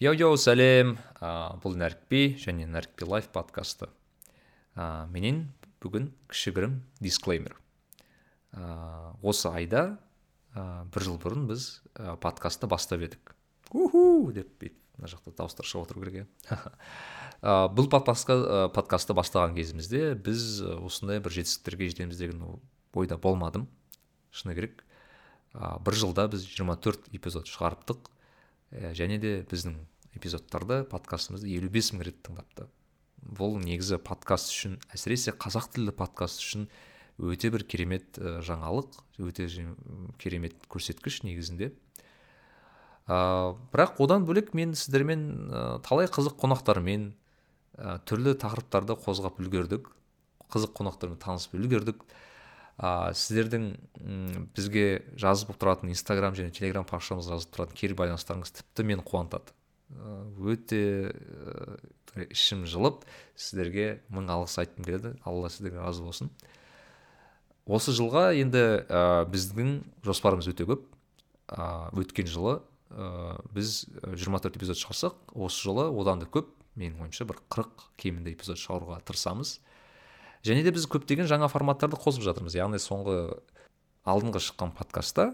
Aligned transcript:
йоу 0.00 0.16
йоу 0.16 0.36
сәлем. 0.40 0.94
Ә, 1.20 1.60
бұл 1.60 1.74
нәрікби 1.76 2.38
және 2.40 2.64
нәрікби 2.64 3.04
лайф 3.04 3.26
подкасты. 3.34 3.90
Ә, 4.72 5.04
менен 5.12 5.50
бүгін 5.84 6.06
кішігірім 6.32 6.78
дисклеймер. 7.04 7.52
Ә, 8.56 9.12
осы 9.20 9.50
айда 9.52 9.98
ә, 10.56 10.86
бір 10.88 11.04
жыл 11.04 11.18
бұрын 11.20 11.44
біз 11.50 11.66
ә, 11.92 12.14
подкастты 12.16 12.70
бастап 12.70 13.04
едік. 13.04 13.34
Уху 13.76 14.32
деп 14.32 14.48
бүйтіп 14.62 14.78
мына 14.96 15.10
жақта 15.12 15.34
дауыстар 15.36 15.68
шығып 15.68 15.84
отыру 15.84 16.06
керек 16.06 16.16
иә 16.16 16.56
ә, 17.44 17.68
бұл 17.68 17.92
подкастқа 17.92 18.38
ә, 18.40 18.62
подкастты 18.72 19.12
бастаған 19.16 19.52
кезімізде 19.56 20.14
біз 20.16 20.62
осындай 20.80 21.20
бір 21.20 21.36
жетістіктерге 21.36 21.90
жетеміз 21.92 22.24
деген 22.24 22.42
ойда 22.96 23.20
болмадым. 23.20 23.68
Шыны 24.32 24.56
керек 24.56 24.80
ә, 25.52 25.76
бір 25.84 26.00
жылда 26.06 26.24
біз 26.32 26.48
24 26.48 27.12
эпизод 27.20 27.52
шығарыптық. 27.52 28.08
Ә, 28.72 28.92
және 28.96 29.20
де 29.20 29.40
біздің 29.44 29.76
эпизодтарды 30.16 30.82
подкастымызды 30.90 31.50
елу 31.52 31.70
бес 31.70 31.92
мың 31.94 32.04
рет 32.08 32.20
тыңдапты. 32.26 32.66
Бұл 33.20 33.58
негізі 33.62 34.00
подкаст 34.02 34.50
үшін 34.52 34.78
әсіресе 34.94 35.34
қазақ 35.36 35.70
тілді 35.74 35.94
подкаст 35.96 36.42
үшін 36.42 36.66
өте 37.20 37.50
бір 37.52 37.66
керемет 37.68 38.18
ә, 38.18 38.40
жаңалық 38.44 38.96
өте 39.20 39.46
керемет 40.18 40.56
көрсеткіш 40.72 41.20
негізінде. 41.26 41.70
Ә, 43.06 43.18
бірақ 43.72 44.00
одан 44.00 44.24
бөлек 44.28 44.54
мен 44.56 44.74
сіздермен 44.74 45.26
ә, 45.50 45.62
талай 45.86 46.08
қызық 46.10 46.40
қонақтармен 46.40 47.10
ә, 47.76 47.98
түрлі 48.08 48.34
тақырыптарды 48.40 48.96
қозғап 49.04 49.38
үлгердік. 49.44 49.92
Қызық 50.50 50.74
қонақтармен 50.80 51.20
танысып 51.20 51.54
үлгердік. 51.60 52.02
Ә, 52.80 53.12
сіздердің 53.12 53.70
бізге 54.56 55.04
жазып 55.20 55.52
тұратын 55.60 55.92
инстаграм 55.92 56.34
және 56.34 56.54
телеграм 56.56 56.88
парақшамызға 56.88 57.36
жазып 57.36 57.56
тұратын 57.56 57.76
кері 57.76 57.98
байланыстарыңыз 58.00 58.56
тіпті 58.62 58.88
мені 58.88 59.04
қуантады. 59.04 59.52
Өте 60.40 61.10
ә, 61.10 62.24
ішім 62.30 62.64
жылып 62.68 63.04
сіздерге 63.38 64.00
мың 64.12 64.30
алғыс 64.30 64.58
айтқым 64.62 64.86
келеді. 64.86 65.14
Алла 65.26 65.50
сіздерге 65.50 65.82
разы 65.82 66.04
болсын. 66.04 66.30
Осы 67.70 67.94
жылға 67.94 68.30
енді 68.38 68.62
ә, 68.86 69.26
біздің 69.30 69.80
жоспарымыз 70.06 70.48
өте 70.52 70.66
көп. 70.68 70.86
Ә, 71.50 71.90
өткен 71.98 72.30
жылы 72.30 72.60
ә, 72.90 73.38
біз 73.54 73.84
24 74.06 74.58
эпизод 74.58 74.80
шығарсақ 74.80 75.34
осы 75.34 75.66
жылы 75.66 75.88
одан 75.90 76.22
да 76.22 76.30
көп 76.30 76.52
менің 76.78 77.04
ойымша 77.04 77.26
бір 77.28 77.42
40 77.52 77.88
кемінде 78.00 78.34
эпизод 78.34 78.60
шығаруға 78.62 79.00
тырысамыз. 79.06 79.58
Және 80.46 80.64
де 80.64 80.72
біз 80.72 80.86
көптеген 80.88 81.28
жаңа 81.28 81.50
форматтарды 81.52 81.98
қосып 82.00 82.24
жатырмыз. 82.24 82.56
Яғни 82.56 82.80
соңғы 82.80 83.18
алдыңғы 84.08 84.40
шыққан 84.46 84.72
подкастта 84.78 85.32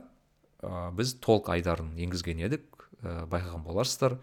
ә, 0.64 0.90
біз 0.96 1.14
толк 1.22 1.52
айдарын 1.52 1.94
енгізген 2.00 2.40
едік. 2.42 2.72
Байқаған 3.04 3.62
боларсыздар. 3.62 4.16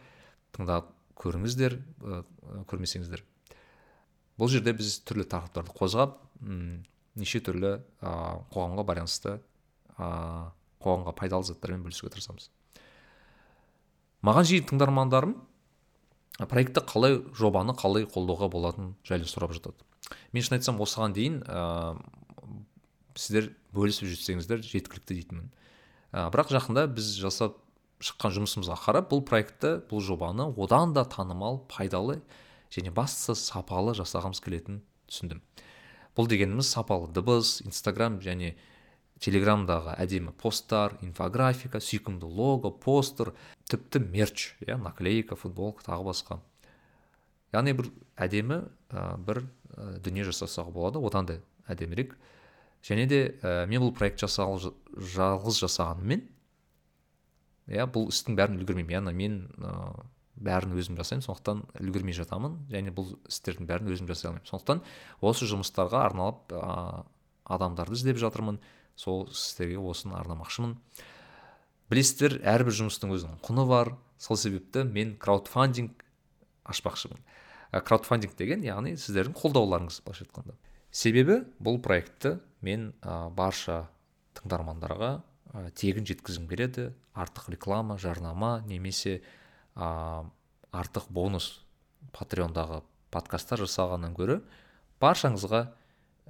Тыңдап 0.54 0.90
көріңіздер 1.20 1.78
көрмесеңіздер. 2.70 3.24
Бұл 4.40 4.50
жерде 4.50 4.74
біз 4.78 5.00
түрлі 5.08 5.28
тақырыптарды 5.30 5.76
қозғап 5.78 6.18
неше 7.20 7.42
түрлі 7.46 7.78
қоғамға 8.02 8.86
байланысты 8.90 9.38
қоғамға 9.98 11.16
пайдалы 11.18 11.48
заттармен 11.48 11.84
бөлісуге 11.86 12.14
тырысамыз. 12.16 12.50
Маған 14.24 14.48
жиі 14.50 14.64
тыңдармандарым 14.70 15.36
проектті 16.50 16.82
қалай 16.90 17.20
жобаны 17.38 17.76
қалай 17.78 18.08
қолдауға 18.10 18.50
болатынын 18.52 18.94
жайлы 19.06 19.28
сұрап 19.30 19.54
жатады. 19.56 19.78
Мен 20.34 20.44
шын 20.46 20.58
айтсам 20.58 20.80
осыған 20.82 21.14
дейін 21.16 21.42
ә, 21.46 21.96
сіздер 23.16 23.52
бөлісіп 23.76 24.10
жүрсеңіздер 24.10 24.64
жеткілікті 24.66 25.14
дейтінмін. 25.14 25.52
Ә, 26.12 26.30
бірақ 26.34 26.52
жақында 26.56 26.88
біз 26.96 27.14
жасап 27.20 27.60
шыққан 28.04 28.34
жұмысымызға 28.36 28.76
қарап 28.84 29.10
бұл 29.14 29.24
проектті 29.28 29.78
бұл 29.90 30.02
жобаны 30.04 30.50
одан 30.60 30.94
да 30.96 31.06
танымал 31.08 31.62
пайдалы 31.72 32.20
және 32.74 32.92
бастысы 32.92 33.36
сапалы 33.40 33.94
жасағымыз 33.96 34.42
келетінін 34.44 34.82
түсіндім. 35.08 35.42
Бұл 36.18 36.28
дегеніміз 36.30 36.68
сапалы 36.74 37.08
дыбыс 37.14 37.62
инстаграм 37.64 38.20
және 38.22 38.54
телеграмдағы 39.24 39.96
әдемі 40.04 40.34
посттар 40.36 40.98
инфографика 41.06 41.80
сүйкімді 41.80 42.28
лого 42.28 42.74
постер 42.74 43.32
тіпті 43.72 44.04
мерч 44.04 44.50
иә 44.66 44.76
наклейка 44.82 45.38
футболка 45.40 45.86
тағы 45.88 46.10
басқа. 46.10 46.40
Яғни 47.54 47.76
бір 47.78 47.90
әдемі 48.18 48.60
ә, 48.92 49.16
бір 49.18 49.46
ә, 49.46 49.98
дүние 50.04 50.28
жасасақ 50.28 50.74
болады 50.74 51.00
одан 51.00 51.30
да 51.30 51.40
әдемірек. 51.72 52.18
Және 52.84 53.08
де 53.08 53.22
ә, 53.40 53.64
мен 53.70 53.86
бұл 53.86 53.94
проект 53.96 54.20
жасағалы 54.26 54.74
жалғыз 54.98 55.62
жасағаныммен 55.64 56.28
иә 57.72 57.86
бұл 57.92 58.10
істің 58.12 58.38
бәрін 58.40 58.60
үлгермеймін. 58.62 58.94
Яғни 58.94 59.14
мен 59.18 59.38
ә, 59.60 59.74
бәрін 60.36 60.76
өзім 60.78 60.98
жасаймын 61.00 61.24
сондықтан 61.26 61.64
үлгермей 61.80 62.16
жатамын. 62.18 62.58
Және 62.72 62.94
бұл 62.96 63.14
істердің 63.30 63.70
бәрін 63.70 63.92
өзім 63.94 64.10
жасай 64.10 64.30
алмаймын. 64.32 64.50
Сондықтан 64.50 64.84
осы 65.22 65.48
жұмыстарға 65.50 66.04
арналып 66.10 66.56
ә, 66.58 67.06
адамдарды 67.46 67.98
іздеп 67.98 68.20
жатырмын. 68.22 68.60
Сол 68.96 69.28
сіздерге 69.32 69.80
осыны 69.80 70.18
арнамақшымын. 70.20 70.76
Білесіздер 71.92 72.40
әрбір 72.48 72.76
жұмыстың 72.84 73.14
өзінің 73.16 73.40
құны 73.46 73.68
бар. 73.70 73.96
Сол 74.22 74.38
себепті 74.40 74.84
мен 74.88 75.16
краудфандинг 75.22 76.04
ашпақшымын. 76.70 77.20
Ә, 77.72 77.82
краудфандинг 77.82 78.36
деген 78.40 78.64
яғни 78.66 78.96
сіздердің 78.98 79.38
қолдауларыңыз 79.40 80.04
былайша 80.06 80.28
айтқанда. 80.28 80.58
Себебі 80.94 81.42
бұл 81.58 81.80
проектті 81.82 82.38
мен 82.62 82.92
ә, 83.02 83.30
барша 83.34 83.88
тыңдармандарға 84.38 85.16
ә, 85.54 85.70
тегін 85.78 86.08
жеткізгім 86.10 86.50
келеді. 86.50 86.92
Артық 87.14 87.52
реклама 87.54 87.98
жарнама 88.02 88.64
немесе 88.68 89.22
ә, 89.76 90.26
артық 90.74 91.08
бонус 91.14 91.62
патреондағы 92.14 92.82
подкасттар 93.14 93.62
жасағаннан 93.64 94.18
гөрі 94.18 94.42
баршаңызға 95.02 95.64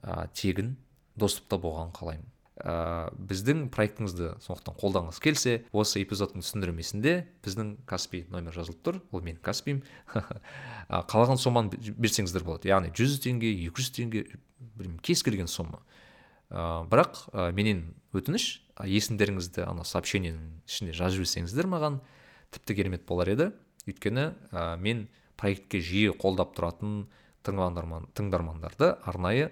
ә, 0.03 0.27
тегін 0.35 0.75
доступта 1.15 1.57
болғанын 1.61 1.93
қалаймын. 1.95 2.29
Ә, 2.53 3.09
біздің 3.17 3.65
проектіңізді 3.73 4.35
сондықтан 4.43 4.75
қолдағыңыз 4.77 5.19
келсе 5.23 5.55
осы 5.73 6.03
эпизодтың 6.03 6.43
түсіндірмесінде 6.43 7.15
біздің 7.45 7.71
каспи 7.89 8.25
номер 8.29 8.53
жазылып 8.53 8.83
тұр. 8.85 8.99
Ол 9.11 9.23
менің 9.25 9.41
каспиім 9.43 9.81
қалаған 10.89 11.41
соманы 11.41 11.79
берсеңіздер 11.97 12.45
болады. 12.45 12.69
Яғни 12.69 12.93
жүз 12.93 13.17
теңге 13.25 13.49
екі 13.55 13.81
жүз 13.81 13.89
теңге 13.97 14.25
білмеймін 14.59 15.01
кез 15.03 15.23
келген 15.25 15.49
сома 15.49 15.81
ә, 16.53 16.85
бірақ 16.89 17.25
ә, 17.33 17.49
менен 17.55 17.87
өтініш 18.13 18.62
есімдеріңізді 18.81 19.65
ана 19.67 19.85
сообщениенің 19.85 20.63
ішінде 20.65 20.95
жазып 20.97 21.21
жіберсеңіздер 21.21 21.69
маған 21.69 21.99
тіпті 22.53 22.75
керемет 22.77 23.05
болар 23.05 23.29
еді. 23.29 23.51
Өйткені 23.85 24.31
ә, 24.51 24.77
мен 24.81 25.07
проектке 25.37 25.81
жиі 25.83 26.13
қолдап 26.17 26.55
тұратын 26.57 27.05
тыңдармандарды 27.45 28.93
арнайы 29.03 29.51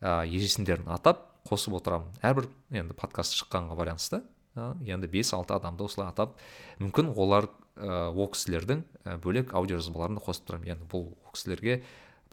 ә, 0.00 0.26
есімдерін 0.26 0.90
атап 0.92 1.24
қосып 1.48 1.78
отырамын. 1.78 2.10
Әрбір 2.20 2.48
енді 2.74 2.96
подкаст 2.98 3.38
шыққанға 3.38 3.78
байланысты 3.78 4.20
енді 4.58 5.08
бес 5.08 5.32
алты 5.32 5.54
адамды 5.54 5.86
осылай 5.86 6.10
атап 6.10 6.36
мүмкін 6.82 7.12
олар 7.14 7.48
ә, 7.76 8.10
ол 8.10 8.28
кісілердің 8.34 8.82
бөлек 9.22 9.54
аудиожазбаларын 9.54 10.18
қосып 10.20 10.48
тұрамын. 10.50 10.74
Енді 10.74 10.88
бұл 10.90 11.12
ол 11.14 11.32
кісілерге 11.32 11.80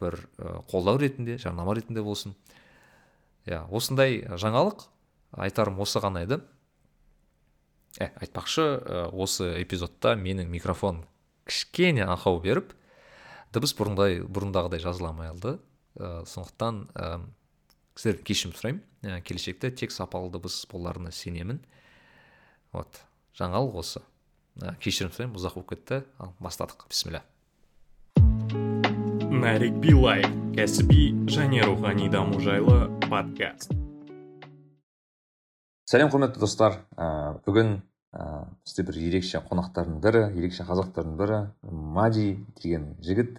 бір 0.01 0.17
ә, 0.37 0.57
қолдау 0.71 0.99
ретінде 0.99 1.37
жарнама 1.37 1.75
ретінде 1.77 2.03
болсын. 2.03 2.35
Иә 3.45 3.63
осындай 3.69 4.23
жаңалық. 4.25 4.87
Айтарым 5.35 5.79
осы 5.83 6.01
ғана 6.03 6.23
еді. 6.25 6.39
Ә, 7.99 8.09
айтпақшы 8.23 8.65
ә, 8.65 9.03
осы 9.13 9.51
эпизодта 9.61 10.15
менің 10.19 10.49
микрофон 10.51 11.03
кішкене 11.47 12.07
ақау 12.09 12.41
беріп 12.43 12.73
дыбыс 13.55 13.75
бұрындай 13.77 14.19
бұрындағыдай 14.25 14.83
жазыла 14.83 15.13
алмай 15.13 15.31
қалды 15.31 15.55
ә, 15.95 16.25
сондықтан 16.27 16.81
ә, 16.91 17.11
сіздерден 17.95 18.27
кешірім 18.27 18.57
сұраймын. 18.57 18.81
Ә, 19.05 19.21
келешекте 19.23 19.71
тек 19.71 19.95
сапалы 19.95 20.33
дыбыс 20.33 20.65
боларына 20.71 21.13
сенемін. 21.15 21.61
Вот 22.75 22.99
жаңалық 23.39 23.79
осы. 23.85 24.03
Ә, 24.59 24.75
кешірім 24.83 25.15
сұраймын 25.15 25.39
ұзақ 25.39 25.55
болып 25.61 25.71
кетті. 25.75 26.03
Ал 26.19 26.35
бастадық. 26.43 26.89
Бісміллә 26.91 27.23
нарик 29.45 29.75
билай 29.77 30.23
кәсіби 30.57 31.11
және 31.29 31.61
рухани 31.67 32.09
даму 32.09 32.39
жайлы 32.41 32.87
подкаст. 33.09 33.84
Сәлем 35.95 36.09
құрметті 36.11 36.41
достар. 36.41 36.73
Ә, 36.99 37.37
бүгін 37.45 37.77
ә, 38.11 38.23
бізде 38.67 38.83
бір 38.83 38.97
ерекше 38.99 39.39
қонақтардың 39.47 40.01
бірі 40.03 40.23
ерекше 40.35 40.65
қазақтардың 40.67 41.13
бірі 41.21 41.37
мади 41.95 42.25
деген 42.59 42.89
жігіт. 42.99 43.37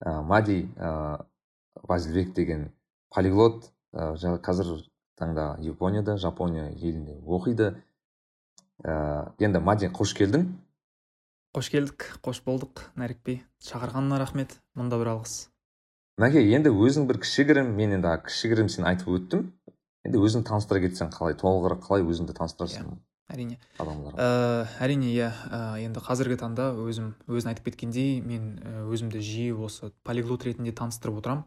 Ә, 0.00 0.22
мади 0.24 0.62
ә, 0.80 1.26
базилбек 1.84 2.32
деген 2.32 2.70
полиглот. 3.12 3.68
Ә, 3.92 4.14
қазір 4.40 4.86
таңда 5.20 5.58
японияда 5.60 6.16
жапония 6.16 6.70
елінде 6.70 7.18
оқиды. 7.26 7.74
Ә, 8.80 9.34
енді 9.44 9.60
мади 9.60 9.92
қош 9.92 10.16
келдің. 10.16 10.48
Қош 11.52 11.68
келдік 11.74 12.08
қош 12.24 12.40
болдық 12.46 12.86
нәрікби 12.96 13.42
шақырғаныңа 13.68 14.22
рахмет 14.24 14.56
мында 14.72 14.96
бір 14.96 15.12
алғыс. 15.18 15.50
Мәке 16.16 16.40
енді 16.56 16.72
өзің 16.72 17.04
бір 17.10 17.20
кішігірім 17.20 17.76
мен 17.76 17.98
енді 18.00 18.16
кішігірім 18.24 18.72
сен 18.72 18.88
айтып 18.88 19.12
өттім. 19.12 19.50
Енді 20.08 20.22
өзіңді 20.24 20.48
таныстыра 20.48 20.82
кетсең 20.82 21.12
қалай 21.12 21.36
толығырақ 21.38 21.84
қалай 21.84 22.04
өзіңді 22.08 22.34
таныстырасың 22.38 22.88
yeah. 22.88 22.98
әрине. 23.32 23.58
адамдарға? 23.78 24.16
Ә, 24.16 24.66
әрине 24.84 25.10
иә 25.12 25.30
ә, 25.52 25.60
енді 25.84 26.02
қазіргі 26.04 26.38
таңда 26.40 26.70
өзім 26.80 27.12
өзің 27.28 27.52
айтып 27.52 27.68
кеткендей 27.68 28.20
мен 28.24 28.56
ә, 28.64 28.84
өзімді 28.88 29.20
жиі 29.20 29.52
осы 29.68 29.92
полиглот 30.08 30.46
ретінде 30.48 30.72
таныстырып 30.72 31.20
отырамын 31.20 31.44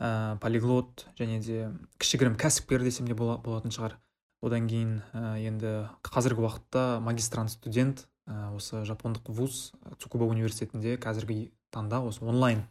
ә, 0.00 0.38
полиглот 0.40 1.06
және 1.20 1.40
де 1.44 1.68
кішігірім 2.00 2.38
кәсіпкер 2.40 2.82
десем 2.86 3.08
де 3.10 3.14
бола, 3.14 3.36
болатын 3.38 3.74
шығар. 3.74 3.98
Одан 4.40 4.68
кейін 4.70 5.02
ә, 5.12 5.36
енді 5.44 5.74
қазіргі 6.06 6.46
уақытта 6.46 7.00
магистрант 7.04 7.52
студент 7.52 8.06
ә, 8.24 8.54
осы 8.56 8.86
жапондық 8.88 9.28
вуз 9.28 9.74
цукуба 10.00 10.30
университетінде 10.32 10.96
қазіргі 10.96 11.50
таңда 11.74 12.00
осы 12.08 12.24
онлайн 12.24 12.64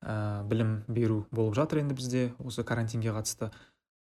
ә, 0.00 0.44
білім 0.48 0.78
беру 0.88 1.26
болып 1.30 1.54
жатыр 1.60 1.84
енді 1.84 1.96
бізде 2.00 2.32
осы 2.40 2.64
карантинге 2.64 3.12
қатысты. 3.12 3.52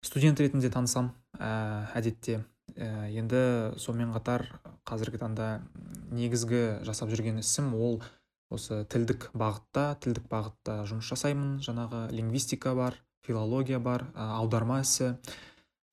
Студент 0.01 0.39
ретінде 0.39 0.69
танысам 0.69 1.11
ә, 1.37 1.89
әдетте. 1.97 2.43
Ә, 2.75 3.09
енді 3.11 3.41
сонымен 3.81 4.13
қатар 4.15 4.45
қазіргі 4.87 5.19
таңда 5.21 5.49
негізгі 6.15 6.85
жасап 6.87 7.11
жүрген 7.11 7.41
ісім 7.41 7.73
ол 7.75 7.99
осы 8.53 8.83
тілдік 8.89 9.29
бағытта 9.37 9.93
тілдік 10.01 10.29
бағытта 10.31 10.81
жұмыс 10.89 11.09
жасаймын. 11.11 11.59
Жаңағы 11.65 12.07
лингвистика 12.15 12.73
бар 12.77 12.97
филология 13.25 13.79
бар 13.79 14.07
ә, 14.15 14.31
аударма 14.39 14.81
ісі. 14.85 15.17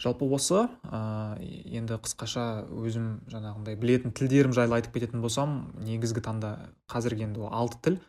Жалпы 0.00 0.28
осы 0.28 0.66
ә, 0.84 1.38
енді 1.40 1.98
қысқаша 2.04 2.66
өзім 2.68 3.26
жаңағындай 3.32 3.76
білетін 3.80 4.12
тілдерім 4.16 4.52
жайлы 4.56 4.78
айтып 4.78 4.98
кететін 4.98 5.24
болсам 5.24 5.72
негізгі 5.80 6.22
таңда 6.24 6.56
қазіргі 6.92 7.30
енді 7.30 7.48
алты 7.50 7.82
тіл. 7.82 8.00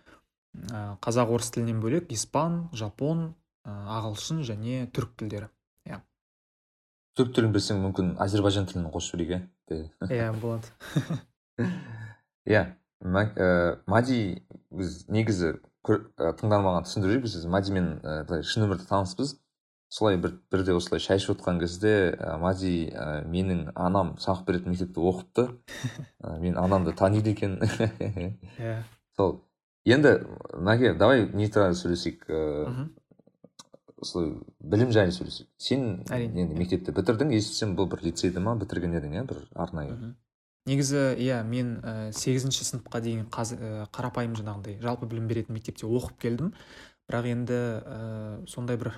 Ә, 0.72 0.98
қазақ 1.04 1.32
орыс 1.36 1.52
тілінен 1.56 1.80
бөлек 1.84 2.12
испан 2.12 2.68
жапон 2.76 3.30
ә, 3.64 3.72
ағылшын 4.00 4.44
және 4.48 4.88
түрік 4.92 5.16
тілдері. 5.20 5.50
Түрік 7.18 7.34
тілін 7.36 7.56
білсең 7.56 7.82
мүмкін 7.86 8.14
әзербайжан 8.24 8.70
тілін 8.70 8.92
қосып 8.94 9.18
жіберейік 9.18 9.50
иә 9.74 10.10
иә 10.18 10.30
болады 10.38 11.68
иә 12.46 12.64
ә, 13.02 13.50
мади 13.90 14.22
біз 14.72 15.04
негізі 15.10 15.58
ә, 15.58 16.32
тыңдарманға 16.40 16.86
түсіндіріп 16.88 17.26
жіберейік 17.26 17.28
біз 17.28 17.52
мадимен 17.52 17.92
ә, 18.04 18.22
былай 18.30 18.46
шын 18.46 18.68
өмірде 18.68 18.88
таныспыз 18.90 19.38
солай 19.90 20.18
бір 20.18 20.34
бірде 20.52 20.76
осылай 20.76 21.00
шай 21.00 21.20
ішіп 21.20 21.38
отқан 21.38 21.62
кезде 21.62 22.18
мади 22.42 22.90
менің 23.32 23.72
анам 23.76 24.16
сабақ 24.20 24.46
беретін 24.48 24.74
мектепте 24.74 25.00
оқыпты. 25.00 25.48
Мен 26.44 26.58
анамды 26.58 26.92
таниды 26.92 27.32
екен. 27.32 27.60
Иә. 28.60 28.84
Сол. 29.18 29.44
Енді 29.88 30.18
мәке 30.52 30.94
давай 30.94 31.30
нейтрально 31.32 31.78
сөйлесейік 31.80 32.28
ыыы 32.28 32.68
мхм. 32.68 32.90
Осылай 34.02 34.32
білім 34.60 34.92
жайлы 34.94 35.14
сөйлесейік 35.16 35.50
сен 35.58 35.86
Әрине. 36.14 36.46
енді 36.46 36.58
мектепті 36.60 36.94
бітірдің 36.94 37.34
естісем 37.38 37.76
бұл 37.78 37.90
бір 37.90 38.04
лицейді 38.06 38.44
ма 38.44 38.56
бітірген 38.60 38.96
едің 39.00 39.18
иә 39.18 39.24
бір 39.30 39.44
арнайы? 39.56 40.14
Негізі 40.68 41.16
иә 41.16 41.42
мен 41.48 41.78
ә, 41.82 42.12
сегізінші 42.12 42.66
сыныпқа 42.68 43.02
дейін 43.02 43.26
қаз, 43.32 43.56
ә, 43.56 43.88
қарапайым 43.96 44.36
жаңағындай 44.38 44.82
жалпы 44.84 45.08
білім 45.08 45.30
беретін 45.32 45.56
мектепте 45.56 45.88
оқып 45.88 46.20
келдім. 46.22 46.54
Бірақ 47.08 47.30
енді 47.32 47.60
ә, 47.88 48.48
сондай 48.52 48.78
бір 48.78 48.92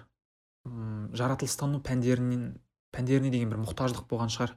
жаратылыстану 0.66 1.80
пәндерінен 1.86 2.57
пәндеріне 2.92 3.31
деген 3.31 3.54
бір 3.54 3.62
мұқтаждық 3.63 4.10
болған 4.10 4.34
шығар. 4.34 4.56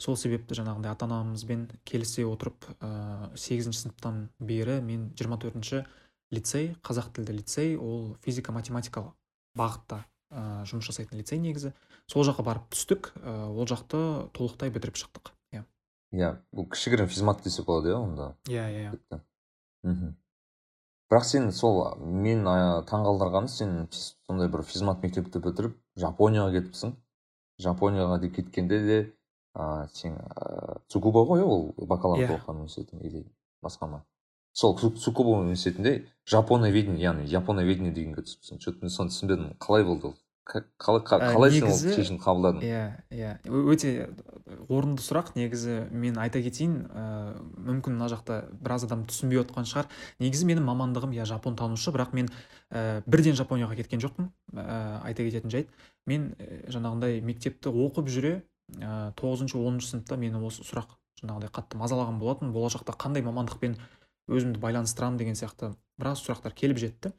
Сол 0.00 0.16
себепті 0.16 0.56
жаңағындай 0.56 0.92
ата 0.92 1.08
анамызбен 1.08 1.66
келісе 1.88 2.24
отырып 2.28 2.68
ә, 2.78 3.32
сегізінші 3.36 3.86
сыныптан 3.86 4.28
бері 4.38 4.78
мен 4.84 5.10
24 5.16 5.40
төртінші 5.44 5.82
лицей 6.32 6.74
қазақ 6.84 7.10
тілді 7.16 7.40
лицей 7.40 7.74
ол 7.76 8.16
физика 8.24 8.52
математикалық 8.52 9.16
бағытта 9.58 10.04
ә, 10.30 10.62
жұмыс 10.68 10.86
жасайтын 10.90 11.18
лицей 11.18 11.38
негізі. 11.42 11.72
Сол 12.10 12.24
жаққа 12.26 12.44
барып 12.46 12.70
түстік 12.74 13.12
ә, 13.16 13.34
ол 13.50 13.66
жақты 13.70 14.00
толықтай 14.36 14.70
бітіріп 14.70 14.96
шықтық 15.02 15.32
иә. 15.54 15.64
Иә 16.14 16.32
бұл 16.54 16.68
кішігірім 16.72 17.08
физмат 17.10 17.42
десе 17.44 17.62
болады 17.62 17.92
иә 17.92 17.98
онда? 18.00 18.32
Иә 18.48 18.66
иә 18.70 18.90
тіпті. 18.96 19.20
мхм. 19.82 20.16
Бірақ 21.10 21.24
сен 21.26 21.50
сол 21.52 21.96
мен 22.00 22.44
ә, 22.46 22.82
таңғалдырғаны 22.86 23.48
сен 23.50 23.88
сондай 23.90 24.48
бір 24.48 24.62
физмат 24.62 25.02
мектепті 25.02 25.38
бітіріп 25.42 25.74
жапонияға 25.98 26.52
кетіпсің. 26.58 26.94
Жапонияға 27.60 28.20
де 28.22 28.30
кеткенде 28.30 28.78
де 28.86 28.98
ә, 29.54 29.88
сен 29.92 30.14
ә, 30.16 30.78
цукуба 30.88 31.24
ғой 31.26 31.42
иә 31.42 31.46
ол 31.50 31.74
бакалавр 31.86 32.22
Иә. 32.22 32.38
оқыған 32.38 32.62
университетің 32.62 33.02
или 33.02 33.24
басқа 33.62 33.86
ма? 33.90 34.04
Сол 34.52 34.76
Цу- 34.78 34.96
цукуба 34.96 35.40
университетінде 35.40 36.06
жапоноведение 36.26 37.00
яғни 37.02 37.28
японоведение 37.30 37.92
дегенге 37.92 38.22
түсіпсің 38.26 38.58
че 38.58 38.72
то 38.72 38.78
мен 38.82 38.90
соны 38.90 39.10
түсінбедім. 39.10 39.54
Қалай 39.58 39.84
болды 39.84 40.06
ол? 40.10 40.16
Қалай 40.50 41.04
Ә, 41.04 41.30
қалай 41.30 41.50
сен 41.54 41.68
ол 41.68 41.78
шешімді 41.78 42.22
қабылдадың? 42.24 42.62
иә 42.66 43.04
иә. 43.14 43.36
Өте 43.46 44.10
орынды 44.68 44.98
сұрақ. 44.98 45.36
Негізі 45.38 45.86
мен 45.92 46.18
айта 46.18 46.42
кетейін 46.42 46.88
ә, 46.90 47.38
мүмкін 47.54 47.94
мына 47.94 48.08
жақта 48.10 48.50
біраз 48.58 48.82
адам 48.84 49.04
түсінбей 49.06 49.38
отқан 49.44 49.62
шығар. 49.70 49.86
Негізі 50.18 50.48
менің 50.50 50.66
мамандығым 50.66 51.14
иә 51.14 51.24
жапонтанушы 51.30 51.92
бірақ 51.94 52.10
мен 52.18 52.28
ә, 52.72 53.02
бірден 53.06 53.38
жапонияға 53.38 53.76
кеткен 53.78 54.02
жоқпын. 54.02 54.30
Ә, 54.54 55.02
айта 55.06 55.22
кететін 55.22 55.50
жайт. 55.54 55.70
Мен 56.06 56.34
ә, 56.40 56.66
жаңағындай 56.66 57.20
мектепті 57.22 57.70
оқып 57.70 58.10
жүре 58.10 58.42
ә, 58.80 59.12
тоғызыншы 59.14 59.54
оныншы 59.54 59.94
сыныпта 59.94 60.18
мені 60.18 60.42
осы 60.42 60.66
сұрақ 60.66 60.96
жаңағыдай 61.22 61.52
қатты 61.54 61.78
мазалаған 61.78 62.18
болатын. 62.18 62.50
Болашақта 62.50 62.96
қандай 62.98 63.22
мамандықпен 63.22 63.76
өзімді 64.30 64.60
байланыстырамын 64.62 65.18
деген 65.20 65.36
сияқты 65.38 65.74
біраз 66.00 66.22
сұрақтар 66.22 66.54
келіп 66.56 66.78
жетті. 66.80 67.12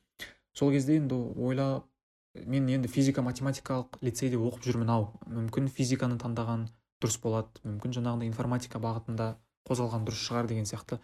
Сол 0.58 0.72
кезде 0.72 0.98
енді 1.00 1.18
ойлап 1.38 1.88
мен 2.36 2.70
енді 2.72 2.88
физика 2.88 3.22
математикалық 3.22 4.00
лицейде 4.02 4.40
оқып 4.40 4.64
жүрмін 4.70 4.92
ау. 4.92 5.10
Мүмкін 5.28 5.68
физиканы 5.72 6.18
таңдаған 6.22 6.70
дұрыс 7.04 7.18
болады. 7.24 7.52
Мүмкін 7.66 7.96
жаңағындай 7.98 8.32
информатика 8.32 8.80
бағытында 8.80 9.34
қозғалған 9.68 10.06
дұрыс 10.08 10.24
шығар 10.28 10.48
деген 10.48 10.68
сияқты 10.70 11.00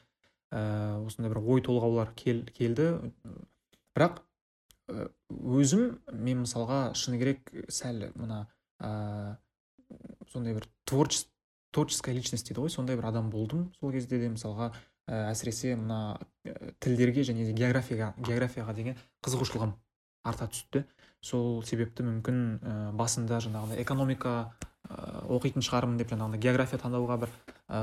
ә, 0.51 1.03
осындай 1.03 1.31
бір 1.33 1.41
ой 1.43 1.63
толғаулар 1.65 2.13
кел, 2.15 2.45
келді. 2.55 3.11
Бірақ 3.97 4.21
ә, 4.87 5.09
өзім 5.29 5.97
мен 6.13 6.45
мысалға 6.45 6.93
шыны 6.95 7.19
керек 7.19 7.51
сәл 7.67 8.07
мына 8.15 8.45
ә, 8.79 9.35
сондай 10.31 10.55
бір 10.55 10.69
творчес- 10.87 11.27
творческая 11.75 12.15
личность 12.15 12.47
дейді 12.47 12.63
ғой 12.63 12.71
сондай 12.71 12.95
бір 12.95 13.11
адам 13.11 13.29
болдым. 13.29 13.71
Сол 13.79 13.91
кезде 13.91 14.19
де 14.19 14.31
мысалға 14.31 14.71
әсіресе 15.07 15.75
мына 15.79 16.19
ә, 16.43 16.73
тілдерге 16.83 17.23
және 17.27 17.47
де 17.47 17.53
географияға 17.57 18.13
географияға 18.19 18.75
деген 18.75 18.97
қызығушылығым 19.25 19.73
арта 20.27 20.47
түсті. 20.51 20.83
Сол 21.23 21.63
себепті 21.65 22.05
мүмкін 22.05 22.41
ә, 22.59 22.75
басында 22.97 23.39
жаңағыдай 23.43 23.81
экономика 23.81 24.33
ә, 24.87 25.25
оқитын 25.33 25.65
шығармын 25.65 25.97
деп 25.97 26.11
жаңағыдай 26.13 26.43
география 26.43 26.79
таңдауға 26.83 27.19
бір 27.23 27.33
ә, 27.67 27.81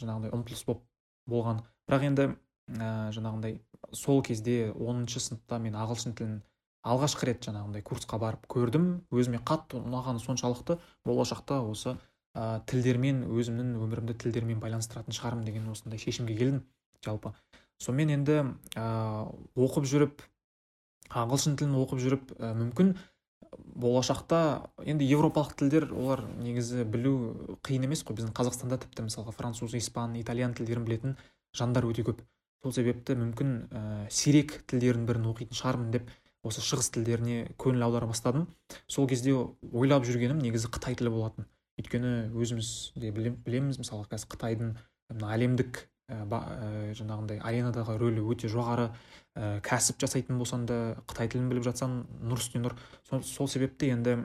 жаңағыдай 0.00 0.32
ұмтылыс 0.34 0.64
болып 0.66 0.82
болған. 1.28 1.62
Бірақ 1.88 2.08
енді 2.08 2.28
ә, 2.32 2.90
жаңағындай 3.14 3.60
сол 3.92 4.22
кезде 4.22 4.72
оныншы 4.72 5.20
сыныпта 5.20 5.60
мен 5.62 5.76
ағылшын 5.78 6.16
тілін 6.18 6.40
алғашқы 6.88 7.28
рет 7.28 7.46
жаңағындай 7.46 7.84
курсқа 7.84 8.18
барып 8.18 8.46
көрдім. 8.50 9.02
Өзіме 9.12 9.40
қатты 9.44 9.80
ұнағаны 9.82 10.22
соншалықты 10.22 10.78
болашақта 11.04 11.60
осы 11.62 11.96
ә, 12.34 12.60
тілдермен 12.68 13.24
өзімнің 13.28 13.76
өмірімді 13.84 14.16
тілдермен 14.22 14.60
байланыстыратын 14.62 15.16
шығармын 15.16 15.46
деген 15.48 15.68
осындай 15.72 16.00
шешімге 16.02 16.36
келдім 16.38 16.64
жалпы. 17.04 17.32
Сонымен 17.78 18.14
енді 18.16 18.40
ә, 18.74 18.86
оқып 19.56 19.86
жүріп 19.88 20.24
ағылшын 21.08 21.56
тілін 21.60 21.78
оқып 21.78 22.02
жүріп 22.02 22.32
ә, 22.36 22.52
мүмкін 22.58 22.96
болашақта 23.78 24.68
енді 24.84 25.06
европалық 25.08 25.54
тілдер 25.58 25.88
олар 25.94 26.24
негізі 26.42 26.84
білу 26.84 27.58
қиын 27.64 27.86
емес 27.88 28.02
қой. 28.04 28.18
Біздің 28.18 28.34
қазақстанда 28.36 28.80
тіпті 28.82 29.06
мысалға 29.06 29.32
француз 29.36 29.76
испан 29.78 30.16
итальян 30.20 30.54
тілдерін 30.58 30.84
білетін 30.84 31.16
жандар 31.56 31.86
өте 31.88 32.04
көп. 32.04 32.20
Сол 32.62 32.74
себепті 32.74 33.14
мүмкін 33.16 33.54
ә, 33.70 33.82
сирек 34.10 34.58
тілдердің 34.68 35.06
бірін 35.08 35.30
оқитын 35.30 35.56
шығармын 35.56 35.94
деп 35.94 36.10
осы 36.42 36.62
шығыс 36.64 36.90
тілдеріне 36.94 37.54
көңіл 37.58 37.86
аудара 37.86 38.10
бастадым. 38.10 38.48
Сол 38.90 39.08
кезде 39.08 39.34
ойлап 39.72 40.04
жүргенім 40.08 40.42
негізі 40.42 40.70
қытай 40.74 40.98
тілі 40.98 41.14
болатын. 41.14 41.46
Өйткені 41.78 42.34
өзіміз 42.34 42.92
де 42.98 43.12
білем- 43.14 43.38
білеміз 43.46 43.78
мысалы 43.80 44.08
қазір 44.10 44.28
қытайдың 44.34 44.74
мына 45.14 45.32
әлемдік 45.36 45.86
ә, 46.08 46.92
жаңағындай 46.98 47.40
аренадағы 47.44 47.98
рөлі 48.00 48.24
өте 48.32 48.48
жоғары. 48.48 48.90
Ә, 49.36 49.60
кәсіп 49.62 50.00
жасайтын 50.02 50.38
болсаң 50.40 50.64
да 50.66 50.96
қытай 51.06 51.28
тілін 51.30 51.50
біліп 51.52 51.66
жатсаң 51.68 52.00
нұр 52.24 52.40
үстіне 52.40 52.64
нұр. 52.64 52.76
Сол, 53.08 53.22
сол 53.22 53.48
себепті 53.48 53.92
енді 53.92 54.16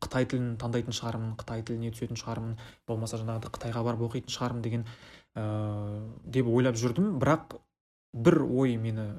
қытай 0.00 0.26
тілін 0.30 0.56
таңдайтын 0.60 0.94
шығармын 0.96 1.36
қытай 1.40 1.62
тіліне 1.66 1.92
түсетін 1.94 2.18
шығармын 2.20 2.56
болмаса 2.88 3.18
жаңағыдай 3.20 3.52
қытайға 3.54 3.84
барып 3.86 4.06
оқитын 4.08 4.32
шығармын 4.34 4.64
деген 4.64 4.86
ә, 5.36 5.44
деп 6.24 6.48
ойлап 6.48 6.78
жүрдім. 6.78 7.18
Бірақ 7.20 7.58
бір 8.14 8.42
ой 8.46 8.76
мені 8.80 9.10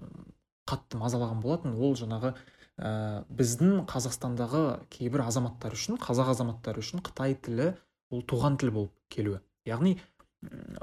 қатты 0.67 0.99
мазалаған 0.99 1.41
болатын. 1.43 1.75
Ол 1.75 1.95
жаңағы 1.99 2.33
ә, 2.77 3.23
біздің 3.29 3.85
қазақстандағы 3.89 4.63
кейбір 4.93 5.25
азаматтар 5.27 5.75
үшін 5.77 5.97
қазақ 6.01 6.33
азаматтары 6.35 6.83
үшін 6.83 7.01
қытай 7.05 7.35
тілі 7.35 7.73
ол 8.13 8.23
туған 8.23 8.57
тіл 8.61 8.71
болып 8.75 8.93
келуі. 9.13 9.41
Яғни 9.67 9.97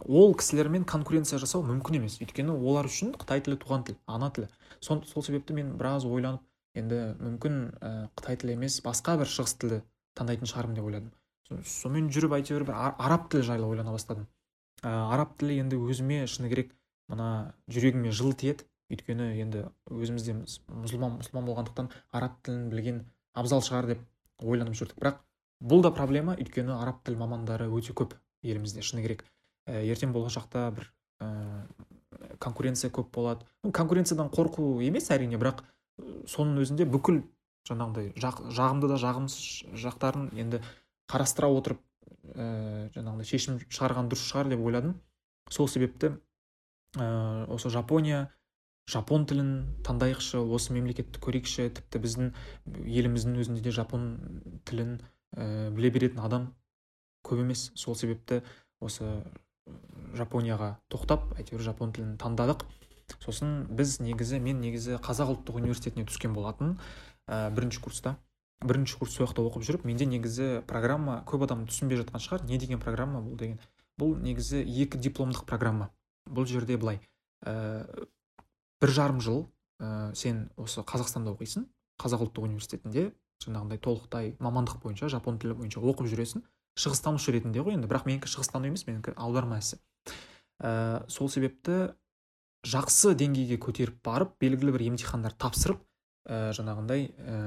ол 0.04 0.34
кісілермен 0.34 0.84
конкуренция 0.84 1.38
жасау 1.38 1.62
мүмкін 1.66 2.00
емес. 2.00 2.18
Өйткені 2.20 2.56
олар 2.56 2.88
үшін 2.90 3.14
қытай 3.18 3.42
тілі 3.44 3.58
туған 3.62 3.86
тіл 3.86 3.98
ана 4.06 4.30
тілі. 4.34 4.48
Сол, 4.80 5.04
сол 5.06 5.22
себепті 5.22 5.54
мен 5.54 5.76
біраз 5.78 6.04
ойланып 6.04 6.42
енді 6.74 7.00
мүмкін 7.22 7.60
ә, 7.78 7.92
қытай 8.18 8.38
тілі 8.42 8.58
емес 8.58 8.80
басқа 8.84 9.16
бір 9.20 9.30
шығыс 9.30 9.54
тілді 9.62 9.82
таңдайтын 10.18 10.50
шығармын 10.50 10.78
деп 10.78 10.88
ойладым. 10.90 11.12
Сонымен 11.62 12.10
жүріп 12.10 12.34
әйтеуір 12.40 12.66
бір 12.66 12.78
араб 12.98 13.28
тілі 13.30 13.46
жайлы 13.46 13.68
ойлана 13.70 13.94
бастадым. 13.94 14.26
Ә, 14.82 14.90
араб 15.14 15.36
тілі 15.38 15.60
енді 15.62 15.78
өзіме 15.78 16.24
шыны 16.26 16.50
керек 16.50 16.74
мына 17.08 17.54
жүрегіме 17.70 18.10
жылы 18.10 18.34
тиеді. 18.34 18.66
Өйткені 18.92 19.30
енді 19.40 19.66
өзіміз 19.90 20.26
де 20.26 20.34
мұсылман 20.36 21.18
мұсылман 21.20 21.46
болғандықтан 21.48 21.90
араб 22.12 22.36
тілін 22.44 22.68
білген 22.72 23.00
абзал 23.34 23.62
шығар 23.64 23.94
деп 23.94 24.02
ойланып 24.42 24.76
жүрдік. 24.76 24.98
Бірақ 25.00 25.22
бұл 25.64 25.82
да 25.84 25.92
проблема 25.94 26.36
өйткені 26.36 26.76
араб 26.76 27.02
тіл 27.06 27.16
мамандары 27.20 27.70
өте 27.72 27.94
көп 27.96 28.16
елімізде. 28.42 28.82
Шыны 28.84 29.02
керек 29.04 29.24
ә, 29.66 29.80
ертең 29.80 30.12
болашақта 30.12 30.68
бір 30.76 30.90
ә, 31.20 31.64
конкуренция 32.38 32.90
көп 32.92 33.10
болады. 33.14 33.46
Конкуренциядан 33.72 34.30
қорқу 34.34 34.82
емес 34.84 35.10
әрине 35.14 35.40
бірақ 35.40 35.64
соның 36.28 36.60
өзінде 36.64 36.86
бүкіл 36.90 37.22
жаңағыдай 37.68 38.12
жақ, 38.20 38.44
жағымды 38.52 38.90
да 38.90 39.00
жағымсыз 39.00 39.78
жақтарын 39.80 40.28
енді 40.36 40.60
қарастыра 41.10 41.48
отырып 41.54 41.80
ә, 42.34 42.90
жаңағыдай 42.94 43.28
шешім 43.28 43.58
шығарған 43.64 44.10
дұрыс 44.12 44.28
шығар 44.28 44.52
деп 44.52 44.64
ойладым. 44.64 44.98
Сол 45.50 45.68
себепті 45.68 46.16
ә, 46.98 47.46
осы 47.48 47.70
жапония 47.72 48.28
жапон 48.90 49.24
тілін 49.28 49.50
таңдайықшы 49.86 50.42
осы 50.42 50.74
мемлекетті 50.76 51.20
көрейікші 51.24 51.70
тіпті 51.78 52.00
біздің 52.04 52.30
еліміздің 52.84 53.38
өзінде 53.40 53.62
де 53.64 53.72
жапон 53.72 54.10
тілін 54.68 54.98
ә, 55.36 55.70
біле 55.72 55.90
беретін 55.90 56.20
адам 56.20 56.50
көп 57.24 57.40
емес. 57.40 57.70
Сол 57.74 57.96
себепті 57.96 58.42
осы 58.84 59.22
жапонияға 60.14 60.74
тоқтап 60.92 61.32
әйтеуір 61.38 61.64
жапон 61.64 61.94
тілін 61.96 62.16
таңдадық. 62.20 62.66
Сосын 63.24 63.64
біз 63.72 63.98
негізі 64.04 64.40
мен 64.40 64.60
негізі 64.60 64.98
қазақ 65.04 65.32
ұлттық 65.32 65.60
университетіне 65.62 66.04
түскен 66.08 66.36
болатын 66.36 66.76
ә, 67.26 67.48
бірінші 67.56 67.80
курста. 67.84 68.18
Бірінші 68.64 69.00
курс 69.00 69.16
сол 69.16 69.28
оқып 69.28 69.64
жүріп 69.64 69.84
менде 69.88 70.06
негізі 70.08 70.62
программа 70.68 71.22
көп 71.28 71.44
адам 71.48 71.64
түсінбей 71.68 72.00
жатқан 72.00 72.20
шығар 72.20 72.44
не 72.48 72.60
деген 72.60 72.80
программа 72.80 73.20
бұл 73.24 73.36
деген. 73.40 73.58
Бұл 74.00 74.16
негізі 74.20 74.62
екі 74.64 75.00
дипломдық 75.00 75.44
программа. 75.48 75.90
Бұл 76.28 76.48
жерде 76.48 76.76
былай 76.80 77.00
бір 78.84 78.92
жарым 78.92 79.20
жыл 79.24 79.46
ә, 79.80 80.12
сен 80.14 80.48
осы 80.60 80.84
қазақстанда 80.84 81.32
оқисың 81.32 81.64
қазақ 82.02 82.26
ұлттық 82.28 82.48
университетінде 82.50 83.08
жаңағындай 83.44 83.80
толықтай 83.80 84.32
мамандық 84.44 84.82
бойынша 84.84 85.08
жапон 85.12 85.38
тілі 85.40 85.56
бойынша 85.58 85.80
оқып 85.80 86.08
жүресің. 86.12 86.44
Шығыстанушы 86.78 87.32
ретінде 87.32 87.62
ғой 87.64 87.78
енді 87.78 87.88
бірақ 87.88 88.06
менікі 88.08 88.30
шығыстану 88.30 88.68
емес 88.68 88.86
менікі 88.88 89.14
аударма 89.16 89.60
ісі. 89.62 89.78
Ә, 90.60 91.04
сол 91.08 91.30
себепті 91.30 91.94
жақсы 92.66 93.14
деңгейге 93.18 93.58
көтеріп 93.62 94.00
барып 94.04 94.34
белгілі 94.42 94.74
бір 94.74 94.86
емтихандар 94.90 95.34
тапсырып 95.38 95.80
ә, 96.26 96.50
жаңағындай 96.56 97.08
ә, 97.14 97.38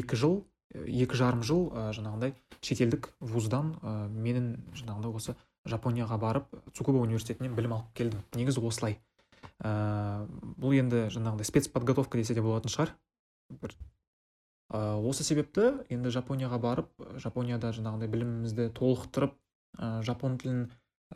екі 0.00 0.18
жыл 0.18 0.40
екі 0.70 1.18
жарым 1.18 1.42
жыл 1.42 1.68
ә, 1.74 1.90
жаңағындай 1.96 2.34
шетелдік 2.62 3.10
вуздан 3.18 3.74
ә, 3.82 3.94
менің 4.08 4.52
жаңағындай 4.78 5.16
осы 5.18 5.36
жапонияға 5.66 6.18
барып 6.20 6.60
цукуба 6.76 7.02
университетінен 7.02 7.56
білім 7.56 7.74
алып 7.78 7.94
келдім. 7.96 8.22
Негізі 8.38 8.62
осылай. 8.64 9.00
Ә, 9.60 10.26
бұл 10.60 10.74
енді 10.78 11.06
жаңағындай 11.12 11.48
спецподготовка 11.48 12.18
десе 12.20 12.34
де 12.36 12.44
болатын 12.44 12.72
шығар. 12.72 12.94
Бір 13.60 13.74
ә, 14.72 14.96
осы 15.04 15.24
себепті 15.26 15.84
енді 15.92 16.12
жапонияға 16.14 16.60
барып 16.62 17.06
жапонияда 17.20 17.72
жаңағындай 17.76 18.10
білімімізді 18.12 18.70
толықтырып 18.78 19.34
ә, 19.78 20.00
жапон 20.06 20.38
тілін 20.40 20.62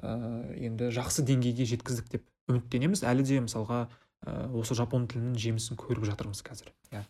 ә, 0.00 0.14
енді 0.58 0.90
жақсы 0.94 1.24
деңгейге 1.26 1.68
жеткіздік 1.74 2.10
деп 2.12 2.26
үміттенеміз. 2.50 3.04
Әлі 3.08 3.24
де 3.24 3.40
мысалға 3.44 3.86
ә, 4.26 4.50
осы 4.52 4.76
жапон 4.76 5.08
тілінің 5.08 5.38
жемісін 5.40 5.80
көріп 5.80 6.04
жатырмыз 6.10 6.44
қазір. 6.44 6.74
Иә. 6.92 7.04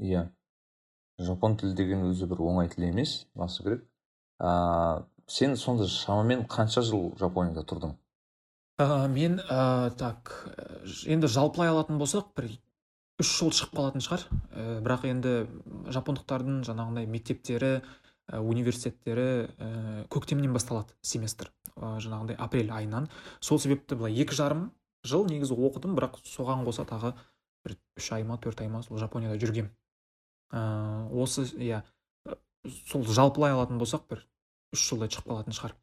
Иә. 0.00 0.26
Жапон 1.20 1.56
тілі 1.60 1.74
деген 1.76 2.04
өзі 2.08 2.28
бір 2.28 2.44
оңай 2.44 2.68
тіл 2.72 2.90
емес 2.90 3.26
басы 3.36 3.64
керек. 3.64 3.86
Ә, 4.40 5.04
сен 5.28 5.56
сонда 5.56 5.88
шамамен 5.88 6.46
қанша 6.48 6.82
жыл 6.84 7.12
жапонияда 7.20 7.64
тұрдың? 7.68 7.96
Ә, 8.80 9.06
мен 9.12 9.38
ә, 9.44 9.90
так 10.00 10.32
енді 11.06 11.28
жалпылай 11.30 11.70
алатын 11.70 12.00
болсақ 12.00 12.32
бір 12.38 12.50
үш 13.20 13.30
жыл 13.36 13.52
шығып 13.52 13.76
қалатын 13.76 14.04
шығар. 14.04 14.26
Ә, 14.56 14.80
бірақ 14.84 15.06
енді 15.10 15.34
жапондықтардың 15.92 16.62
жаңағындай 16.68 17.08
мектептері 17.10 17.72
ә, 17.78 18.40
университеттері 18.40 19.26
ә, 19.46 19.70
көктемнен 20.12 20.54
басталады 20.56 20.96
семестр 21.02 21.50
ә, 21.76 21.98
жаңағындай 22.00 22.38
апрель 22.40 22.72
айынан. 22.72 23.10
Сол 23.40 23.60
себепті 23.60 23.98
былай 24.00 24.16
екі 24.24 24.38
жарым 24.38 24.70
жыл 25.04 25.26
негізі 25.28 25.56
оқыдым 25.56 25.96
бірақ 25.98 26.20
соған 26.24 26.64
қоса 26.64 26.86
тағы 26.88 27.14
бір 27.64 27.76
үш 28.00 28.12
ай 28.16 28.24
ма 28.24 28.40
төрт 28.40 28.64
ай 28.64 28.72
ма 28.72 28.82
сол 28.86 29.00
жапонияда 29.00 29.36
жүргем. 29.40 29.68
Ә, 30.52 31.08
осы 31.12 31.44
иә 31.60 31.82
сол 32.88 33.04
жалпылай 33.04 33.52
алатын 33.52 33.80
болсақ 33.80 34.08
бір 34.08 34.24
үш 34.72 34.88
жылдай 34.88 35.12
шығып 35.12 35.28
қалатын 35.32 35.56
шығар. 35.56 35.76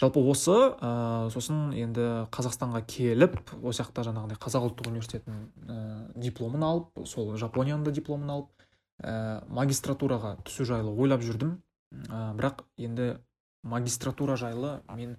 Жалпы 0.00 0.22
осы 0.32 0.54
ә, 0.80 1.28
сосын 1.32 1.74
енді 1.76 2.06
қазақстанға 2.32 2.80
келіп 2.88 3.36
осы 3.60 3.82
жақта 3.82 4.04
жаңағыдай 4.06 4.38
қазақ 4.40 4.70
ұлттық 4.70 4.88
университетінің 4.94 5.40
ә, 5.68 5.80
дипломын 6.24 6.64
алып 6.64 7.02
сол 7.08 7.34
жапонияның 7.40 7.84
да 7.84 7.92
дипломын 7.92 8.32
алып 8.36 8.64
ә, 9.04 9.42
магистратураға 9.52 10.38
түсу 10.46 10.64
жайлы 10.68 10.94
ойлап 10.96 11.24
жүрдім. 11.24 11.58
Ә, 12.08 12.30
бірақ 12.38 12.64
енді 12.80 13.10
магистратура 13.62 14.38
жайлы 14.40 14.78
мен 14.96 15.18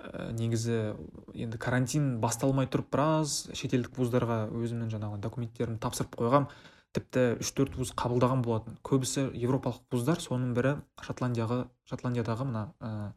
ә, 0.00 0.30
негізі 0.32 0.94
енді 1.34 1.60
карантин 1.60 2.14
басталмай 2.22 2.70
тұрып 2.70 2.92
біраз 2.94 3.50
шетелдік 3.52 3.98
вуздарға 3.98 4.46
өзімнің 4.56 4.92
жаңағы 4.94 5.20
документтерімді 5.26 5.82
тапсырып 5.84 6.16
қойғам 6.16 6.48
тіпті 6.96 7.26
үш 7.42 7.50
төрт 7.58 7.76
вуз 7.76 7.90
қабылдаған 7.98 8.44
болатын. 8.46 8.78
Көбісі 8.86 9.26
европалық 9.34 9.82
вуздар 9.92 10.22
соның 10.22 10.54
бірі 10.56 10.78
шотландияға 11.02 11.64
шотландиядағы 11.90 12.46
мына 12.48 12.68
ә, 12.78 13.12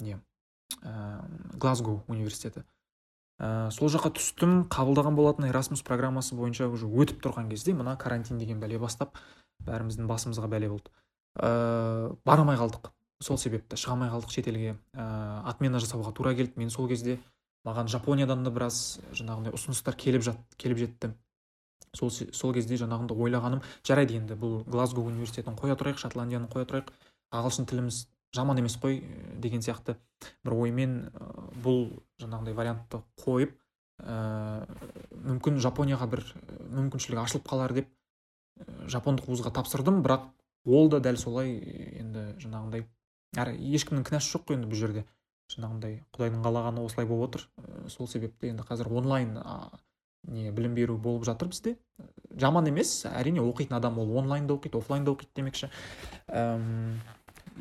не 0.00 0.16
ә, 0.82 1.24
глазго 1.54 2.02
университеті. 2.08 2.64
Ә, 3.38 3.70
сол 3.70 3.90
жаққа 3.92 4.12
түстім 4.18 4.54
қабылдаған 4.72 5.14
болатын 5.14 5.48
эрасмус 5.48 5.84
программасы 5.86 6.34
бойынша 6.34 6.68
уже 6.68 6.86
өтіп 6.86 7.22
тұрған 7.22 7.50
кезде 7.52 7.74
мына 7.74 7.96
карантин 7.96 8.38
деген 8.38 8.60
бәле 8.60 8.80
бастап 8.82 9.16
бәріміздің 9.66 10.08
басымызға 10.10 10.50
бәле 10.50 10.70
болды. 10.72 10.90
Ә, 11.38 12.14
бара 12.24 12.42
алмай 12.42 12.58
қалдық. 12.58 12.90
Сол 13.22 13.38
себепті 13.38 13.78
шыға 13.78 13.94
алмай 13.94 14.10
қалдық 14.10 14.34
шетелге. 14.34 14.76
Ә, 14.94 15.42
отмена 15.50 15.78
жасауға 15.78 16.12
тура 16.14 16.34
келді 16.34 16.58
мен 16.58 16.70
сол 16.70 16.88
кезде. 16.88 17.18
Маған 17.66 17.90
жапониядан 17.90 18.44
да 18.46 18.50
біраз 18.54 18.98
жаңағындай 19.12 19.54
ұсыныстар 19.54 19.96
келіп 19.98 20.22
жат, 20.22 20.38
келіп 20.56 20.78
жетті. 20.78 21.14
Сол, 21.94 22.10
сол 22.10 22.52
кезде 22.54 22.76
жаңағындай 22.78 23.18
ойлағаным 23.18 23.62
жарайды 23.86 24.18
енді 24.18 24.36
бұл 24.38 24.60
глазго 24.68 25.02
университетін 25.02 25.56
қоя 25.58 25.74
тұрайық 25.78 25.98
шотландияны 26.02 26.50
қоя 26.52 26.66
тұрайық 26.68 26.90
ағылшын 27.34 27.66
тіліміз 27.70 28.02
жаман 28.34 28.58
емес 28.60 28.76
қой 28.80 29.00
деген 29.40 29.62
сияқты. 29.64 29.96
Бір 30.44 30.56
оймен 30.58 30.96
бұл 31.64 31.88
жаңағындай 32.20 32.54
вариантты 32.54 33.02
қойып 33.22 33.54
ә, 34.02 34.66
мүмкін 35.12 35.60
жапонияға 35.62 36.08
бір 36.10 36.24
мүмкіншілік 36.74 37.22
ашылып 37.22 37.48
қалар 37.48 37.74
деп 37.76 37.90
жапондық 38.90 39.30
вузға 39.30 39.52
тапсырдым. 39.54 40.02
Бірақ 40.02 40.28
ол 40.66 40.90
да 40.92 41.00
дәл 41.00 41.16
солай 41.16 41.54
енді 42.00 42.34
жаңағындай 42.42 42.86
әрі 43.38 43.56
ешкімнің 43.78 44.06
кінәсі 44.08 44.34
жоқ 44.36 44.48
қой 44.48 44.58
енді 44.58 44.70
бұл 44.70 44.82
жерде. 44.82 45.04
Жаңағындай 45.48 46.02
құдайдың 46.12 46.42
қалағаны 46.44 46.82
осылай 46.84 47.06
болып 47.08 47.30
отыр. 47.30 47.46
Сол 47.88 48.08
себепті 48.08 48.50
енді 48.52 48.66
қазір 48.68 48.90
онлайн 48.92 49.38
не 50.28 50.50
білім 50.52 50.74
беру 50.74 50.98
болып 50.98 51.24
жатыр 51.24 51.48
бізде. 51.48 51.78
Жаман 52.36 52.68
емес 52.68 53.06
әрине 53.08 53.40
оқитын 53.40 53.78
адам 53.78 53.98
ол 53.98 54.16
онлайн 54.18 54.46
да 54.46 54.58
оқиды 54.58 54.76
офлайн 54.76 55.04
да 55.04 55.14
оқиды 55.14 55.30
демекші. 55.36 55.70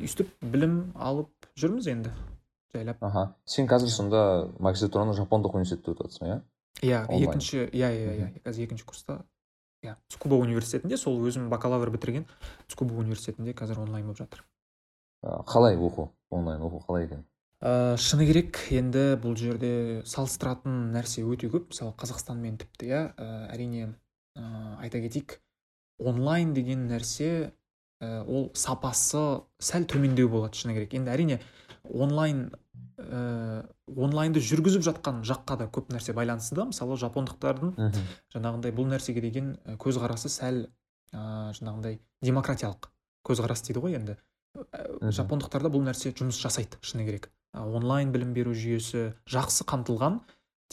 Өйстіп 0.01 0.29
білім 0.41 0.77
алып 0.95 1.47
жүрміз 1.59 1.87
енді 1.93 2.13
жайлап 2.73 3.01
аха 3.03 3.23
сен 3.45 3.67
қазір 3.69 3.91
сонда 3.93 4.21
магистратураны 4.59 5.15
жапондық 5.17 5.57
университетте 5.57 5.93
өтіп 5.93 6.05
жатрсың 6.05 6.29
иә 6.29 6.37
иә 6.85 7.29
екінші 7.29 7.63
иә 7.65 7.89
иә 7.89 8.13
иә 8.17 8.27
қазір 8.45 8.67
екінші 8.67 8.85
курста 8.85 9.21
иә 9.85 9.95
цукуба 10.09 10.37
университетінде 10.41 10.97
сол 10.97 11.17
өзім 11.25 11.49
бакалавр 11.49 11.91
бітірген 11.95 12.27
цукуба 12.67 12.99
университетінде 13.01 13.55
қазір 13.57 13.81
онлайн 13.85 14.05
болып 14.05 14.21
жатыр 14.21 14.43
қалай 15.23 15.77
оқу 15.77 16.11
онлайн 16.29 16.61
оқу 16.61 16.83
қалай 16.85 17.07
екен 17.07 17.25
ә, 17.61 17.97
шыны 17.97 18.27
керек 18.29 18.59
енді 18.71 19.17
бұл 19.21 19.37
жерде 19.37 20.03
салыстыратын 20.05 20.91
нәрсе 20.93 21.25
өте 21.25 21.49
көп 21.49 21.71
мысалы 21.73 21.95
қазақстанмен 21.97 22.59
тіпті 22.61 22.91
иә 22.91 23.01
әрине 23.53 23.93
ә, 24.37 24.77
айта 24.81 25.01
кетейік 25.01 25.39
онлайн 25.97 26.53
деген 26.53 26.87
нәрсе 26.91 27.53
ол 28.01 28.51
сапасы 28.53 29.41
сәл 29.59 29.87
төмендеу 29.89 30.29
болады 30.29 30.57
шыны 30.59 30.75
керек. 30.77 30.93
Енді 30.93 31.11
әрине 31.13 31.39
онлайн 31.87 32.51
ә, 32.97 33.65
онлайнды 33.87 34.41
жүргізіп 34.43 34.85
жатқан 34.85 35.23
жаққа 35.25 35.57
да 35.63 35.67
көп 35.71 35.89
нәрсе 35.93 36.13
байланысты 36.13 36.55
да. 36.59 36.67
Мысалы 36.69 36.97
жапондықтардың 37.01 37.73
жаңағындай 38.35 38.75
бұл 38.75 38.89
нәрсеге 38.91 39.23
деген 39.23 39.55
көзқарасы 39.81 40.29
сәл 40.29 40.65
ә, 41.13 41.51
жаңағындай 41.57 41.99
демократиялық 42.21 42.91
көзқарас 43.25 43.65
дейді 43.65 43.81
ғой 43.83 43.97
енді. 43.97 44.17
Жапондықтарда 45.01 45.69
бұл 45.73 45.83
нәрсе 45.85 46.13
жұмыс 46.13 46.39
жасайды 46.41 46.79
шыны 46.81 47.05
керек. 47.05 47.29
Онлайн 47.53 48.11
білім 48.13 48.33
беру 48.33 48.53
жүйесі 48.53 49.13
жақсы 49.29 49.65
қамтылған 49.69 50.19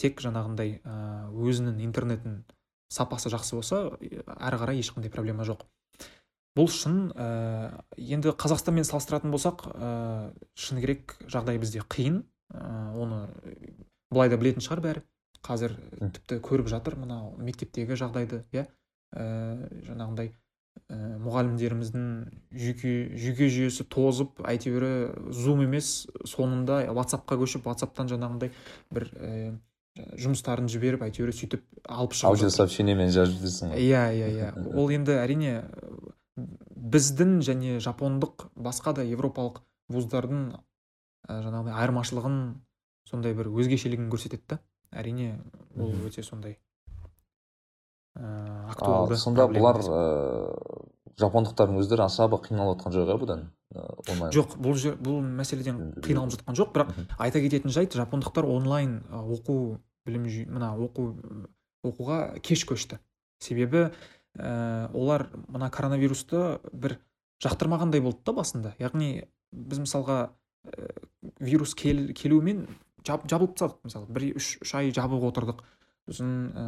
тек 0.01 0.21
жаңағындай 0.21 0.79
өзінің 0.85 1.81
интернетін 1.85 2.43
сапасы 2.91 3.31
жақсы 3.33 3.55
болса 3.55 3.79
әрі 3.99 4.59
қарай 4.61 4.81
ешқандай 4.81 5.13
проблема 5.13 5.45
жоқ. 5.47 5.63
Бұл 6.55 6.69
шын 6.71 7.09
ә, 7.11 7.27
енді 7.99 8.31
қазақстанмен 8.39 8.87
салыстыратын 8.87 9.33
болсақ 9.33 9.67
ә, 9.73 9.89
шыны 10.55 10.83
керек 10.83 11.17
жағдай 11.27 11.59
бізде 11.59 11.83
қиын. 11.83 12.21
Ә, 12.53 12.95
оны 12.95 13.25
былай 14.13 14.31
да 14.31 14.39
білетін 14.39 14.63
шығар 14.63 14.83
бәрі. 14.85 15.03
Қазір 15.45 15.75
тіпті 16.15 16.39
көріп 16.45 16.71
жатыр 16.71 16.95
мына 17.01 17.19
мектептегі 17.37 17.99
жағдайды 17.99 18.45
иә? 18.55 18.65
Ә, 19.11 19.27
жаңағындай 19.85 20.31
ә, 20.89 21.19
мұғалімдеріміздің 21.25 22.07
жүйке 22.55 22.95
жүйке 23.19 23.51
жүйесі 23.51 23.85
тозып 23.91 24.41
әйтеуір 24.47 24.87
зум 25.35 25.61
емес 25.67 26.07
соңында 26.23 26.85
ватсапқа 26.95 27.37
көшіп 27.43 27.67
ватсаптан 27.69 28.09
жаңағындай 28.11 28.51
бір 28.95 29.09
ә, 29.15 29.31
жұмыстарын 29.95 30.67
жіберіп 30.71 31.05
әйтеуір 31.05 31.31
сөйтіп 31.35 31.63
алып 31.87 32.15
шығып 32.17 32.33
аудиосообщениемен 32.33 33.13
жазып 33.15 33.45
жүрсің 33.45 33.71
ғой. 33.71 33.85
Иә 33.85 34.01
иә 34.17 34.31
иә. 34.33 34.49
Ол 34.75 34.91
енді 34.91 35.15
әрине 35.21 35.53
біздің 36.35 37.39
және 37.47 37.79
жапондық 37.83 38.49
басқа 38.55 38.95
да 38.97 39.05
европалық 39.07 39.61
вуздардың 39.91 40.47
ә, 40.55 41.39
жаңағыдай 41.45 41.75
айырмашылығын 41.81 42.39
сондай 43.09 43.35
бір 43.37 43.51
өзгешелігін 43.53 44.09
көрсетеді 44.11 44.55
да. 44.55 44.59
Әрине 44.95 45.39
ол 45.79 45.93
өте 46.07 46.23
сондай 46.23 46.57
ә, 48.15 48.25
актуалды 48.71 49.17
сонда 49.19 49.47
бұлар 49.51 49.81
ыыы 49.83 50.85
жапондықтардың 51.19 51.79
өздері 51.79 52.05
аса 52.05 52.27
бір 52.27 52.41
қиналып 52.43 52.81
жатқан 52.81 52.95
жоқ 52.95 53.09
иә 53.09 53.17
бұдан 53.21 53.43
онлайн? 53.75 54.31
Жоқ 54.35 54.55
бұл 54.59 54.75
жер 54.79 54.97
бұл 54.99 55.21
мәселеден 55.23 55.79
қиналып 56.03 56.35
жатқан 56.35 56.57
жоқ 56.59 56.73
бірақ 56.75 56.91
айта 57.17 57.41
кететін 57.43 57.71
жайт 57.71 57.95
жапондықтар 57.95 58.47
онлайн 58.51 58.97
оқу 59.09 59.77
білім 60.07 60.27
мына 60.51 60.73
оқу 60.75 61.13
оқуға 61.87 62.19
кеш 62.43 62.65
көшті. 62.67 62.99
Себебі 63.39 63.89
ә, 64.37 64.89
олар 64.93 65.27
мына 65.47 65.69
коронавирусты 65.71 66.59
бір 66.71 66.97
жақтырмағандай 67.43 68.03
болды 68.03 68.23
да 68.25 68.35
басында. 68.35 68.73
Яғни 68.79 69.27
біз 69.51 69.81
мысалға 69.85 70.19
ә, 70.67 70.89
вирус 71.39 71.75
кел, 71.75 72.07
келуімен 72.17 72.65
жап, 73.05 73.25
жабылып 73.29 73.55
тастадық 73.55 73.89
мысалы. 73.89 74.09
Бір 74.11 74.27
үш, 74.39 74.55
үш 74.63 74.75
ай 74.77 74.91
жабық 74.95 75.27
отырдық. 75.31 75.63
Сосын 76.05 76.31
ә, 76.53 76.65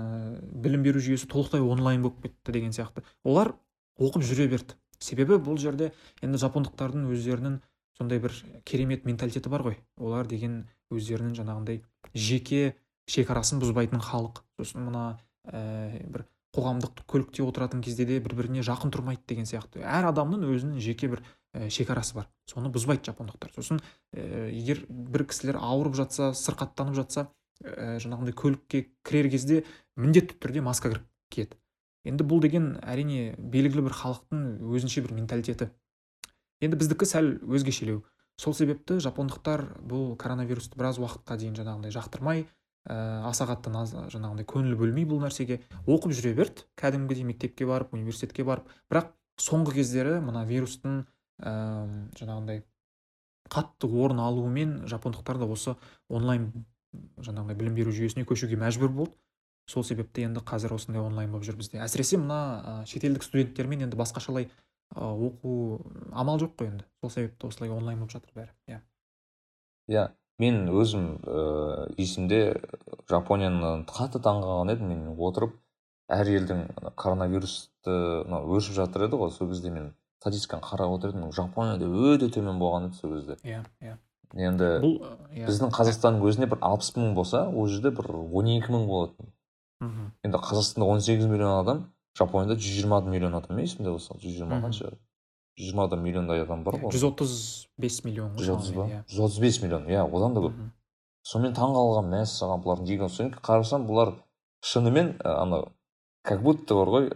білім 0.64 0.84
беру 0.86 1.02
жүйесі 1.04 1.30
толықтай 1.30 1.62
онлайн 1.62 2.06
болып 2.06 2.24
кетті 2.24 2.56
деген 2.56 2.74
сияқты. 2.76 3.04
Олар 3.24 3.54
оқып 4.00 4.26
жүре 4.26 4.48
берді. 4.52 4.78
Себебі 5.00 5.38
бұл 5.38 5.60
жерде 5.62 5.92
енді 6.26 6.40
жапондықтардың 6.42 7.06
өздерінің 7.14 7.60
сондай 7.98 8.22
бір 8.22 8.34
керемет 8.66 9.06
менталитеті 9.06 9.50
бар 9.50 9.66
ғой. 9.68 9.78
Олар 9.98 10.28
деген 10.30 10.64
өздерінің 10.94 11.36
жаңағындай 11.38 11.84
жеке 12.14 12.76
шекарасын 13.10 13.62
бұзбайтын 13.62 14.02
халық. 14.02 14.42
Сосын 14.58 14.88
мына 14.88 15.06
ә, 15.46 16.02
бір 16.10 16.26
қоғамдық 16.58 17.04
көлікте 17.06 17.46
отыратын 17.46 17.84
кезде 17.86 18.08
де 18.10 18.18
бір 18.24 18.34
біріне 18.40 18.64
жақын 18.66 18.92
тұрмайды 18.94 19.22
деген 19.30 19.46
сияқты. 19.46 19.84
Әр 19.86 20.10
адамның 20.10 20.48
өзінің 20.50 20.82
жеке 20.82 21.12
бір 21.12 21.22
ә, 21.54 21.70
шекарасы 21.70 22.18
бар. 22.18 22.28
Соны 22.50 22.72
бұзбайды 22.74 23.06
жапондықтар. 23.06 23.54
Сосын 23.54 23.80
ә, 24.12 24.50
егер 24.50 24.84
бір 24.90 25.28
кісілер 25.30 25.62
ауырып 25.62 25.96
жатса 26.00 26.32
сырқаттанып 26.34 26.98
жатса 26.98 27.28
ә, 27.62 27.98
жаңағындай 28.02 28.34
көлікке 28.34 28.88
кірер 29.06 29.30
кезде 29.30 29.64
міндетті 29.96 30.40
түрде 30.42 30.66
маска 30.66 30.96
киеді. 31.30 31.58
Енді 32.08 32.24
бұл 32.24 32.42
деген 32.42 32.76
әрине 32.82 33.36
белгілі 33.38 33.86
бір 33.90 33.98
халықтың 34.02 34.44
өзінше 34.74 35.04
бір 35.06 35.18
менталитеті. 35.18 35.70
Енді 36.64 36.80
біздікі 36.80 37.06
сәл 37.06 37.34
өзгешелеу. 37.46 38.06
Сол 38.40 38.54
себепті 38.54 39.00
жапондықтар 39.04 39.66
бұл 39.82 40.14
коронавирусты 40.22 40.78
біраз 40.78 41.02
уақытқа 41.02 41.40
дейін 41.42 41.58
жаңағындай 41.58 41.94
жақтырмай 41.94 42.46
аса 42.88 43.46
қатты 43.50 43.72
жаңағындай 44.14 44.48
көңіл 44.48 44.78
бөлмей 44.80 45.06
бұл 45.08 45.20
нәрсеге 45.20 45.60
оқып 45.86 46.14
жүре 46.16 46.34
берді 46.38 46.64
кәдімгідей 46.80 47.26
мектепке 47.28 47.68
барып 47.68 47.94
университетке 47.94 48.46
барып. 48.48 48.70
Бірақ 48.88 49.12
соңғы 49.42 49.74
кездері 49.82 50.22
мына 50.24 50.46
вирустың 50.48 51.02
ә, 51.44 51.52
жаңағындай 52.16 52.64
қатты 53.52 53.90
орын 53.92 54.22
алуымен 54.24 54.78
жапондықтар 54.88 55.42
да 55.42 55.50
осы 55.52 55.76
онлайн 56.08 56.52
жаңағыдай 57.20 57.60
білім 57.60 57.76
беру 57.76 57.92
жүйесіне 57.92 58.24
көшуге 58.28 58.60
мәжбүр 58.60 58.94
болды. 58.94 59.18
Сол 59.68 59.84
себепті 59.84 60.24
енді 60.24 60.40
қазір 60.48 60.78
осындай 60.78 61.04
онлайн 61.04 61.32
болып 61.32 61.44
жүр 61.44 61.58
бізде. 61.60 61.82
Әсіресе 61.84 62.16
мына 62.22 62.40
ә, 62.64 62.86
шетелдік 62.88 63.26
студенттермен 63.28 63.84
енді 63.84 64.00
басқашалай 64.00 64.48
оқу 64.96 65.84
амал 66.16 66.40
жоқ 66.40 66.56
қой 66.56 66.72
енді. 66.72 66.88
Сол 67.02 67.12
себепті 67.12 67.50
осылай 67.52 67.74
онлайн 67.76 68.00
болып 68.00 68.16
жатыр 68.16 68.32
бәрі. 68.32 68.56
Иә. 68.72 68.80
Иә. 69.92 70.06
Мен 70.40 70.68
өзім 70.70 71.06
ә, 71.24 71.94
есімде 71.98 72.42
жапонияны 73.10 73.86
қатты 73.90 74.22
таңғалған 74.24 74.74
едім. 74.74 74.92
Мен 74.92 75.08
отырып 75.18 75.56
әр 76.14 76.30
елдің 76.32 76.66
коронавирусты 76.96 77.96
мынау 78.28 78.58
өршіп 78.58 78.78
жатыр 78.78 79.08
еді 79.08 79.20
ғой. 79.22 79.32
Сол 79.32 79.50
кезде 79.52 79.72
мен 79.74 79.94
статистиканы 80.22 80.64
қарап 80.64 80.94
отыр 80.98 81.16
едім. 81.16 81.32
Жапонияда 81.34 81.88
өте 81.88 82.30
төмен 82.34 82.62
болған 82.62 82.90
еді 82.90 83.02
сол 83.02 83.16
кезде. 83.18 83.40
Иә 83.44 83.64
иә. 83.82 83.98
Енді 84.36 84.70
бұл 84.84 84.96
иә. 85.32 85.46
біздің 85.48 85.72
қазақстанның 85.72 86.26
өзінде 86.28 86.50
бір 86.52 86.60
алпыс 86.62 86.94
мың 86.98 87.14
болса 87.16 87.46
ол 87.48 87.68
жерде 87.72 87.94
бір 87.96 88.12
он 88.12 88.50
екі 88.58 88.74
мың 88.76 88.88
болатын. 88.88 89.32
Мхм. 89.80 90.12
Енді 90.26 90.42
қазақстанда 90.44 90.86
он 90.86 91.02
сегіз 91.02 91.30
миллион 91.32 91.62
адам 91.62 91.86
жапонияда 92.18 92.60
жүз 92.60 92.82
жиырма 92.82 93.02
миллион 93.08 93.36
адам 93.40 93.58
есімде 93.62 93.90
болса. 93.90 94.18
жүз 94.20 94.36
жиырма 94.42 94.60
қанша? 94.66 94.98
Жүз 95.58 95.72
жиырма 95.72 96.02
миллиондай 96.02 96.42
адам 96.44 96.64
бар 96.64 96.78
ғой. 96.78 96.92
жүз 96.94 97.04
отыз 97.12 97.34
бес 97.78 98.04
миллион 98.06 98.36
жүз 98.38 98.50
отыз 98.56 98.74
ба? 98.76 98.88
иә. 98.92 99.04
жүз 99.10 99.26
отыз 99.26 99.40
бес 99.42 99.62
миллион 99.62 99.88
иә 99.90 100.06
одан 100.06 100.34
да 100.38 100.46
көп. 100.46 100.58
Сонымен 101.28 101.56
таң 101.58 101.74
қалған 101.76 102.12
мәссаған 102.14 102.62
бұлардың 102.64 102.86
деген 102.88 103.10
содан 103.10 103.32
кейін 103.32 103.44
қарасам 103.44 103.88
бұлар 103.90 104.14
шынымен 104.62 105.16
ана 105.24 105.64
как 106.24 106.44
будто 106.44 106.76
бар 106.76 106.94
ғой 106.94 107.10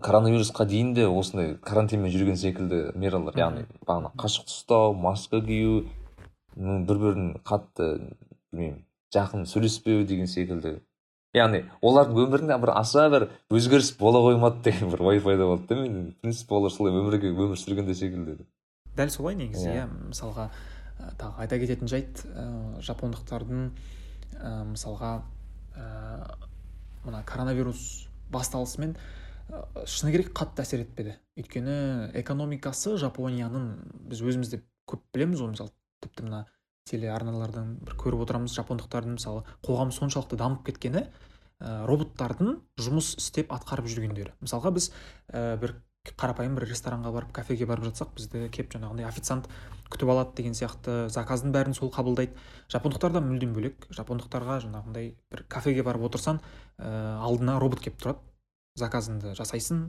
коронавирусқа 0.00 0.66
дейін 0.66 0.94
де 0.94 1.06
осындай 1.06 1.54
карантинмен 1.62 2.10
жүрген 2.10 2.38
секілді 2.40 2.80
мералар 2.98 3.38
яғни 3.38 3.66
бағана 3.86 4.10
қашық 4.18 4.50
ұстау 4.50 4.96
маска 4.98 5.40
кию 5.44 5.84
бір 6.56 7.00
бірін 7.04 7.28
қатты 7.46 7.90
білмеймін 8.50 8.82
жақын 9.14 9.46
сөйлеспеу 9.46 10.02
деген 10.08 10.26
секілді 10.26 10.80
яғни 11.34 11.64
олардың 11.82 12.20
өмірінде 12.26 12.58
бір 12.62 12.72
аса 12.78 13.08
бір 13.12 13.28
өзгеріс 13.50 13.94
бола 13.98 14.22
қоймады 14.24 14.62
деген 14.64 14.92
бір 14.92 15.02
ой 15.02 15.20
пайда 15.20 15.48
болды 15.50 15.68
да 15.68 15.80
мен 15.80 16.12
в 16.12 16.20
принципе 16.22 16.54
олар 16.54 16.72
солай 16.72 16.94
өмірге 16.94 17.32
өмір 17.34 17.58
сүргенде 17.58 17.94
секілді 17.94 18.38
дәл 18.94 19.10
солай 19.10 19.34
негізі 19.34 19.68
иә. 19.68 19.86
мысалға 20.10 20.48
тағы 21.18 21.42
айта 21.42 21.58
кететін 21.58 21.90
жайт 21.90 22.22
ә, 22.30 22.80
жапондықтардың 22.86 23.64
ә, 24.38 24.52
мысалға 24.70 25.12
ә, 25.74 26.36
мына 27.04 27.22
коронавирус 27.26 28.06
басталысымен 28.32 28.96
шыны 29.84 30.12
керек 30.14 30.30
қатты 30.32 30.64
әсер 30.64 30.84
етпеді. 30.84 31.18
Өйткені 31.36 32.14
экономикасы 32.16 32.94
жапонияның 33.00 33.66
біз 34.08 34.22
өзіміз 34.24 34.54
де 34.54 34.62
көп 34.88 35.02
білеміз 35.12 35.42
ғой 35.42 35.52
мысалы 35.52 35.74
тіпті 36.04 36.28
мына 36.28 36.44
телеарналардан 36.90 37.78
бір 37.84 37.96
көріп 38.00 38.24
отырамыз. 38.26 38.54
Жапондықтардың 38.56 39.16
мысалы 39.18 39.44
қоғам 39.64 39.92
соншалықты 39.94 40.38
дамып 40.40 40.64
кеткені 40.68 41.06
ә, 41.60 41.84
роботтардың 41.88 42.58
жұмыс 42.80 43.14
істеп 43.20 43.52
атқарып 43.54 43.88
жүргендері. 43.90 44.34
Мысалға 44.44 44.74
біз 44.76 44.90
ә, 45.32 45.56
бір 45.60 45.78
қарапайым 46.04 46.58
бір 46.58 46.68
ресторанға 46.68 47.12
барып 47.14 47.32
кафеге 47.32 47.64
барып 47.66 47.88
жатсақ 47.88 48.12
бізді 48.18 48.48
кеп 48.52 48.74
жаңағындай 48.74 49.08
официант 49.08 49.48
күтіп 49.88 50.10
алады 50.12 50.34
деген 50.36 50.56
сияқты 50.56 51.08
заказдың 51.12 51.54
бәрін 51.54 51.76
сол 51.76 51.88
қабылдайды. 51.94 52.36
Жапондықтарда 52.72 53.22
мүлдем 53.24 53.54
бөлек. 53.56 53.86
Жапондықтарға 53.94 54.58
жаңағындай 54.66 55.14
бір 55.32 55.44
кафеге 55.48 55.84
барып 55.86 56.04
отырсаң 56.10 56.40
ә, 56.76 57.20
алдына 57.24 57.56
робот 57.62 57.80
келіп 57.84 58.00
тұрады. 58.02 58.20
Заказыңды 58.76 59.32
жасайсың. 59.38 59.86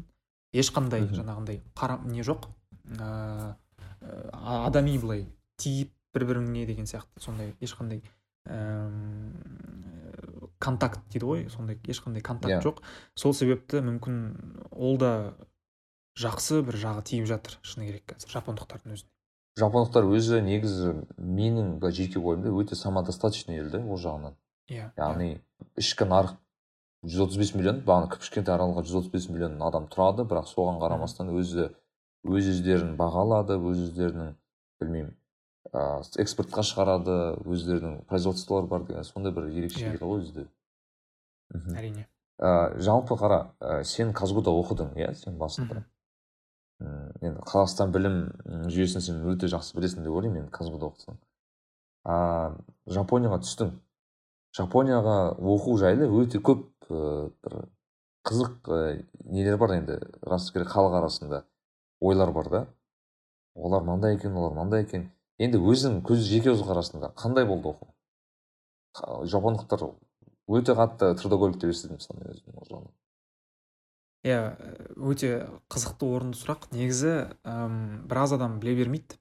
Ешқандай 0.56 1.08
жаңағындай 1.12 1.60
қара 1.76 2.00
не 2.06 2.24
жоқ. 2.24 2.48
Ә, 2.96 3.56
адами 4.46 4.98
былай 5.02 5.26
тиіп 5.58 5.95
бір 6.16 6.28
біріңе 6.32 6.66
деген 6.70 6.88
сияқты 6.90 7.24
сондай 7.24 7.54
ешқандай 7.62 8.02
ә, 8.48 8.92
контакт 10.60 11.04
дейді 11.12 11.26
ғой 11.30 11.44
сондай 11.54 11.80
ешқандай 11.84 12.24
контакт 12.26 12.54
yeah. 12.54 12.62
Иә. 12.62 12.66
жоқ 12.66 12.82
сол 13.16 13.34
себепті 13.34 13.84
мүмкін 13.86 14.22
ол 14.72 14.98
да 15.02 15.12
жақсы 16.20 16.62
бір 16.64 16.80
жағы 16.80 17.04
тиіп 17.12 17.28
жатыр 17.30 17.60
шыны 17.62 17.90
керек 17.90 18.08
қазір 18.14 18.38
жапондықтардың 18.38 18.96
өзіне 18.96 19.12
жапондықтар 19.60 20.08
өзі 20.12 20.42
негізі 20.44 20.94
менің 21.18 21.78
жеке 21.92 22.20
ойымда 22.20 22.52
өте 22.52 22.76
самодостаточный 22.76 23.60
ел 23.60 23.70
да 23.72 23.80
ол 23.84 24.00
жағынан 24.00 24.36
иә 24.72 24.90
яғни 24.98 25.30
ішкі 25.80 26.08
нарық 26.12 26.36
жүз 27.06 27.28
отыз 27.28 27.40
бес 27.40 27.54
миллион 27.56 27.84
бағана 27.88 28.10
кіп 28.12 28.24
кішкентай 28.24 28.56
аралға 28.56 28.84
жүз 28.88 28.98
отыз 29.02 29.12
бес 29.14 29.28
миллион 29.30 29.60
адам 29.64 29.88
тұрады 29.92 30.26
бірақ 30.28 30.50
соған 30.50 30.80
қарамастан 30.82 31.32
өзі 31.36 31.70
өз 32.26 32.50
өздерін 32.56 32.96
бағалады 33.00 33.60
өз 33.60 33.84
өздерінің 33.90 34.34
білмеймін 34.82 35.14
ыыы 35.76 36.24
экспортқа 36.24 36.64
шығарады 36.64 37.16
өздерінің 37.44 37.98
производстволары 38.10 38.70
бар 38.72 38.86
деген 38.88 39.04
сондай 39.08 39.34
бір 39.36 39.50
ерекшелігі 39.52 40.02
ғой 40.02 40.24
өзде 40.24 40.48
әрине. 41.76 42.08
Ә, 42.40 42.78
жалпы 42.80 43.18
қара 43.20 43.42
ә, 43.60 43.84
сен 43.84 44.14
казгуда 44.14 44.54
оқыдың 44.56 44.96
иә 45.00 45.14
сен 45.20 45.38
басында? 45.40 45.84
Енді 46.80 47.44
қазақстан 47.48 47.92
білім 47.96 48.18
жүйесін 48.72 49.04
сен 49.04 49.22
өте 49.32 49.48
жақсы 49.52 49.78
білесің 49.78 50.04
деп 50.04 50.16
ойлаймын 50.16 50.46
енді 50.46 50.56
казгуда 50.56 50.90
оқысың 50.92 51.20
ыыы 52.06 52.96
жапонияға 52.96 53.40
түстің 53.46 53.72
жапонияға 54.56 55.16
оқу 55.40 55.78
жайлы 55.80 56.10
өте 56.22 56.40
көп 56.44 56.68
бір 56.90 57.64
қызық 58.26 58.70
ә, 58.74 59.04
нелер 59.30 59.58
бар 59.62 59.76
енді. 59.78 60.00
Рас 60.26 60.50
керек 60.52 60.72
халық 60.74 60.98
арасында 61.00 61.44
ойлар 62.02 62.32
бар 62.34 62.50
да. 62.50 62.62
Олар 63.56 63.84
мынандай 63.84 64.16
екен 64.16 64.36
олар 64.36 64.56
мынандай 64.56 64.84
екен. 64.84 65.12
Енді 65.42 65.60
өзің 65.60 66.02
көз 66.08 66.26
жеке 66.28 66.52
көзқарасыңда 66.54 67.14
қандай 67.20 67.48
болды 67.50 67.74
оқу? 67.74 67.90
Жапондықтар 69.28 69.90
өте 70.48 70.76
қатты 70.78 71.16
трудоголик 71.20 71.60
деп 71.60 71.74
естідім 71.74 72.00
мысалы 72.00 72.32
өзім 72.32 72.62
ол 72.62 72.70
жағынан 72.70 72.94
иә 74.26 74.40
өте 74.98 75.46
қызықты 75.70 76.08
орынды 76.10 76.40
сұрақ. 76.40 76.70
Негізі 76.74 77.14
ым, 77.46 77.76
біраз 78.10 78.34
адам 78.34 78.58
біле 78.60 78.74
бермейді. 78.80 79.20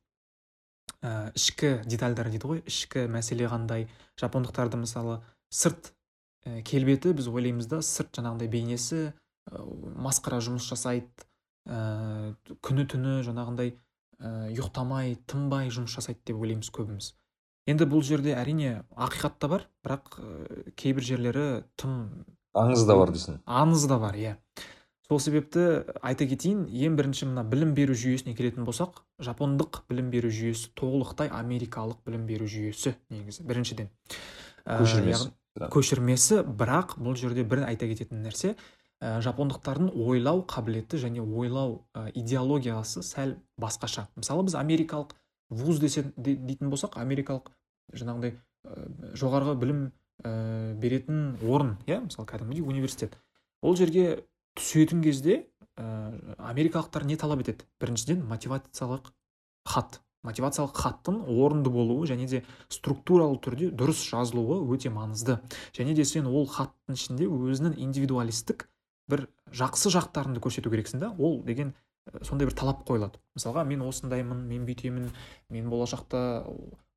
Ә, 1.05 1.31
ішкі 1.37 1.83
детальдар 1.85 2.31
дейді 2.33 2.49
ғой. 2.49 2.63
Ішкі 2.65 3.05
мәселе 3.13 3.49
қандай? 3.53 3.89
Жапондықтарды 4.21 4.81
мысалы 4.81 5.21
сырт 5.53 5.93
ә, 6.49 6.63
келбеті 6.65 7.13
біз 7.13 7.29
ойлаймыз 7.29 7.69
да 7.69 7.83
сырт 7.85 8.17
жаңағындай 8.17 8.49
бейнесі 8.49 9.03
ә, 9.13 9.61
масқара 10.01 10.41
жұмыс 10.45 10.71
жасайды 10.73 11.29
ә, 11.69 12.33
күні 12.65 12.89
түні 12.89 13.21
жаңағындай 13.29 13.77
ә, 14.21 14.51
ұйықтамай 14.53 15.17
тынбай 15.31 15.71
жұмыс 15.75 15.97
жасайды 15.99 16.21
деп 16.31 16.41
ойлаймыз 16.43 16.71
көбіміз. 16.75 17.13
Енді 17.71 17.87
бұл 17.89 18.03
жерде 18.05 18.35
әрине 18.37 18.85
ақиқат 18.93 19.39
та 19.41 19.49
бар 19.49 19.67
бірақ 19.87 20.19
ә, 20.21 20.71
кейбір 20.77 21.07
жерлері 21.07 21.45
тым 21.81 22.25
аңыз 22.55 22.85
да 22.87 22.97
бар 23.01 23.13
дейсің 23.15 23.41
аңыз 23.47 23.87
да 23.89 23.99
бар 24.03 24.19
иә. 24.21 24.35
Сол 25.05 25.21
себепті 25.21 25.85
айта 26.01 26.25
кетейін 26.25 26.65
ең 26.69 26.95
бірінші 26.97 27.27
мына 27.29 27.43
білім 27.45 27.75
беру 27.77 27.93
жүйесіне 27.93 28.33
келетін 28.37 28.65
болсақ 28.65 29.03
жапондық 29.21 29.83
білім 29.91 30.09
беру 30.13 30.31
жүйесі 30.33 30.71
толықтай 30.81 31.29
америкалық 31.29 31.99
білім 32.07 32.25
беру 32.29 32.49
жүйесі 32.49 32.95
негізі 33.13 33.45
біріншіден. 33.45 33.91
Ә, 34.65 34.79
Көшірмесі. 34.81 35.29
көшірмесі 35.71 36.41
бірақ 36.45 36.97
бұл 36.97 37.19
жерде 37.21 37.45
бір 37.45 37.67
айта 37.69 37.87
кететін 37.91 38.25
нәрсе 38.25 38.55
ә, 39.05 39.21
жапондықтардың 39.21 39.91
ойлау 40.01 40.41
қабілеті 40.49 40.97
және 41.03 41.21
ойлау 41.21 41.83
ә, 41.93 42.09
идеологиясы 42.17 43.03
сәл 43.05 43.37
басқаша. 43.61 44.07
Мысалы 44.17 44.47
біз 44.49 44.57
америкалық 44.57 45.13
вуз 45.51 45.79
десе 45.79 46.07
де- 46.17 46.37
дейтін 46.37 46.73
болсақ 46.73 46.97
америкалық 47.03 47.51
жаңағындай 47.93 48.39
ә, 48.65 48.87
жоғарғы 49.13 49.57
білім 49.61 49.83
ә, 50.25 50.73
беретін 50.81 51.37
орын 51.45 51.77
иә 51.87 52.01
мысалы 52.07 52.27
кәдімгідей 52.31 52.65
университет. 52.65 53.19
Ол 53.61 53.77
жерге 53.77 54.25
түсетін 54.57 55.03
кезде 55.05 55.45
ә, 55.77 56.35
америкалықтар 56.39 57.05
не 57.05 57.17
талап 57.21 57.45
етеді? 57.45 57.69
Біріншіден 57.81 58.25
мотивациялық 58.25 59.13
хат. 59.69 60.01
Мотивациялық 60.25 60.73
хаттың 60.73 61.19
орынды 61.29 61.69
болуы 61.69 62.07
және 62.09 62.25
де 62.25 62.45
структуралы 62.73 63.37
түрде 63.45 63.69
дұрыс 63.69 64.01
жазылуы 64.09 64.63
өте 64.73 64.89
маңызды. 64.89 65.37
Және 65.77 65.93
де 65.93 66.07
сен 66.09 66.31
ол 66.31 66.47
хаттың 66.49 66.97
ішінде 66.97 67.29
өзінің 67.29 67.77
индивидуалистік 67.77 68.65
бір 69.11 69.27
жақсы 69.55 69.93
жақтарыңды 69.95 70.43
көрсету 70.45 70.73
керексің 70.73 71.03
да? 71.03 71.11
Ол 71.19 71.43
деген 71.45 71.75
ә, 72.09 72.25
сондай 72.25 72.49
бір 72.49 72.57
талап 72.59 72.85
қойылады. 72.89 73.21
Мысалға 73.37 73.65
мен 73.69 73.85
осындаймын 73.87 74.45
мен 74.49 74.67
бүйтемін 74.69 75.11
мен 75.55 75.71
болашақта 75.73 76.45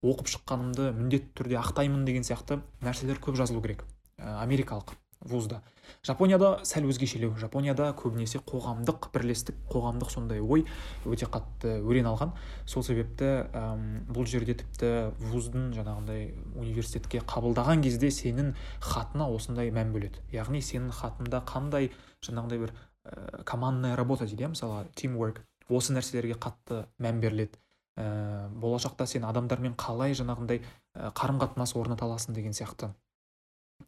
оқып 0.05 0.31
шыққанымды 0.33 0.91
міндетті 0.95 1.33
түрде 1.37 1.59
ақтаймын 1.61 2.05
деген 2.07 2.27
сияқты 2.27 2.61
нәрселер 2.85 3.19
көп 3.23 3.39
жазылу 3.39 3.61
керек 3.65 3.83
ә, 4.17 4.39
америкалық 4.43 4.95
вузда. 5.21 5.61
Жапонияда 6.05 6.59
сәл 6.67 6.87
өзгешелеу. 6.89 7.35
Жапонияда 7.37 7.91
көбінесе 7.97 8.39
қоғамдық 8.47 9.09
бірлестік 9.13 9.57
қоғамдық 9.71 10.11
сондай 10.13 10.41
ой 10.41 10.65
өте 11.05 11.27
қатты 11.29 11.77
өрен 11.81 12.09
алған. 12.11 12.33
Сол 12.65 12.83
себепті 12.83 13.47
әм, 13.51 14.07
бұл 14.11 14.27
жерде 14.29 14.57
тіпті 14.61 14.91
вуздың 15.31 15.71
жаңағындай 15.77 16.31
университетке 16.55 17.21
қабылдаған 17.27 17.83
кезде 17.85 18.11
сенің 18.13 18.53
хатына 18.81 19.29
осындай 19.33 19.71
мән 19.71 19.93
бөледі. 19.95 20.23
Яғни 20.33 20.61
сенің 20.61 20.91
хатында 20.95 21.43
қандай 21.47 21.91
жаңағындай 22.25 22.65
бір 22.65 22.73
ә, 23.05 23.43
командная 23.43 23.95
работа 23.95 24.25
дейді 24.25 24.47
иә 24.47 24.53
мысалы 24.55 24.85
teamwork. 24.95 25.41
Осы 25.69 25.91
нәрселерге 25.95 26.37
қатты 26.39 26.85
мән 26.99 27.19
беріледі. 27.19 27.59
Ә, 27.97 28.47
болашақта 28.53 29.07
сен 29.09 29.25
адамдармен 29.25 29.73
қалай 29.75 30.13
жаңағындай 30.15 30.61
ә, 30.61 31.11
қарым 31.17 31.41
қатынас 31.41 31.73
орната 31.75 32.05
аласың 32.05 32.35
деген 32.37 32.53
сияқты. 32.53 32.93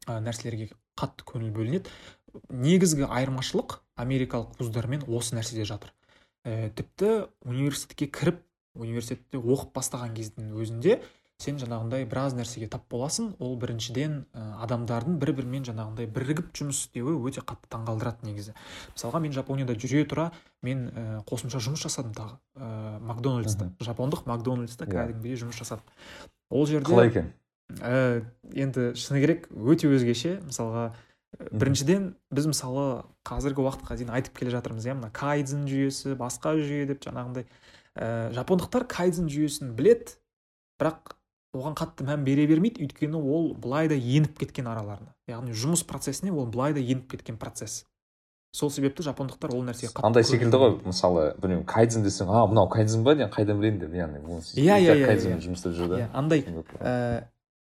Нәрселерге 0.08 0.70
қатты 1.00 1.26
көңіл 1.28 1.54
бөлінеді. 1.56 1.92
Негізгі 2.50 3.08
айырмашылық 3.10 3.80
америкалық 4.00 4.60
вуздармен 4.60 5.06
осы 5.08 5.36
нәрседе 5.38 5.66
жатыр. 5.66 5.94
Ә, 6.46 6.70
тіпті 6.72 7.30
университетке 7.46 8.08
кіріп 8.08 8.44
университетте 8.80 9.40
оқып 9.40 9.74
бастаған 9.76 10.14
кездің 10.16 10.54
өзінде 10.56 11.00
сен 11.40 11.56
жаңағындай 11.60 12.04
біраз 12.08 12.34
нәрсеге 12.36 12.68
тап 12.72 12.86
боласың. 12.92 13.32
Ол 13.40 13.56
біріншіден 13.60 14.26
ә, 14.36 14.46
адамдардың 14.66 15.18
бір 15.22 15.34
бірімен 15.38 15.66
жаңағындай 15.68 16.08
бірігіп 16.12 16.52
жұмыс 16.56 16.84
істеуі 16.86 17.16
өте 17.28 17.42
қатты 17.42 17.72
таңғалдырады 17.72 18.28
негізі. 18.28 18.56
Мысалға 18.96 19.22
мен 19.24 19.36
жапонияда 19.36 19.76
жүре 19.80 20.04
тұра 20.08 20.30
мен 20.62 20.90
ә, 20.92 21.06
қосымша 21.30 21.62
жұмыс 21.64 21.86
жасадым 21.88 22.12
тағы. 22.18 22.36
Ә, 22.60 23.00
макдональдста 23.08 23.72
жапондық 23.80 24.28
макдональдста 24.28 24.86
Иә. 24.86 24.92
кәдімгідей 24.92 25.40
жұмыс 25.40 25.64
жасадым. 25.64 25.88
Ол 26.52 26.68
жерде 26.68 26.92
қалай 26.92 27.08
екен? 27.08 27.32
Ә, 27.78 28.24
енді 28.54 28.94
шыны 28.98 29.22
керек 29.24 29.48
өте 29.54 29.90
өзгеше. 29.92 30.40
Мысалға 30.48 30.90
ә, 31.38 31.50
біріншіден 31.52 32.10
біз 32.34 32.50
мысалы 32.52 32.88
қазіргі 33.28 33.66
уақытқа 33.66 34.00
дейін 34.00 34.14
айтып 34.18 34.40
келе 34.42 34.54
жатырмыз 34.56 34.88
иә 34.90 34.98
мына 34.98 35.12
кайдзен 35.14 35.68
жүйесі 35.70 36.16
басқа 36.20 36.56
жүйе 36.58 36.88
деп 36.90 37.04
жаңағындай. 37.06 37.46
Ә, 37.96 38.32
жапондықтар 38.38 38.88
кайдзен 38.90 39.30
жүйесін 39.30 39.76
білет, 39.78 40.18
бірақ 40.82 41.16
оған 41.54 41.78
қатты 41.78 42.06
мән 42.08 42.26
бере 42.26 42.48
бермейді. 42.50 42.86
Өйткені 42.86 43.22
ол 43.22 43.54
былай 43.58 43.90
да 43.90 43.98
еніп 43.98 44.38
кеткен 44.40 44.70
араларына. 44.70 45.16
Яғни 45.30 45.54
жұмыс 45.54 45.86
процесіне 45.88 46.34
ол 46.34 46.46
былай 46.50 46.74
да 46.74 46.82
еніп 46.82 47.10
кеткен 47.12 47.38
процесс. 47.42 47.86
Сол 48.52 48.72
себепті 48.74 49.04
жапондықтар 49.06 49.52
ол 49.54 49.62
нәрсеге 49.62 49.92
қатты 49.94 50.08
андай 50.10 50.24
секілді 50.26 50.58
ғой 50.58 50.72
мысалы 50.82 51.26
білмеймін 51.38 51.68
кайдзен 51.70 52.02
десең 52.02 52.32
а 52.34 52.48
мынау 52.50 52.66
кайдзен 52.74 53.04
ба? 53.06 53.14
мен 53.14 53.30
қайдан 53.30 53.60
білейін 53.62 53.78
деп 53.84 53.94
яғни 53.94 54.22
Иә, 54.58 54.80
иә, 54.82 54.96
иә, 54.98 55.12
иә. 55.14 55.36
жұмыс 55.38 55.62
істеп 55.62 55.76
жүр 55.78 55.92
да. 55.92 56.00
Иә 56.00 56.08
андай 56.18 56.42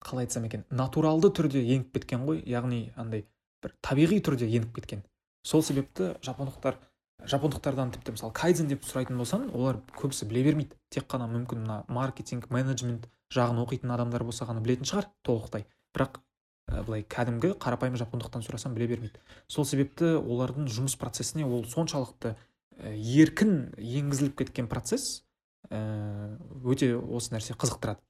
қалай 0.06 0.28
айтсам 0.30 0.46
екен 0.48 0.66
натуралды 0.70 1.32
түрде 1.34 1.64
еніп 1.64 1.94
кеткен 1.98 2.26
ғой 2.28 2.44
яғни 2.46 2.92
андай 2.96 3.26
бір 3.64 3.74
табиғи 3.82 4.22
түрде 4.22 4.48
еніп 4.48 4.76
кеткен. 4.78 5.04
Сол 5.46 5.64
себепті 5.64 6.14
жапондықтар 6.26 6.78
жапондықтардан 7.26 7.94
тіпті 7.96 8.16
мысалы 8.16 8.34
кайдзен 8.36 8.70
деп 8.70 8.86
сұрайтын 8.86 9.18
болсаң 9.18 9.48
олар 9.56 9.80
көбісі 9.98 10.28
біле 10.30 10.44
бермейді. 10.46 10.78
Тек 10.94 11.08
қана 11.10 11.28
мүмкін 11.32 11.64
мына 11.64 11.78
маркетинг 11.88 12.50
менеджмент 12.54 13.08
жағын 13.34 13.62
оқитын 13.64 13.94
адамдар 13.96 14.26
болса 14.28 14.46
ғана 14.46 14.62
білетін 14.62 14.86
шығар 14.90 15.08
толықтай. 15.26 15.66
Бірақ 15.96 16.20
ә, 16.70 16.84
былай 16.84 17.06
кәдімгі 17.08 17.56
қарапайым 17.62 17.98
жапондықтан 17.98 18.46
сұрасам 18.46 18.76
біле 18.76 18.90
бермейді. 18.92 19.22
Сол 19.48 19.66
себепті 19.66 20.18
олардың 20.20 20.70
жұмыс 20.70 20.98
процесіне 21.02 21.48
ол 21.48 21.66
соншалықты 21.72 22.36
ә, 22.36 22.94
еркін 22.94 23.72
енгізіліп 23.80 24.38
кеткен 24.44 24.70
процесс 24.70 25.24
ә, 25.72 26.38
өте 26.62 26.94
осы 27.00 27.34
нәрсе 27.34 27.58
қызықтырады. 27.58 28.04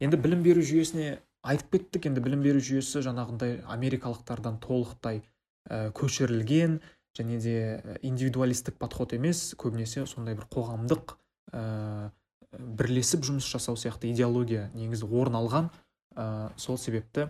Енді 0.00 0.20
білім 0.20 0.46
беру 0.46 0.62
жүйесіне 0.64 1.18
айтып 1.44 1.76
кеттік 1.76 2.08
енді 2.10 2.24
білім 2.24 2.42
беру 2.44 2.62
жүйесі 2.64 3.04
жаңағындай 3.04 3.60
америкалықтардан 3.76 4.58
толықтай 4.64 5.22
ә, 5.68 5.92
көшірілген 5.92 6.80
және 7.16 7.38
де 7.38 7.56
ә, 7.78 7.98
индивидуалистік 8.02 8.78
подход 8.80 9.14
емес 9.16 9.52
көбінесе 9.60 10.06
сондай 10.10 10.34
бір 10.38 10.48
қоғамдық 10.50 11.16
ә, 11.52 12.10
бірлесіп 12.58 13.24
жұмыс 13.28 13.48
жасау 13.50 13.76
сияқты 13.76 14.10
идеология 14.12 14.70
негізі 14.74 15.08
орын 15.10 15.40
алған 15.40 15.70
ә, 16.16 16.50
сол 16.56 16.78
себепті 16.78 17.28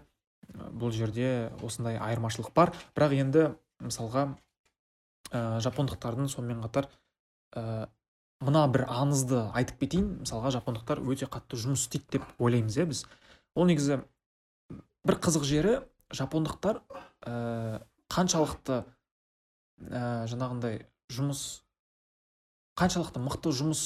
бұл 0.52 0.92
жерде 0.94 1.50
осындай 1.64 1.98
айырмашылық 1.98 2.52
бар. 2.54 2.72
Бірақ 2.96 3.14
енді 3.16 3.44
мысалға 3.82 4.26
ә, 5.30 5.60
жапондықтардың 5.64 6.28
сонымен 6.30 6.62
қатар 6.66 6.88
ә, 7.56 7.88
мына 8.44 8.66
бір 8.72 8.86
аңызды 8.90 9.40
айтып 9.56 9.80
кетейін. 9.84 10.10
Мысалға 10.24 10.54
жапондықтар 10.58 11.02
өте 11.02 11.28
қатты 11.30 11.58
жұмыс 11.60 11.86
істейді 11.86 12.18
деп 12.18 12.28
ойлаймыз 12.38 12.78
иә 12.78 12.88
біз. 12.90 13.04
Ол 13.54 13.68
негізі 13.70 14.00
бір 15.04 15.18
қызық 15.22 15.44
жері 15.48 15.74
жапондықтар 16.14 16.80
ә, 17.26 17.82
қаншалықты 18.12 18.82
ә, 19.90 20.24
жаңағындай 20.30 20.84
жұмыс 21.12 21.64
қаншалықты 22.78 23.22
мықты 23.22 23.54
жұмыс 23.54 23.84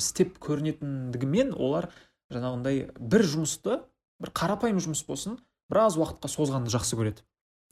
істеп 0.00 0.38
көрінетіндігімен 0.42 1.52
олар 1.54 1.90
жаңағындай 2.32 2.86
бір 2.98 3.26
жұмысты 3.28 3.80
бір 4.22 4.32
қарапайым 4.36 4.80
жұмыс 4.82 5.04
болсын 5.08 5.38
біраз 5.72 5.98
уақытқа 5.98 6.30
созғанды 6.30 6.72
жақсы 6.72 6.98
көреді. 6.98 7.24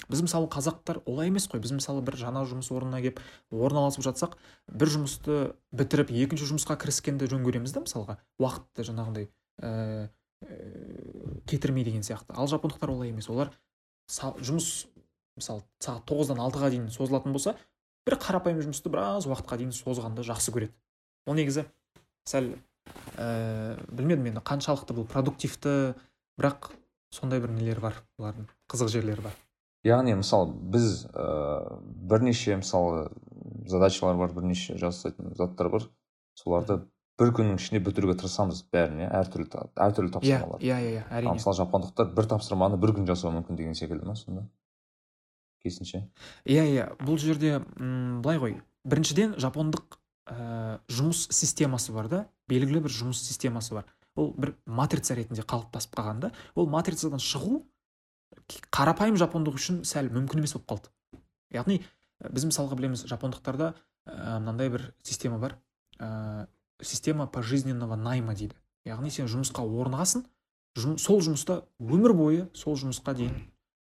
Біз 0.08 0.22
мысалы 0.24 0.48
қазақтар 0.48 1.02
олай 1.04 1.28
емес 1.28 1.46
қой. 1.50 1.60
Біз 1.60 1.74
мысалы 1.76 2.00
бір 2.04 2.16
жаңа 2.16 2.46
жұмыс 2.48 2.70
орнына 2.72 3.02
келіп 3.04 3.20
орналасып 3.52 4.04
жатсақ 4.06 4.38
бір 4.72 4.92
жұмысты 4.94 5.36
бітіріп 5.76 6.12
екінші 6.24 6.48
жұмысқа 6.54 6.78
кіріскенді 6.80 7.28
жөн 7.28 7.44
көреміз 7.44 7.74
да 7.76 7.84
мысалға. 7.84 8.16
Уақытты 8.40 8.86
жаңағындай 8.88 9.28
ә, 9.60 10.08
кетірмей 11.46 11.84
деген 11.84 12.02
сияқты. 12.02 12.34
Ал 12.34 12.48
жапондықтар 12.48 12.90
олай 12.90 13.10
емес. 13.10 13.28
Олар 13.30 13.52
жұмыс 14.10 14.86
мысалы 15.38 15.62
сағат 15.80 16.06
тоғыздан 16.08 16.40
алтыға 16.42 16.70
дейін 16.72 16.90
созылатын 16.92 17.32
болса 17.32 17.54
бір 18.06 18.16
қарапайым 18.20 18.60
жұмысты 18.64 18.90
біраз 18.92 19.28
уақытқа 19.28 19.60
дейін 19.60 19.72
созғанды 19.76 20.24
жақсы 20.26 20.52
көреді. 20.54 20.74
Ол 21.26 21.38
негізі 21.38 21.66
сәл 22.28 22.50
ә, 23.16 23.76
білмедім 23.92 24.32
енді 24.32 24.42
қаншалықты 24.44 24.96
бұл 24.96 25.06
продуктивті 25.08 25.94
бірақ 26.40 26.72
сондай 27.14 27.40
бір 27.40 27.54
нелері 27.54 27.84
бар 27.84 28.02
олардың 28.18 28.48
қызық 28.70 28.92
жерлері 28.92 29.24
бар. 29.28 29.36
Яғни 29.86 30.16
мысалы 30.18 30.52
біз 30.52 31.06
ә, 31.12 31.80
бірнеше 31.80 32.58
мысалы 32.60 33.08
задачалар 33.70 34.18
бар 34.20 34.34
бірнеше 34.34 34.76
жасайтын 34.80 35.34
заттар 35.38 35.70
бар. 35.72 35.88
Соларды 36.34 36.80
бір 37.20 37.32
күннің 37.36 37.60
ішінде 37.60 37.82
бітіруге 37.84 38.16
тырысамыз 38.20 38.64
бәрін 38.72 39.04
иә? 39.04 39.10
Әртүрлі 39.20 39.46
әртүрлі 39.76 40.10
иә 40.10 40.14
тапсырмалар 40.16 40.64
иә 40.64 40.78
иә 40.80 41.02
ал 41.04 41.18
әрине. 41.18 41.34
Мысалы 41.36 41.58
жапондықтар 41.60 42.10
бір 42.16 42.28
тапсырманы 42.32 42.80
бір 42.80 42.94
күн 42.96 43.08
жасауы 43.10 43.34
мүмкін 43.36 43.60
деген 43.60 43.76
секілді 43.78 44.08
ма 44.08 44.16
сонда? 44.16 44.46
Керісінше. 45.62 46.06
Иә 46.48 46.64
иә. 46.64 46.86
Бұл 47.04 47.20
жерде 47.20 47.58
м, 47.76 48.20
былай 48.24 48.40
ғой. 48.40 48.54
Біріншіден 48.88 49.34
жапондық 49.36 49.98
ә, 50.32 50.78
жұмыс 50.88 51.26
системасы 51.36 51.92
бар 51.92 52.08
да. 52.08 52.20
Белгілі 52.48 52.80
бір 52.86 52.94
жұмыс 52.96 53.20
системасы 53.26 53.76
бар. 53.76 53.90
Ол 54.16 54.32
бір 54.32 54.54
матрица 54.64 55.14
ретінде 55.14 55.44
қалыптасып 55.44 55.92
қалған 55.98 56.24
да. 56.24 56.32
Ол 56.54 56.70
матрицадан 56.72 57.20
шығу 57.20 57.60
қарапайым 58.72 59.18
жапондық 59.20 59.60
үшін 59.60 59.82
сәл 59.84 60.08
мүмкін 60.08 60.40
емес 60.40 60.56
болып 60.56 60.70
қалды. 60.72 61.20
Яғни 61.52 61.82
ә, 62.24 62.32
біз 62.32 62.48
мысалға 62.48 62.78
білеміз 62.80 63.04
жапондықтарда 63.10 63.74
ә, 64.08 64.38
мынандай 64.40 64.72
бір 64.72 64.88
система 65.04 65.38
бар. 65.42 65.58
Ә, 66.00 66.46
система 66.82 67.26
пожизненного 67.26 67.96
найма 67.96 68.34
дейді. 68.34 68.56
Яғни 68.84 69.10
сен 69.10 69.28
жұмысқа 69.28 69.62
орнығасың 69.64 70.24
жұмыс, 70.78 71.02
сол 71.02 71.20
жұмыста 71.24 71.62
өмір 71.80 72.14
бойы 72.16 72.46
сол 72.54 72.78
жұмысқа 72.80 73.14
дейін 73.18 73.34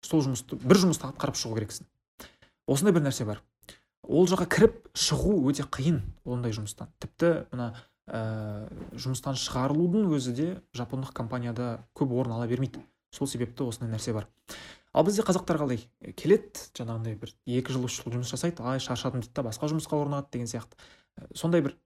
сол 0.04 0.22
жұмысты 0.24 0.58
бір 0.60 0.80
жұмысты 0.84 1.08
атқарып 1.08 1.38
шығу 1.40 1.58
керексің. 1.58 1.88
Осындай 2.68 2.94
бір 2.94 3.06
нәрсе 3.06 3.26
бар. 3.28 3.42
Ол 4.04 4.28
жаққа 4.28 4.46
кіріп 4.52 4.78
шығу 4.96 5.38
өте 5.48 5.64
қиын 5.64 6.02
ондай 6.28 6.52
жұмыстан. 6.56 6.92
Тіпті 7.00 7.46
мына 7.52 7.70
ә, 8.06 8.68
жұмыстан 8.92 9.38
шығарылудың 9.40 10.12
өзі 10.12 10.34
де 10.36 10.48
жапондық 10.76 11.14
компанияда 11.16 11.78
көп 11.96 12.12
орын 12.12 12.36
ала 12.36 12.48
бермейді. 12.48 12.84
Сол 13.14 13.28
себепті 13.30 13.64
осындай 13.64 13.94
нәрсе 13.94 14.12
бар. 14.12 14.28
Ал 14.92 15.06
бізде 15.06 15.24
қазақтар 15.26 15.58
қалай? 15.58 15.86
Келеді 16.14 16.68
жаңағындай 16.76 17.16
бір 17.18 17.32
екі 17.46 17.74
жыл 17.74 17.88
үш 17.88 17.96
жыл 18.02 18.12
жұмыс 18.18 18.30
жасайды. 18.30 18.62
Ай 18.62 18.82
шаршадым 18.82 19.24
дейді 19.24 19.34
да 19.34 19.46
басқа 19.48 19.70
жұмысқа 19.72 19.98
орнығады 19.98 20.36
деген 20.36 20.50
сияқты. 20.52 20.76
Сондай 21.34 21.62
бір 21.64 21.76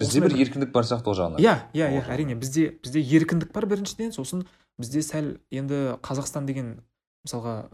бізде 0.00 0.20
бір 0.24 0.36
еркіндік 0.40 0.72
бар 0.72 0.86
сияқты 0.88 1.10
ол 1.12 1.16
жағынан. 1.18 1.40
Иә 1.42 1.56
иә 1.74 1.88
иә 1.98 2.04
әрине. 2.08 2.34
бізде 2.38 2.70
бізде 2.82 3.00
еркіндік 3.02 3.52
бар 3.52 3.66
біріншіден 3.66 4.12
сосын 4.16 4.46
бізде 4.80 5.02
сәл 5.04 5.34
енді 5.50 5.98
қазақстан 6.00 6.46
деген 6.48 6.80
мысалға 7.26 7.68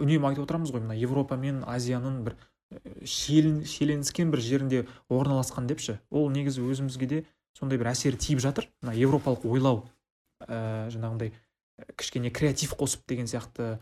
үнемі 0.00 0.30
айтып 0.30 0.46
отырамыз 0.46 0.72
ғой 0.72 0.80
мына 0.86 0.96
европа 0.96 1.36
мен 1.36 1.60
азияның 1.68 2.22
бір 2.24 2.36
э, 2.72 3.04
шиелін- 3.04 3.66
шиеленіскен 3.68 4.30
бір 4.32 4.40
жерінде 4.40 4.86
орналасқан 5.10 5.66
депші. 5.68 5.98
Ол 6.10 6.30
негізі 6.32 6.64
өзімізге 6.64 7.06
де 7.06 7.24
сондай 7.58 7.78
бір 7.78 7.92
әсері 7.92 8.16
тиіп 8.16 8.40
жатыр. 8.40 8.70
Мына 8.80 8.96
европалық 8.96 9.44
ойлау 9.44 9.84
ә, 10.48 10.88
жаңағындай 10.88 11.32
э, 11.32 11.92
кішкене 11.96 12.30
креатив 12.32 12.72
қосып 12.80 13.04
деген 13.08 13.28
сияқты 13.28 13.76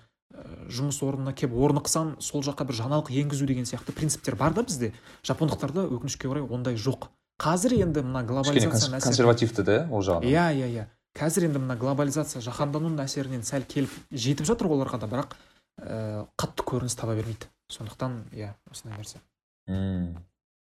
жұмыс 0.70 1.00
орнына 1.02 1.32
келіп 1.34 1.56
орнықсаң 1.58 2.12
сол 2.22 2.44
жаққа 2.46 2.66
бір 2.68 2.78
жаңалық 2.78 3.10
енгізу 3.10 3.46
деген 3.50 3.66
сияқты 3.66 3.92
принциптер 3.92 4.36
бар 4.38 4.54
да 4.54 4.62
бізде. 4.62 4.92
Жапондықтарда 5.26 5.88
өкінішке 5.90 6.28
орай 6.30 6.44
ондай 6.46 6.76
жоқ. 6.78 7.08
Қазір 7.40 7.74
енді 7.80 8.04
мына 8.06 8.22
әсері 8.22 8.70
консервативті 9.00 9.64
да 9.64 9.76
ол 9.90 10.04
жағынан. 10.06 10.28
Иә 10.30 10.46
иә 10.54 10.68
иә. 10.70 10.86
Қазір 11.18 11.48
енді 11.48 11.58
мына 11.64 11.74
глобализация 11.76 12.42
жаһанданудың 12.44 13.02
әсерінен 13.02 13.42
сәл 13.42 13.64
келіп 13.66 13.90
жетіп 14.12 14.46
жатыр 14.46 14.68
оларға 14.70 15.00
да 15.02 15.08
бірақ 15.10 15.34
ә, 15.82 16.26
қатты 16.38 16.62
көрініс 16.68 16.94
таба 17.00 17.16
бермейді. 17.18 17.48
Сондықтан 17.72 18.20
иә 18.30 18.52
осындай 18.70 19.00
нәрсе. 19.00 19.18
Мм, 19.66 20.20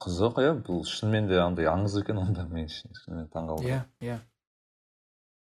қызық 0.00 0.40
иә. 0.40 0.54
Бұл 0.64 0.84
шынымен 0.88 1.28
де 1.28 1.40
андай 1.42 1.66
аңыз 1.68 1.98
екен 2.00 2.18
онда 2.22 2.46
мен 2.48 2.68
шын- 2.70 2.94
шынымен 3.02 3.28
таңғалдым. 3.34 3.66
Иә 3.66 3.82
иә. 4.00 4.18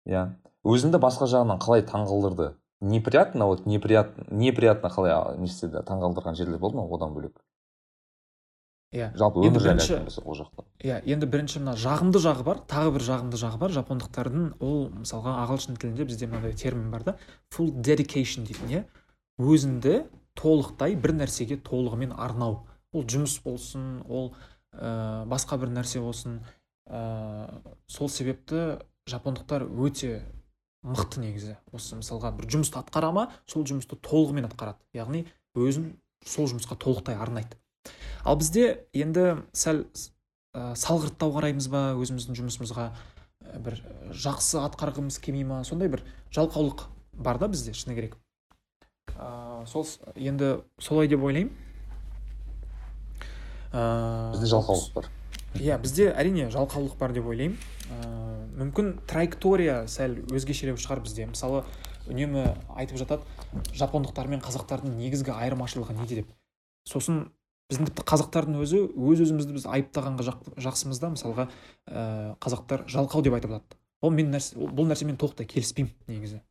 Иә. 0.08 0.24
Өзіңді 0.64 1.02
басқа 1.02 1.28
жағынан 1.28 1.60
қалай 1.60 1.84
таңғалдырды? 1.90 2.54
Неприятно 2.82 3.48
вот 3.48 3.66
неприятно 3.66 4.26
неприятно 4.30 4.90
қалай 4.90 5.38
не 5.38 5.48
істеді 5.48 5.84
таңғалдырған 5.88 6.36
жерлер 6.36 6.60
болды 6.60 6.78
ма 6.78 6.88
одан 6.96 7.14
бөлек? 7.16 7.40
Иә. 8.96 9.10
Жалпы 9.18 9.44
өмір 9.44 9.64
жайлы 9.64 10.08
ол 10.24 10.38
жақта. 10.38 10.64
Иә 10.80 11.02
енді 11.04 11.28
бірінші 11.28 11.60
мына 11.64 11.74
жағымды 11.80 12.22
жағы 12.24 12.46
бар 12.48 12.62
тағы 12.70 12.94
бір 12.96 13.04
жағымды 13.04 13.40
жағы 13.42 13.60
бар. 13.60 13.74
Жапондықтардың 13.76 14.46
ол 14.64 14.78
мысалға 15.02 15.34
ағылшын 15.44 15.80
тілінде 15.82 16.06
бізде 16.08 16.30
мынандай 16.30 16.54
термин 16.56 16.92
бар 16.94 17.04
да 17.04 17.16
full 17.52 17.74
dedication 17.76 18.48
дейтін 18.48 18.72
иә. 18.72 18.84
Өзіңді 19.42 20.06
толықтай 20.40 20.96
бір 20.96 21.16
нәрсеге 21.18 21.58
толығымен 21.60 22.16
арнау. 22.16 22.62
Ол 22.94 23.04
жұмыс 23.04 23.42
болсын 23.44 24.04
ол 24.08 24.32
ә, 24.72 25.26
басқа 25.28 25.60
бір 25.60 25.74
нәрсе 25.76 26.00
болсын. 26.00 26.40
Ә, 26.88 27.50
сол 27.88 28.08
себепті 28.08 28.80
жапондықтар 29.10 29.66
өте 29.66 30.22
мықты 30.86 31.22
негізі 31.24 31.56
осы 31.74 31.98
мысалға 31.98 32.32
бір 32.38 32.48
жұмысты 32.54 32.78
атқара 32.80 33.12
ма 33.16 33.28
сол 33.50 33.66
жұмысты 33.66 33.98
толығымен 34.06 34.46
атқарады. 34.48 34.78
Яғни 34.94 35.26
өзін 35.58 35.96
сол 36.26 36.50
жұмысқа 36.52 36.78
толықтай 36.78 37.18
арнайды. 37.18 37.58
Ал 38.26 38.38
бізде 38.38 38.86
енді 38.94 39.42
сәл 39.54 39.84
ә, 40.54 40.74
салғырттау 40.78 41.34
қараймыз 41.36 41.70
ба 41.74 41.84
өзіміздің 41.98 42.38
жұмысымызға? 42.40 42.88
Ә, 43.46 43.60
бір 43.66 43.82
жақсы 44.14 44.62
атқарғымыз 44.62 45.20
келмей 45.22 45.46
ма? 45.48 45.64
Сондай 45.66 45.90
бір 45.90 46.06
жалқаулық 46.34 46.88
бар 47.14 47.40
да 47.42 47.50
бізде 47.50 47.74
шыны 47.74 47.96
керек. 47.98 48.18
Ә, 49.16 49.66
сол 49.70 49.86
енді 50.16 50.60
солай 50.80 51.10
деп 51.12 51.24
ойлаймын. 51.24 51.54
Ә, 53.72 54.32
бізде 54.34 54.54
жалқаулық 54.54 54.94
бар. 54.96 55.12
иә 55.56 55.78
бізде 55.82 56.10
әрине 56.12 56.50
жалқаулық 56.50 56.98
бар 56.98 57.14
деп 57.14 57.26
ойлаймын. 57.26 57.58
Мүмкін 58.56 58.92
траектория 59.10 59.84
сәл 59.92 60.18
өзгешелеу 60.32 60.80
шығар 60.80 61.02
бізде. 61.06 61.28
Мысалы 61.30 61.64
үнемі 62.10 62.46
айтып 62.78 63.00
жатады 63.02 63.66
жапондықтар 63.76 64.30
мен 64.32 64.44
қазақтардың 64.44 64.96
негізгі 65.00 65.34
айырмашылығы 65.36 65.96
неде 65.98 66.22
деп. 66.22 66.30
Сосын 66.88 67.26
біздің 67.72 67.90
тіпті 67.90 68.06
қазақтардың 68.12 68.60
өзі 68.62 68.82
өз 68.94 69.24
өзімізді 69.26 69.58
біз 69.58 69.66
айыптағанға 69.74 70.28
жақ, 70.28 70.44
жақсымыз 70.68 71.02
да. 71.02 71.12
Мысалға 71.16 71.48
ә, 71.90 72.36
қазақтар 72.44 72.86
жалқау 72.92 73.26
деп 73.26 73.38
айтып 73.38 73.56
жатады. 73.56 73.80
Ол 74.06 74.14
мен 74.14 74.30
нәрсе 74.36 74.60
бұл 74.60 74.86
нәрсемен 74.92 75.18
толықтай 75.18 75.50
келіспеймін 75.50 75.94
негізі. 76.08 76.42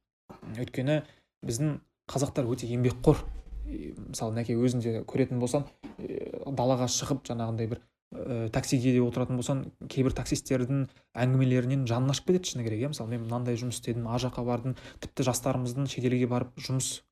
Өйткені 0.59 1.03
біздің 1.47 1.79
қазақтар 2.11 2.51
өте 2.51 2.67
еңбекқор. 2.67 3.23
Мысалы 3.65 4.35
нәке 4.37 4.59
өзінде 4.59 5.05
көретін 5.09 5.39
болсаң 5.41 5.69
э, 5.99 6.43
далаға 6.51 6.89
шығып 6.91 7.23
жаңағындай 7.31 7.71
бір 7.71 7.81
ә, 8.15 8.49
таксиге 8.55 8.93
де 8.95 9.03
отыратын 9.03 9.39
болсаң 9.41 9.65
кейбір 9.91 10.15
таксистердің 10.17 10.87
әңгімелерінен 11.15 11.85
жаның 11.91 12.15
ашып 12.15 12.31
кетеді 12.31 12.53
шыны 12.53 12.67
керек 12.67 12.85
иә. 12.85 12.93
Мысалы 12.93 13.11
мен 13.15 13.25
мынандай 13.27 13.59
жұмыс 13.61 13.81
істедім 13.81 14.07
ар 14.09 14.23
жаққа 14.23 14.45
бардым. 14.47 14.77
Тіпті 15.03 15.27
жастарымыздың 15.29 15.91
шетелге 15.91 16.29
барып 16.31 16.55
жұмыс 16.59 17.03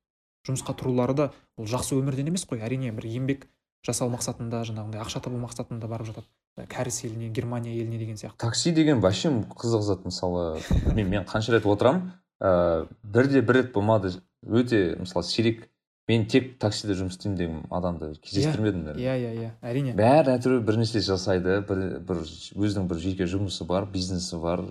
жұмысқа 0.47 0.75
тұрулары 0.79 1.15
да 1.17 1.27
ол 1.57 1.67
жақсы 1.67 1.97
өмірден 1.99 2.31
емес 2.31 2.47
қой. 2.47 2.63
Әрине 2.63 2.91
бір 2.95 3.07
еңбек 3.11 3.47
жасау 3.85 4.11
мақсатында 4.13 4.63
жаңағындай 4.67 5.03
ақша 5.03 5.21
табу 5.23 5.39
мақсатында 5.43 5.87
барып 5.91 6.11
жатады. 6.11 6.27
Кәріс 6.69 7.03
еліне 7.07 7.29
германия 7.33 7.73
еліне 7.73 7.97
деген 7.97 8.15
сияқты. 8.15 8.37
Такси 8.39 8.71
деген 8.71 9.01
вообще 9.01 9.29
қызық 9.29 9.81
зат 9.81 10.05
мысалы 10.05 10.61
мен, 10.93 11.09
мен 11.09 11.25
қанша 11.25 11.55
рет 11.55 11.65
отырамын. 11.65 12.13
Ыыы 12.39 12.87
бірде 13.03 13.41
бір 13.41 13.61
рет 13.61 13.73
болмады 13.73 14.13
өте 14.43 14.95
мысалы 14.99 15.23
сирек 15.25 15.69
мен 16.09 16.25
тек 16.27 16.57
таксиде 16.59 16.95
жұмыс 16.99 17.15
істеймін 17.15 17.37
деген 17.37 17.59
адамды 17.71 18.13
кездестірмедім 18.21 18.83
наверное. 18.83 19.03
иә 19.03 19.15
иә 19.17 19.33
иә. 19.39 19.51
Әрине. 19.63 19.93
Бәрі 19.95 20.33
әйтеуір 20.35 20.63
бір 20.67 20.79
нәрсе 20.81 20.99
жасайды 20.99 21.61
бір, 21.67 21.83
бір 22.03 22.21
өзінің 22.25 22.89
бір 22.89 22.99
жеке 22.99 23.27
жұмысы 23.29 23.63
бар 23.69 23.87
бизнесі 23.91 24.39
бар 24.41 24.65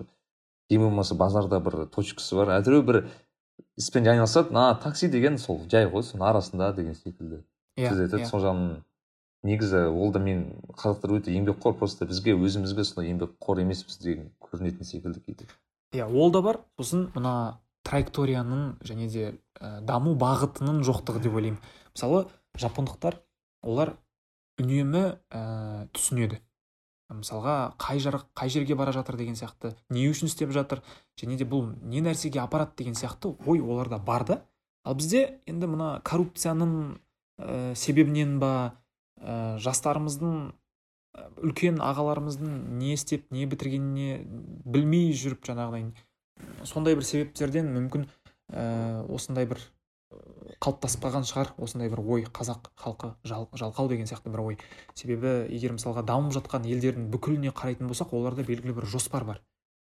ең 0.68 0.84
болмаса 0.84 1.16
базарда 1.16 1.60
бір 1.60 1.86
точкасы 1.94 2.36
бар. 2.36 2.52
Әйтеуір 2.58 2.84
бір 2.84 3.00
іспен 3.80 4.06
айналысады. 4.06 4.52
А 4.52 4.74
такси 4.74 5.08
деген 5.08 5.38
сол 5.38 5.62
жай 5.72 5.88
ғой 5.88 6.04
соның 6.04 6.28
арасында 6.28 6.72
деген 6.76 6.94
секілді. 6.94 7.42
Иә 7.80 7.88
сөз 7.88 8.04
айтады 8.04 8.22
иә. 8.22 8.28
сол 8.28 8.44
жағынан 8.44 8.82
негізі 9.42 9.86
ол 9.88 10.12
да 10.12 10.20
мен 10.20 10.44
қазақтар 10.76 11.16
өте 11.16 11.32
еңбекқор 11.32 11.78
просто 11.78 12.06
бізге 12.06 12.36
өзімізге 12.36 12.84
сондай 12.84 13.10
еңбекқор 13.14 13.62
емеспіз 13.64 13.98
деген 14.04 14.30
көрінетін 14.44 14.84
секілді 14.84 15.20
кейде. 15.24 15.48
Иә 15.96 16.06
ол 16.06 16.30
да 16.30 16.42
бар. 16.42 16.60
Сосын 16.78 17.08
мына 17.14 17.58
траекторияның 17.86 18.78
және 18.86 19.08
де 19.10 19.24
ә, 19.60 19.80
даму 19.86 20.14
бағытының 20.18 20.82
жоқтығы 20.86 21.22
деп 21.26 21.36
ойлаймын. 21.38 21.60
Мысалы 21.94 22.24
жапондықтар 22.58 23.18
олар 23.62 23.94
үнемі 24.60 25.04
ә, 25.30 25.88
түсінеді. 25.94 26.40
Мысалға 27.12 27.74
қай 27.82 28.00
жар, 28.00 28.22
қай 28.32 28.48
жерге 28.48 28.74
бара 28.78 28.92
жатыр 28.94 29.18
деген 29.20 29.36
сияқты 29.36 29.74
не 29.92 30.06
үшін 30.08 30.30
істеп 30.30 30.52
жатыр 30.54 30.80
және 31.20 31.36
де 31.36 31.44
бұл 31.44 31.74
не 31.84 32.00
нәрсеге 32.00 32.40
апарады 32.40 32.72
деген 32.78 32.96
сияқты 32.96 33.34
ой 33.46 33.60
оларда 33.60 33.98
бар 33.98 34.24
да. 34.24 34.38
Ал 34.84 34.96
бізде 34.96 35.42
енді 35.46 35.68
мына 35.68 35.90
коррупцияның 36.08 36.72
ә, 37.38 37.74
себебінен 37.76 38.38
ба 38.40 38.78
ә, 39.20 39.58
жастарымыздың 39.60 40.52
үлкен 41.44 41.80
ағаларымыздың 41.84 42.52
не 42.78 42.94
істеп 42.96 43.26
не 43.34 43.44
бітіргеніне 43.46 44.22
білмей 44.64 45.12
жүріп 45.12 45.44
жаңағыдай 45.44 45.90
сондай 46.68 46.96
бір 46.98 47.06
себептерден 47.06 47.70
мүмкін 47.74 48.06
ә, 48.52 49.06
осындай 49.12 49.46
бір 49.50 49.60
ә, 49.62 50.18
қалыптасып 50.62 51.06
қалған 51.06 51.26
шығар. 51.28 51.52
Осындай 51.62 51.90
бір 51.92 52.02
ой 52.04 52.26
қазақ 52.26 52.70
халқы 52.78 53.14
жал, 53.24 53.48
жалқау 53.52 53.88
деген 53.90 54.06
сияқты 54.10 54.32
бір 54.32 54.44
ой. 54.44 54.58
Себебі 54.94 55.48
егер 55.48 55.74
мысалға 55.76 56.04
дамып 56.06 56.36
жатқан 56.36 56.68
елдердің 56.68 57.10
бүкіліне 57.12 57.54
қарайтын 57.56 57.90
болсақ 57.90 58.14
оларда 58.18 58.46
белгілі 58.46 58.76
бір 58.80 58.86
жоспар 58.86 59.24
бар. 59.24 59.42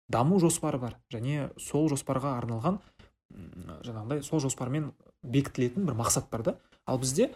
Даму 0.08 0.38
жоспары 0.40 0.78
бар 0.80 0.96
және 1.12 1.50
сол 1.60 1.90
жоспарға 1.92 2.38
арналған 2.38 2.78
жаңағыдай 3.84 4.22
сол 4.24 4.40
жоспармен 4.40 4.92
бекітілетін 5.22 5.84
бір 5.84 5.98
мақсат 5.98 6.30
бар 6.32 6.42
да. 6.46 6.54
Ал 6.86 6.98
бізде 6.98 7.30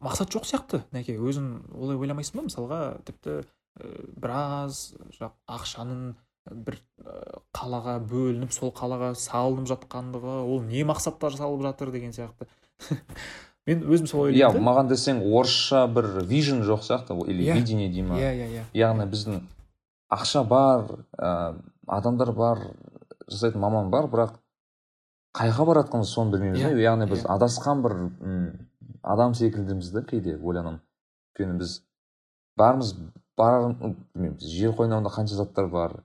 мақсат 0.00 0.32
жоқ 0.32 0.46
сияқты. 0.48 0.82
Нәке 0.92 1.18
өзің 1.20 1.74
олай 1.76 1.98
ойламайсың 2.00 2.40
ба? 2.40 2.46
Мысалға 2.48 2.80
тіпті 3.06 3.42
ә, 3.42 3.90
біраз 4.16 4.94
ақшаның 5.46 6.14
бір 6.50 6.76
ә, 7.04 7.40
қалаға 7.54 7.98
бөлініп 8.10 8.52
сол 8.52 8.72
қалаға 8.74 9.12
салынып 9.18 9.68
жатқандығы 9.70 10.36
ол 10.42 10.62
не 10.66 10.82
мақсатта 10.88 11.30
салып 11.36 11.62
жатыр 11.62 11.92
деген 11.94 12.10
сияқты 12.16 12.48
мен 13.66 13.84
өзім 13.86 14.08
солай 14.10 14.32
иә 14.32 14.48
ойлаймын 14.48 14.58
да. 14.58 14.66
маған 14.70 14.88
десең 14.90 15.20
орысша 15.30 15.84
бір 15.86 16.08
вижн 16.26 16.62
жоқ 16.66 16.82
сияқты 16.88 17.14
или 17.30 17.44
Иә. 17.46 17.54
видение 17.60 17.88
дей 17.92 18.02
ма 18.02 18.18
иә 18.18 18.32
иә 18.34 18.48
иә 18.56 18.64
яғни 18.74 19.06
біздің 19.12 19.40
ақша 20.10 20.42
бар 20.48 20.84
ә, 21.18 21.54
адамдар 21.86 22.32
бар 22.32 22.58
жасайтын 23.30 23.60
маман 23.62 23.90
бар 23.90 24.10
бірақ 24.10 24.34
қай 25.38 25.48
жаққа 25.52 25.64
бара 25.70 25.84
жатқанымызды 25.86 26.12
соны 26.12 26.30
білмейміз 26.34 26.60
Иә, 26.60 26.74
да 26.74 26.82
яғни 26.82 27.06
біз 27.08 27.22
иә. 27.22 27.30
адасқан 27.38 27.82
бір 27.86 27.94
м, 28.20 28.68
адам 29.02 29.34
секілдіміз 29.34 29.92
да 29.94 30.02
кейде 30.02 30.36
ойланамын 30.42 30.80
өйткені 31.32 31.58
біз 31.62 31.78
барымыз 32.58 32.96
бар 33.38 33.70
білмеймін 33.78 34.36
жер 34.42 34.74
қойнауында 34.76 35.14
қанша 35.14 35.38
заттар 35.38 35.70
бар 35.72 36.02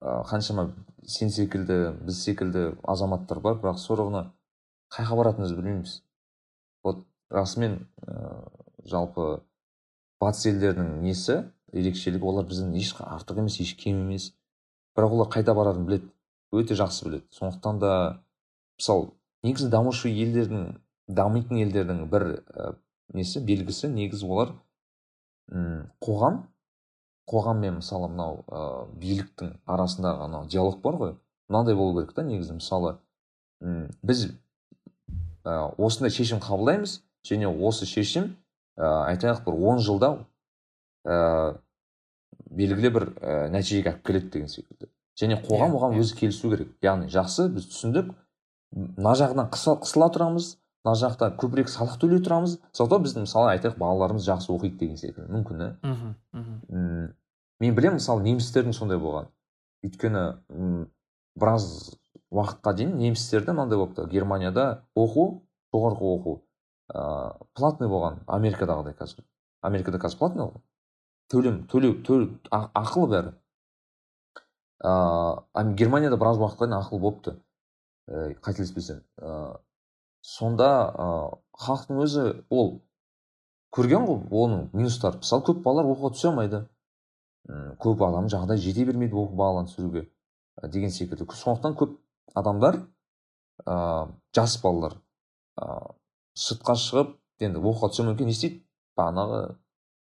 қаншама 0.00 0.70
сен 1.06 1.30
секілді 1.30 1.78
біз 2.06 2.22
секілді 2.22 2.76
азаматтар 2.82 3.40
бар 3.40 3.58
бірақ 3.58 3.80
все 3.80 3.96
равно 3.96 4.32
қай 4.94 5.04
жаққа 5.04 5.16
баратынымызды 5.20 5.56
білмейміз. 5.56 6.02
Вот 6.84 7.04
расымен 7.30 7.88
ә, 8.06 8.48
жалпы 8.84 9.42
батыс 10.20 10.46
елдерінің 10.52 11.02
несі 11.02 11.40
ерекшелігі 11.72 12.24
олар 12.24 12.46
бізден 12.46 12.74
еш 12.78 12.94
артық 13.00 13.42
емес 13.42 13.58
еш 13.60 13.74
кем 13.76 14.04
емес. 14.06 14.32
Бірақ 14.96 15.16
олар 15.18 15.32
қайда 15.32 15.54
барарын 15.54 15.86
біледі 15.86 16.12
өте 16.52 16.78
жақсы 16.78 17.04
біледі. 17.04 17.26
Сондықтан 17.34 17.80
да 17.82 17.92
мысалы 18.78 19.10
негізі 19.42 19.68
дамушы 19.68 20.12
елдердің 20.12 20.78
дамитын 21.08 21.62
елдердің 21.64 22.06
бір 22.12 22.28
ә, 22.54 22.74
несі 23.12 23.42
белгісі 23.44 23.90
негізі 23.92 24.26
олар 24.30 24.54
м, 25.50 25.90
қоғам 26.00 26.46
қоғам 27.28 27.60
мен 27.62 27.78
мысалы 27.80 28.08
мынау 28.08 28.42
ә, 28.48 28.86
биліктің 28.98 29.54
арасындағы 29.68 30.24
анау 30.26 30.46
диалог 30.48 30.80
бар 30.82 30.96
ғой. 31.00 31.14
Мынандай 31.48 31.74
болу 31.76 31.94
керек 32.00 32.14
та 32.16 32.22
негізі. 32.24 32.56
Мысалы 32.58 32.96
м, 33.62 33.88
біз 34.02 34.28
ә, 35.44 35.74
осындай 35.78 36.10
шешім 36.14 36.40
қабылдаймыз 36.44 37.00
және 37.28 37.48
осы 37.50 37.86
шешім 37.88 38.30
ә, 38.78 39.12
айтайық 39.12 39.44
бір 39.46 39.58
10 39.60 39.84
жылда 39.86 40.12
ә, 41.06 41.58
белгілі 42.50 42.90
бір 42.94 43.08
ә, 43.20 43.48
нәтижеге 43.52 43.92
алып 43.92 44.06
келеді 44.06 44.30
деген 44.36 44.48
секілді. 44.52 44.88
Және 45.18 45.40
қоғам 45.42 45.72
Иә, 45.72 45.78
оған 45.80 45.96
иә. 45.96 46.00
өзі 46.04 46.16
келісу 46.20 46.50
керек. 46.52 46.68
Яғни 46.84 47.08
жақсы 47.10 47.48
біз 47.50 47.66
түсіндік 47.72 48.12
мына 48.72 49.14
жағынан 49.18 49.48
қысыла 49.50 50.08
тұрамыз. 50.14 50.56
Мына 50.88 50.96
жақта 50.96 51.28
көбірек 51.36 51.68
салық 51.68 51.98
төлей 52.00 52.22
тұрамыз. 52.24 52.56
Зато 52.72 52.98
біздің 53.04 53.26
мысалы 53.26 53.52
айтайық 53.54 53.76
балаларымыз 53.78 54.24
жақсы 54.24 54.52
оқиды 54.54 54.78
деген 54.80 54.96
секілді. 54.96 55.28
Мүмкін 55.32 55.64
иә 55.64 55.70
мхм 55.82 56.14
мхм. 56.32 56.60
М, 56.68 57.14
мен 57.60 57.74
білемін 57.76 58.00
мысалы 58.00 58.24
немістердің 58.24 58.72
сондай 58.72 58.98
болған. 58.98 59.28
Өйткені 59.84 60.24
біраз 61.36 61.68
уақытқа 62.32 62.74
дейін 62.74 62.96
немістерде 62.96 63.52
мынандай 63.52 63.78
болыпты. 63.78 64.08
Германияда 64.08 64.84
оқу 64.96 65.42
жоғарғы 65.74 66.14
оқу 66.16 66.38
ыыы 66.94 67.48
платный 67.54 67.88
болған. 67.88 68.24
Америкадағыдай 68.26 68.96
қазір. 68.96 69.24
Америкада 69.60 70.00
қазір 70.00 70.18
платный 70.18 70.48
ғой 70.48 70.60
төлем 71.28 71.66
төлеу 71.68 72.38
а- 72.50 72.70
ақылы 72.74 73.08
бәрі. 73.12 73.32
Ыыы 74.84 75.74
германияда 75.76 76.16
біраз 76.16 76.38
уақытқа 76.38 76.66
дейін 76.66 76.80
ақылы 76.80 77.00
болыпты. 77.00 77.36
І 78.08 78.34
қателеспесем 78.40 79.02
ыыы 79.20 79.58
сонда 80.20 80.68
ыыы 80.94 81.38
халықтың 81.58 82.02
өзі 82.04 82.24
ол 82.50 82.80
көрген 83.74 84.06
ғой 84.08 84.20
оның 84.44 84.68
минустарын 84.72 85.22
мысалы 85.22 85.44
көп 85.46 85.62
балалар 85.64 85.90
оқуға 85.92 86.12
түсе 86.14 86.28
алмайды. 86.30 86.62
Көп 87.82 88.02
адам 88.04 88.28
жағдай 88.28 88.60
жете 88.60 88.84
бермейді 88.84 89.16
оқу 89.16 89.36
баланы 89.36 89.68
түсіруге 89.68 90.08
деген 90.62 90.90
секілді. 90.90 91.24
Сондықтан 91.24 91.76
көп 91.78 91.96
адамдар 92.34 92.80
ыыы 93.66 94.12
жас 94.36 94.58
балалар 94.62 94.98
ыыы 95.60 95.94
сыртқа 96.34 96.76
шығып 96.76 97.16
енді 97.40 97.62
оқуға 97.62 97.92
түсе 97.92 98.04
алмай 98.04 98.24
не 98.24 98.36
істейді? 98.36 98.62
Бағанағы 98.98 99.56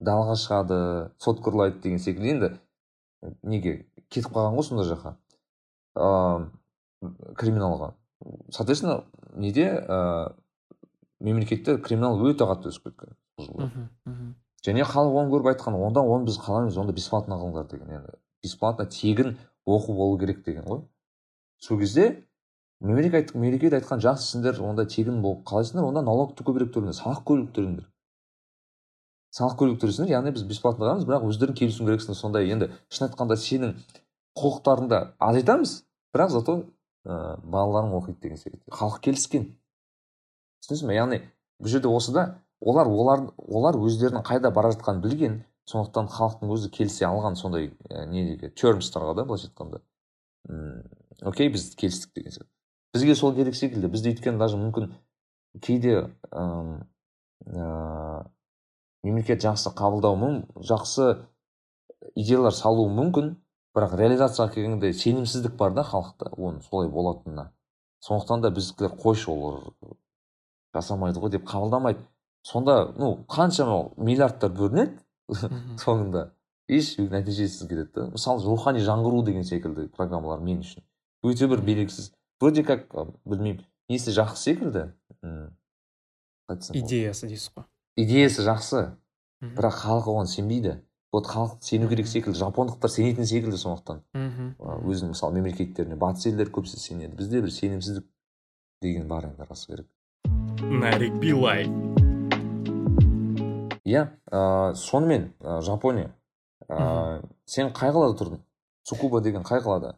далаға 0.04 0.36
шығады 0.38 0.78
сотка 1.18 1.50
ұрлайды 1.50 1.80
деген 1.82 1.98
секілді. 1.98 2.30
Енді 2.34 3.36
неге? 3.42 3.76
Кетіп 4.08 4.32
қалған 4.34 4.58
ғой 4.58 4.66
сондай 4.68 4.88
жаққа. 4.90 5.16
Ыыы 5.96 7.34
криминалға. 7.36 7.94
Соответственно 8.50 9.04
неде 9.34 9.68
ыыы 9.88 10.34
мемлекетте 11.20 11.78
криминал 11.78 12.20
өте 12.24 12.46
қатты 12.48 12.70
өсіп 12.72 12.90
кеткен 12.90 13.16
бұл 13.38 13.48
жылы 13.48 14.34
және 14.64 14.84
халық 14.88 15.18
оны 15.20 15.32
көріп 15.32 15.50
айтқан 15.54 15.76
онда 15.76 16.00
оны 16.00 16.24
біз 16.28 16.38
қалаймыз 16.40 16.78
онда 16.80 16.92
бесплатно 16.96 17.36
қылыңдар 17.36 17.68
деген. 17.70 17.90
Енді 17.98 18.18
бесплатно 18.42 18.86
тегін 18.86 19.36
оқу 19.66 19.92
болу 19.92 20.18
керек 20.18 20.44
деген 20.44 20.64
ғой. 20.64 20.80
Сол 21.58 21.78
кезде 21.78 22.24
мемлекет 22.80 23.34
мемлекет 23.34 23.72
айтқан 23.72 24.00
жақсы 24.00 24.30
сендер 24.34 24.60
онда 24.60 24.86
тегін 24.86 25.20
болып 25.22 25.44
қалайсыңдар 25.48 25.86
онда 25.88 26.02
налогты 26.04 26.44
көбірек 26.44 26.72
төлеңдер 26.74 26.96
салық 26.98 27.22
көбірек 27.28 27.52
төлеңдер 27.56 27.86
салық 29.34 29.56
көбірек 29.60 29.80
төлейсіңдер 29.82 30.12
яғни 30.12 30.34
біз 30.34 30.44
бесплатно 30.50 30.84
қыламыз 30.84 31.06
бірақ 31.08 31.24
өздерің 31.30 31.58
келісуің 31.60 31.88
керексіңдер 31.88 32.18
сондай 32.18 32.50
енді 32.52 32.68
шын 32.92 33.08
айтқанда 33.08 33.38
сенің 33.40 33.72
құқықтарыңды 34.36 35.00
азайтамыз 35.28 35.74
бірақ 36.14 36.34
зато 36.34 36.58
ыыы 37.04 37.36
балаларың 37.42 37.94
оқиды 37.98 38.20
деген 38.22 38.40
секілді. 38.40 38.64
Халық 38.72 39.00
келіскен. 39.04 39.48
Түсінесің 40.64 40.90
ба 40.90 40.96
яғни 40.98 41.20
бұл 41.60 41.72
жерде 41.74 41.90
осыда 41.92 42.24
олар 42.60 42.88
олар 42.88 43.26
олар 43.36 43.78
өздерінің 43.78 44.24
қайда 44.24 44.50
бара 44.54 44.72
жатқанын 44.72 45.04
білген 45.04 45.42
сондықтан 45.70 46.08
халықтың 46.12 46.52
өзі 46.56 46.70
келісе 46.72 47.06
алған 47.08 47.36
сондай 47.40 47.70
ә, 47.90 48.06
неге 48.08 48.50
термстарға 48.50 49.14
да 49.20 49.24
былайша 49.24 49.50
айтқанда. 49.50 49.80
Окей 51.22 51.48
біз 51.52 51.70
келістік 51.76 52.14
деген 52.16 52.32
сияқты 52.32 52.54
бізге 52.94 53.14
сол 53.14 53.34
керек 53.34 53.56
секілді. 53.58 53.90
Бізде 53.90 54.12
өйткені 54.14 54.38
даже 54.38 54.56
мүмкін 54.56 54.92
кейде 55.62 56.10
ым, 56.30 56.84
ә, 57.46 58.26
мемлекет 59.02 59.42
жақсы 59.42 59.72
қабылдау 59.74 60.16
мүм 60.20 60.36
жақсы 60.62 61.26
идеялар 62.14 62.54
салуы 62.54 62.92
мүмкін. 62.94 63.34
Бірақ 63.74 63.96
реализацияға 63.98 64.54
келгенде 64.54 64.92
сенімсіздік 64.94 65.56
бар 65.58 65.74
да 65.74 65.82
халықта 65.82 66.30
оның 66.36 66.62
солай 66.68 66.88
болатынына. 66.88 67.50
Сондықтан 68.04 68.44
да 68.44 68.50
біздікілер 68.54 68.94
қойшы 69.00 69.30
олар 69.32 69.60
жасамайды 70.74 71.20
ғой 71.20 71.34
деп 71.34 71.46
қабылдамайды. 71.48 72.00
Сонда 72.42 72.92
ну 72.98 73.24
қаншама 73.28 73.90
миллиардтар 73.96 74.52
бөлінеді 74.54 74.98
соңында. 75.84 76.30
Еш 76.68 76.94
нәтижесіз 76.98 77.66
кетеді 77.68 77.90
да. 77.94 78.08
Мысалы 78.12 78.44
рухани 78.46 78.80
жаңғыру 78.84 79.24
деген 79.24 79.44
секілді 79.44 79.88
программалар 79.96 80.40
мен 80.40 80.62
үшін 80.62 80.84
өте 81.24 81.48
бір 81.48 81.62
белгісіз. 81.64 82.12
Вроде 82.40 82.64
как 82.64 82.86
білмеймін 83.24 83.64
несі 83.88 84.12
жақсы 84.12 84.52
секілді? 84.52 84.86
Идеясы 86.76 87.28
дейсіз 87.28 87.50
ғой. 87.56 87.64
Идеясы 87.96 88.44
жақсы. 88.44 88.84
Бірақ 89.44 89.80
халық 89.80 90.10
оған 90.12 90.28
сенбейді. 90.28 90.78
Вот 91.14 91.28
халық 91.30 91.62
сену 91.62 91.86
керек 91.88 92.08
секілді 92.10 92.40
жапондықтар 92.40 92.90
сенетін 92.90 93.26
секілді 93.26 93.58
сондықтан. 93.60 94.00
Мхм. 94.18 94.54
Өзінің 94.58 95.14
мысалы 95.14 95.38
мемлекеттеріне 95.38 95.94
батыс 95.94 96.26
елдері 96.26 96.50
көбісі 96.50 96.80
сенеді. 96.82 97.14
Бізде 97.14 97.42
бір 97.44 97.52
сенімсіздік 97.54 98.08
деген 98.82 99.06
бар 99.06 99.28
енді 99.30 99.46
расы 99.46 99.70
керек. 99.70 99.86
Нарик 100.58 101.14
билай 101.22 101.68
иә 103.84 104.08
ә, 104.32 104.74
сонымен 104.74 105.30
ә, 105.38 105.60
жапония 105.62 106.10
ә, 106.66 107.22
сен 107.46 107.70
қай 107.70 107.92
қалада 107.94 108.18
тұрдың? 108.18 108.40
Цукуба 108.82 109.20
деген 109.22 109.44
қай 109.46 109.62
қалада? 109.62 109.94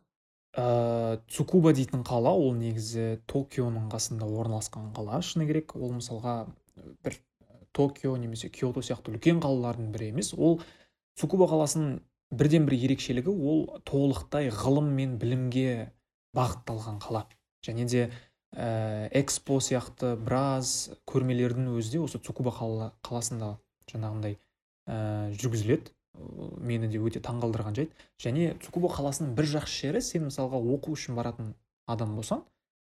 Ә, 0.52 1.20
цукуба 1.30 1.72
дейтін 1.72 2.02
қала 2.04 2.34
ол 2.34 2.52
негізі 2.58 3.22
токионың 3.30 3.88
қасында 3.92 4.26
орналасқан 4.26 4.92
қала. 4.92 5.22
Шыны 5.22 5.46
керек 5.48 5.76
ол 5.78 5.94
мысалға 5.96 6.42
бір 7.06 7.16
токио 7.72 8.16
немесе 8.16 8.50
киото 8.50 8.82
сияқты 8.82 9.14
үлкен 9.14 9.40
қалалардың 9.40 9.92
бірі 9.94 10.10
емес. 10.12 10.34
Ол 10.34 10.60
цукуба 11.16 11.48
қаласының 11.50 11.98
бірден 12.36 12.66
бір 12.68 12.76
ерекшелігі 12.88 13.32
ол 13.32 13.66
толықтай 13.88 14.50
ғылым 14.52 14.92
мен 14.96 15.16
білімге 15.20 15.92
бағытталған 16.36 16.98
қала. 17.02 17.26
Және 17.64 17.86
де 17.88 18.02
ә, 18.52 19.08
экспо 19.16 19.60
сияқты 19.64 20.14
біраз 20.16 20.90
көрмелердің 21.08 21.70
өзі 21.76 21.96
де 21.96 22.02
осы 22.04 22.20
цукуба 22.20 22.52
қала, 22.54 22.90
қаласында 23.06 23.56
жаңағындай 23.92 24.36
ә, 24.86 25.32
жүргізіледі. 25.38 25.94
Мені 26.64 26.88
де 26.88 27.00
өте 27.00 27.20
таңғалдырған 27.20 27.76
жайт. 27.76 27.96
Және 28.20 28.54
цукуба 28.64 28.88
қаласының 28.94 29.34
бір 29.36 29.50
жақсы 29.56 29.86
жері 29.86 30.00
сен 30.04 30.28
мысалға 30.30 30.60
оқу 30.60 30.94
үшін 30.96 31.16
баратын 31.18 31.54
адам 31.86 32.14
болсаң 32.16 32.44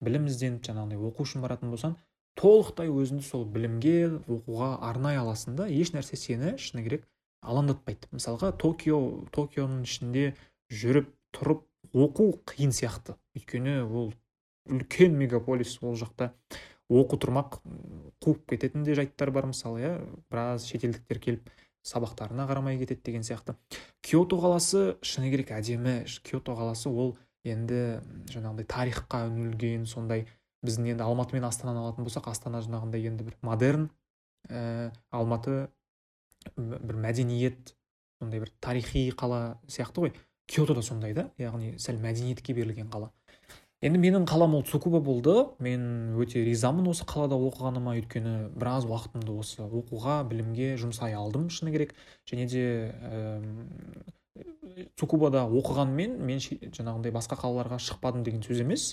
білім 0.02 0.26
ізденіп 0.30 0.66
жаңағындай 0.66 1.00
оқу 1.10 1.26
үшін 1.26 1.44
баратын 1.46 1.72
болсаң 1.74 1.96
толықтай 2.40 2.90
өзіңді 2.90 3.26
сол 3.28 3.46
білімге 3.46 3.96
оқуға 4.26 4.72
арнай 4.88 5.20
аласың 5.22 5.58
да 5.60 5.68
еш 5.70 5.94
нәрсе 5.94 6.18
сені 6.18 6.56
шыны 6.58 6.84
керек 6.88 7.06
алаңдатпайды. 7.42 8.10
мысалға 8.14 8.52
токио 8.58 9.26
токионың 9.34 9.84
ішінде 9.88 10.34
жүріп 10.72 11.10
тұрып 11.36 11.64
оқу 11.94 12.28
қиын 12.48 12.74
сияқты. 12.76 13.18
Өйткені 13.36 13.82
ол 13.86 14.12
үлкен 14.70 15.18
мегаполис 15.18 15.78
ол 15.82 15.98
жақта 16.00 16.32
оқу 16.92 17.18
тұрмақ 17.18 17.60
қуып 18.24 18.46
кететін 18.54 18.86
де 18.86 18.96
жайттар 18.96 19.32
бар 19.32 19.50
мысалы 19.50 19.82
иә. 19.82 19.92
Біраз 20.30 20.68
шетелдіктер 20.70 21.20
келіп 21.20 21.50
сабақтарына 21.84 22.46
қарамай 22.48 22.78
кетеді 22.78 23.02
деген 23.04 23.26
сияқты. 23.26 23.56
Киото 24.02 24.38
қаласы 24.38 24.98
шыны 25.02 25.32
керек 25.34 25.52
әдемі. 25.52 26.06
Киото 26.24 26.54
қаласы 26.54 26.90
ол 26.90 27.18
енді 27.44 28.02
жаңағыдай 28.30 28.68
тарихқа 28.70 29.26
үңілген 29.32 29.88
сондай 29.90 30.28
біздің 30.66 30.92
енді 30.94 31.06
алматы 31.08 31.36
мен 31.36 31.48
астананы 31.48 31.82
алатын 31.82 32.06
болсақ 32.06 32.30
астана 32.30 32.62
жаңағындай 32.62 33.08
енді 33.10 33.26
бір 33.26 33.38
модерн 33.42 33.88
ә, 34.50 34.92
алматы 35.10 35.72
бір 36.58 37.00
мәдениет 37.02 37.76
сондай 38.22 38.44
бір 38.44 38.52
тарихи 38.62 39.10
қала 39.18 39.58
сияқты 39.68 40.06
ғой. 40.06 40.14
Киото 40.48 40.76
да 40.76 40.82
сондай 40.82 41.14
да 41.14 41.30
яғни 41.40 41.78
сәл 41.80 41.98
мәдениетке 42.02 42.54
берілген 42.54 42.90
қала. 42.92 43.12
Енді 43.82 43.98
менің 43.98 44.28
қалам 44.30 44.54
ол 44.54 44.62
цукуба 44.62 45.00
болды. 45.02 45.34
Мен 45.58 46.14
өте 46.22 46.44
ризамын 46.46 46.92
осы 46.92 47.06
қалада 47.10 47.38
оқығаныма. 47.42 47.96
Өйткені 47.98 48.52
біраз 48.54 48.86
уақытымды 48.86 49.34
осы 49.34 49.64
оқуға 49.66 50.20
білімге 50.30 50.76
жұмсай 50.78 51.16
алдым 51.18 51.50
шыны 51.50 51.74
керек. 51.74 51.96
Және 52.30 52.46
де 52.52 52.66
ә, 53.02 53.42
цукубада 55.02 55.48
оқығанмен 55.50 56.20
мен 56.22 56.44
жаңағындай 56.44 57.16
басқа 57.16 57.40
қалаларға 57.42 57.82
шықпадым 57.82 58.22
деген 58.28 58.46
сөз 58.46 58.62
емес. 58.62 58.92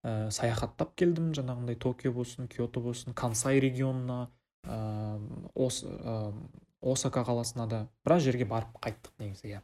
Ә, 0.00 0.30
саяхаттап 0.32 0.94
келдім 0.96 1.34
жаңағындай 1.36 1.76
токио 1.76 2.14
болсын 2.16 2.48
киото 2.48 2.80
болсын 2.80 3.12
кансай 3.12 3.60
регионына. 3.60 4.30
Ә, 4.64 5.20
ос, 5.52 5.82
ә, 5.84 6.32
осака 6.80 7.24
қаласына 7.26 7.66
да 7.68 7.80
біраз 8.04 8.22
жерге 8.24 8.46
барып 8.48 8.78
қайттық 8.80 9.12
негізі 9.18 9.52
иә. 9.54 9.60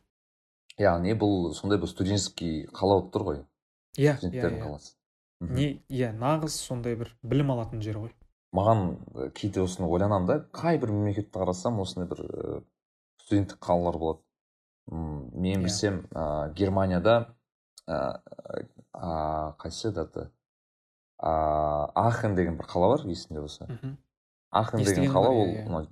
Яғни 0.79 1.15
бұл 1.17 1.55
сондай 1.57 1.81
бір 1.81 1.89
студенческий 1.89 2.67
қала 2.69 3.01
болып 3.01 3.13
тұр 3.15 3.27
ғой. 3.29 3.43
Иә 3.97 4.13
иә 4.13 4.17
студенттердің 4.19 4.59
иә. 4.59 4.65
қаласы. 4.67 4.95
Не 5.41 5.69
иә 5.89 6.13
нағыз 6.17 6.57
сондай 6.61 6.97
бір 6.97 7.15
білім 7.23 7.53
алатын 7.57 7.83
жер 7.85 7.99
ғой. 8.03 8.13
Маған 8.57 9.31
кейде 9.37 9.61
осыны 9.65 9.89
ойланамын 9.89 10.29
да 10.29 10.39
қай 10.53 10.79
бір 10.81 10.93
мемлекетті 10.93 11.33
қарасам 11.39 11.81
осындай 11.81 12.09
бір 12.09 12.63
студенттік 13.25 13.59
қалалар 13.61 13.99
болады. 13.99 14.21
М 14.91 15.31
мен 15.33 15.61
иә. 15.61 15.63
білсем 15.65 16.07
ә, 16.13 16.53
германияда 16.55 17.35
ә, 17.89 18.21
ә, 18.95 19.57
қайсы 19.59 19.89
еді 19.91 20.05
аты? 20.05 20.31
Ә, 21.19 21.91
ахен 21.95 22.37
деген 22.37 22.57
бір 22.57 22.69
қала 22.71 22.97
бар 22.97 23.07
есімде 23.07 23.41
болса. 23.41 23.67
Ахен 24.51 24.85
деген 24.85 25.11
қала 25.13 25.33
ол 25.33 25.47
мына 25.67 25.89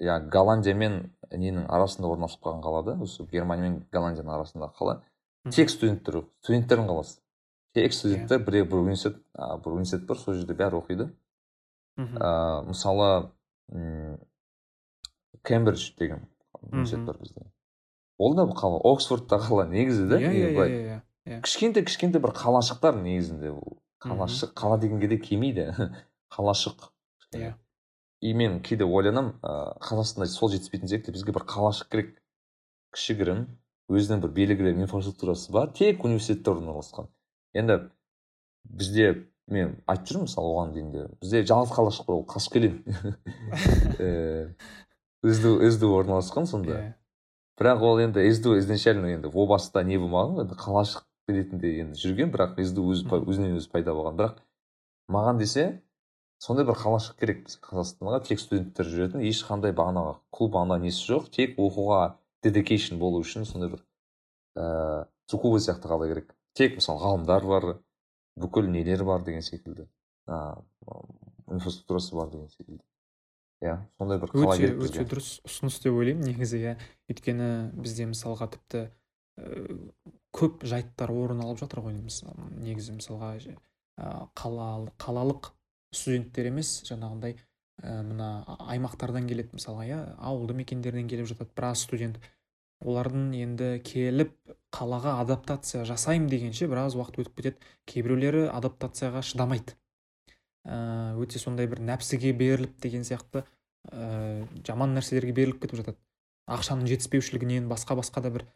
иә 0.00 0.18
голландия 0.32 0.74
мен 0.74 1.12
ненің 1.30 1.66
арасында 1.68 2.08
орналасып 2.08 2.42
қалған 2.44 2.62
қала 2.64 2.82
да 2.84 2.96
осы 3.04 3.26
германия 3.30 3.68
мен 3.68 3.80
голландияның 3.92 4.34
арасындағы 4.38 4.76
қала. 4.78 5.00
Тек 5.52 5.70
студенттер 5.70 6.24
студенттердің 6.42 6.88
қаласы. 6.88 7.20
Тек 7.74 7.92
иә. 7.92 7.96
студенттер 7.96 8.40
бір 8.44 8.64
бір 8.64 8.82
университет 8.82 9.20
бір 9.36 9.76
университет 9.76 10.06
бар 10.06 10.18
сол 10.18 10.34
жерде 10.34 10.54
бәрі 10.54 10.80
оқиды. 10.80 11.10
Мхм 11.96 12.18
ә, 12.18 12.64
мысалы 12.66 13.30
кембридж 15.44 15.92
деген 15.98 16.28
университет 16.62 17.04
бар 17.04 17.18
бізде. 17.18 17.46
Ол 18.18 18.34
да 18.34 18.42
қала 18.42 18.80
оксфордта 18.84 19.36
қала 19.36 19.68
негізі 19.68 20.08
да 20.08 20.18
иә 20.20 20.32
иә 20.32 20.54
былай. 20.54 20.70
иә 20.70 20.82
иә 20.82 21.00
иә. 21.26 21.42
Кішкентай 21.42 21.84
кішкентай 21.84 22.20
бір 22.20 22.34
қалашықтар 22.36 23.00
негізінде 23.00 23.52
ол. 23.52 23.78
Қалашық 24.00 24.52
қала 24.54 24.78
дегенге 24.80 25.08
де 25.08 25.18
келмейді. 25.18 25.72
Қалашық. 26.34 26.90
Иә. 27.32 27.54
И 28.20 28.34
мен 28.34 28.60
кейде 28.62 28.84
ойланамын 28.84 29.38
ә, 29.40 29.78
қазақстанда 29.80 30.28
сол 30.28 30.50
жетіспейтін 30.52 30.90
сияқты 30.90 31.14
бізге 31.14 31.32
бір 31.32 31.46
қалашық 31.48 31.88
керек 31.92 32.12
кішігірім 32.94 33.46
өзінің 33.90 34.22
бір 34.24 34.34
белгілі 34.36 34.74
инфраструктурасы 34.84 35.52
бар 35.52 35.72
тек 35.72 36.04
университеттер 36.04 36.58
орналасқан. 36.58 37.08
Енді 37.56 37.78
бізде 38.64 39.26
мен 39.50 39.76
айтып 39.88 40.12
жүрмін 40.12 40.28
мысалы 40.28 40.52
оған 40.52 40.72
дейін 40.76 40.90
де 40.94 41.06
бізде 41.22 41.42
жалғыз 41.48 41.72
қалашық 41.74 42.06
бар 42.06 42.18
ол 42.20 42.26
қаскелең 42.30 42.74
ііі 45.24 45.70
сду 45.74 45.94
орналасқан 45.96 46.46
сонда. 46.46 46.76
Иә. 46.76 46.94
Бірақ 47.60 47.82
ол 47.84 48.00
енді 48.04 48.24
сду 48.36 48.58
изначально 48.58 49.14
енді 49.16 49.32
о 49.32 49.46
баста 49.48 49.82
не 49.82 49.98
болмаған 49.98 50.36
ғой 50.36 50.46
енді 50.46 50.60
қалашық 50.60 51.04
ретінде 51.28 51.72
енді 51.82 51.98
жүрген 51.98 52.30
бірақ 52.34 52.60
сду 52.68 52.86
өзі 52.92 53.08
өзінен 53.24 53.58
өзі 53.58 53.72
пайда 53.72 53.96
болған. 53.96 54.16
Бірақ 54.20 54.38
маған 55.10 55.40
десе 55.42 55.82
сондай 56.40 56.64
бір 56.64 56.78
қалашық 56.80 57.20
керек 57.20 57.44
бізге 57.44 57.62
қазақстанға. 57.68 58.22
Тек 58.24 58.40
студенттер 58.40 58.88
жүретін 58.88 59.24
ешқандай 59.28 59.74
бағанағы 59.76 60.16
клуб 60.32 60.56
ана 60.56 60.78
несі 60.80 61.12
жоқ. 61.12 61.28
Тек 61.34 61.58
оқуға 61.60 62.16
дедикейшн 62.44 62.98
болу 63.00 63.20
үшін 63.20 63.44
сондай 63.48 63.74
бір 63.74 63.82
ііі 64.56 65.04
цукуба 65.30 65.60
сияқты 65.60 65.90
қала 65.90 66.08
керек. 66.08 66.32
Тек 66.56 66.78
мысалы 66.80 67.02
ғалымдар 67.04 67.46
бар 67.46 67.66
бүкіл 68.40 68.70
нелер 68.72 69.04
бар 69.04 69.24
деген 69.26 69.44
секілді 69.44 69.86
а, 70.26 70.56
инфраструктурасы 71.50 72.16
бар 72.16 72.32
деген 72.32 72.48
секілді. 72.48 72.80
Иә 73.60 73.76
сондай 74.00 74.18
бір 74.22 74.32
қала 74.32 74.56
өте 74.56 74.64
керек 74.64 74.80
өте 74.80 74.86
бізге 74.86 75.06
дұрыс 75.12 75.30
ұсыныс 75.44 75.78
деп 75.84 76.00
ойлаймын 76.00 76.24
негізі 76.32 76.64
иә. 76.64 76.74
Өйткені 77.12 77.52
бізде 77.76 78.08
мысалға 78.08 78.48
тіпті 78.56 78.86
ә, 78.88 79.78
көп 80.32 80.64
жайттар 80.64 81.12
орын 81.12 81.44
алып 81.44 81.60
жатыр 81.60 81.84
ғой 81.84 82.00
мысалы 82.00 82.48
негізі 82.64 82.96
мысалға 82.96 83.34
ә, 83.36 84.28
қалалық 84.40 84.96
қалалық 85.04 85.52
студенттер 85.94 86.50
емес 86.50 86.80
жаңағындай 86.88 87.36
ә, 87.82 88.00
мына 88.06 88.28
аймақтардан 88.70 89.28
келеді 89.30 89.56
мысалға 89.56 89.86
иә 89.88 90.00
ауылды 90.18 90.56
мекендерден 90.58 91.08
келіп 91.10 91.30
жатады 91.30 91.50
біраз 91.56 91.84
студент. 91.86 92.20
Олардың 92.80 93.34
енді 93.36 93.70
келіп 93.84 94.32
қалаға 94.72 95.18
адаптация 95.20 95.84
жасаймын 95.88 96.30
дегенше 96.32 96.68
біраз 96.70 96.96
уақыт 96.96 97.20
өтіп 97.24 97.36
кетеді. 97.36 97.72
Кейбіреулері 97.90 98.46
адаптацияға 98.54 99.20
шыдамайды. 99.26 99.76
Ә, 100.64 101.16
өте 101.20 101.40
сондай 101.42 101.68
бір 101.68 101.82
нәпсіге 101.84 102.32
беріліп 102.36 102.78
деген 102.80 103.04
сияқты 103.04 103.44
ә, 103.90 104.46
жаман 104.66 104.96
нәрселерге 104.96 105.34
беріліп 105.36 105.60
кетіп 105.60 105.82
жатады. 105.82 106.00
Ақшаның 106.50 106.88
жетіспеушілігінен 106.88 107.68
басқа 107.68 107.98
басқа 108.00 108.24
да 108.24 108.32
бір 108.32 108.46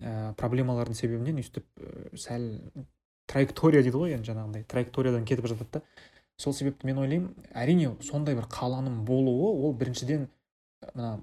ә, 0.00 0.32
проблемалардың 0.40 0.96
себебінен 0.96 1.40
өйстіп 1.42 1.66
ә, 1.76 2.16
сәл 2.16 2.48
траектория 3.30 3.82
дейді 3.84 4.00
ғой 4.00 4.16
енді 4.16 4.30
жаңағындай 4.30 4.64
траекториядан 4.68 5.24
кетіп 5.28 5.48
жатады 5.52 5.80
да. 5.80 5.82
Сол 6.38 6.52
себепті 6.52 6.86
мен 6.86 6.98
ойлаймын 6.98 7.52
әрине 7.54 7.92
сондай 8.02 8.34
бір 8.34 8.48
қаланың 8.50 9.04
болуы 9.06 9.52
ол 9.66 9.74
біріншіден 9.78 10.28
мына 10.94 11.20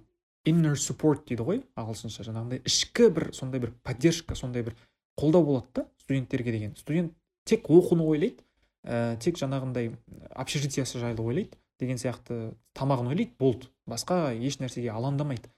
inner 0.48 0.76
support 0.76 1.28
дейді 1.30 1.46
ғой 1.46 1.62
ағылшынша 1.78 2.26
жаңағындай 2.26 2.64
ішкі 2.66 3.10
бір 3.14 3.30
сондай 3.36 3.62
бір 3.62 3.74
поддержка 3.86 4.36
сондай 4.36 4.64
бір 4.66 4.78
қолдау 5.20 5.46
болады 5.46 5.68
да 5.76 5.86
студенттерге 6.00 6.52
деген. 6.52 6.76
Студент 6.76 7.14
тек 7.46 7.70
оқуны 7.70 8.06
ойлайды 8.08 8.42
ә, 8.84 9.18
тек 9.18 9.38
жаңағындай 9.38 9.92
общежитиясы 10.34 11.00
жайлы 11.00 11.22
ойлайды 11.24 11.58
деген 11.80 11.98
сияқты 12.02 12.56
тамағын 12.78 13.12
ойлайды 13.12 13.36
болды. 13.40 13.70
Басқа 13.86 14.34
еш 14.34 14.58
нәрсеге 14.62 14.90
алаңдамайды. 14.94 15.52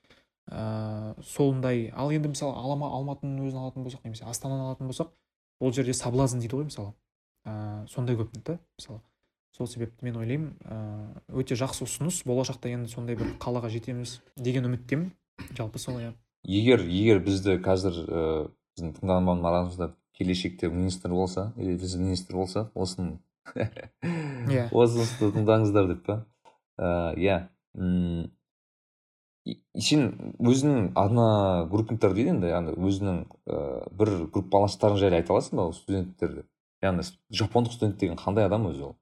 Ә, 0.52 1.16
сондай 1.24 1.90
ал 1.96 2.12
енді 2.12 2.34
мысалы 2.34 2.58
алама 2.60 2.92
алматының 2.98 3.48
өзін 3.48 3.64
алатын 3.64 3.88
болсақ 3.88 4.04
немесе 4.04 4.28
астананы 4.28 4.68
алатын 4.68 4.92
болсақ 4.92 5.14
ол 5.60 5.74
жерде 5.74 5.94
соблазн 5.94 6.44
дейді 6.44 6.60
ғой 6.60 6.68
мысалы. 6.68 6.94
Ә, 7.46 7.88
сондай 7.88 8.20
көп 8.20 8.36
да 8.44 8.60
мысалы. 8.78 9.00
Сол 9.54 9.68
себепті 9.68 10.06
мен 10.06 10.18
ойлаймын 10.18 10.54
ә, 10.66 10.78
өте 11.30 11.56
жақсы 11.60 11.86
ұсыныс. 11.86 12.24
Болашақта 12.26 12.72
енді 12.74 12.90
сондай 12.92 13.18
бір 13.20 13.36
қалаға 13.42 13.70
жетеміз 13.74 14.20
деген 14.36 14.66
үміттемін. 14.70 15.12
Жалпы 15.58 15.80
сол 15.82 16.00
иә. 16.02 16.14
Егер 16.44 16.82
егер 16.84 17.22
бізді 17.24 17.60
қазір 17.64 18.00
ііі 18.04 18.32
біздің 18.74 18.96
тыңдарман 18.98 19.46
арамызда 19.46 19.94
келешекте 20.18 20.70
министр 20.70 21.14
болса 21.14 21.52
или 21.58 21.76
біз 21.78 21.96
министр 21.96 22.40
болсақ 22.42 22.72
осыны 22.74 23.20
иә. 23.56 24.70
осыны 24.72 25.06
тыңдаңыздар 25.38 25.92
деп 25.94 26.06
па? 26.08 26.18
Ыыы 26.78 27.22
иә. 27.22 27.38
М 27.78 28.32
и- 29.46 29.62
сен 29.78 30.36
өзіңнің 30.40 30.92
одна 30.98 31.68
группниктер 31.70 32.14
дейді 32.18 32.34
енді 32.34 32.50
яғни 32.50 32.76
өзіңнің 32.78 33.22
ыыы 33.46 33.94
бір 34.02 34.14
группаластарың 34.34 34.98
жайлы 34.98 35.22
айта 35.22 35.34
аласың 35.36 35.62
ба 35.62 35.70
студенттерді? 35.78 36.48
Яғни 36.84 37.06
жапондық 37.32 37.78
студент 37.78 38.02
деген 38.02 38.18
қандай 38.18 38.50
адам 38.50 38.68
өзі 38.72 38.90
ол? 38.90 38.96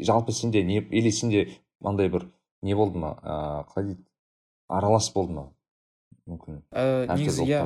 Жалпы 0.00 0.32
сенде 0.32 0.62
не 0.62 0.80
или 0.80 1.10
сенде 1.10 1.48
андай 1.82 2.08
бір 2.08 2.28
не 2.62 2.74
болды 2.74 2.98
ма 2.98 3.16
ыыы 3.22 3.64
қалай 3.72 3.86
дейді? 3.90 4.06
Аралас 4.68 5.10
болды 5.14 5.32
ма? 5.32 5.46
Мүмкін. 6.26 6.62
Ә, 6.74 7.06
негізі 7.14 7.44
иә. 7.46 7.60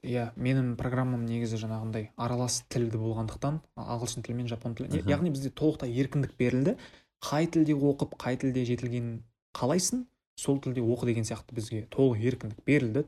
иә 0.00 0.28
менің 0.40 0.76
программам 0.80 1.26
негізі 1.28 1.58
жаңағындай 1.60 2.08
аралас 2.16 2.62
тілді 2.72 3.00
болғандықтан 3.02 3.58
ағылшын 3.76 4.24
тілі 4.24 4.38
мен 4.38 4.48
жапон 4.48 4.76
тілі. 4.78 5.02
Яғни 5.04 5.32
бізде 5.34 5.50
толықтай 5.52 5.92
еркіндік 5.92 6.32
берілді. 6.40 6.78
Қай 7.20 7.50
тілде 7.52 7.76
оқып 7.76 8.16
қай 8.16 8.38
тілде 8.40 8.64
жетілгенін 8.64 9.20
қалайсың 9.52 10.06
сол 10.40 10.60
тілде 10.64 10.80
оқы 10.80 11.10
деген 11.10 11.28
сияқты 11.28 11.52
бізге 11.52 11.84
толық 11.92 12.24
еркіндік 12.30 12.64
берілді. 12.64 13.04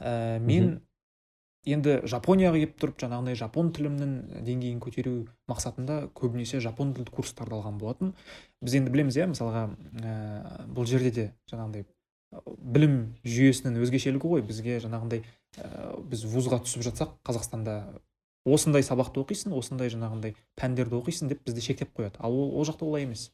Ә, 0.00 0.40
мен 0.40 0.80
енді 1.64 1.94
жапонияға 2.10 2.58
келіп 2.60 2.76
тұрып 2.82 2.98
жаңағындай 3.02 3.36
жапон 3.40 3.70
тілімнің 3.76 4.14
деңгейін 4.46 4.80
көтеру 4.84 5.14
мақсатында 5.50 5.98
көбінесе 6.16 6.60
жапон 6.64 6.94
тілді 6.96 7.12
курстарды 7.14 7.56
алған 7.56 7.78
болатын. 7.80 8.14
Біз 8.64 8.76
енді 8.80 8.92
білеміз 8.94 9.16
иә 9.18 9.28
мысалға 9.32 9.66
ә, 10.00 10.14
бұл 10.68 10.86
жерде 10.88 11.10
де 11.10 11.26
жаңағындай 11.52 11.86
білім 12.58 12.98
жүйесінің 13.24 13.78
өзгешелігі 13.84 14.32
ғой. 14.34 14.42
Бізге 14.44 14.80
жаңағындай 14.84 15.22
ә, 15.56 15.94
біз 16.10 16.24
вузға 16.28 16.60
түсіп 16.66 16.84
жатсақ 16.88 17.16
қазақстанда 17.24 17.78
осындай 18.44 18.82
сабақты 18.84 19.22
оқисың 19.22 19.54
осындай 19.56 19.88
жаңағындай 19.92 20.34
пәндерді 20.60 20.98
оқисың 21.00 21.30
деп 21.32 21.44
бізді 21.46 21.62
шектеп 21.64 21.94
қояды. 21.96 22.18
Ал 22.20 22.32
ол, 22.34 22.50
ол 22.58 22.66
жақта 22.68 22.84
олай 22.84 23.06
емес. 23.06 23.30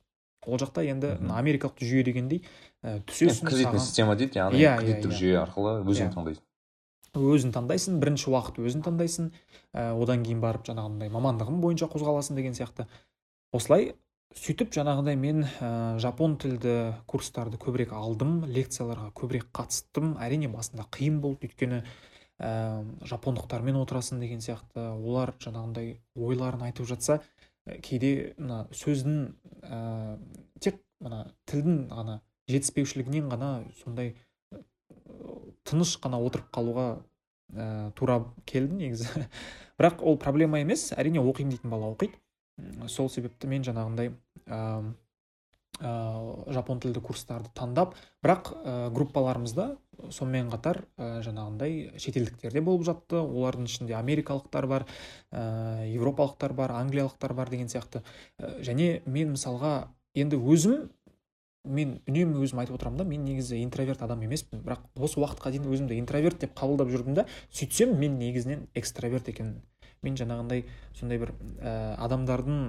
Ол 0.46 0.56
жақта 0.56 0.84
енді 0.86 1.16
америкалық 1.36 1.80
жүйе 1.84 2.04
дегендей 2.06 2.44
ә, 2.84 3.00
түсесің 3.08 3.48
кредитный 3.50 3.80
система 3.82 4.14
дейді 4.16 4.38
яғни 4.38 4.60
Иә, 4.62 4.70
иә, 4.70 4.78
кредиттік 4.78 5.10
иә. 5.10 5.18
жүйе 5.18 5.34
арқылы 5.42 5.74
өзің 5.84 6.06
Иә. 6.06 6.14
таңдайсың. 6.14 6.44
Өзің 7.18 7.54
таңдайсың 7.54 7.98
бірінші 8.02 8.30
уақыт 8.30 8.60
өзің 8.62 8.84
таңдайсың. 8.86 9.30
Ә, 9.74 9.90
одан 9.96 10.22
кейін 10.26 10.40
барып 10.42 10.66
жаңағындай 10.68 11.10
мамандығың 11.10 11.60
бойынша 11.62 11.88
қозғаласың 11.90 12.38
деген 12.38 12.54
сияқты. 12.54 12.86
Осылай 13.52 13.94
сөйтіп 14.36 14.70
жаңағындай 14.76 15.16
мен 15.18 15.42
ә, 15.58 15.98
жапон 15.98 16.36
тілді 16.38 16.94
курстарды 17.10 17.58
көбірек 17.58 17.92
алдым 17.96 18.44
лекцияларға 18.46 19.10
көбірек 19.18 19.50
қатыстым. 19.50 20.14
Әрине 20.22 20.50
басында 20.52 20.86
қиын 20.94 21.18
болды 21.24 21.50
өйткені 21.50 21.82
ә, 22.38 22.84
жапондықтармен 23.10 23.80
отырасың 23.82 24.22
деген 24.22 24.38
сияқты. 24.44 24.86
Олар 25.02 25.34
жаңағындай 25.42 25.98
ойларын 26.14 26.62
айтып 26.70 26.86
жатса 26.86 27.20
ә, 27.66 27.80
кейде 27.82 28.34
мына 28.38 28.66
сөздің 28.70 29.20
ә, 29.66 30.18
тек 30.62 30.78
мына 31.00 31.24
тілдің 31.50 31.88
ғана 31.90 32.20
жетіспеушілігінен 32.50 33.30
ғана 33.30 33.50
сондай 33.82 34.14
тыныш 35.68 35.96
қана 36.02 36.20
отырып 36.22 36.50
қалуға 36.54 36.86
ә, 37.54 37.90
тура 37.98 38.22
келді 38.46 38.80
негізі. 38.80 39.26
Бірақ 39.80 40.02
ол 40.04 40.18
проблема 40.20 40.60
емес 40.60 40.90
әрине 40.96 41.22
оқимын 41.22 41.54
дейтін 41.54 41.72
бала 41.72 41.92
оқиды. 41.94 42.18
Сол 42.92 43.08
себепті 43.08 43.48
мен 43.48 43.64
жаңағындай 43.64 44.12
ә, 44.46 44.82
ә, 45.80 45.92
жапон 46.52 46.80
тілді 46.82 47.00
курстарды 47.04 47.48
таңдап 47.56 47.94
бірақ 48.24 48.52
ә, 48.60 48.74
группаларымызда 48.92 49.70
сонымен 50.12 50.50
қатар 50.52 50.82
ә, 50.98 51.22
жаңағындай 51.24 51.96
шетелдіктер 52.00 52.52
де 52.52 52.60
болып 52.64 52.84
жатты. 52.88 53.22
Олардың 53.22 53.68
ішінде 53.70 53.96
америкалықтар 53.96 54.68
бар 54.68 54.86
ә, 55.32 55.86
европалықтар 55.94 56.52
бар 56.52 56.76
англиялықтар 56.82 57.34
бар 57.34 57.50
деген 57.52 57.72
сияқты. 57.72 58.04
Ә, 58.38 58.60
және 58.66 59.00
мен 59.06 59.32
мысалға 59.36 59.88
енді 60.14 60.36
өзім 60.36 60.90
мен 61.64 61.98
үнемі 62.08 62.40
өзім 62.44 62.62
айтып 62.62 62.78
отырамын 62.78 63.02
да 63.02 63.04
мен 63.04 63.24
негізі 63.24 63.58
интроверт 63.60 64.02
адам 64.02 64.22
емеспін. 64.24 64.62
Бірақ 64.64 64.86
осы 64.96 65.20
уақытқа 65.20 65.52
дейін 65.52 65.68
өзімді 65.68 65.98
интроверт 66.00 66.40
деп 66.40 66.54
қабылдап 66.56 66.88
жүрдім 66.92 67.18
да 67.18 67.26
сөйтсем 67.52 67.92
мен 68.00 68.16
негізінен 68.18 68.66
экстраверт 68.74 69.28
екенмін. 69.28 69.60
Мен 70.02 70.16
жаңағындай 70.16 70.64
сондай 70.96 71.20
бір 71.20 71.34
ә, 71.60 71.96
адамдардың 72.00 72.60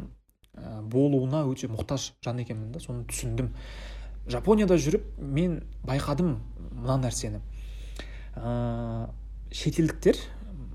ә, 0.57 0.81
болуына 0.83 1.45
өте 1.47 1.69
мұқтаж 1.71 2.11
жан 2.23 2.43
екенмін 2.43 2.73
да 2.75 2.83
соны 2.83 3.05
түсіндім. 3.07 3.53
Жапонияда 4.27 4.75
жүріп 4.75 5.07
мен 5.17 5.61
байқадым 5.87 6.35
мына 6.75 6.99
нәрсені. 7.05 7.39
Ә, 8.35 9.07
шетелдіктер 9.55 10.19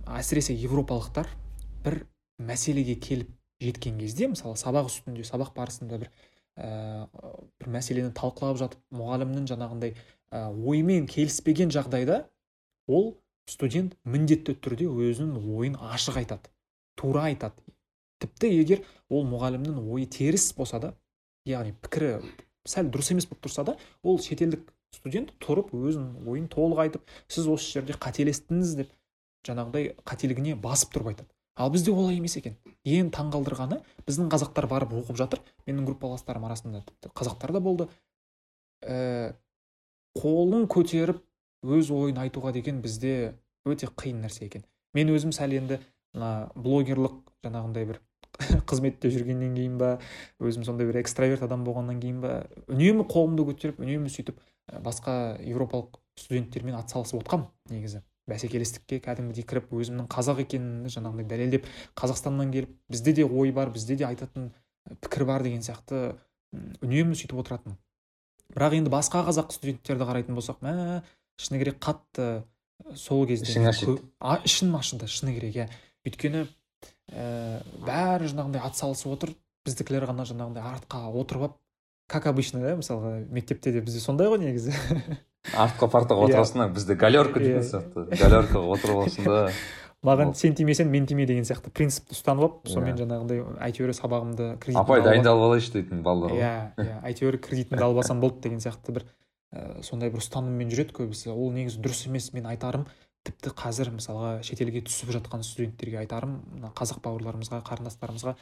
әсіресе 0.06 0.56
европалықтар 0.56 1.28
бір 1.84 2.06
мәселеге 2.40 2.96
келіп 2.96 3.30
жеткен 3.60 4.00
кезде 4.00 4.28
мысалы 4.28 4.56
сабақ 4.60 4.90
үстінде 4.90 5.24
сабақ 5.24 5.54
барысында 5.56 6.00
бір 6.00 6.10
ә, 6.56 7.06
бір 7.60 7.70
мәселені 7.76 8.12
талқылап 8.16 8.58
жатып 8.60 8.80
мұғалімнің 8.96 9.46
жаңағындай 9.52 9.94
ә, 10.32 10.48
ойымен 10.50 11.06
келіспеген 11.10 11.72
жағдайда 11.74 12.24
ол 12.88 13.14
студент 13.50 13.96
міндетті 14.04 14.56
түрде 14.64 14.88
өзінің 14.90 15.38
ойын 15.56 15.76
ашық 15.92 16.20
айтады 16.22 16.50
тура 16.96 17.28
айтады. 17.30 17.62
Тіпті 18.22 18.48
егер 18.48 18.82
ол 19.12 19.26
мұғалімнің 19.28 19.84
ойы 19.92 20.06
теріс 20.08 20.48
болса 20.56 20.80
да 20.80 20.94
яғни 21.46 21.74
пікірі 21.84 22.22
сәл 22.66 22.88
дұрыс 22.90 23.12
емес 23.12 23.28
болып 23.28 23.44
тұрса 23.46 23.64
да 23.68 23.76
ол 24.02 24.18
шетелдік 24.24 24.72
студент 24.96 25.34
тұрып 25.44 25.74
өзінің 25.76 26.26
ойын 26.26 26.48
толық 26.50 26.82
айтып 26.86 27.16
сіз 27.28 27.48
осы 27.52 27.76
жерде 27.76 27.96
қателестіңіз 28.00 28.74
деп 28.80 28.92
жаңағыдай 29.46 29.92
қателігіне 30.08 30.56
басып 30.58 30.96
тұрып 30.96 31.12
айтады. 31.12 31.28
Ал 31.56 31.70
бізде 31.72 31.92
олай 31.92 32.18
емес 32.20 32.36
екен. 32.36 32.56
Ең 32.84 33.10
таңғалдырғаны 33.16 33.80
біздің 34.06 34.28
қазақтар 34.32 34.68
барып 34.70 34.92
оқып 35.00 35.18
жатыр. 35.18 35.42
Менің 35.66 35.88
группаластарым 35.88 36.44
арасында 36.48 36.84
тіпті 36.86 37.12
қазақтар 37.16 37.52
да 37.56 37.60
болды. 37.60 37.88
Ә, 38.84 39.34
қолын 40.20 40.66
көтеріп 40.70 41.22
өз 41.66 41.90
ойын 41.90 42.20
айтуға 42.26 42.52
деген 42.54 42.82
бізде 42.84 43.34
өте 43.66 43.88
қиын 43.88 44.22
нәрсе 44.26 44.46
екен. 44.46 44.66
Мен 44.94 45.10
өзім 45.12 45.32
сәл 45.34 45.56
енді 45.56 45.80
мына 46.14 46.50
блогерлық 46.54 47.18
жаңағындай 47.44 47.88
бір 47.88 48.02
қызметте 48.68 49.10
жүргеннен 49.12 49.54
кейін 49.56 49.78
ба 49.80 49.96
өзім 50.44 50.64
сондай 50.68 50.88
бір 50.88 51.00
экстраверт 51.00 51.44
адам 51.46 51.64
болғаннан 51.64 52.00
кейін 52.02 52.20
ба 52.24 52.34
үнемі 52.68 53.06
қолымды 53.08 53.46
көтеріп 53.48 53.80
үнемі 53.80 54.12
сөйтіп 54.12 54.38
ә, 54.38 54.80
басқа 54.84 55.36
европалық 55.40 55.98
студенттермен 56.20 56.76
атсалысып 56.78 57.22
отқам 57.22 57.48
негізі. 57.72 58.02
Бәсекелестікке 58.30 58.98
кәдімгідей 59.04 59.46
кіріп 59.46 59.72
өзімнің 59.76 60.08
қазақ 60.10 60.42
екенімді 60.42 60.92
жаңағындай 60.96 61.28
дәлелдеп 61.30 61.68
қазақстаннан 61.98 62.52
келіп 62.54 62.72
бізде 62.90 63.12
де 63.20 63.24
ой 63.24 63.52
бар 63.54 63.70
бізде 63.70 63.96
де 63.96 64.06
айтатын 64.08 64.50
пікір 65.02 65.26
бар 65.30 65.46
деген 65.46 65.62
сияқты 65.62 66.16
үнемі 66.82 67.14
сөйтіп 67.14 67.38
отыратынмын 67.42 67.78
бірақ 68.56 68.76
енді 68.80 68.92
басқа 68.92 69.22
қазақ 69.28 69.54
студенттерді 69.54 70.08
қарайтын 70.10 70.38
болсақ 70.38 70.62
мә 70.62 71.02
шыны 71.38 71.60
керек 71.62 71.78
қатты 71.82 72.44
сол 72.94 73.26
кезде 73.26 73.52
Ішің 73.52 73.68
ашиды. 73.68 73.98
а, 74.20 74.38
ішім 74.44 74.74
ашыды 74.76 75.08
шыны 75.10 75.34
керек 75.34 75.56
иә. 75.56 75.68
Өйткені 76.06 76.46
ә, 77.10 77.62
бәрі 77.86 78.30
жаңағындай 78.30 78.62
атсалысып 78.68 79.12
отыр 79.12 79.34
біздікілер 79.66 80.06
ғана 80.10 80.26
жаңағындай 80.28 80.62
артқа 80.62 81.06
отырып 81.10 81.48
алып 81.48 81.56
как 82.08 82.26
обычно 82.30 82.60
да 82.62 82.76
мысалға 82.78 83.26
мектепте 83.30 83.72
де 83.72 83.80
бізде 83.80 84.00
сондай 84.00 84.28
ғой 84.30 84.38
негізі. 84.44 84.74
артқы 85.54 85.88
партаға 85.92 86.26
Иә. 86.26 86.30
отырасың 86.32 86.72
бізде 86.74 86.94
галерка 86.94 87.38
Иә. 87.40 87.42
деген 87.44 87.62
сияқты. 87.62 88.06
Галеркаға 88.18 88.72
отырып 88.74 88.96
аласың 88.96 89.24
да. 89.24 89.50
Маған 90.06 90.34
сен 90.36 90.54
тимесең 90.54 90.90
мен 90.90 91.06
тиме 91.06 91.26
деген 91.26 91.42
сияқты 91.44 91.70
принципті 91.70 92.14
ұстанып 92.14 92.42
алып 92.44 92.68
сонымен 92.68 92.94
Иә. 92.94 93.04
жаңағындай 93.04 93.40
әйтеуір 93.66 93.94
сабағымды 93.96 94.58
кредитімді 94.60 94.80
апай 94.82 95.00
алып- 95.00 95.08
дайындалып 95.10 95.42
алайыншы 95.48 95.72
дейтін 95.72 96.02
балалар 96.02 96.30
ғой. 96.32 96.40
Иә 96.40 96.74
иә 96.76 97.00
әйтеуір 97.10 97.38
кредитімді 97.40 97.82
алып 97.82 97.96
алсам 98.04 98.20
болды 98.20 98.40
деген 98.42 98.58
сияқты 98.60 98.92
бір 98.92 99.04
ә, 99.54 99.82
сондай 99.82 100.10
бір 100.10 100.20
ұстаныммен 100.20 100.70
жүреді 100.70 100.92
көбісі. 100.92 101.32
Ол 101.32 101.50
негізі 101.52 101.80
дұрыс 101.80 102.06
емес 102.06 102.32
мен 102.34 102.46
айтарым. 102.46 102.86
Тіпті 103.24 103.50
қазір 103.56 103.90
мысалға 103.96 104.42
шетелге 104.44 104.82
түсіп 104.86 105.10
жатқан 105.16 105.42
студенттерге 105.42 105.98
айтарым 106.04 106.42
мына 106.54 106.70
қазақ 106.76 107.00
бауырларымызға 107.02 107.62
қарындастарымызға 107.66 108.36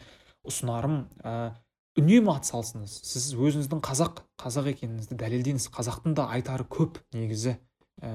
ұсынарым 0.45 1.07
ә, 1.25 1.53
үнемі 2.01 2.33
атсалысыңыз 2.35 2.95
сіз 3.07 3.31
өзіңіздің 3.39 3.81
қазақ 3.85 4.25
қазақ 4.41 4.71
екеніңізді 4.73 5.19
дәлелдеңіз. 5.21 5.69
Қазақтың 5.75 6.17
да 6.19 6.27
айтары 6.35 6.67
көп 6.67 6.99
негізі. 7.15 7.57
Ә, 8.03 8.11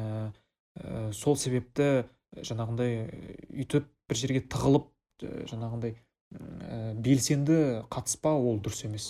ә, 0.76 1.12
сол 1.16 1.38
себепті 1.40 2.06
жаңағындай 2.36 3.08
үйтіп 3.56 3.88
бір 4.10 4.20
жерге 4.20 4.44
тығылып 4.52 4.90
ә, 5.24 5.46
жаңағындай 5.52 5.96
ә, 5.96 6.94
белсенді 7.00 7.60
қатыспау 7.94 8.52
ол 8.52 8.60
дұрыс 8.60 8.84
емес. 8.90 9.10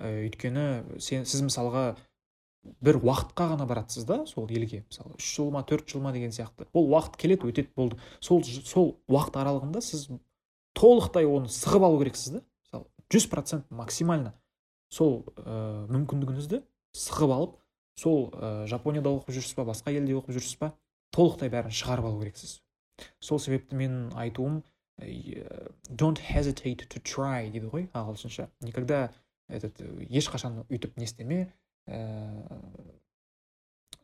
Ә, 0.00 0.08
өйткені 0.24 0.98
сен 1.02 1.28
сіз 1.28 1.44
мысалға 1.46 1.90
бір 2.82 2.98
уақытқа 3.02 3.50
ғана 3.52 3.68
барасыз 3.68 4.08
да 4.08 4.22
сол 4.26 4.48
елге. 4.48 4.84
Мысалы 4.88 5.20
үш 5.20 5.28
жыл 5.36 5.52
ма 5.52 5.62
төрт 5.68 5.92
жыл 5.92 6.02
ма 6.02 6.12
деген 6.16 6.32
сияқты. 6.32 6.66
Ол 6.72 6.88
уақыт 6.90 7.20
келеді 7.20 7.50
өтеді 7.50 7.70
болды. 7.76 8.00
Сол 8.20 8.42
сол 8.42 8.96
уақыт 9.12 9.38
аралығында 9.42 9.84
сіз 9.84 10.08
толықтай 10.76 11.28
оны 11.28 11.52
сығып 11.52 11.86
алу 11.86 12.00
керексіз 12.00 12.38
да. 12.38 12.42
Жүз 13.12 13.28
процент 13.30 13.70
максимально. 13.70 14.34
Сол 14.92 15.24
ә, 15.36 15.86
мүмкіндігіңізді 15.90 16.62
сығып 16.96 17.32
алып 17.34 17.56
сол 17.98 18.30
ә, 18.32 18.66
жапонияда 18.70 19.12
оқып 19.16 19.34
жүрсіз 19.36 19.56
ба 19.58 19.66
басқа 19.70 19.94
елде 19.94 20.16
оқып 20.18 20.36
жүрсіз 20.36 20.58
ба 20.60 20.72
толықтай 21.14 21.50
бәрін 21.52 21.74
шығарып 21.74 22.08
алу 22.10 22.20
керексіз. 22.22 22.60
Сол 23.20 23.40
себепті 23.42 23.76
менің 23.76 24.14
айтуым 24.16 24.62
э, 25.02 25.42
don't 25.90 26.20
hesitate 26.22 26.86
to 26.88 27.02
try 27.02 27.50
дейді 27.50 27.70
ғой 27.72 27.88
ағылшынша. 27.92 28.48
Никогда 28.60 29.10
этот 29.48 29.80
ешқашан 30.08 30.64
өйтіп 30.68 30.96
не 30.96 31.04
істеме 31.04 31.40
ә, 31.86 32.46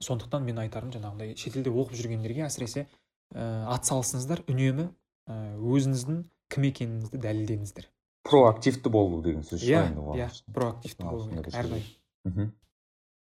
сондықтан 0.03 0.45
мен 0.45 0.61
айтарым 0.63 0.93
жаңағындай 0.95 1.37
шетелде 1.39 1.71
оқып 1.71 1.97
жүргендерге 1.99 2.47
әсіресе 2.47 2.87
ә, 3.35 3.65
атсалысыңыздар 3.77 4.45
үнемі 4.51 4.91
өзіңіздің 5.29 6.23
кім 6.53 6.69
екеніңізді 6.69 7.21
дәлелдеңіздер. 7.23 7.89
Проактивті 8.29 8.93
болу 8.93 9.23
деген 9.23 9.47
сөз 9.47 9.63
шығар 9.65 9.91
енді 9.91 10.19
иә 10.21 10.29
проактивті 10.55 11.09
болу 11.09 11.43
әрдайым 11.53 12.53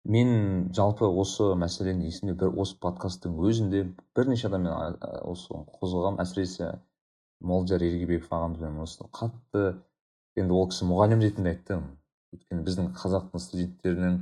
мен 0.07 0.29
жалпы 0.75 1.07
осы 1.23 1.51
мәселені 1.59 2.07
есімде 2.07 2.37
бір 2.39 2.55
осы 2.63 2.77
подкасттың 2.79 3.35
өзінде 3.43 3.83
бірнеше 4.15 4.47
адаммен 4.47 4.95
осы 5.27 5.59
қозғағанмын 5.81 6.23
әсіресе 6.23 6.71
молдияр 7.43 7.83
ергебеков 7.83 8.31
ағамызбен 8.31 8.79
осы 8.85 9.07
қатты 9.11 9.65
енді 10.39 10.55
ол 10.55 10.69
кісі 10.71 10.87
мұғалім 10.87 11.25
ретінде 11.25 11.53
айтты 11.53 11.81
өйткені 12.33 12.63
біздің 12.67 12.89
қазақтың 12.97 13.43
студенттерінің 13.43 14.17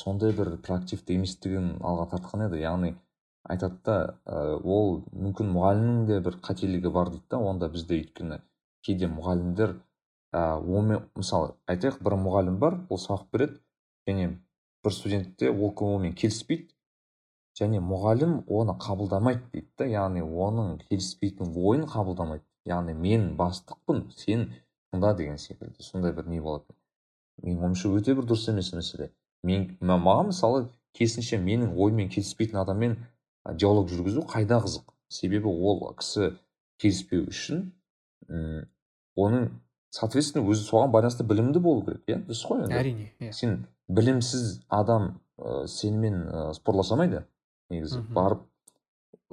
сондай 0.00 0.32
бір 0.36 0.56
проактивті 0.64 1.18
еместігін 1.18 1.74
алға 1.84 2.08
тартқан 2.14 2.46
еді. 2.46 2.62
Яғни 2.62 2.94
айтады 3.52 3.78
да 3.84 3.96
ол 4.64 5.02
мүмкін 5.12 5.52
мұғалімнің 5.52 6.06
де 6.08 6.20
бір 6.24 6.38
қателігі 6.46 6.92
бар 6.94 7.10
дейді 7.12 7.28
да 7.34 7.42
онда 7.52 7.68
бізде 7.72 8.00
өйткені 8.00 8.40
кейде 8.86 9.08
мұғалімдер 9.12 9.74
ә, 10.32 10.42
онымен 10.58 11.08
мысалы 11.18 11.54
айтайық 11.70 12.00
бір 12.04 12.18
мұғалім 12.26 12.58
бар 12.62 12.78
ол 12.88 13.00
сабақ 13.00 13.28
береді 13.32 13.60
және 14.08 14.28
бір 14.84 14.96
студент 14.98 15.36
те 15.38 15.50
ол 15.50 15.72
онымен 15.72 16.14
келіспейді 16.18 16.72
және 17.58 17.80
мұғалім 17.84 18.38
оны 18.48 18.76
қабылдамайды 18.80 19.44
дейді 19.52 19.68
да 19.78 19.88
яғни 19.92 20.22
оның 20.22 20.78
келіспейтін 20.88 21.52
ойын 21.52 21.84
қабылдамайды. 21.88 22.44
Яғни 22.64 22.94
мен 22.94 23.32
бастықпын 23.36 24.04
сен 24.16 24.46
тыңда 24.92 25.16
деген 25.18 25.38
секілді 25.38 25.82
сондай 25.82 26.14
бір 26.14 26.28
не 26.30 26.40
болады 26.40 26.76
менің 27.42 27.66
ойымша 27.66 27.90
өте 27.96 28.14
бір 28.14 28.28
дұрыс 28.30 28.48
емес 28.52 28.70
мәселе. 28.74 29.10
Мен 29.42 29.66
маған 29.82 30.30
мысалы 30.30 30.66
керісінше 30.96 31.40
менің 31.42 31.74
ойыммен 31.74 32.10
келіспейтін 32.12 32.60
адаммен 32.62 32.96
диалог 33.58 33.90
жүргізу 33.90 34.24
қайда 34.30 34.60
қызық? 34.62 34.92
Себебі 35.08 35.50
ол 35.50 35.82
кісі 35.98 36.32
келіспеу 36.78 37.26
үшін 37.32 37.72
м 38.32 38.64
оның 39.20 39.50
соответственно 39.92 40.48
өзі 40.48 40.64
соған 40.64 40.92
байланысты 40.94 41.26
білімді 41.28 41.60
болу 41.60 41.84
керек 41.84 42.02
иә? 42.08 42.22
Дұрыс 42.26 42.44
қой 42.48 42.64
енді. 42.64 42.78
Әрине 42.78 43.10
иә. 43.20 43.32
Сен 43.36 43.66
білімсіз 43.92 44.62
адам 44.72 45.20
ә, 45.36 45.66
сенімен 45.68 46.22
ә, 46.28 46.46
спорлаша 46.56 46.96
негізі. 46.96 48.00
Барып 48.12 48.46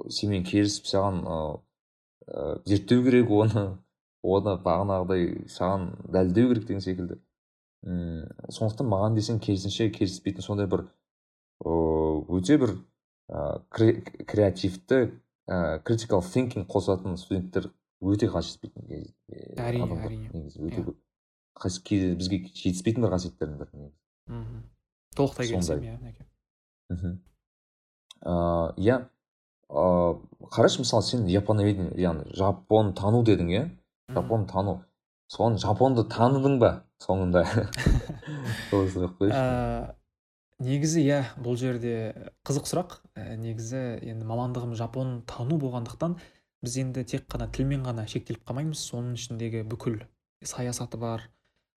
сенімен 0.08 0.44
келісіп 0.44 0.86
саған 0.90 1.24
ә, 1.24 1.38
зерттеу 2.68 3.04
керек 3.04 3.30
оны 3.30 3.64
оны 4.22 4.56
бағанағыдай 4.60 5.48
саған 5.48 5.90
дәлдеу 6.12 6.52
керек 6.52 6.66
деген 6.68 6.84
секілді. 6.84 7.18
М 7.84 8.28
сондықтан 8.52 8.88
маған 8.88 9.16
десең 9.16 9.40
керісінше 9.40 9.88
келіспейтін 9.96 10.44
сондай 10.44 10.68
бір 10.68 10.84
өте 11.64 12.58
бір 12.60 12.76
ә, 13.32 13.60
креативті 13.70 15.00
ә, 15.48 15.80
critical 15.84 16.20
thinking 16.20 16.66
қосатын 16.68 17.16
студенттер 17.16 17.70
өте 18.00 18.28
қажет 18.32 18.64
әрине 19.60 19.96
әрине. 20.00 20.30
негізі. 20.32 20.62
өте 20.64 20.84
көп 20.84 21.80
кейде 21.84 22.14
бізге 22.16 22.42
жетіспейтін 22.48 23.04
бір 23.04 23.14
қасиеттердің 23.16 23.58
бірі 23.60 23.82
негізі. 23.84 23.98
Мхм 24.26 24.62
толықтай 25.16 25.50
келісемін 25.50 25.84
иә 25.84 26.14
мхм 26.90 27.18
иә. 28.80 29.00
Ыыы 29.70 30.48
қарашы 30.50 30.82
мысалы 30.82 31.02
сен 31.06 31.26
японоведение 31.30 31.94
яғни 32.00 32.34
жапон 32.34 32.94
тану 32.94 33.22
дедің 33.22 33.52
иә? 33.54 33.64
Жапон 34.10 34.46
тану. 34.50 34.80
Соны 35.30 35.60
жапонды 35.62 36.02
таныдың 36.10 36.58
ба 36.58 36.72
соңында? 36.98 37.44
Сол 38.70 38.88
сұрақ 38.90 39.14
қояйыншы 39.20 39.94
негізі 40.60 41.02
иә 41.06 41.20
бұл 41.40 41.56
жерде 41.56 41.94
қызық 42.44 42.66
сұрақ. 42.68 42.98
Ә, 43.16 43.36
негізі 43.40 44.00
енді 44.04 44.26
мамандығым 44.28 44.74
жапон 44.78 45.20
тану 45.28 45.56
болғандықтан 45.60 46.18
біз 46.62 46.78
енді 46.82 47.04
тек 47.04 47.26
қана 47.30 47.48
тілмен 47.52 47.84
ғана 47.86 48.06
шектеліп 48.10 48.44
қалмаймыз. 48.48 48.80
Соның 48.90 49.16
ішіндегі 49.18 49.62
бүкіл 49.68 50.00
саясаты 50.44 51.00
бар 51.00 51.28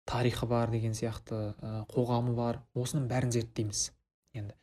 тарихы 0.08 0.46
бар 0.46 0.70
деген 0.72 0.92
сияқты 0.96 1.54
қоғамы 1.92 2.34
бар. 2.36 2.60
Осының 2.76 3.08
бәрін 3.08 3.32
зерттейміз 3.32 3.86
енді. 4.36 4.56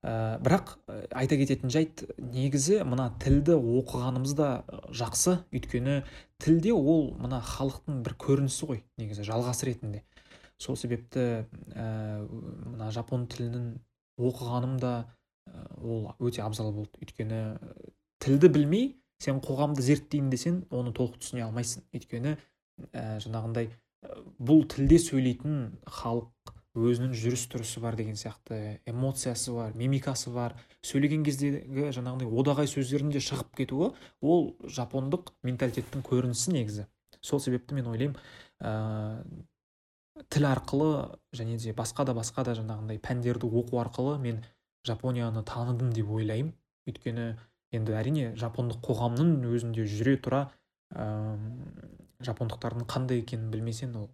Ә, 0.00 0.40
бірақ 0.40 0.78
айта 1.12 1.36
кететін 1.36 1.70
жайт 1.70 2.02
негізі 2.16 2.80
мына 2.88 3.10
тілді 3.20 3.58
оқығанымыз 3.58 4.32
да 4.38 4.48
жақсы. 4.96 5.36
Өйткені 5.52 6.00
тілде 6.40 6.72
ол 6.72 7.10
мына 7.20 7.42
халықтың 7.44 8.00
бір 8.06 8.16
көрінісі 8.24 8.70
ғой 8.70 8.82
негізі 8.96 9.26
жалғасы 9.28 9.68
ретінде. 9.68 10.02
Сол 10.56 10.76
себепті 10.80 11.44
ә, 11.76 12.24
мына 12.24 12.90
жапон 12.96 13.28
тілінің 13.28 13.74
оқығаным 14.16 14.78
да 14.80 14.94
ол 15.76 16.14
өте 16.18 16.42
абзал 16.42 16.72
болды. 16.72 16.96
Өйткені 17.04 17.58
тілді 18.24 18.48
білмей 18.56 18.88
сен 19.20 19.40
қоғамды 19.44 19.84
зерттеймін 19.84 20.32
десең 20.32 20.62
оны 20.72 20.94
толық 20.96 21.20
түсіне 21.20 21.44
алмайсың. 21.44 21.84
Өйткені 21.94 22.36
ә, 22.92 23.18
жаңағындай 23.20 23.70
бұл 24.40 24.64
тілде 24.70 24.96
сөйлейтін 25.02 25.76
халық 25.84 26.54
өзінің 26.80 27.12
жүріс 27.18 27.48
тұрысы 27.50 27.80
бар 27.82 27.96
деген 27.98 28.16
сияқты 28.16 28.78
эмоциясы 28.88 29.52
бар 29.52 29.74
мимикасы 29.76 30.30
бар. 30.32 30.54
Сөйлеген 30.86 31.24
кездегі 31.26 31.90
жаңағындай 31.92 32.30
одағай 32.30 32.70
сөздердің 32.70 33.10
де 33.12 33.20
шығып 33.26 33.52
кетуі 33.58 33.90
ол 34.22 34.54
жапондық 34.64 35.34
менталитеттің 35.42 36.06
көрінісі 36.06 36.54
негізі. 36.54 36.86
Сол 37.20 37.42
себепті 37.42 37.74
мен 37.76 37.90
ойлаймын 37.90 38.16
ә, 38.62 39.20
тіл 40.30 40.46
арқылы 40.46 41.18
және 41.36 41.58
де 41.58 41.74
басқа 41.76 42.06
да 42.06 42.14
басқа 42.16 42.46
да 42.46 42.54
жаңағындай 42.56 43.02
пәндерді 43.02 43.50
оқу 43.50 43.82
арқылы 43.82 44.16
мен 44.22 44.40
жапонияны 44.86 45.42
таныдым 45.44 45.92
деп 45.92 46.08
ойлаймын. 46.08 46.54
Өйткені 46.88 47.34
енді 47.76 47.94
әрине 47.98 48.32
жапондық 48.40 48.80
қоғамның 48.86 49.36
өзінде 49.50 49.86
жүре 49.88 50.16
тұра 50.24 50.46
ә, 50.94 51.36
жапондықтардың 52.26 52.88
қандай 52.90 53.22
екенін 53.22 53.52
білмесең 53.54 53.94
ол 54.00 54.08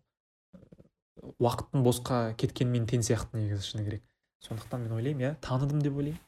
уақыттың 1.43 1.83
босқа 1.87 2.21
кеткенмен 2.39 2.87
тең 2.91 3.03
сияқты 3.07 3.41
негізі 3.41 3.71
шыны 3.71 3.85
керек. 3.87 4.05
Сондықтан 4.45 4.85
мен 4.85 4.93
ойлаймын 4.99 5.25
иә 5.25 5.33
таныдым 5.43 5.81
деп 5.83 5.97
ойлаймын. 5.97 6.21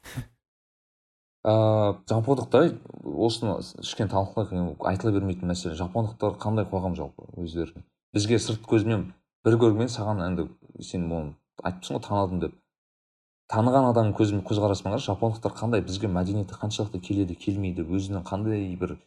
Ыыы 1.48 1.94
жапондықтар 2.10 2.72
осыны 3.28 3.58
кішкене 3.82 4.10
талқылайық 4.10 4.88
айтыла 4.90 5.12
бермейтін 5.12 5.52
мәселе. 5.52 5.76
Жапондықтар 5.78 6.34
қандай 6.42 6.66
қоғам 6.66 6.96
жалпы 6.98 7.28
өздері 7.38 7.84
бізге 8.16 8.38
сырт 8.40 8.64
көзімен 8.66 9.10
бір 9.46 9.58
көрген 9.62 9.90
саған 9.92 10.24
енді 10.24 10.48
сен 10.84 11.06
оны 11.12 11.34
айтыпсың 11.62 11.98
ғой 11.98 12.04
таныдым 12.08 12.40
деп. 12.42 12.56
Таныған 13.48 13.88
адамның 13.90 14.14
көз 14.18 14.34
көзқарасымен 14.44 14.92
қарашы 14.92 15.08
жапондықтар 15.08 15.54
қандай 15.56 15.82
бізге 15.84 16.10
мәдениеті 16.12 16.58
қаншалықты 16.60 17.00
келеді 17.00 17.36
келмейді 17.40 17.86
өзінің 17.86 18.26
қандай 18.28 18.68
бір 18.76 18.98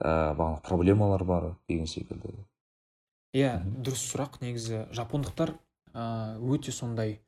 ә, 0.00 0.34
проблемалар 0.64 1.24
бар 1.24 1.50
деген 1.68 1.86
секілді. 1.86 2.32
Иә 3.36 3.60
дұрыс 3.84 4.06
сұрақ 4.08 4.40
негізі 4.40 4.86
жапондықтар 4.96 5.52
ә, 5.92 6.38
өте 6.40 6.72
сондай 6.72 7.18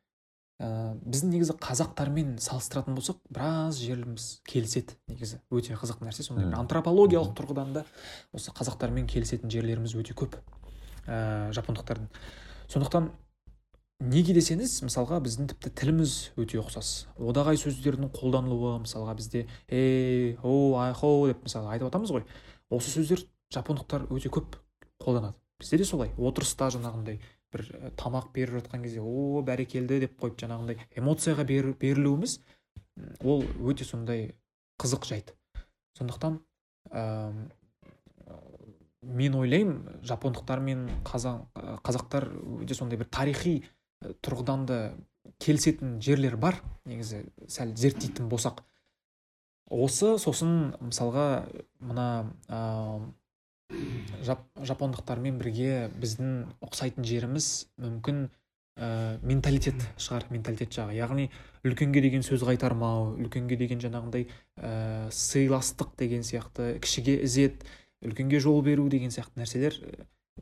ә, 0.56 0.96
біздің 1.04 1.36
негізі 1.36 1.58
қазақтармен 1.60 2.38
салыстыратын 2.40 2.96
болсақ 2.96 3.20
біраз 3.28 3.82
жеріміз 3.82 4.40
келіседі 4.48 4.96
негізі. 5.12 5.42
Өте 5.52 5.76
қызық 5.76 6.00
нәрсе 6.06 6.24
сондай 6.24 6.48
бір 6.48 6.62
антропологиялық 6.62 7.36
тұрғыдан 7.36 7.76
да 7.76 7.84
осы 8.32 8.56
қазақтармен 8.56 9.08
келісетін 9.10 9.52
жерлеріміз 9.52 9.98
өте 10.00 10.16
көп 10.16 10.40
ә, 11.04 11.52
жапондықтардың. 11.52 12.08
Сондықтан 12.72 13.12
неге 13.98 14.34
десеңіз 14.36 14.76
мысалға 14.86 15.18
біздің 15.24 15.48
тіпті 15.50 15.72
тіліміз 15.74 16.12
өте 16.38 16.60
ұқсас. 16.60 17.08
Одағай 17.18 17.58
сөздердің 17.58 18.12
қолданылуы 18.14 18.76
мысалға 18.84 19.16
бізде 19.18 19.46
эй 19.66 20.36
оу 20.42 20.76
айхо 20.78 21.10
деп 21.26 21.42
мысалы 21.42 21.72
айтып 21.72 21.88
жатамыз 21.88 22.12
ғой. 22.14 22.24
Осы 22.70 22.92
сөздер 22.94 23.24
жапондықтар 23.54 24.06
өте 24.14 24.30
көп 24.30 24.60
қолданады. 25.02 25.34
Бізде 25.58 25.80
де 25.82 25.84
солай. 25.84 26.12
Отырыста 26.16 26.70
жаңағындай 26.70 27.18
бір 27.52 27.64
тамақ 27.98 28.30
беріп 28.34 28.60
жатқан 28.60 28.84
кезде 28.86 29.02
о 29.02 29.42
бәрекелді 29.42 29.98
деп 30.04 30.14
қойып 30.20 30.38
жаңағындай 30.44 30.78
эмоцияға 30.94 31.46
бер, 31.48 31.72
берілуіміз 31.74 32.38
ол 33.24 33.42
өте 33.66 33.84
сондай 33.88 34.36
қызық 34.78 35.08
жайт. 35.08 35.34
Сондықтан 35.98 36.38
ә, 36.92 37.32
мен 39.02 39.34
ойлаймын 39.34 40.04
жапондықтар 40.06 40.60
мен 40.60 40.86
қазақ, 41.08 41.48
қазақтар 41.82 42.28
өте 42.62 42.76
сондай 42.78 43.00
бір 43.00 43.08
тарихи 43.10 43.64
тұрғыдан 44.24 44.66
да 44.68 44.78
келісетін 45.42 45.98
жерлер 46.04 46.36
бар. 46.40 46.60
Негізі 46.88 47.24
сәл 47.50 47.74
зерттейтін 47.76 48.28
болсақ. 48.30 48.62
Осы 49.68 50.14
сосын 50.20 50.74
мысалға 50.80 51.44
мына 51.84 52.08
ә, 52.48 52.60
жап, 54.24 54.46
жапондықтармен 54.56 55.36
бірге 55.40 55.90
біздің 56.00 56.46
ұқсайтын 56.64 57.04
жеріміз 57.04 57.68
мүмкін 57.82 58.22
ә, 58.78 59.18
менталитет 59.20 59.84
шығар. 60.00 60.28
Менталитет 60.32 60.72
жағы. 60.72 60.96
Яғни 60.96 61.28
үлкенге 61.68 62.00
деген 62.00 62.24
сөз 62.24 62.46
қайтармау 62.48 63.12
үлкенге 63.18 63.58
деген 63.60 63.82
жаңағындай 63.84 64.30
ә, 64.56 65.10
сыйластық 65.12 65.92
деген 66.00 66.24
сияқты 66.24 66.78
кішіге 66.80 67.18
ізет 67.28 67.68
үлкенге 68.00 68.40
жол 68.40 68.62
беру 68.62 68.88
деген 68.88 69.12
сияқты 69.12 69.42
нәрселер 69.42 69.76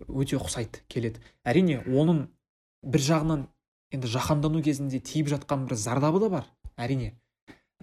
өте 0.07 0.39
ұқсайды 0.39 0.85
келеді. 0.93 1.19
Әрине 1.43 1.81
оның 1.89 2.29
бір 2.87 3.03
жағынан 3.03 3.47
енді 3.95 4.11
жаһандану 4.11 4.63
кезінде 4.63 5.01
тиіп 5.03 5.31
жатқан 5.33 5.67
бір 5.67 5.79
зардабы 5.81 6.21
да 6.23 6.31
бар. 6.31 6.49
Әрине 6.77 7.13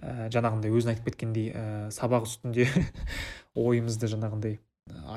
ә, 0.00 0.28
жаңағындай 0.32 0.72
өзің 0.72 0.94
айтып 0.94 1.10
кеткендей 1.10 1.50
ә, 1.52 1.64
сабақ 1.94 2.28
үстінде 2.28 2.68
ойымызды 3.54 4.08
жаңағындай 4.12 4.58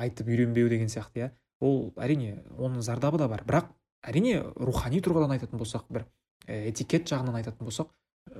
айтып 0.00 0.28
үйренбеу 0.28 0.68
деген 0.68 0.92
сияқты 0.92 1.24
иә. 1.24 1.30
Ол 1.60 1.92
әрине 1.96 2.42
оның 2.56 2.82
зардабы 2.84 3.20
да 3.20 3.28
бар. 3.28 3.44
Бірақ 3.48 3.72
әрине 4.06 4.42
рухани 4.56 5.00
тұрғыдан 5.04 5.36
айтатын 5.36 5.60
болсақ 5.60 5.88
бір 5.92 6.06
этикет 6.46 7.08
жағынан 7.10 7.40
айтатын 7.40 7.68
болсақ 7.68 7.92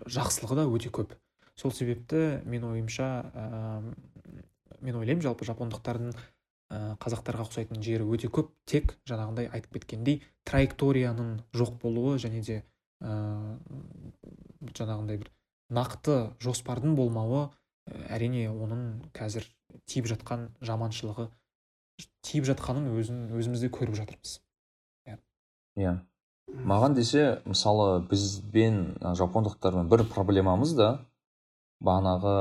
жақсылығы 0.06 0.60
да 0.62 0.68
өте 0.68 0.92
көп. 0.94 1.16
Сол 1.58 1.72
себепті 1.74 2.40
мен 2.46 2.64
ойымша 2.64 3.08
ә, 3.34 3.82
мен 4.80 5.00
ойлаймын 5.00 5.24
жалпы 5.24 5.48
жапондықтардың 5.48 6.12
ә, 6.14 6.28
қазақтарға 6.70 7.46
ұқсайтын 7.46 7.82
жері 7.84 8.06
өте 8.14 8.30
көп. 8.32 8.50
Тек 8.68 8.96
жаңағындай 9.08 9.48
айтып 9.52 9.78
кеткендей 9.78 10.20
траекторияның 10.48 11.38
жоқ 11.56 11.78
болуы 11.82 12.18
және 12.20 12.42
де 12.44 12.58
ә, 13.00 13.14
жаңағындай 14.74 15.22
бір 15.22 15.32
нақты 15.72 16.18
жоспардың 16.44 16.96
болмауы 16.98 17.48
әрине 18.08 18.48
оның 18.50 18.84
қазір 19.16 19.48
тиіп 19.88 20.10
жатқан 20.12 20.48
жаманшылығы 20.64 21.30
тиіп 22.24 22.46
жатқанын 22.50 22.92
өзін 23.00 23.24
өзімізде 23.36 23.72
көріп 23.72 23.96
жатырмыз. 23.98 24.38
Иә. 25.08 25.18
Yeah. 25.78 25.98
маған 26.48 26.94
десе 26.96 27.40
мысалы 27.44 28.00
бізбен 28.08 28.96
жапондықтармен 29.02 29.88
бір 29.92 30.04
проблемамыз 30.08 30.72
да 30.78 30.88
бағанағы 31.84 32.36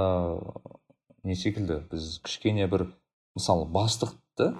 не 1.27 1.35
секілді 1.35 1.81
біз 1.91 2.19
кішкене 2.23 2.67
бір 2.71 2.87
мысалы 3.37 3.65
бастықты 3.65 4.51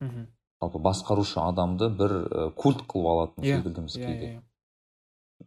мхм. 0.00 0.26
жалпы 0.62 0.78
басқарушы 0.78 1.40
адамды 1.42 1.90
бір 1.90 2.52
культ 2.56 2.86
қылып 2.88 3.10
алатын 3.12 3.44
иә. 3.44 3.58
секілдіміз 3.58 3.96
иә 3.96 4.06
кейде. 4.06 4.26
иә 4.34 4.42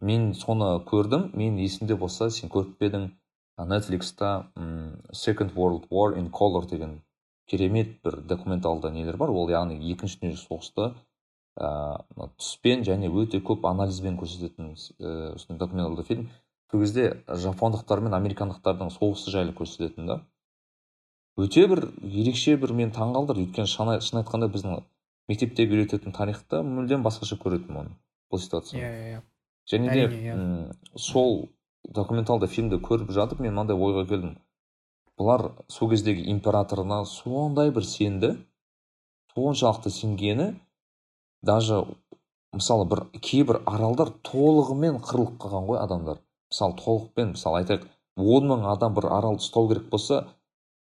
мен 0.00 0.32
соны 0.34 0.78
көрдім 0.84 1.30
мен 1.36 1.58
есімде 1.58 1.96
болса 1.96 2.30
сен 2.30 2.50
көріп 2.52 2.76
пе 2.78 2.90
едің? 2.90 3.10
Нетфликста 3.58 4.46
second 5.12 5.54
world 5.54 5.88
war 5.90 6.16
in 6.16 6.30
color 6.30 6.68
деген 6.70 7.02
керемет 7.46 8.00
бір 8.04 8.20
документалды 8.20 8.90
нелер 8.90 9.16
бар. 9.16 9.30
Ол 9.30 9.50
яғни 9.50 9.80
екінші 9.90 10.20
дүниежүзілік 10.20 10.46
соғысты 10.46 10.94
ыыы 11.58 12.28
түспен 12.38 12.84
және 12.86 13.10
өте 13.10 13.40
көп 13.42 13.66
анализбен 13.66 14.18
көрсететін 14.20 14.76
ііі 14.76 15.34
осындай 15.34 15.58
документалды 15.58 16.04
фильм. 16.04 16.28
Сол 16.70 16.84
кезде 16.84 17.24
жапондықтар 17.26 18.00
мен 18.04 18.14
американдықтардың 18.14 18.92
соғысы 18.94 19.32
жайлы 19.34 19.56
көрсететін 19.58 20.06
да. 20.06 20.20
Өте 21.38 21.66
бір 21.70 21.84
ерекше 22.02 22.56
бір 22.58 22.74
мен 22.74 22.90
таңғалдырды. 22.94 23.46
Өйткені 23.46 23.70
шын 23.70 23.94
шын 24.02 24.22
айтқанда 24.22 24.50
біздің 24.52 24.82
мектептегі 25.30 25.76
үйрететін 25.76 26.14
тарихта 26.16 26.64
мүлдем 26.66 27.04
басқаша 27.06 27.38
көретінмін 27.38 27.84
оны 27.84 27.96
бұл 28.32 28.42
ситуацияны. 28.42 28.82
Иә 28.82 29.12
иә 29.12 29.22
және 29.70 29.92
де 29.92 30.04
иә. 30.08 30.74
сол 30.96 31.48
документалды 31.84 32.48
фильмді 32.48 32.80
көріп 32.82 33.12
жатып 33.12 33.40
мен 33.40 33.52
мынандай 33.52 33.76
ойға 33.76 34.06
келдім. 34.08 34.36
Бұлар 35.18 35.52
сол 35.68 35.90
кездегі 35.90 36.24
императорына 36.32 37.04
сондай 37.04 37.70
бір 37.70 37.84
сенді 37.84 38.34
соншалықты 39.34 39.90
сенгені 39.90 40.48
даже 41.42 41.84
мысалы 42.52 42.88
бір 42.88 43.04
кейбір 43.20 43.60
аралдар 43.66 44.10
толығымен 44.24 45.00
қырылып 45.04 45.38
қалған 45.42 45.68
ғой 45.68 45.82
адамдар. 45.82 46.18
Мысалы 46.50 46.76
толықпен 46.80 47.34
мысалы 47.34 47.62
айтайық 47.62 47.86
он 48.16 48.48
мың 48.50 48.66
адам 48.72 48.94
бір 48.94 49.10
аралды 49.12 49.44
ұстау 49.44 49.68
керек 49.68 49.90
болса 49.90 50.24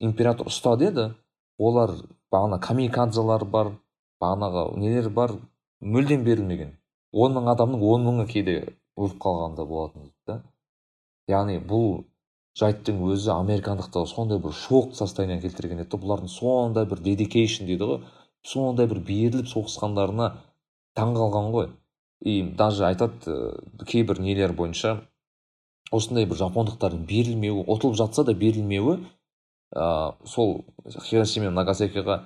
император 0.00 0.50
ұста 0.50 0.76
деді 0.80 1.10
олар 1.58 1.92
бағана 2.32 2.58
камикадзалар 2.60 3.44
бар 3.44 3.72
бағанағы 4.22 4.66
нелер 4.80 5.08
бар 5.10 5.32
мүлдем 5.80 6.24
берілмеген. 6.24 6.74
Он 7.12 7.36
мың 7.36 7.48
адамның 7.52 7.82
он 7.84 8.04
мыңы 8.04 8.26
кейде 8.28 8.56
өліп 8.96 9.18
қалған 9.22 9.56
да 9.56 9.64
болатын 9.64 10.10
да. 10.28 10.42
Яғни 11.28 11.58
бұл 11.60 12.04
жайттың 12.58 13.02
өзі 13.10 13.32
американдықтарға 13.34 14.10
сондай 14.10 14.40
бір 14.42 14.54
шок 14.56 14.94
состояниені 14.96 15.42
келтірген 15.44 15.82
еді. 15.84 16.00
Бұлардың 16.00 16.32
сондай 16.32 16.86
бір 16.88 17.02
дедикейшн 17.04 17.66
дейді 17.68 17.90
ғой. 17.90 18.00
Сондай 18.46 18.88
бір 18.88 19.02
беріліп 19.04 19.50
соғысқандарына 19.50 20.30
таңқалған 20.96 21.50
ғой. 21.56 21.68
И 22.20 22.42
даже 22.42 22.86
айтады 22.86 23.36
кейбір 23.84 24.20
нелер 24.20 24.52
бойынша 24.56 25.00
осындай 25.92 26.26
бір 26.26 26.40
жапондықтардың 26.40 27.04
берілмеуі 27.06 27.66
ұтылып 27.68 27.98
жатса 28.00 28.24
да 28.24 28.34
берілмеуі 28.34 28.96
ә, 29.74 30.14
сол 30.24 30.64
хиросима 31.08 31.46
мен 31.48 31.54
нагасакиға 31.58 32.20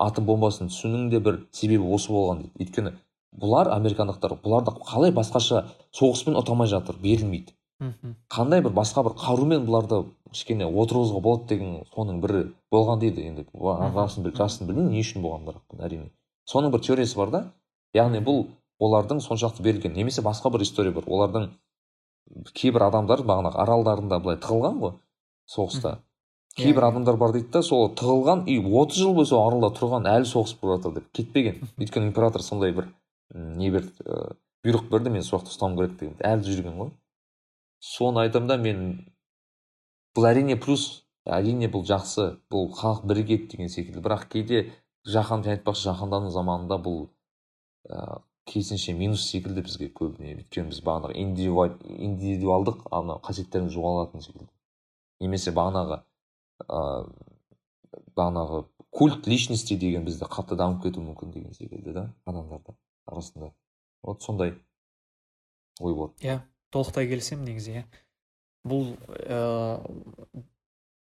атом 0.00 0.26
бомбасын 0.26 0.70
түсуінің 0.72 1.08
де 1.12 1.20
бір 1.20 1.42
себебі 1.52 1.86
осы 1.94 2.12
болған 2.12 2.42
дейді. 2.42 2.64
Өйткені 2.64 2.92
бұлар 3.40 3.70
американдықтар 3.76 4.38
бұларды 4.42 4.72
қалай 4.88 5.12
басқаша 5.14 5.66
соғыспен 5.94 6.38
ұта 6.40 6.54
алмай 6.54 6.68
жатыр 6.68 6.96
берілмейді. 7.02 7.52
Мхм. 7.80 8.16
Қандай 8.28 8.60
бір 8.64 8.74
басқа 8.76 9.04
бір 9.06 9.14
қарумен 9.16 9.62
бұларды 9.68 10.02
кішкене 10.32 10.66
отырғызуға 10.68 11.20
болады 11.24 11.46
деген 11.48 11.84
соның 11.94 12.18
бірі 12.20 12.42
болған 12.72 13.00
дейді 13.00 13.22
енді. 13.28 13.46
Расын, 13.54 14.24
біл- 14.24 14.36
расын 14.36 14.66
білмеймін 14.68 14.90
не 14.92 15.00
үшін 15.00 15.22
болған 15.24 15.46
бірақ 15.46 15.80
әрине. 15.86 16.10
Соның 16.50 16.72
бір 16.74 16.80
теориясы 16.84 17.16
бар 17.16 17.30
да 17.30 17.40
яғни 17.94 18.20
бұл 18.20 18.48
олардың 18.80 19.22
соншалықты 19.24 19.62
берілген 19.62 19.94
немесе 19.96 20.20
басқа 20.20 20.52
бір 20.52 20.62
история 20.66 20.92
бар. 20.92 21.04
Олардың 21.06 21.48
кейбір 22.52 22.82
адамдар 22.90 23.22
бағанағы 23.24 23.56
аралдарында 23.64 24.20
былай 24.20 24.36
тығылған 24.36 24.78
ғой 24.80 24.92
соғыста. 25.48 25.98
Кейбір 26.56 26.84
адамдар 26.88 27.16
бар 27.16 27.32
дейді 27.34 27.50
да 27.54 27.62
сол 27.62 27.88
тығылған 27.96 28.44
и 28.50 28.58
отыз 28.58 29.02
жыл 29.02 29.14
бойы 29.14 29.28
сол 29.30 29.42
аралда 29.44 29.70
тұрған 29.76 30.08
әлі 30.10 30.26
соғыс 30.28 30.56
болып 30.60 30.80
жатыр 30.80 30.96
деп 30.98 31.12
кетпеген. 31.14 31.60
Өйткені 31.80 32.10
император 32.10 32.42
сондай 32.42 32.74
бір 32.74 32.88
не 33.34 33.70
берді 33.70 33.92
ыыы, 34.04 34.34
бұйрық 34.66 34.88
берді 34.90 35.14
мен 35.14 35.22
сол 35.22 35.38
уақытта 35.38 35.54
ұстауым 35.54 35.78
керек 35.78 35.96
деген. 36.00 36.16
Әлі 36.18 36.48
жүрген 36.48 36.76
ғой. 36.80 36.90
Соны 37.80 38.24
айтамын 38.24 38.50
да 38.50 38.58
мен 38.58 38.82
бұл 40.16 40.26
әрине 40.32 40.58
плюс 40.60 41.04
әрине 41.24 41.70
бұл 41.70 41.86
жақсы 41.86 42.26
бұл 42.50 42.70
халық 42.74 43.06
бірігеді 43.06 43.48
деген 43.54 43.70
секілді. 43.70 44.02
Бірақ 44.02 44.26
кейде 44.32 44.66
жаһан 45.06 45.44
мен 45.46 45.54
айтпақшы 45.54 45.86
жаһандану 45.86 46.34
заманында 46.34 46.80
бұл 46.82 47.06
ә, 47.88 48.20
керісінше 48.50 48.92
минус 48.98 49.24
секілді 49.30 49.62
бізге 49.62 49.92
көбіне. 49.94 50.34
Өйткені 50.42 50.74
біз 50.74 50.82
бағанағы 50.84 51.14
индивидуалдық 51.20 52.88
ана 52.90 53.20
қасиеттеріміз 53.22 53.76
жоғалатын 53.76 54.26
секілді. 54.26 54.50
Немесе 55.20 55.54
бағанағы 55.54 56.02
ыыы 56.68 57.08
бағанағы 58.16 58.64
культ 58.90 59.26
личности 59.30 59.76
деген 59.78 60.04
бізде 60.04 60.26
қатты 60.30 60.56
дамып 60.58 60.82
кетуі 60.84 61.04
мүмкін 61.06 61.32
деген 61.34 61.54
секілді 61.54 61.92
да 61.94 62.04
адамдарда 62.26 62.74
арасында. 63.06 63.52
Вот 64.02 64.22
сондай 64.22 64.54
ой 65.80 65.94
бар 65.94 66.14
иә 66.20 66.40
толықтай 66.70 67.08
келісемін 67.08 67.50
негізі 67.50 67.72
иә. 67.80 67.84
Бұл 68.64 68.94
ыыы 69.08 70.44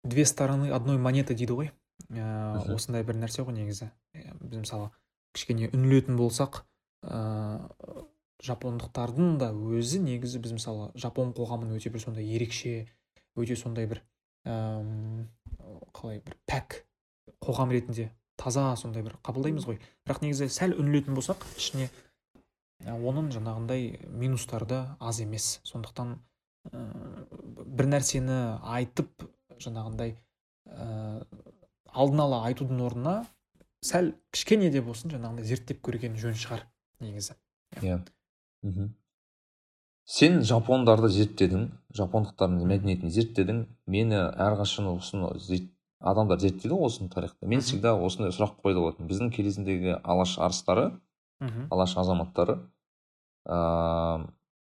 две 0.05 0.25
стороны 0.25 0.71
одной 0.71 0.99
монеты 0.99 1.35
дейді 1.35 1.57
ғой. 1.57 1.73
Ыыы 2.09 2.21
Мхм. 2.21 2.75
осындай 2.75 3.05
бір 3.05 3.19
нәрсе 3.21 3.45
ғой 3.45 3.57
негізі. 3.59 3.91
Иә, 4.15 4.35
біз 4.41 4.65
мысалы 4.65 4.91
кішкене 5.35 5.71
үңілетін 5.71 6.17
болсақ 6.21 6.65
ыыы 7.03 8.07
жапондықтардың 8.41 9.37
да 9.41 9.51
өзі 9.53 10.01
негізі 10.05 10.41
біз 10.41 10.55
мысалы 10.57 10.91
жапон 10.99 11.35
қоғамын 11.37 11.77
өте 11.77 11.93
бір 11.93 12.01
сондай 12.01 12.25
ерекше 12.25 12.89
өте 13.37 13.57
сондай 13.57 13.87
бір 13.91 14.01
қалай 14.45 16.21
бір 16.25 16.37
пәк 16.49 16.81
қоғам 17.45 17.73
ретінде 17.75 18.11
таза 18.41 18.71
сондай 18.81 19.05
бір 19.05 19.17
қабылдаймыз 19.27 19.67
ғой. 19.69 19.81
Бірақ 20.07 20.23
негізі 20.25 20.49
сәл 20.53 20.75
үңілетін 20.81 21.17
болсақ 21.17 21.45
ішіне 21.59 21.91
ә, 22.87 22.95
оның 22.95 23.29
жаңағындай 23.35 24.01
минустары 24.09 24.69
да 24.69 24.81
аз 25.01 25.21
емес. 25.21 25.59
Сондықтан 25.69 26.15
ә, 26.73 26.85
бір 27.67 27.91
нәрсені 27.93 28.39
айтып 28.77 29.27
жаңағындай 29.61 30.17
ә, 30.67 31.27
алдын 31.93 32.25
ала 32.25 32.45
айтудың 32.49 32.81
орнына 32.87 33.19
сәл 33.85 34.15
кішкене 34.33 34.71
де 34.73 34.81
болсын 34.85 35.13
жаңағындай 35.13 35.49
зерттеп 35.49 35.85
көрген 35.85 36.17
жөн 36.21 36.37
шығар 36.41 36.65
негізі. 37.05 37.37
Иә. 37.81 38.01
Мхм. 38.65 38.95
Сен 40.11 40.41
жапондарды 40.47 41.09
зерттедің 41.15 41.69
жапондықтардың 41.95 42.65
мәдениетін 42.71 43.13
зерттедің 43.15 43.61
мені 43.87 44.19
әрқашан 44.47 44.89
осыны 44.97 45.31
зерт- 45.39 45.71
адамдар 46.01 46.41
зерттейді 46.41 46.75
ғой 46.75 46.87
осыны 46.89 47.09
тарихта. 47.13 47.47
Мен 47.47 47.61
всегда 47.61 47.93
осындай 47.95 48.33
сұрақ 48.35 48.57
қойды 48.65 48.81
болатын 48.81 49.07
біздің 49.11 49.31
кезіндегі 49.37 49.99
алаш 50.03 50.37
арыстары 50.39 50.91
мхм 51.41 51.69
алаш 51.71 51.95
азаматтары 52.01 52.59
ыыы 53.47 54.27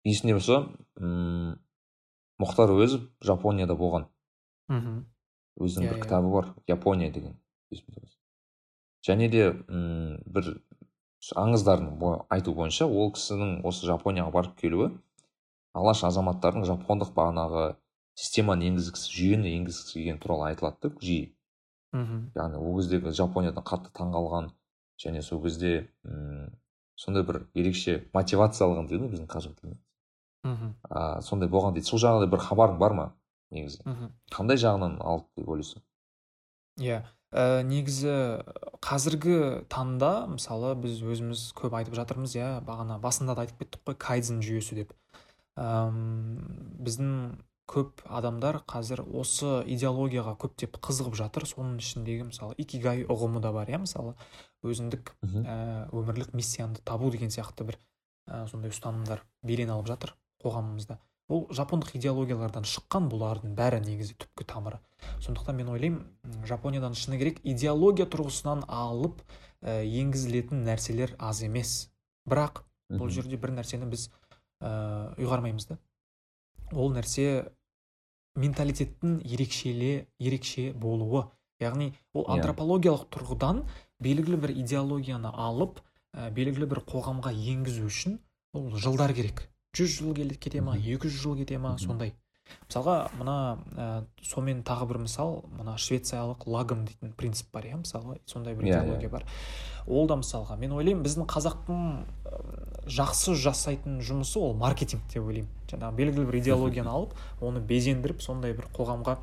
есіңде 0.10 0.34
болса 0.36 0.60
м 1.00 1.60
мұхтар 2.42 2.74
әуезов 2.76 3.08
жапонияда 3.22 3.76
болған. 3.80 4.08
Мхм 4.70 5.06
өзінің 5.60 5.86
Иә, 5.86 5.90
бір 5.94 5.98
иә. 6.00 6.04
кітабы 6.04 6.32
бар 6.32 6.54
япония 6.68 7.12
деген 7.12 7.38
және 9.08 9.30
де 9.32 9.44
м 9.70 10.20
бір 10.26 10.60
аңыздардың 11.36 11.98
бо- 12.00 12.26
айту 12.30 12.54
бойынша 12.54 12.86
ол 12.88 13.12
кісінің 13.14 13.62
осы 13.64 13.86
жапонияға 13.88 14.32
барып 14.32 14.56
келуі 14.60 14.92
алаш 15.74 16.04
азаматтардың 16.08 16.66
жапондық 16.70 17.12
бағанағы 17.18 17.66
системаны 18.20 18.68
енгізгісі 18.70 19.12
жүйені 19.16 19.52
енгізгісі 19.60 19.94
келгені 19.98 20.20
туралы 20.24 20.50
айтылады 20.52 20.90
да 20.90 20.92
жиі. 21.02 21.36
Мхм. 21.94 22.32
Яғни 22.36 22.58
ол 22.62 22.80
кездегі 22.80 23.14
жапониядан 23.18 23.66
қатты 23.66 23.94
таңғалған 23.98 24.52
және 25.02 25.22
сол 25.26 25.42
кезде 25.44 25.90
м 26.06 26.50
сондай 27.00 27.24
бір 27.24 27.46
ерекше 27.56 28.04
мотивация 28.14 28.68
алған 28.68 28.90
дейді 28.90 29.06
ғой 29.06 29.14
біздің 29.14 29.30
қазақ 29.32 29.56
тілінде 29.62 29.80
мхм. 30.44 30.74
А, 30.90 31.22
сондай 31.22 31.50
болған 31.50 31.74
дейді. 31.78 31.88
Сол 31.88 32.02
жағында 32.02 32.30
бір 32.30 32.44
хабарың 32.44 32.78
бар 32.82 32.94
ма 32.94 33.06
негізі? 33.52 33.82
Мхм. 33.86 34.12
Қандай 34.32 34.60
жағынан 34.60 35.00
алды 35.02 35.26
деп 35.40 35.50
ойлайсың? 35.50 35.82
Иә 36.80 37.02
ә, 37.32 37.64
негізі 37.64 38.44
қазіргі 38.84 39.66
таңда 39.72 40.28
мысалы 40.32 40.76
біз 40.80 41.02
өзіміз 41.02 41.50
көп 41.58 41.76
айтып 41.80 41.98
жатырмыз 41.98 42.36
иә 42.38 42.52
бағана 42.66 43.00
басында 43.02 43.36
да 43.36 43.48
айтып 43.48 43.64
кеттік 43.64 43.84
қой 43.88 43.98
кайдзен 44.00 44.44
жүйесі 44.46 44.84
деп. 44.84 44.94
Біздің 45.60 47.14
көп 47.70 48.02
адамдар 48.10 48.62
қазір 48.70 49.04
осы 49.06 49.60
идеологияға 49.76 50.34
көптеп 50.42 50.80
қызығып 50.82 51.18
жатыр. 51.20 51.46
Соның 51.50 51.78
ішіндегі 51.84 52.30
мысалы 52.32 52.56
икигай 52.58 53.04
ұғымы 53.06 53.42
да 53.44 53.52
бар 53.54 53.70
иә 53.70 53.82
мысалы 53.84 54.16
өзіндік 54.66 55.14
ә, 55.46 55.86
өмірлік 55.94 56.34
миссияңды 56.34 56.82
табу 56.86 57.12
деген 57.14 57.30
сияқты 57.34 57.68
бір 57.70 57.78
ә, 58.26 58.48
сондай 58.50 58.74
ұстанымдар 58.74 59.22
белең 59.46 59.76
алып 59.76 59.92
жатыр 59.92 60.16
қоғамымызда. 60.44 60.98
Бұл 61.30 61.46
жапондық 61.54 61.94
идеологиялардан 62.00 62.66
шыққан 62.66 63.12
бұлардың 63.12 63.54
бәрі 63.54 63.84
негізі 63.86 64.16
түпкі 64.18 64.48
тамыры. 64.50 64.80
Сондықтан 65.22 65.60
мен 65.60 65.70
ойлаймын 65.70 66.48
жапониядан 66.50 66.98
шыны 66.98 67.20
керек 67.22 67.38
идеология 67.44 68.10
тұрғысынан 68.10 68.66
алып 68.66 69.22
ә, 69.62 69.84
енгізілетін 69.86 70.66
нәрселер 70.66 71.14
аз 71.20 71.44
емес. 71.46 71.92
Бірақ 72.26 72.64
бұл 72.90 73.14
жерде 73.14 73.38
бір 73.38 73.54
нәрсені 73.60 73.86
біз 73.92 74.10
ә, 74.62 75.16
ұйғармаймыз 75.20 75.70
да. 75.70 75.80
Ол 76.72 76.94
нәрсе 76.94 77.50
менталитеттің 78.40 79.20
ерекшеле 79.26 80.08
ерекше 80.20 80.72
болуы. 80.74 81.26
Яғни 81.60 81.92
ол 82.14 82.24
Иә. 82.24 82.38
антропологиялық 82.38 83.10
тұрғыдан 83.12 83.66
белгілі 84.00 84.40
бір 84.40 84.54
идеологияны 84.62 85.32
алып 85.34 85.82
ә, 86.14 86.30
белгілі 86.32 86.70
бір 86.72 86.84
қоғамға 86.88 87.34
енгізу 87.36 87.88
үшін 87.90 88.20
ол 88.54 88.70
жылдар 88.78 89.14
керек. 89.14 89.50
Жүз 89.76 90.00
жыл 90.00 90.36
кете 90.40 90.62
ма 90.62 90.78
екі 90.78 91.10
жүз 91.10 91.20
жыл 91.24 91.36
кете 91.38 91.58
ма 91.58 91.78
сондай. 91.78 92.14
Мысалға 92.70 92.96
мына 93.20 93.36
ә, 93.76 93.88
сонымен 94.22 94.64
тағы 94.68 94.88
бір 94.90 95.02
мысал 95.06 95.44
мына 95.58 95.78
швециялық 95.78 96.46
лагом 96.48 96.86
дейтін 96.86 97.14
принцип 97.18 97.52
бар 97.54 97.66
иә 97.70 97.78
мысалы 97.82 98.20
сондай 98.26 98.56
бір 98.56 98.66
Иә, 98.66 98.74
иә. 98.74 98.84
идеология 98.84 99.10
бар. 99.10 99.26
Ол 99.88 100.08
да 100.08 100.16
мысалға 100.20 100.58
мен 100.58 100.72
ойлаймын 100.78 101.04
біздің 101.06 101.28
қазақтың 101.30 101.80
жақсы 102.90 103.36
жасайтын 103.38 104.00
жұмысы 104.02 104.40
ол 104.42 104.54
маркетинг 104.58 105.02
деп 105.14 105.24
ойлаймын. 105.26 105.50
Жаңағы 105.70 105.96
белгілі 106.00 106.26
бір 106.26 106.38
идеологияны 106.42 106.90
алып 106.90 107.14
оны 107.42 107.62
безендіріп 107.62 108.22
сондай 108.22 108.54
бір 108.58 108.66
қоғамға 108.74 109.18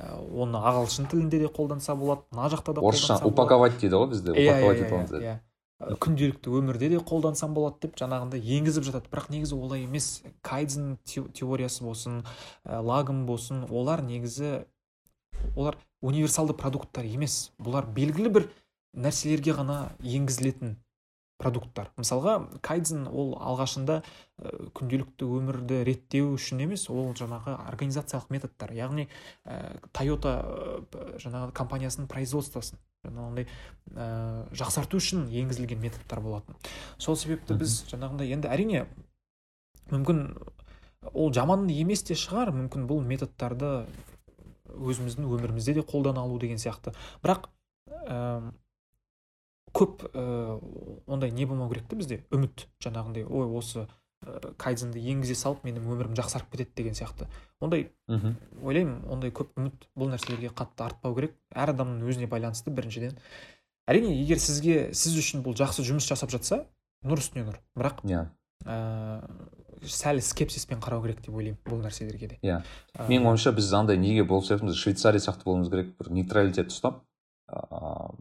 ә, 0.00 0.16
оны 0.32 0.60
ағылшын 0.62 1.08
тілінде 1.12 1.42
де 1.44 1.48
қолданса 1.52 1.94
болады 1.96 2.22
мына 2.32 2.48
жақта 2.52 2.74
да 2.74 2.80
орысша 2.80 3.18
упаковать 3.24 3.78
дейді 3.80 3.96
ғой 4.00 4.08
бізде 4.14 4.32
иә 4.32 4.56
упаковать 4.56 4.78
иә 4.80 4.86
ете 4.86 4.94
аламыз 4.94 5.40
күнделікті 6.02 6.52
өмірде 6.58 6.88
де 6.92 7.00
қолдансам 7.02 7.54
болады 7.56 7.86
деп 7.86 7.96
жаңағындай 7.98 8.42
енгізіп 8.58 8.86
жатады. 8.86 9.10
Бірақ 9.12 9.30
негізі 9.32 9.56
олай 9.58 9.84
емес. 9.86 10.22
Кайдзен 10.42 10.98
те- 11.04 11.26
теориясы 11.34 11.84
болсын 11.84 12.22
лагом 12.64 13.26
болсын 13.26 13.66
олар 13.70 14.02
негізі 14.02 14.64
олар 15.56 15.78
универсалды 16.00 16.54
продукттар 16.54 17.04
емес. 17.04 17.52
Бұлар 17.58 17.86
белгілі 17.86 18.30
бір 18.30 18.48
нәрселерге 18.94 19.56
ғана 19.58 19.92
енгізілетін 20.02 20.76
продукттар. 21.42 21.90
Мысалға 21.98 22.36
кайдзен 22.62 23.08
ол 23.10 23.34
алғашында 23.40 23.98
ә, 24.02 24.52
күнделікті 24.76 25.26
өмірді 25.26 25.80
реттеу 25.88 26.36
үшін 26.36 26.62
емес 26.66 26.86
ол 26.92 27.10
жаңағы 27.18 27.56
организациялық 27.72 28.30
методтар. 28.30 28.70
Яғни 28.76 29.08
ә, 29.44 29.80
тойота 29.96 30.36
ә, 30.38 31.18
жаңағы 31.24 31.52
компаниясының 31.58 32.06
производствосын. 32.12 32.78
Жаңағындай 33.02 33.46
ә, 33.96 34.06
жақсарту 34.54 35.00
үшін 35.00 35.26
енгізілген 35.30 35.80
методтар 35.82 36.20
болатын. 36.22 36.56
Сол 36.98 37.16
себепті 37.18 37.56
біз 37.58 37.82
жаңағындай 37.90 38.32
енді 38.36 38.50
әрине 38.52 38.84
мүмкін 39.90 40.24
ол 41.12 41.32
жаман 41.34 41.66
емес 41.72 42.04
те 42.06 42.14
шығар 42.18 42.52
мүмкін 42.54 42.86
бұл 42.90 43.02
методтарды 43.06 43.72
өзіміздің 44.72 45.26
өмірімізде 45.26 45.74
де 45.80 45.86
қолдана 45.86 46.22
алу 46.22 46.38
деген 46.38 46.62
сияқты. 46.62 46.94
Бірақ 47.24 47.50
ә, 48.06 48.52
көп 49.74 50.06
ә, 50.12 50.60
ондай 51.06 51.34
не 51.34 51.46
болмау 51.46 51.72
керек 51.72 51.90
бізде 51.90 52.22
үміт. 52.30 52.68
Жаңағындай 52.84 53.26
ой 53.26 53.50
осы 53.58 53.88
кайдзенді 54.60 55.00
енгізе 55.12 55.34
салып 55.38 55.64
менің 55.66 55.86
өмірім 55.90 56.16
жақсарып 56.18 56.52
кетеді 56.52 56.76
деген 56.76 56.94
сияқты. 56.94 57.26
Ондай 57.60 57.88
мхм. 58.08 58.36
ойлаймын 58.62 59.00
ондай 59.10 59.32
көп 59.34 59.56
үміт 59.58 59.88
бұл 59.98 60.12
нәрселерге 60.12 60.52
қатты 60.54 60.86
артпау 60.86 61.14
керек. 61.16 61.34
Әр 61.54 61.72
адамның 61.74 62.06
өзіне 62.06 62.28
байланысты 62.30 62.70
біріншіден. 62.70 63.16
Әрине 63.90 64.14
егер 64.14 64.38
сізге 64.38 64.92
сіз 64.94 65.18
үшін 65.18 65.42
бұл 65.42 65.56
жақсы 65.58 65.82
жұмыс 65.86 66.06
жасап 66.06 66.30
жатса 66.30 66.62
нұр 67.02 67.18
үстіне 67.18 67.48
нұр. 67.48 67.58
Бірақ 67.74 68.04
иә. 68.06 68.28
ә, 68.64 69.22
сәл 69.82 70.20
скепсиспен 70.22 70.78
қарау 70.78 71.02
керек 71.02 71.24
деп 71.24 71.34
ойлаймын 71.34 71.58
бұл 71.66 71.82
нәрселерге 71.82 72.28
де. 72.34 72.38
Иә. 72.42 72.60
Ә, 72.94 73.08
менің 73.08 73.32
ойымша 73.32 73.52
біз 73.56 73.72
андай 73.74 73.98
неге 73.98 74.22
болып 74.22 74.46
сияқтымыз 74.46 74.78
швейцария 74.78 75.18
сияқты 75.18 75.48
болуымыз 75.48 75.70
керек 75.72 75.96
бір 75.98 76.12
нейтралитет 76.14 76.70
ұстап 76.70 77.02
ыыы 77.50 78.14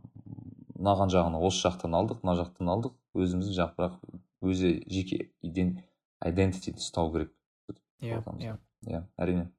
мынаған 0.81 1.13
жағын 1.13 1.37
осы 1.37 1.67
жақтан 1.67 1.93
алдық 1.93 2.23
мына 2.25 2.39
жақтан 2.39 2.71
алдық. 2.73 2.97
Өзіміздің 3.13 3.53
жақ 3.53 3.75
бірақ 3.77 3.99
өзі 4.41 4.71
жеке 4.89 5.29
айдентитиді 6.21 6.79
ұстау 6.81 7.11
керек 7.13 7.33
иә 8.01 8.21
иә 8.39 8.57
иә 8.87 9.03
әрине. 9.17 9.49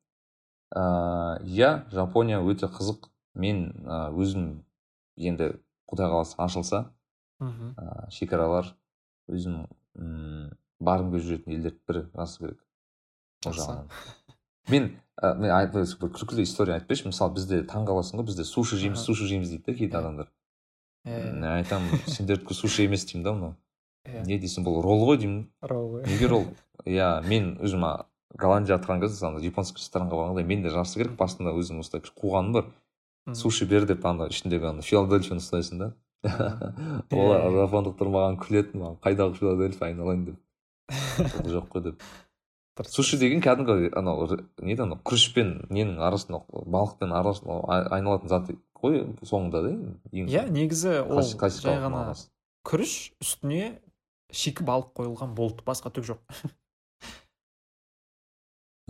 Ыыы 0.74 1.44
иә 1.46 1.72
жапония 1.92 2.40
өте 2.40 2.70
қызық. 2.70 3.08
Мен 3.34 3.70
өзім 3.88 4.64
енді 5.16 5.54
құдай 5.88 6.10
қаласа 6.12 6.36
ашылса 6.44 6.80
мхм 7.40 7.72
ә, 7.80 8.10
шекаралар 8.12 8.74
өзім 9.28 9.62
м 9.96 10.50
барғым 10.82 11.14
келіп 11.14 11.24
жүретін 11.28 11.56
елдердің 11.56 11.86
бірі 11.88 12.02
расы 12.12 12.42
керек. 12.42 12.60
Ол 13.46 13.56
жағынан. 13.56 13.88
Мен 14.68 14.90
ә, 15.16 15.32
бір 15.72 16.12
күлкілі 16.12 16.44
история 16.44 16.76
айтып 16.76 17.08
мысалы 17.08 17.34
бізде 17.38 17.62
таңқаласың 17.64 18.20
ғой 18.20 18.28
бізде 18.28 18.44
суши 18.44 18.76
жейміз 18.76 19.00
суши 19.00 19.26
жейміз 19.30 19.50
дейді 19.54 19.64
да 19.66 19.78
кейде 19.78 19.96
адамдар. 19.96 20.28
Иә, 21.04 21.32
мен 21.32 21.44
айтамын 21.56 22.04
сендердікі 22.06 22.54
суши 22.54 22.84
емес 22.84 23.06
деймін 23.08 23.24
да 23.24 23.32
мынау. 23.32 23.56
Не 24.06 24.38
дейсің 24.38 24.64
бұл 24.66 24.80
ролл 24.82 25.04
ғой 25.06 25.18
деймін. 25.22 25.42
Ролл 25.62 25.90
ғой. 25.96 26.06
неге 26.06 26.28
ролл? 26.28 26.46
Иә 26.86 27.22
мен 27.28 27.56
өзім 27.62 27.84
а, 27.86 27.92
голландияда 28.34 28.82
тұрған 28.84 29.02
кезде 29.04 29.26
ана 29.28 29.42
японский 29.42 29.78
ресторанға 29.78 30.18
барғанда 30.18 30.44
мен 30.46 30.62
де 30.64 30.72
жасы 30.74 30.98
керек 30.98 31.14
басында 31.18 31.52
өзім 31.54 31.80
осылай 31.84 32.02
қуғаным 32.02 32.52
бар. 32.56 32.70
Суши 33.38 33.66
бер 33.70 33.86
деп 33.86 34.04
ана 34.06 34.26
ішіндегі 34.32 34.72
ана 34.72 34.82
филадельфияны 34.82 35.38
ұстайсың 35.42 35.78
да. 35.78 35.92
Олар 37.12 37.46
иә. 37.46 37.52
жапондықтар 37.60 38.10
маған 38.10 38.40
күледі 38.42 38.78
маған 38.78 38.98
қайдағы 39.04 39.38
филадельфия 39.38 39.88
айналайын 39.92 40.24
деп. 40.32 40.38
Ол 41.44 41.50
жоқ 41.50 41.68
қой 41.70 41.82
деп. 41.86 42.02
Суши 42.88 43.18
деген 43.20 43.42
кәдімгі 43.44 43.92
анау 43.94 44.26
не 44.62 44.72
еді 44.74 44.82
анау 44.86 44.98
күріш 45.04 45.28
пен 45.36 45.50
ненің 45.70 46.00
арасында 46.02 46.40
балықпен 46.50 47.12
арасында 47.14 47.60
ай- 47.68 47.86
айналатын 47.98 48.30
зат 48.32 48.48
қой 48.74 49.02
соңында 49.28 49.60
да 49.62 49.72
иә 50.10 50.46
негізі 50.50 51.02
ол 51.04 51.20
жай 51.22 51.78
ғана 51.84 52.14
күріш 52.66 53.12
үстіне 53.20 53.76
шикі 54.32 54.64
балық 54.68 54.92
қойылған 54.98 55.36
болды 55.38 55.64
басқа 55.66 55.92
түк 55.94 56.08
жоқ. 56.12 56.20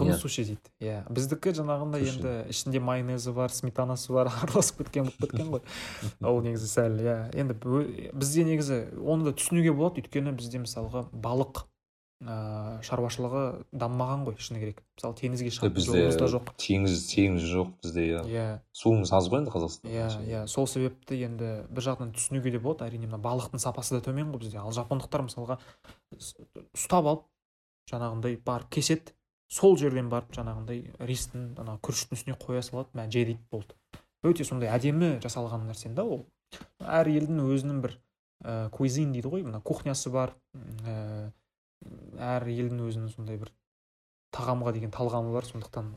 Бұны 0.00 0.14
Иә. 0.14 0.18
суши 0.18 0.42
дейді. 0.48 0.70
Иә 0.80 1.02
біздікі 1.12 1.52
жаңағындай 1.58 2.06
енді 2.08 2.30
ішінде 2.50 2.80
майонезі 2.80 3.34
бар 3.36 3.52
сметанасы 3.52 4.14
бар 4.16 4.30
араласып 4.42 4.80
кеткен 4.80 5.10
болып 5.10 5.20
кеткен 5.26 5.50
ғой. 5.52 5.60
Ол 6.32 6.40
негізі 6.46 6.70
сәл 6.70 6.96
иә. 7.02 7.16
Енді 7.36 7.58
бізде 8.16 8.46
негізі 8.48 8.78
оны 8.96 9.28
да 9.28 9.34
түсінуге 9.36 9.74
болады. 9.76 10.00
Өйткені 10.00 10.32
бізде 10.38 10.62
мысалға 10.64 11.04
балық 11.12 11.66
ыыы 12.22 12.82
шаруашылығы 12.86 13.42
дамымаған 13.74 14.22
ғой 14.28 14.36
шыны 14.38 14.60
керек. 14.62 14.82
Мысалы 14.96 15.16
теңізге 15.18 15.50
Е, 15.50 15.54
шығатын 15.56 15.74
бізде 15.74 15.92
жолымыз 15.92 16.18
да 16.20 16.28
жоқ. 16.30 16.52
теңіз 16.62 17.00
теңіз 17.10 17.46
жоқ 17.50 17.72
бізде 17.82 18.04
иә. 18.06 18.20
Иә. 18.30 18.46
Суымыз 18.72 19.12
аз 19.12 19.26
ғой 19.28 19.42
енді 19.42 19.50
қазақстанда 19.50 19.90
иә 19.90 20.06
иә 20.30 20.46
сол 20.46 20.68
себепті 20.70 21.18
енді 21.26 21.50
бір 21.68 21.86
жағынан 21.88 22.14
түсінуге 22.14 22.52
де 22.54 22.60
болады. 22.62 22.86
Әрине 22.86 23.08
мына 23.10 23.18
балықтың 23.18 23.58
сапасы 23.58 23.98
да 23.98 24.04
төмен 24.06 24.30
ғой 24.30 24.44
бізде. 24.44 24.58
Ал 24.62 24.70
жапондықтар 24.72 25.26
мысалға 25.26 25.58
ұстап 26.14 27.10
алып 27.10 27.26
жаңағындай 27.90 28.38
барып 28.44 28.70
кеседі 28.70 29.12
сол 29.50 29.76
жерден 29.76 30.08
барып 30.08 30.30
жаңағындай 30.32 30.94
ристің 31.02 31.58
ана 31.60 31.76
күріштің 31.82 32.16
үстіне 32.16 32.36
қоя 32.40 32.62
салады 32.62 32.94
мә 32.96 33.08
же 33.10 33.24
дейді 33.26 33.40
болды. 33.50 33.74
Өте 34.22 34.46
сондай 34.46 34.70
әдемі 34.70 35.18
жасалған 35.20 35.66
нәрсе 35.68 35.90
да 35.92 36.04
ол. 36.06 36.26
Әр 36.80 37.10
елдің 37.10 37.42
өзінің 37.50 37.82
бір 37.82 37.98
ә, 38.44 38.70
куизин 38.70 39.12
дейді 39.12 39.28
ғой 39.32 39.42
мына 39.42 39.60
кухнясы 39.60 40.10
бар 40.14 40.34
ә, 40.86 41.32
әр 42.18 42.46
елдің 42.50 42.82
өзінің 42.88 43.12
сондай 43.12 43.38
бір 43.40 43.52
тағамға 44.36 44.72
деген 44.76 44.92
талғамы 44.94 45.32
бар 45.34 45.46
сондықтан 45.48 45.92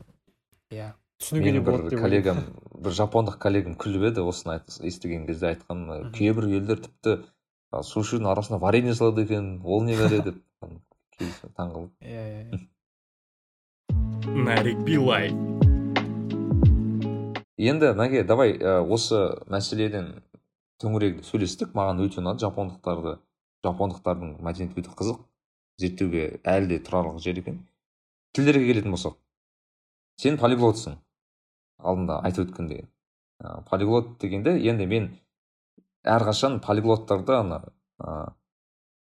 иә 0.74 0.92
түсінуге 1.22 1.52
де 1.56 1.60
болады 1.60 1.86
бір 1.86 1.94
деп 1.94 2.04
коллегам 2.04 2.42
бір 2.86 2.96
жапондық 3.00 3.38
коллегам 3.42 3.76
күліп 3.80 4.08
еді 4.10 4.26
осыны 4.26 4.58
естіген 4.90 5.26
кезде 5.28 5.52
айтқан 5.52 6.12
кейбір 6.16 6.48
елдер 6.60 6.82
тіпті 6.86 7.18
сушидің 7.72 8.30
арасына 8.32 8.60
варенье 8.62 8.94
салады 8.94 9.26
екен 9.26 9.60
ол 9.64 9.84
не 9.84 9.96
бәле 9.98 10.22
деп 10.30 10.42
таңқалып 11.56 11.92
иә 12.00 12.26
иә 12.30 12.42
иә. 12.50 12.64
Нарик 14.46 14.82
билай 14.84 15.30
енді 17.56 17.94
мәке 17.96 18.22
давай 18.24 18.52
ә, 18.58 18.80
осы 18.84 19.18
мәселеден 19.48 20.10
төңірегінде 20.82 21.24
сөйлестік. 21.24 21.72
Маған 21.76 22.02
өте 22.04 22.20
ұнады 22.20 22.44
жапондықтарды 22.44 23.16
жапондықтардың 23.64 24.36
мәдениеті 24.44 24.82
өте 24.82 24.92
қызық. 24.98 25.22
Зерттеуге 25.80 26.40
әлі 26.44 26.70
де 26.74 26.80
тұрарлық 26.82 27.22
жер 27.24 27.40
екен. 27.42 27.62
Тілдерге 28.36 28.66
келетін 28.72 28.96
болсақ 28.96 29.16
сен 30.20 30.38
полиглотсың. 30.40 30.98
Алдында 31.78 32.20
айтып 32.24 32.48
өткендей 32.48 32.86
полиглот 33.70 34.18
дегенде 34.20 34.56
енді 34.56 34.86
мен 34.86 35.08
әрқашан 36.06 36.60
полиглоттарды 36.64 37.34
ана 37.36 37.60
ә, 38.00 38.32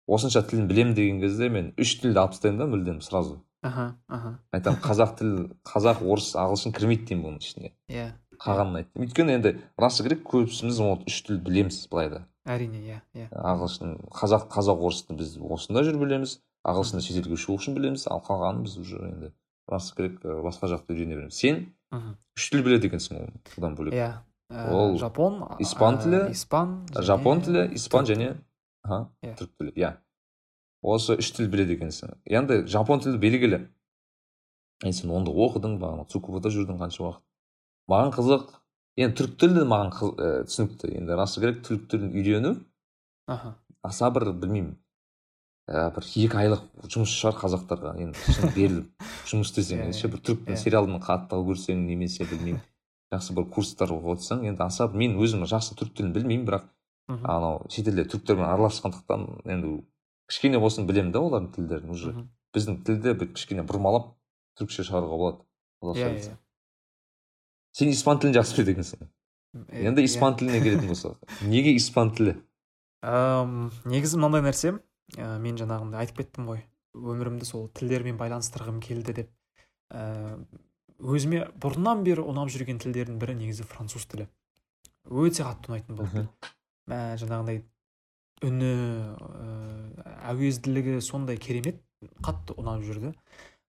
осынша 0.07 0.43
тілін 0.49 0.69
білемін 0.69 0.95
деген 0.95 1.21
кезде 1.23 1.49
мен 1.49 1.73
үш 1.79 1.97
тілді 2.01 2.19
алып 2.23 2.35
тастаймын 2.35 2.59
да 2.59 2.69
мүлдем 2.73 3.01
сразу. 3.05 3.39
Аха 3.63 3.95
аха. 4.09 4.39
Айтамын 4.53 4.81
қазақ 4.85 5.17
тілі 5.21 5.47
қазақ 5.65 6.03
орыс 6.03 6.35
ағылшын 6.41 6.75
кірмейді 6.77 7.07
деймін 7.11 7.25
бұның 7.29 7.45
ішіне. 7.45 7.73
Иә. 7.89 8.11
Қалғанын 8.43 8.81
айттым. 8.81 9.05
Өйткені 9.05 9.37
енді 9.39 9.55
расы 9.81 10.05
керек 10.05 10.25
көбісіміз 10.29 10.81
ол 10.83 10.99
үш 11.07 11.21
тіл 11.29 11.39
білеміз 11.45 11.85
былай 11.93 12.11
да. 12.11 12.25
Әрине 12.45 12.83
иә 12.83 12.99
иә. 13.15 13.29
Ағылшын 13.31 13.97
қазақ 14.13 14.49
қазақ 14.53 14.83
орысты 14.85 15.17
біз 15.17 15.37
осында 15.39 15.85
жүріп 15.87 16.03
білеміз. 16.05 16.41
Ағылшынды 16.65 17.03
шетелге 17.05 17.37
шығу 17.41 17.59
үшін 17.61 17.75
білеміз. 17.77 18.07
Ал 18.11 18.23
қалғанын 18.25 18.63
біз 18.65 18.77
уже 18.81 18.99
енді 19.09 19.33
расы 19.71 19.95
керек 19.97 20.21
басқа 20.25 20.69
жақта 20.73 20.95
үйрене 20.95 21.17
береміз 21.19 21.35
сен 21.39 21.67
мхм. 21.93 22.17
үш 22.37 22.51
тіл 22.51 22.63
біледі 22.65 22.89
екенсің 22.91 23.21
ол 23.21 23.29
бұдан 23.57 23.77
бөлек. 23.79 23.95
Иә. 23.95 24.13
Ол 24.73 24.99
жапон 25.01 25.39
испан 25.61 25.99
тілі, 26.03 26.31
испан 26.33 26.87
жапон 26.95 27.41
тілі 27.43 27.69
испан 27.75 28.05
және 28.07 28.35
Иә. 28.85 29.07
түрік 29.23 29.53
тілі. 29.59 29.73
Иә. 29.77 29.93
Осы 30.83 31.17
үш 31.19 31.31
тіл 31.33 31.49
біледі 31.49 31.77
екенсің. 31.79 32.17
Енді 32.27 32.67
жапон 32.69 33.01
тілі 33.01 33.19
белгілі. 33.19 33.63
Енді 34.85 34.97
сен 34.99 35.11
онда 35.17 35.31
оқыдың 35.33 35.79
бағана 35.81 36.05
цукубада 36.13 36.51
жүрдің 36.53 36.77
қанша 36.83 37.01
уақыт? 37.07 37.23
Маған 37.89 38.13
қызық. 38.13 38.45
Енді 39.01 39.17
түрік 39.17 39.37
тілі 39.41 39.55
де 39.55 39.65
маған 39.65 39.91
қыз- 39.97 40.17
ә, 40.21 40.45
түсінікті. 40.45 40.93
Енді 40.99 41.17
расы 41.17 41.41
керек 41.41 41.63
түрік 41.65 41.89
тілін 41.89 42.13
үйрену. 42.13 42.53
Аха. 43.27 43.55
Аса 43.83 44.11
бір 44.11 44.33
білмеймін. 44.33 44.77
Ә, 45.69 45.89
бір 45.95 46.05
екі 46.05 46.39
айлық 46.43 46.63
жұмыс 46.93 47.13
шығар 47.15 47.39
қазақтарға. 47.41 47.95
Енді 48.03 48.35
шын 48.37 48.53
беріліп 48.55 49.09
жұмыс 49.31 49.51
істесең 49.53 49.85
Иә, 49.87 49.93
ше 49.97 50.09
бір 50.13 50.21
түрік 50.27 50.47
иә. 50.51 50.57
сериалын 50.61 51.01
қатты 51.03 51.41
көрсең 51.49 51.85
немесе 51.89 52.27
білмеймін. 52.29 52.61
Жақсы 53.15 53.35
бір 53.37 53.49
курстар 53.55 53.93
оқып 53.95 54.15
отырсаң 54.17 54.45
енді 54.49 54.65
аса 54.65 54.89
мен 54.93 55.17
өзім 55.21 55.45
жақсы 55.49 55.77
түрік 55.79 55.95
тілін 55.99 56.13
білмеймін 56.17 56.47
бірақ 56.49 56.65
анау 57.09 57.67
шетелде 57.71 58.07
түріктермен 58.09 58.49
араласқандықтан 58.49 59.27
енді 59.45 59.75
кішкене 60.31 60.59
болсын 60.59 60.87
білемін 60.89 61.13
да 61.13 61.21
олардың 61.21 61.51
тілдерін 61.55 61.91
уже. 61.93 62.15
Біздің 62.57 62.81
тілде 62.87 63.13
бір 63.19 63.29
кішкене 63.37 63.63
бұрмалап 63.69 64.15
түрікше 64.59 64.87
шығаруға 64.89 65.19
болады. 65.21 65.45
Қазақша 65.85 66.09
иә 66.09 66.23
иә. 66.25 66.37
Сен 67.77 67.91
испан 67.93 68.19
тілін 68.23 68.35
жақсы 68.39 68.57
біледі 68.57 68.75
екенсің 68.79 69.09
енді 69.85 70.03
испан 70.09 70.35
тіліне 70.39 70.61
келетін 70.65 70.89
болсақ 70.91 71.19
неге 71.47 71.75
испан 71.77 72.11
тілі? 72.17 72.37
Негізі 73.05 74.19
мынандай 74.19 74.43
нәрсе 74.49 74.73
ә, 75.17 75.39
мен 75.43 75.59
жаңағындай 75.61 76.05
айтып 76.05 76.23
кеттім 76.23 76.49
ғой. 76.51 76.65
Өмірімді 76.95 77.47
сол 77.49 77.69
тілдермен 77.75 78.19
байланыстырғым 78.21 78.81
келді 78.85 79.17
деп. 79.21 79.31
Ә, 79.91 80.39
өзіме 80.99 81.45
бұрыннан 81.61 82.05
бері 82.07 82.25
ұнап 82.25 82.53
жүрген 82.55 82.81
тілдердің 82.83 83.19
бірі 83.23 83.39
негізі 83.41 83.67
француз 83.69 84.07
тілі. 84.11 84.29
Өте 85.05 85.45
қатты 85.45 85.73
ұнайтын 85.73 85.99
болды. 85.99 86.27
Мә 86.91 87.01
жаңағындай 87.21 87.65
үні 88.45 88.71
ә, 88.75 90.15
әуезділігі 90.31 91.01
сондай 91.05 91.41
керемет 91.41 91.83
қатты 92.25 92.57
ұнап 92.61 92.85
жүрді. 92.87 93.15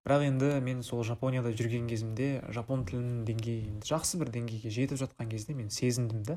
Бірақ 0.05 0.21
енді 0.27 0.51
мен 0.61 0.83
сол 0.86 1.01
жапонияда 1.01 1.49
жүрген 1.57 1.88
кезімде 1.89 2.27
жапон 2.53 2.83
тілінің 2.86 3.23
деңгейі 3.25 3.71
жақсы 3.89 4.19
бір 4.21 4.29
деңгейге 4.36 4.69
жетіп 4.69 4.99
жатқан 5.01 5.31
кезде 5.31 5.55
мен 5.57 5.71
сезіндім 5.73 6.21
да 6.27 6.36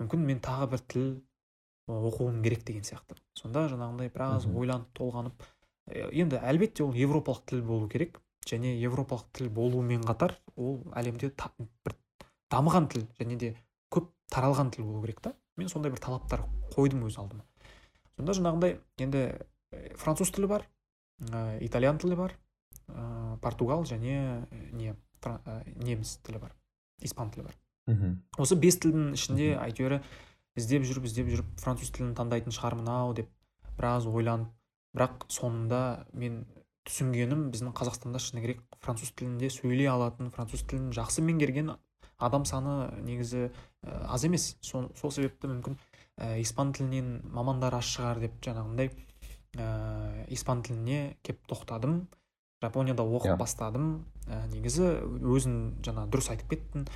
мүмкін 0.00 0.24
мен 0.26 0.40
тағы 0.42 0.66
бір 0.72 0.82
тіл 0.90 1.04
оқуым 1.86 2.42
керек 2.42 2.64
деген 2.64 2.82
сияқты. 2.82 3.16
Сонда 3.34 3.66
жаңағындай 3.70 4.10
біраз 4.12 4.46
ойланып 4.46 4.88
толғанып 4.96 5.44
енді 6.12 6.40
әлбетте 6.42 6.84
ол 6.84 6.94
европалық 6.94 7.44
тіл 7.46 7.62
болу 7.62 7.88
керек. 7.88 8.20
Және 8.46 8.76
европалық 8.78 9.24
тіл 9.34 9.48
болуымен 9.50 10.02
қатар 10.06 10.36
ол 10.56 10.80
әлемде 10.94 11.30
та- 11.30 11.52
бір 11.58 11.96
дамыған 12.50 12.88
тіл 12.88 13.06
және 13.18 13.36
де 13.38 13.54
көп 13.90 14.08
таралған 14.30 14.70
тіл 14.70 14.84
болу 14.84 15.02
керек 15.02 15.20
та. 15.20 15.34
Мен 15.56 15.68
сондай 15.68 15.90
бір 15.90 15.98
талаптар 15.98 16.44
қойдым 16.74 17.06
өз 17.06 17.18
алдыма. 17.18 17.42
Сонда 18.16 18.32
жаңағындай 18.32 18.78
енді 18.98 19.22
француз 19.96 20.30
тілі 20.30 20.46
бар 20.46 20.66
ә, 21.20 21.58
итальян 21.64 21.98
тілі 21.98 22.16
бар 22.16 22.36
ә, 22.88 23.38
португал 23.42 23.84
және 23.84 24.46
не 24.72 24.94
ә, 25.22 25.62
неміс 25.76 26.18
тілі 26.22 26.38
бар 26.38 26.54
испан 27.00 27.30
тілі 27.30 27.44
бар. 27.48 27.56
Мхм. 27.86 28.22
Осы 28.38 28.56
бес 28.58 28.78
тілдің 28.82 29.12
ішінде 29.14 29.52
әйтеуір 29.58 30.00
іздеп 30.56 30.86
жүріп 30.88 31.08
іздеп 31.08 31.30
жүріп 31.32 31.48
француз 31.60 31.90
тілін 31.94 32.14
таңдайтын 32.18 32.54
шығармын 32.54 32.88
ау 32.92 33.14
деп 33.16 33.30
біраз 33.76 34.06
ойланып 34.08 34.52
бірақ 34.96 35.26
соңында 35.32 35.80
мен 36.16 36.44
түсінгенім 36.86 37.50
біздің 37.52 37.74
қазақстанда 37.76 38.20
шыны 38.22 38.42
керек 38.44 38.62
француз 38.80 39.10
тілінде 39.18 39.50
сөйлей 39.52 39.90
алатын 39.90 40.30
француз 40.32 40.62
тілін 40.70 40.92
жақсы 40.96 41.24
меңгерген 41.26 41.74
адам 42.16 42.46
саны 42.48 42.88
негізі 43.04 43.48
ә, 43.48 44.06
аз 44.08 44.24
емес. 44.24 44.56
Сол, 44.64 44.88
сол 44.96 45.12
себепті 45.12 45.50
мүмкін 45.50 45.76
ә, 46.16 46.38
испан 46.40 46.72
тілінен 46.72 47.20
мамандар 47.28 47.76
аз 47.76 47.90
шығар 47.90 48.22
деп 48.24 48.38
жаңағындай 48.44 48.92
ә, 49.58 50.26
испан 50.32 50.62
тіліне 50.64 51.16
кеп 51.26 51.42
тоқтадым 51.50 52.06
жапонияда 52.62 53.04
оқып 53.04 53.34
Иә. 53.34 53.40
бастадым. 53.40 54.06
Ә, 54.26 54.46
негізі 54.54 54.94
өзің 55.20 55.58
жаңа 55.84 56.06
дұрыс 56.08 56.30
айтып 56.32 56.54
кеттің 56.54 56.86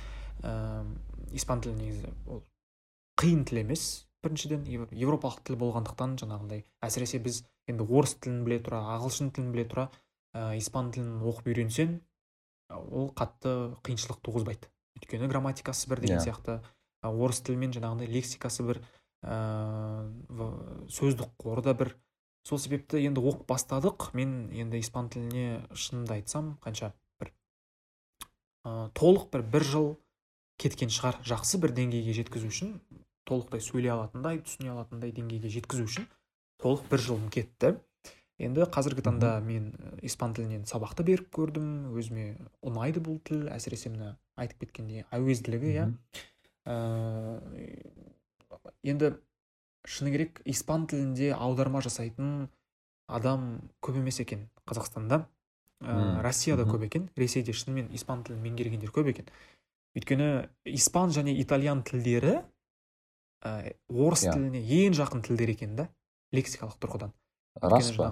ә, 0.41 0.85
испан 1.37 1.61
тілі 1.61 1.77
негізі 1.77 2.15
ол 2.25 2.41
қиын 3.19 3.43
тіл 3.45 3.61
емес 3.63 4.07
біріншіден 4.21 4.63
ев- 4.69 4.91
европалық 4.93 5.41
тіл 5.43 5.57
болғандықтан 5.57 6.15
жаңағындай 6.21 6.63
әсіресе 6.85 7.19
біз 7.23 7.41
енді 7.67 7.87
орыс 7.89 8.15
тілін 8.21 8.43
біле 8.45 8.59
тұра 8.61 8.81
ағылшын 8.97 9.31
тілін 9.33 9.51
біле 9.55 9.65
тұра 9.69 9.87
ә, 10.35 10.55
испан 10.57 10.91
тілін 10.93 11.21
оқып 11.25 11.49
үйренсең 11.51 11.97
ол 12.71 13.09
қатты 13.17 13.75
қиыншылық 13.83 14.21
туғызбайды. 14.23 14.69
Өйткені 14.99 15.27
грамматикасы 15.27 15.89
бір 15.91 15.99
деген 16.05 16.21
Иә. 16.21 16.23
сияқты 16.23 16.61
орыс 17.03 17.41
тілімен 17.43 17.73
жаңағындай 17.75 18.07
лексикасы 18.07 18.63
бір 18.63 18.79
ә, 19.25 20.07
сөздік 20.87 21.33
қоры 21.41 21.61
да 21.65 21.73
бір. 21.73 21.95
Сол 22.47 22.57
себепті 22.59 22.97
енді 23.05 23.21
оқып 23.21 23.45
бастадық. 23.49 24.11
Мен 24.13 24.49
енді 24.53 24.79
испан 24.79 25.09
тіліне 25.09 25.65
шынымды 25.73 26.15
айтсам 26.15 26.55
қанша 26.63 26.93
бір 27.19 27.33
ә, 28.65 28.89
толық 28.95 29.29
бір 29.33 29.43
бір 29.43 29.63
жыл 29.63 29.89
кеткен 30.57 30.89
шығар. 30.89 31.19
Жақсы 31.25 31.59
бір 31.61 31.73
деңгейге 31.75 32.13
жеткізу 32.21 32.47
үшін 32.47 32.79
толықтай 33.31 33.63
сөйлей 33.63 33.93
алатындай 33.95 34.41
түсіне 34.43 34.73
алатындай 34.75 35.15
деңгейге 35.15 35.51
жеткізу 35.55 35.87
үшін 35.87 36.07
толық 36.61 36.85
бір 36.91 37.03
жылым 37.07 37.31
кетті. 37.33 37.77
Енді 38.41 38.65
қазіргі 38.73 39.03
таңда 39.05 39.35
мен 39.45 39.71
испан 40.01 40.33
тілінен 40.33 40.63
сабақты 40.69 41.05
беріп 41.05 41.27
көрдім. 41.35 41.91
Өзіме 41.93 42.25
ұнайды 42.65 43.03
бұл 43.03 43.19
тіл 43.27 43.45
әсіресе 43.53 43.91
мына 43.93 44.15
айтып 44.39 44.63
кеткендей 44.65 45.05
әуезділігі 45.13 45.73
иә. 45.75 45.85
Ә, 46.65 46.77
енді 48.81 49.13
шыны 49.85 50.13
керек 50.13 50.41
испан 50.45 50.87
тілінде 50.89 51.35
аударма 51.37 51.83
жасайтын 51.85 52.49
адам 53.07 53.61
көп 53.85 54.01
емес 54.01 54.19
екен 54.25 54.47
қазақстанда. 54.65 55.23
Ә, 55.81 56.21
россияда 56.25 56.65
көп 56.69 56.87
екен. 56.89 57.09
Ресейде 57.17 57.53
шынымен 57.53 57.93
испан 57.93 58.25
тілін 58.25 58.41
меңгергендер 58.41 58.93
көп 58.93 59.13
екен. 59.13 59.29
Өйткені 59.97 60.47
испан 60.65 61.13
және 61.13 61.37
итальян 61.41 61.83
тілдері 61.85 62.39
ә, 63.43 63.73
орыс 63.89 64.23
Иә. 64.25 64.33
тіліне 64.33 64.61
ең 64.61 64.93
жақын 64.97 65.21
тілдер 65.25 65.49
екен 65.53 65.75
да 65.75 65.89
лексикалық 66.33 66.77
тұрғыдан. 66.79 67.11
Рас 67.61 67.91
па? 67.97 68.03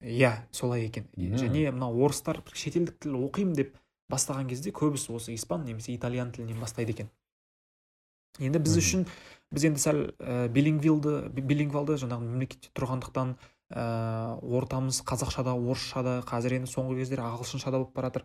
иә 0.00 0.32
солай 0.52 0.84
екен. 0.86 1.08
Және 1.40 1.70
мына 1.72 1.88
орыстар 1.90 2.42
шетелдік 2.52 2.98
тіл 3.00 3.16
оқимын 3.26 3.54
деп 3.54 3.76
бастаған 4.12 4.46
кезде 4.48 4.70
көбісі 4.70 5.14
осы 5.16 5.34
испан 5.34 5.64
немесе 5.64 5.94
итальян 5.94 6.30
тілінен 6.32 6.60
бастайды 6.60 6.92
екен. 6.92 7.10
Енді 8.38 8.58
біз 8.58 8.76
үшін 8.78 9.06
біз 9.54 9.64
енді 9.64 9.80
сәл 9.80 9.98
ә, 10.18 10.48
билингвилды 10.48 11.28
би- 11.30 11.42
билингвалды 11.42 11.94
жаңағы 12.02 12.20
мемлекетте 12.26 12.70
тұрғандықтан 12.74 13.34
ә, 13.74 14.38
ортамыз 14.42 15.00
қазақшада 15.06 15.54
орысшада 15.54 16.20
қазір 16.26 16.58
енді 16.60 16.70
соңғы 16.70 16.98
кездері 17.00 17.22
ағылшыншада 17.30 17.78
болып 17.78 17.94
бара 17.94 18.10
жатыр 18.10 18.24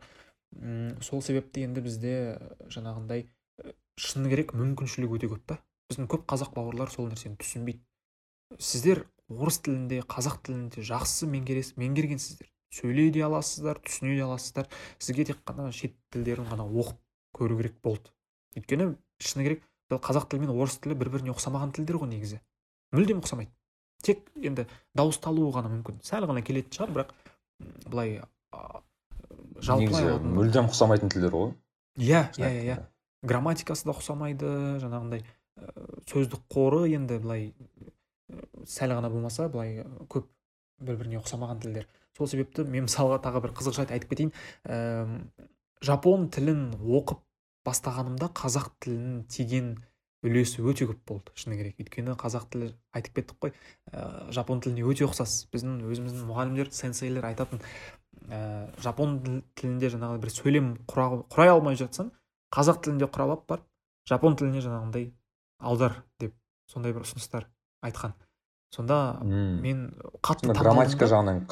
сол 1.06 1.22
себепті 1.22 1.62
енді 1.68 1.82
бізде 1.86 2.14
жаңағындай 2.74 3.28
шыны 4.02 4.30
керек 4.32 4.54
мүмкіншілік 4.58 5.14
өте 5.14 5.30
көп 5.30 5.46
та. 5.46 5.60
Біздің 5.90 6.10
көп 6.10 6.26
қазақ 6.30 6.54
бауырлар 6.56 6.92
сол 6.94 7.10
нәрсені 7.10 7.38
түсінбейді. 7.42 7.82
Сіздер 8.60 9.04
орыс 9.30 9.60
тілінде 9.66 10.02
қазақ 10.10 10.40
тілінде 10.46 10.84
жақсы 10.86 11.30
меңгересіз 11.30 11.78
меңгергенсіздер. 11.82 12.50
Сөйлей 12.74 13.10
де 13.14 13.24
аласыздар 13.26 13.80
түсіне 13.82 14.16
де 14.18 14.26
аласыздар. 14.26 14.70
Сізге 15.02 15.26
тек 15.32 15.42
қана 15.46 15.72
шет 15.74 15.96
тілдерін 16.14 16.46
ғана 16.50 16.68
оқып 16.70 17.00
көру 17.38 17.58
керек 17.58 17.80
болды. 17.82 18.14
Өйткені 18.58 18.92
шыны 19.22 19.46
керек 19.48 19.66
қазақ 19.90 20.30
тілі 20.30 20.46
мен 20.46 20.54
орыс 20.54 20.78
тілі 20.78 20.98
бір 20.98 21.10
біріне 21.16 21.34
ұқсамаған 21.34 21.74
тілдер 21.74 21.98
ғой 21.98 22.12
негізі. 22.14 22.42
Мүлдем 22.94 23.24
ұқсамайды. 23.24 23.50
Тек 24.06 24.30
енді 24.38 24.68
дауысталуы 24.98 25.50
ғана 25.56 25.74
мүмкін. 25.74 25.98
Сәл 26.06 26.30
ғана 26.30 26.44
келетін 26.46 26.78
шығар 26.78 26.94
бірақ 26.94 27.16
былай 27.90 28.20
жалпылай 29.66 30.20
мүлдем 30.22 30.70
ұқсамайтын 30.70 31.10
тілдер 31.12 31.34
ғой. 31.34 31.52
Иә 31.98 32.30
иә 32.38 32.50
иә 32.54 32.64
иә. 32.70 32.78
Грамматикасы 33.26 33.90
да 33.90 33.98
ұқсамайды 33.98 34.48
жаңағындай 34.80 35.26
сөздік 36.10 36.46
қоры 36.52 36.86
енді 36.94 37.20
былай 37.24 37.50
ә, 38.30 38.44
сәл 38.66 38.96
ғана 38.98 39.10
болмаса 39.12 39.50
былай 39.50 39.84
ә, 39.84 39.88
көп 40.10 40.28
бір 40.80 41.00
біріне 41.02 41.20
ұқсамаған 41.20 41.60
тілдер. 41.64 41.88
Сол 42.18 42.28
себепті 42.28 42.64
мен 42.68 42.88
мысалға 42.88 43.20
тағы 43.24 43.44
бір 43.46 43.54
қызық 43.58 43.76
жайт 43.80 43.92
айтып 43.96 44.14
кетейін. 44.14 44.34
Әм, 44.64 45.30
жапон 45.84 46.30
тілін 46.34 46.74
оқып 46.80 47.22
бастағанымда 47.68 48.32
қазақ 48.36 48.72
тілінің 48.84 49.22
тиген 49.32 49.74
үлесі 50.24 50.64
өте 50.68 50.88
көп 50.90 51.00
болды. 51.08 51.36
Шыны 51.40 51.56
керек 51.60 51.80
өйткені 51.80 52.16
қазақ 52.20 52.50
тілі 52.52 52.72
айтып 52.96 53.20
кеттік 53.20 53.40
қой. 53.44 53.54
Ә, 53.92 54.32
жапон 54.36 54.64
тіліне 54.64 54.88
өте 54.88 55.08
ұқсас. 55.08 55.46
Біздің 55.52 55.80
өзіміздің 55.88 56.28
мұғалімдер 56.32 56.72
сенсейлер 56.76 57.28
айтатын 57.30 57.62
ә, 58.28 58.72
жапон 58.84 59.20
тіл- 59.24 59.44
тілінде 59.56 59.92
жаңағы 59.96 60.20
бір 60.24 60.34
сөйлем 60.36 60.74
құра, 60.88 61.24
құрай 61.32 61.54
алмай 61.54 61.80
жатсаң 61.80 62.12
қазақ 62.56 62.84
тілінде 62.84 63.08
құрап 63.08 63.36
алып 63.36 63.48
барып 63.48 63.66
жапон 64.10 64.36
тіліне 64.36 64.64
жаңағындай 64.66 65.12
аудар 65.60 66.04
деп 66.20 66.34
сондай 66.68 66.94
бір 66.94 67.04
ұсыныстар 67.06 67.48
айтқан. 67.86 68.14
Сонда 68.74 69.20
Мм. 69.24 69.62
мен 69.62 69.80
қатты 70.22 70.54
грамматика 70.54 71.06
жағынан 71.10 71.46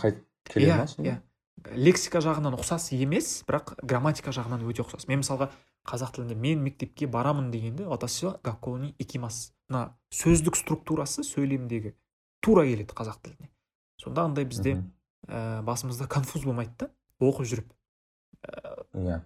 келе 0.47 0.67
Иә, 0.67 0.77
ма 0.77 0.87
сонда? 0.87 1.09
иә. 1.09 1.73
лексика 1.75 2.19
жағынан 2.21 2.53
ұқсас 2.57 2.91
емес 2.93 3.43
бірақ 3.47 3.75
грамматика 3.83 4.31
жағынан 4.31 4.61
өте 4.69 4.83
ұқсас. 4.83 5.07
Мен 5.07 5.23
мысалға 5.23 5.49
қазақ 5.87 6.13
тілінде 6.15 6.35
мен 6.35 6.61
мектепке 6.63 7.07
барамын 7.07 7.49
дегенде 7.51 7.85
ватаси 7.87 8.25
ва 8.27 8.39
гаккони 8.43 8.93
икимас 8.99 9.53
мына 9.69 9.95
сөздік 10.13 10.55
структурасы 10.55 11.23
сөйлемдегі 11.23 11.95
тура 12.41 12.63
келеді 12.67 12.93
қазақ 12.93 13.21
тіліне 13.23 13.49
сонда 13.97 14.25
андай 14.25 14.45
бізде 14.45 14.83
ә, 15.27 15.63
басымызда 15.63 16.07
конфуз 16.07 16.43
болмайды 16.45 16.71
да 16.77 16.89
оқып 17.19 17.47
жүріп. 17.49 17.73
Иә. 18.93 19.21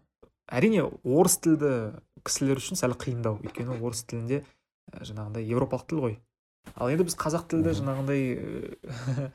Әрине 0.48 0.86
орыс 1.04 1.38
тілді 1.44 2.00
кісілер 2.26 2.60
үшін 2.62 2.80
сәл 2.80 2.96
қиындау. 2.96 3.40
Өйткені 3.44 3.78
орыс 3.82 4.04
тілінде 4.08 4.42
ә, 4.42 4.46
жаңағындай 5.02 5.48
европалық 5.48 5.88
тіл 5.90 6.04
ғой. 6.06 6.16
Ал 6.76 6.92
енді 6.94 7.08
біз 7.10 7.18
қазақ 7.20 7.48
тілді 7.52 7.74
жаңағындай 7.80 8.22
ә, 8.38 9.30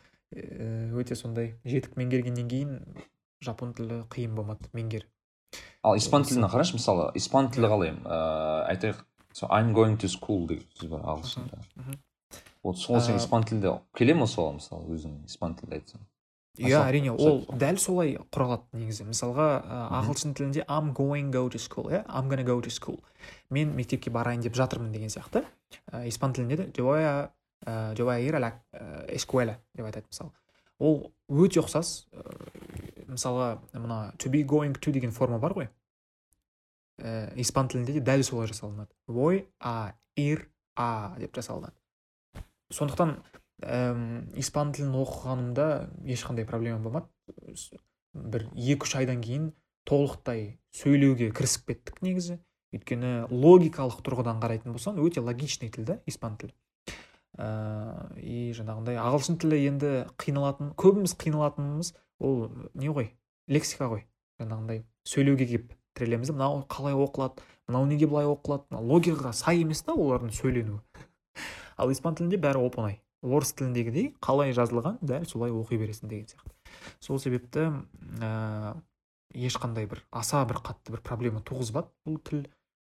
өте 1.00 1.18
сондай 1.18 1.54
жетік 1.66 1.98
меңгергеннен 1.98 2.48
кейін 2.50 2.78
жапон 3.44 3.74
тілі 3.76 4.04
қиын 4.12 4.36
болмады 4.38 4.70
меңгер. 4.76 5.06
Ал 5.86 5.98
испан 5.98 6.26
тіліне 6.26 6.50
қарашы 6.50 6.78
мысалы 6.78 7.10
испан 7.18 7.50
тілі 7.54 7.70
қалай? 7.72 7.94
Ыыы 7.96 8.64
айтайық 8.72 9.04
so 9.36 9.46
I'm 9.50 9.74
going 9.74 9.96
to 10.00 10.08
school 10.08 10.46
деген 10.48 10.64
сөз 10.80 10.88
бар 10.88 11.02
ағылшында. 11.12 11.60
Вот 12.64 12.78
сол 12.80 13.00
сен 13.04 13.18
испан 13.20 13.44
тілде 13.44 13.74
келе 13.98 14.14
ма 14.16 14.24
соған 14.30 14.56
мысалы 14.60 14.96
өзің 14.96 15.18
испан 15.28 15.54
тілде 15.58 15.76
айтсаң? 15.76 16.06
Иә 16.58 16.80
әрине 16.88 17.12
ол 17.12 17.42
дәл 17.52 17.78
солай 17.80 18.16
құралады 18.32 18.78
негізі. 18.78 19.06
Мысалға 19.10 19.46
ә, 19.60 19.80
ағылшын 20.00 20.34
тілінде 20.36 20.64
I'm 20.66 20.92
going 20.96 21.30
go 21.34 21.46
to 21.52 21.60
school 21.60 21.90
иә 21.92 22.04
I'm 22.06 22.30
gonna 22.30 22.44
go 22.46 22.58
to 22.60 22.70
school. 22.72 22.98
Мен 23.50 23.74
мектепке 23.76 24.10
барайын 24.10 24.42
деп 24.42 24.56
жатырмын 24.56 24.92
деген 24.92 25.12
сияқты. 25.12 25.44
Ә, 25.92 26.06
испан 26.08 26.32
тілінде 26.32 26.56
де 26.56 26.68
yo 26.76 26.86
voy 26.88 27.04
a, 27.04 27.30
yo 27.96 28.04
voy 28.06 28.16
a 28.16 28.20
ir 28.20 28.36
a 28.36 28.40
la 28.40 28.52
escuela 29.08 29.58
деп 29.74 29.86
айтады 29.86 30.06
мысалы. 30.10 30.32
Ол 30.78 31.12
өте 31.28 31.60
ұқсас 31.62 32.06
мысалға 33.08 33.58
мына 33.74 34.12
to 34.18 34.30
be 34.30 34.44
going 34.44 34.74
to 34.76 34.92
деген 34.92 35.12
форма 35.12 35.38
бар 35.38 35.54
ғой. 35.54 35.68
Ә, 36.98 37.32
испан 37.36 37.68
тілінде 37.68 37.98
де 37.98 38.00
дәл 38.00 38.22
солай 38.22 38.48
жасалынады. 38.48 38.92
Voy 39.08 39.46
a 39.60 39.92
ir 40.16 40.48
a 40.76 41.16
деп 41.18 41.34
жасалынады. 41.36 41.74
Сондықтан 42.70 43.22
әм, 43.62 44.26
испан 44.36 44.72
тілін 44.76 44.96
оқығанымда 45.00 45.66
ешқандай 46.12 46.46
проблема 46.48 46.80
болмады. 46.84 47.08
Бір 48.16 48.48
екі 48.52 48.84
үш 48.84 48.94
айдан 49.00 49.22
кейін 49.24 49.50
толықтай 49.88 50.58
сөйлеуге 50.76 51.30
кірісіп 51.36 51.72
кеттік 51.72 52.02
негізі. 52.04 52.38
Өйткені 52.74 53.30
логикалық 53.30 54.02
тұрғыдан 54.04 54.40
қарайтын 54.42 54.74
болсаң 54.74 55.00
өте 55.00 55.22
логичный 55.24 55.70
тіл 55.72 55.86
да 55.88 55.98
испан 56.06 56.36
тілі. 56.40 56.52
Ә, 57.36 58.16
и 58.20 58.52
жаңағындай 58.56 58.98
ағылшын 59.00 59.38
тілі 59.40 59.60
енді 59.70 59.92
қиналатын 60.20 60.72
көбіміз 60.76 61.16
қиналатынымыз 61.20 61.92
ол 62.18 62.50
не 62.74 62.90
ғой? 62.92 63.12
Лексика 63.48 63.88
ғой. 63.92 64.04
Жаңағындай 64.40 64.84
сөйлеуге 65.08 65.48
келіп 65.48 65.72
тірелеміз 65.96 66.32
мынау 66.34 66.64
қалай 66.68 66.96
оқылады 66.96 67.44
мынау 67.68 67.88
неге 67.88 68.08
былай 68.08 68.28
оқылады 68.28 68.80
логикаға 68.80 69.32
сай 69.36 69.62
емес 69.62 69.84
та 69.86 69.94
олардың 69.96 70.32
сөйленуі. 70.36 70.80
Ал 71.76 71.92
испан 71.92 72.16
тілінде 72.16 72.40
бәрі 72.40 72.64
оп 72.66 72.80
оңай 72.80 73.00
орыс 73.22 73.52
тіліндегідей 73.56 74.12
қалай 74.20 74.52
жазылған 74.56 74.98
дәл 75.00 75.24
солай 75.28 75.50
оқи 75.54 75.78
бересің 75.80 76.10
деген 76.10 76.26
сияқты. 76.30 76.52
Сол 77.00 77.18
себепті 77.18 77.70
ә, 78.20 78.76
ешқандай 79.34 79.86
бір 79.88 80.04
аса 80.10 80.44
бір 80.46 80.60
қатты 80.64 80.92
бір 80.94 81.02
проблема 81.02 81.40
туғызбады 81.40 81.88
бұл 82.06 82.20
тіл. 82.22 82.46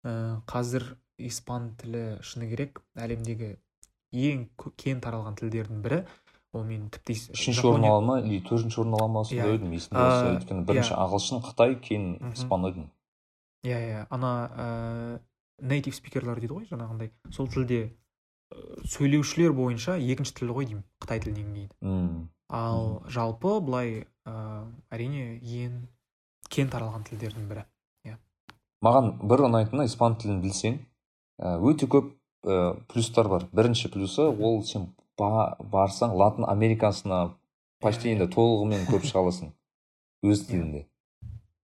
Ә, 0.05 0.41
қазір 0.49 0.95
испан 1.17 1.73
тілі 1.79 2.19
шыны 2.25 2.49
керек 2.51 2.81
әлемдегі 2.95 3.55
ең 4.15 4.47
кең 4.77 5.01
таралған 5.03 5.37
тілдердің 5.39 5.81
бірі. 5.85 6.03
Ол 6.55 6.63
мен 6.63 6.87
тіпті 6.87 7.17
үшінші 7.35 7.65
орын 7.67 7.85
ала 7.89 8.01
ма 8.01 8.19
или 8.23 8.39
төртінші 8.39 8.79
орын 8.83 8.93
ала 8.95 9.07
ма 9.11 9.23
сондай 9.27 9.43
Иә. 9.43 9.55
ойдым 9.57 9.73
есімде 9.75 10.03
өйткені 10.37 10.61
бірінші 10.63 10.93
иә. 10.93 10.99
ағылшын 11.03 11.41
қытай 11.43 11.75
кейін 11.83 12.05
испан 12.31 12.63
ойдым 12.63 12.85
иә 13.67 13.79
иә. 13.81 14.05
Ана 14.09 14.29
ә, 14.55 15.19
нейтив 15.59 15.95
спикерлер 15.97 16.39
дейді 16.39 16.55
ғой 16.55 16.69
жаңағындай. 16.69 17.11
Сол 17.31 17.49
тілде 17.51 17.91
сөйлеушілер 18.91 19.53
бойынша 19.57 19.97
екінші 19.99 20.35
тіл 20.39 20.55
ғой 20.55 20.69
деймін 20.69 20.83
қытай 21.03 21.23
тілінен 21.23 21.53
кейін 21.55 22.17
ал 22.49 23.01
жалпы 23.09 23.59
былай 23.65 24.05
ә, 24.25 24.65
әрине 24.93 25.39
ең 25.41 25.79
кең 26.49 26.69
таралған 26.73 27.07
тілдердің 27.07 27.47
бірі 27.49 27.65
маған 28.85 29.15
бір 29.25 29.47
ұнайтыны 29.47 29.87
испан 29.89 30.17
тілін 30.19 30.41
білсең 30.43 30.77
өте 31.39 31.87
көп 31.91 32.11
ә, 32.45 32.75
плюстар 32.91 33.29
бар. 33.31 33.47
Бірінші 33.55 33.89
плюсы 33.93 34.27
ол 34.27 34.61
сен 34.67 34.89
ба, 35.17 35.55
барсаң 35.59 36.15
латын 36.15 36.47
америкасына 36.49 37.35
почти 37.83 38.13
енді 38.13 38.29
толығымен 38.33 38.85
көп 38.89 39.07
шыға 39.07 39.23
аласың 39.25 39.53
өз 40.25 40.45
тілінде. 40.49 40.85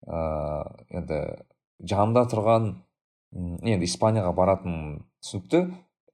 Ыыы 0.07 1.01
енді 1.01 1.19
жанында 1.91 2.25
тұрған 2.31 2.71
енді 3.33 3.85
испанияға 3.85 4.33
баратын 4.35 5.03
түсінікті 5.21 5.65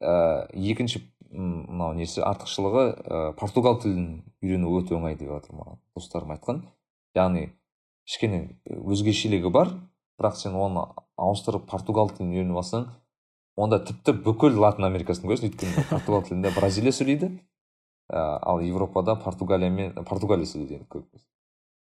ә, 0.01 0.47
екінші 0.53 1.01
мынау 1.31 1.95
несі? 1.97 2.21
Артықшылығы 2.25 2.85
ә, 2.85 3.19
португал 3.39 3.79
тілін 3.83 4.23
үйрену 4.43 4.73
өте 4.79 4.95
оңай 4.97 5.17
деп 5.19 5.33
жатыр 5.33 5.57
маған 5.59 5.81
достарым 5.97 6.33
айтқан. 6.35 6.61
Яғни 7.17 7.49
кішкене 8.07 8.41
өзгешелігі 8.65 9.51
бар 9.51 9.73
бірақ 10.19 10.39
сен 10.39 10.55
оны 10.55 10.87
ауыстырып 11.19 11.67
португал 11.69 12.11
тілін 12.15 12.33
үйреніп 12.35 12.61
алсаң 12.61 12.89
онда 13.55 13.79
тіпті 13.87 14.17
бүкіл 14.25 14.59
латын 14.59 14.87
америкасын 14.87 15.27
көресің 15.29 15.51
өйткені 15.51 15.85
португал 15.91 16.25
тілінде 16.27 16.51
бразилия 16.55 16.95
сөйлейді. 16.95 17.31
Ә, 18.11 18.39
ал 18.41 18.61
европада 18.61 19.15
португалия 19.15 19.71
мен 19.71 19.95
португалия 20.05 20.45
сөйлейді 20.45 20.81
енді 20.81 20.91
көп 20.91 21.07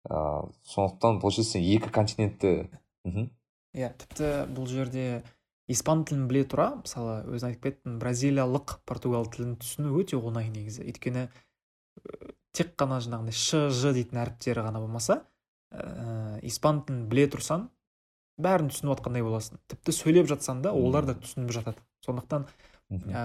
ыыы 0.08 0.52
сондықтан 0.64 1.20
получается 1.20 1.58
сен 1.58 1.64
екі 1.64 1.92
континентті 1.92 2.70
мхм 3.04 3.28
иә 3.76 3.92
тіпті 4.00 4.30
бұл 4.56 4.68
жерде 4.70 5.24
испан 5.70 6.04
тілін 6.08 6.28
біле 6.30 6.44
тұра 6.50 6.72
мысалы 6.82 7.20
өзің 7.30 7.52
айтып 7.52 7.66
кеттің 7.68 7.98
бразилиялық 8.02 8.80
португал 8.90 9.28
тілін 9.32 9.56
түсіну 9.62 9.94
өте 10.02 10.18
оңай 10.18 10.50
негізі. 10.52 10.86
Өйткені 10.90 11.28
ә, 11.28 12.32
тек 12.56 12.74
қана 12.80 13.00
жаңағындай 13.06 13.36
ш 13.38 13.68
ж 13.70 13.94
дейтін 13.98 14.24
әріптері 14.24 14.66
ғана 14.66 14.82
болмаса 14.82 15.22
ә, 15.72 16.40
испан 16.48 16.82
тілін 16.88 17.06
біле 17.12 17.28
тұрсаң 17.36 17.70
бәрін 18.40 18.72
түсініп 18.72 18.96
жатқандай 18.96 19.26
боласың. 19.26 19.62
Тіпті 19.70 19.96
сөйлеп 19.96 20.30
жатсаң 20.32 20.64
да 20.66 20.74
олар 20.74 21.06
да 21.10 21.16
түсініп 21.20 21.54
жатады. 21.54 21.82
Сондықтан 22.06 22.48
ә, 22.90 23.24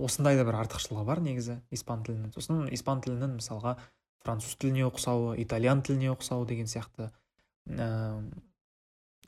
осындай 0.00 0.38
да 0.38 0.46
бір 0.48 0.62
артықшылығы 0.62 1.06
бар 1.08 1.20
негізі 1.24 1.60
испан 1.74 2.04
тілінің. 2.06 2.32
Сосын 2.36 2.68
испан 2.72 3.02
тілінің 3.04 3.36
мысалға 3.40 3.76
француз 4.24 4.54
тіліне 4.60 4.86
ұқсауы 4.88 5.34
итальян 5.42 5.82
тіліне 5.82 6.14
ұқсауы 6.14 6.46
деген 6.48 6.70
сияқты. 6.70 7.10
Ә, 7.68 8.22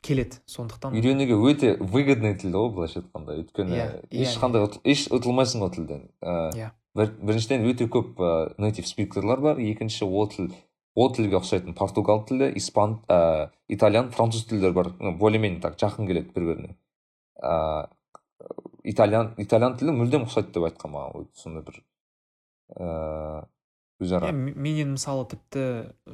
келеді 0.03 0.37
сондықтан. 0.45 0.93
Үйренуге 0.93 1.37
өте 1.39 1.73
выгодный 1.79 2.35
тіл 2.37 2.51
ғой 2.57 2.69
былайша 2.75 3.01
айтқанда. 3.01 3.37
Өйткені 3.41 3.77
Иә, 3.77 3.87
иә, 4.11 4.25
ешқандай 4.27 4.65
ұт- 4.67 4.79
еш 4.83 5.07
ұтылмайсың 5.09 5.63
ғой 5.63 5.71
тілден. 5.77 6.03
Ә, 6.21 6.51
Иә. 6.53 6.69
бір, 6.95 7.09
біріншіден 7.23 7.65
өте 7.71 7.87
көп 7.87 8.19
ә, 8.19 8.53
нейтив 8.57 8.87
спикерлер 8.87 9.39
бар. 9.41 9.57
Екінші 9.59 10.05
ол 10.05 10.27
тіл 10.29 10.51
ол 10.95 11.09
тілге 11.15 11.39
ұқсайтын 11.39 11.73
португал 11.73 12.25
тілі 12.27 12.51
испан 12.55 12.99
ә, 13.09 13.49
итальян 13.67 14.11
француз 14.11 14.45
тілдері 14.45 14.73
бар. 14.73 14.89
Более 15.17 15.39
менее 15.39 15.61
так 15.61 15.77
жақын 15.79 16.05
келеді 16.07 16.29
бір 16.35 16.43
біріне 16.51 16.75
ә, 17.41 17.87
итальян 18.83 19.33
итальян 19.37 19.77
тілі 19.79 19.95
мүлдем 19.95 20.27
ұқсайды 20.27 20.51
деп 20.53 20.67
айтқан 20.67 20.91
маған 20.93 21.27
сондай 21.33 21.63
бір 21.63 21.81
ыыы 22.77 23.41
өзара. 24.01 24.31
Менен 24.33 24.95
мысалы 24.95 25.25
тіпті 25.31 25.63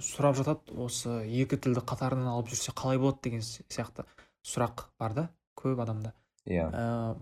сұрап 0.03 0.37
жатады 0.39 0.75
осы 0.75 1.21
екі 1.25 1.59
тілді 1.61 1.83
қатарынан 1.87 2.29
алып 2.31 2.51
жүрсе 2.51 2.73
қалай 2.75 2.99
болады 2.99 3.23
деген 3.23 3.41
си- 3.45 3.65
сияқты 3.69 4.05
сұрақ 4.43 4.87
бар 4.99 5.13
да 5.13 5.29
көп 5.59 5.81
адамда. 5.83 6.13
Иә. 6.47 6.69
Ә, 6.71 7.15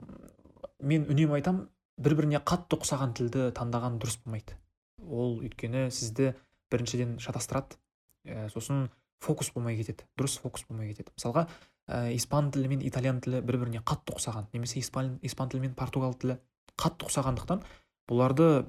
мен 0.80 1.08
үнемі 1.10 1.38
айтам 1.40 1.68
бір 1.98 2.16
біріне 2.20 2.40
қатты 2.40 2.78
ұқсаған 2.78 3.16
тілді 3.18 3.52
таңдаған 3.58 3.98
дұрыс 4.02 4.20
болмайды. 4.24 4.58
Ол 5.02 5.40
өйткені 5.42 5.90
сізді 5.92 6.34
біріншіден 6.72 7.18
шатастырады. 7.20 7.78
Ә, 8.26 8.50
сосын 8.54 8.90
фокус 9.24 9.52
болмай 9.56 9.78
кетеді 9.78 10.06
дұрыс 10.18 10.40
фокус 10.42 10.66
болмай 10.70 10.92
кетеді. 10.92 11.14
Мысалға 11.18 11.48
ә, 11.88 12.14
испан 12.14 12.52
тілі 12.52 12.68
мен 12.76 12.84
итальян 12.86 13.22
тілі 13.22 13.42
бір 13.42 13.58
біріне 13.64 13.82
қатты 13.82 14.14
ұқсаған 14.14 14.52
немесе 14.54 14.80
испан, 14.80 15.18
испан 15.22 15.50
тілі 15.50 15.66
мен 15.66 15.74
португал 15.78 16.14
тілі 16.14 16.38
қатты 16.78 17.08
ұқсағандықтан 17.08 17.64
бұларды 18.10 18.66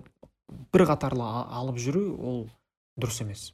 бір 0.73 0.87
қатарлы 0.89 1.29
алып 1.61 1.79
жүру 1.83 2.05
ол 2.17 2.43
дұрыс 3.01 3.23
емес. 3.25 3.53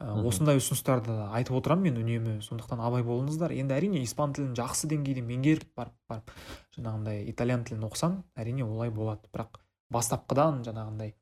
Мгм. 0.00 0.24
осындай 0.26 0.56
ұсыныстарды 0.56 1.12
айтып 1.36 1.58
отырамын 1.58 1.92
мен 1.92 1.98
үнемі 2.00 2.32
сондықтан 2.42 2.80
абай 2.80 3.04
болыңыздар. 3.04 3.52
Енді 3.52 3.76
әрине 3.76 4.00
испан 4.02 4.32
тілін 4.32 4.54
жақсы 4.56 4.88
деңгейде 4.88 5.20
меңгеріп 5.20 5.68
барып 5.76 5.92
барып 6.08 6.32
жаңағындай 6.78 7.26
итальян 7.28 7.66
тілін 7.68 7.84
оқысаң 7.90 8.16
әрине 8.34 8.64
олай 8.64 8.90
болады. 8.90 9.28
Бірақ 9.34 9.60
бастапқыдан 9.92 10.62
жаңағындай 10.64 11.12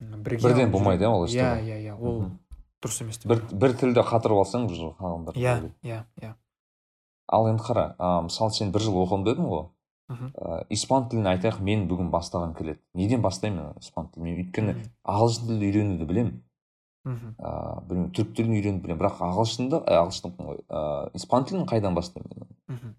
бірге 0.00 0.42
бірден 0.42 0.72
болмайды 0.72 1.06
иә 1.06 1.08
ол 1.14 1.26
иә 1.26 1.50
иә 1.62 1.78
иә 1.86 1.96
ол 1.96 2.24
дұрыс 2.82 3.02
емес 3.04 3.20
бір, 3.24 3.44
бір 3.52 3.76
тілді 3.78 4.02
қатырып 4.02 4.42
алсаң 4.42 4.66
уже 4.66 4.90
иә 5.38 5.56
иә 5.82 6.04
иә. 6.20 6.34
Ал 7.30 7.48
енді 7.48 7.62
қара 7.62 7.94
ә, 7.96 8.22
мысалы 8.26 8.50
сен 8.50 8.72
бір 8.72 8.82
жыл 8.82 9.04
оқыдым 9.04 9.26
дедің 9.28 9.46
ғой. 9.46 9.68
Ә, 10.10 10.64
испан 10.74 11.06
тілін 11.10 11.28
айтайық 11.30 11.60
мен 11.62 11.86
бүгін 11.90 12.08
бастағым 12.10 12.54
келеді. 12.58 12.80
Неден 12.98 13.22
бастаймын 13.22 13.76
испан 13.78 14.08
тілін? 14.10 14.26
Мен 14.26 14.40
өйткені 14.42 14.74
ағылшын 15.06 15.46
тілді 15.46 15.68
үйренуді 15.68 16.08
білемін. 16.08 16.40
Мхм. 17.06 17.36
Ыыы 17.38 17.84
білмеймін 17.86 18.10
түрік 18.16 18.32
тілін 18.34 18.56
үйренуді 18.56 18.82
білемін. 18.84 19.00
Бірақ 19.00 19.22
ағылшынды 19.28 19.78
ә, 19.86 20.00
ағылшын 20.02 20.34
ғой 20.34 20.58
ыыы 20.66 21.14
испан 21.20 21.46
тілін 21.46 21.68
қайдан 21.70 21.94
бастаймын 21.94 22.42
мен 22.42 22.50
мхм. 22.74 22.96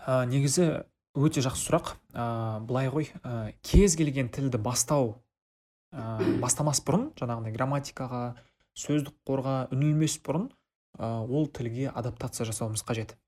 Ә, 0.00 0.24
негізі 0.32 0.70
өте 1.12 1.44
жақсы 1.44 1.68
сұрақ. 1.68 1.94
Ә, 2.16 2.60
былай 2.64 2.88
ғой 2.88 3.12
ә, 3.22 3.52
кез 3.60 3.96
келген 4.00 4.32
тілді 4.32 4.58
бастау 4.58 5.18
ә, 5.92 6.16
бастамас 6.40 6.80
бұрын 6.80 7.10
жаңағындай 7.20 7.52
грамматикаға 7.52 8.24
сөздік 8.72 9.14
қорға 9.28 9.68
үңілмес 9.68 10.16
бұрын 10.24 10.48
ә, 10.96 11.20
ол 11.28 11.46
тілге 11.52 11.92
адаптация 11.92 12.48
жасауымыз 12.48 12.82
қажет. 12.88 13.18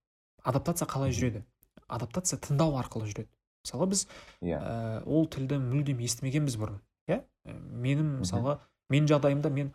Адаптация 0.42 0.88
қалай 0.88 1.12
жүреді? 1.12 1.44
Адаптация 1.88 2.38
тыңдау 2.42 2.76
арқылы 2.80 3.08
жүреді. 3.10 3.30
Мысалы 3.64 3.86
біз 3.88 4.06
иә. 4.44 4.58
ә, 4.58 5.02
ол 5.06 5.26
тілді 5.26 5.58
мүлдем 5.62 6.00
естімегенбіз 6.04 6.58
бұрын 6.60 6.80
иә? 7.08 7.22
Ә, 7.48 7.54
менің 7.54 8.18
мысалға 8.20 8.58
менің 8.92 9.08
жағдайымда 9.14 9.50
мен 9.50 9.72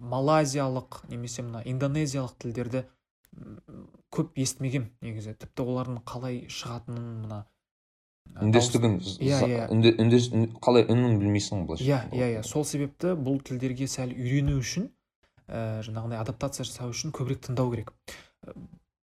малайзиялық 0.00 1.04
немесе 1.10 1.42
мына 1.42 1.62
индонезиялық 1.66 2.36
тілдерді 2.38 2.84
көп 4.14 4.38
естімегем 4.38 4.92
негізі. 5.02 5.34
Тіпті 5.34 5.66
олардың 5.66 6.00
қалай 6.06 6.44
шығатынын 6.46 7.08
мына 7.24 7.40
үндестігін 8.40 8.98
иә 9.22 9.40
иә. 9.46 10.46
қалай 10.62 10.86
үнін 10.86 11.18
білмейсің 11.20 11.64
ғой 11.64 11.74
былайша 11.74 11.84
иә 11.84 11.98
иә 12.14 12.28
иә. 12.36 12.42
Сол 12.46 12.64
себепті 12.64 13.14
бұл 13.18 13.40
тілдерге 13.42 13.86
сәл 13.90 14.14
үйрену 14.14 14.56
үшін 14.62 14.88
ә, 15.46 15.82
жаңағыдай 15.86 16.22
адаптация 16.22 16.64
жасау 16.66 16.94
үшін 16.94 17.12
көбірек 17.14 17.44
тыңдау 17.46 17.74
керек. 17.74 17.92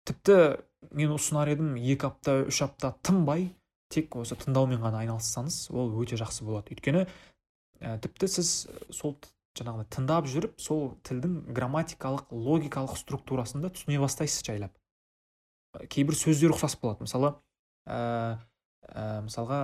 Тіпті 0.08 0.58
мен 0.96 1.14
ұсынар 1.16 1.50
едім 1.52 1.76
екі 1.76 2.08
апта 2.10 2.40
үш 2.48 2.62
апта 2.66 2.92
тынбай 3.06 3.48
тек 3.92 4.16
осы 4.18 4.36
тыңдаумен 4.38 4.82
ғана 4.82 5.04
айналыссаңыз 5.04 5.70
ол 5.74 5.94
өте 6.02 6.18
жақсы 6.18 6.44
болады. 6.46 6.74
Өйткені 6.74 7.06
ә, 7.80 7.98
тіпті 8.02 8.28
сіз 8.28 8.50
сол 8.90 9.14
т- 9.20 9.30
жаңағыдай 9.56 9.88
тыңдап 9.94 10.26
жүріп 10.30 10.58
сол 10.60 10.90
тілдің 11.06 11.54
грамматикалық 11.56 12.32
логикалық 12.34 12.98
структурасын 12.98 13.62
да 13.64 13.70
түсіне 13.70 14.00
бастайсыз 14.02 14.44
жайлап. 14.46 14.74
Ә, 15.76 15.86
кейбір 15.86 16.18
сөздер 16.18 16.54
ұқсас 16.56 16.76
болады. 16.82 17.06
Мысалы 17.06 17.32
ә, 17.86 18.38
ә, 18.90 19.22
мысалға 19.26 19.60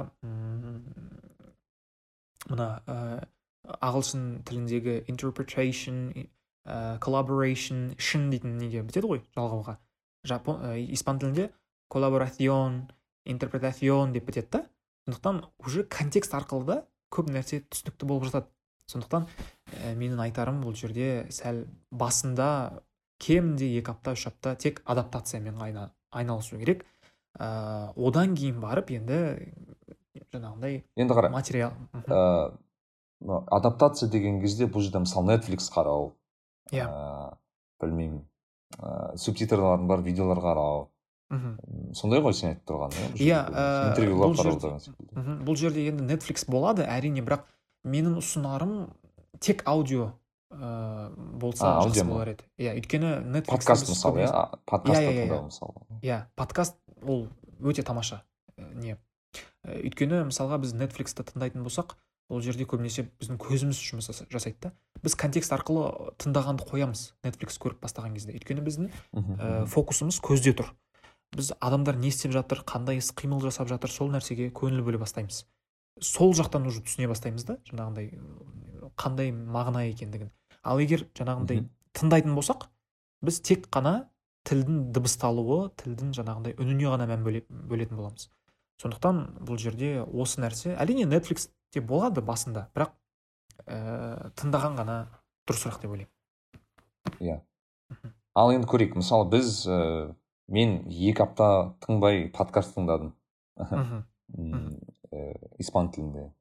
мына 2.48 2.68
ә, 2.86 3.26
ағылшын 3.82 4.42
тіліндегі 4.46 5.02
interpretation 5.10 6.12
ә, 6.14 6.98
collaboration 7.02 7.92
шын 7.98 8.30
дейтін 8.30 8.56
неге 8.58 8.82
бітеді 8.86 9.10
ғой 9.10 9.22
жалғауға. 9.36 9.76
Жапон 10.24 10.62
ә, 10.62 10.76
испан 10.92 11.18
тілінде 11.18 11.50
коллаборацион 11.88 12.88
интерпретацион 13.26 14.12
деп 14.12 14.26
бітеді 14.26 14.48
да. 14.52 14.66
Сондықтан 15.06 15.42
уже 15.58 15.82
контекст 15.84 16.32
арқылы 16.34 16.64
да 16.64 16.76
көп 17.10 17.26
нәрсе 17.30 17.64
түсінікті 17.66 18.06
болып 18.06 18.28
жатады. 18.30 18.46
Сондықтан 18.86 19.26
ә, 19.82 19.94
менің 19.98 20.20
айтарым 20.22 20.60
бұл 20.62 20.74
жерде 20.78 21.26
сәл 21.30 21.64
басында 21.90 22.82
кемінде 23.18 23.66
екі 23.78 23.90
апта 23.90 24.14
үш 24.14 24.26
апта 24.30 24.54
тек 24.56 24.82
адаптациямен 24.86 25.58
айна- 25.62 25.90
айналысу 26.10 26.58
керек. 26.58 26.84
Ә, 27.38 27.92
одан 27.96 28.34
кейін 28.36 28.60
барып 28.60 28.90
енді 28.94 29.18
жаңағындай 30.32 30.82
енді 30.96 31.14
қара 31.14 31.30
материал. 31.30 31.72
Ә, 32.06 32.52
адаптация 33.50 34.08
деген 34.10 34.40
кезде 34.40 34.66
бұл 34.66 34.82
жерде 34.86 35.02
мысалы 35.02 35.34
netflix 35.34 35.70
қарау 35.72 36.12
иә. 36.70 36.86
ә, 36.86 37.34
білмеймін 37.80 38.22
ә, 38.78 39.16
субтитрлардың 39.16 39.86
бар 39.86 40.00
видеолар 40.02 40.38
қарау 40.38 40.88
мхм. 41.30 41.56
сондай 41.94 42.20
ғой 42.20 42.32
сен 42.32 42.50
айтып 42.54 42.64
тұрған 42.70 42.96
иә 42.96 43.12
Иә, 43.26 43.42
ә, 43.50 43.90
интервьюлар 43.90 44.34
бұл 45.46 45.56
жерде- 45.56 45.86
енді 45.90 46.04
netflix 46.08 46.46
болады 46.50 46.82
әрине 46.86 47.22
бірақ 47.24 47.44
менің 47.84 48.18
ұсынарым 48.22 48.90
тек 49.40 49.62
аудио 49.66 50.12
ә, 50.52 51.10
болса 51.38 51.66
А, 51.66 51.78
аудио 51.82 52.02
жақсы 52.02 52.08
болар 52.08 52.28
еді. 52.34 52.44
Иә 52.58 52.74
өйткені 52.78 53.12
netflix 53.24 53.50
подкаст 53.56 53.88
мысалы 53.88 54.20
иә? 54.22 54.28
А, 54.30 54.58
подкастты 54.66 55.02
Иә, 55.04 55.08
иә, 55.08 55.14
иә. 55.14 55.22
тыңдау 55.28 55.44
мысалы. 55.48 55.86
Иә 56.02 56.18
подкаст 56.36 56.76
ол 57.06 57.28
өте 57.60 57.82
тамаша 57.82 58.22
не. 58.58 58.98
Өйткені 59.64 60.24
мысалға 60.28 60.58
біз 60.60 60.74
netflixті 60.74 61.24
тыңдайтын 61.24 61.62
болсақ 61.64 61.96
ол 62.32 62.40
жерде 62.40 62.64
көбінесе 62.64 63.04
біздің 63.20 63.36
көзіміз 63.42 63.78
жұмыс 63.84 64.08
жаса- 64.08 64.26
жасайды 64.32 64.56
да. 64.66 64.72
Біз 65.04 65.14
контекст 65.20 65.52
арқылы 65.52 66.14
тыңдағанды 66.22 66.64
қоямыз. 66.68 67.12
Netflix 67.26 67.58
көріп 67.60 67.80
бастаған 67.84 68.14
кезде. 68.16 68.32
Өйткені 68.38 68.64
біздің 68.64 68.88
ә, 69.12 69.66
фокусымыз 69.68 70.18
көзде 70.24 70.54
тұр. 70.56 70.70
Біз 71.36 71.52
адамдар 71.60 71.96
не 71.96 72.08
істеп 72.08 72.32
жатыр 72.32 72.62
қандай 72.64 72.98
іс 72.98 73.12
қимыл 73.12 73.40
жасап 73.44 73.68
жатыр 73.68 73.90
сол 73.90 74.10
нәрсеге 74.12 74.50
көңіл 74.52 74.82
бөле 74.84 74.98
бастаймыз. 74.98 75.44
Сол 76.00 76.32
жақтан 76.34 76.66
уже 76.66 76.80
түсіне 76.82 77.08
бастаймыз 77.08 77.44
да 77.44 77.58
жаңағындай 77.68 78.10
ә, 78.16 78.90
қандай 78.96 79.32
мағына 79.32 79.84
екендігін. 79.92 80.30
Ал 80.64 80.78
егер 80.80 81.06
жаңағындай 81.14 81.66
тыңдайтын 81.94 82.34
болсақ 82.36 82.68
біз 83.22 83.40
тек 83.40 83.68
қана 83.72 84.08
тілдің 84.48 84.92
дыбысталуы 84.92 85.70
тілдің 85.78 86.12
жаңағындай 86.16 86.56
үніне 86.58 86.88
ғана 86.90 87.06
мән 87.06 87.22
бөле- 87.24 87.44
бөлетін 87.48 87.96
боламыз. 87.96 88.28
Сондықтан 88.82 89.44
бұл 89.46 89.58
жерде 89.62 90.00
осы 90.02 90.40
нәрсе 90.42 90.72
әрине 90.76 91.04
netflixте 91.72 91.80
болады 91.80 92.20
басында. 92.22 92.68
Бірақ 92.74 92.92
ә, 93.66 94.30
тыңдаған 94.36 94.76
ғана 94.76 94.96
дұрысырақ 95.48 95.80
деп 95.80 95.90
ойлаймын. 95.90 97.42
Ал 98.34 98.52
енді 98.52 98.66
көрейік. 98.66 98.96
Мысалы 98.96 99.28
біз 99.30 99.66
ә, 99.66 100.14
мен 100.48 100.84
екі 100.88 101.22
апта 101.22 101.74
тыңбай 101.80 102.30
подкаст 102.32 102.76
тыңдадым. 102.76 103.12
М, 104.36 104.78
ә, 105.12 105.34
испан 105.58 105.90
тілінде. 105.92 106.32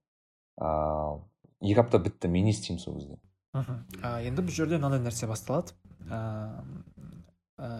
Ал 0.58 1.28
екі 1.62 1.80
апта 1.80 2.00
бітті. 2.00 2.28
Мен 2.28 2.46
не 2.46 2.52
істеймін 2.52 2.80
сол 2.82 2.96
кезде? 3.00 3.20
Мхм. 3.54 3.86
Ә, 4.02 4.22
енді 4.28 4.42
бұл 4.42 4.52
жерде 4.52 4.78
мынандай 4.80 5.02
нәрсе 5.04 5.28
басталады. 5.28 5.76
Ә, 6.10 6.62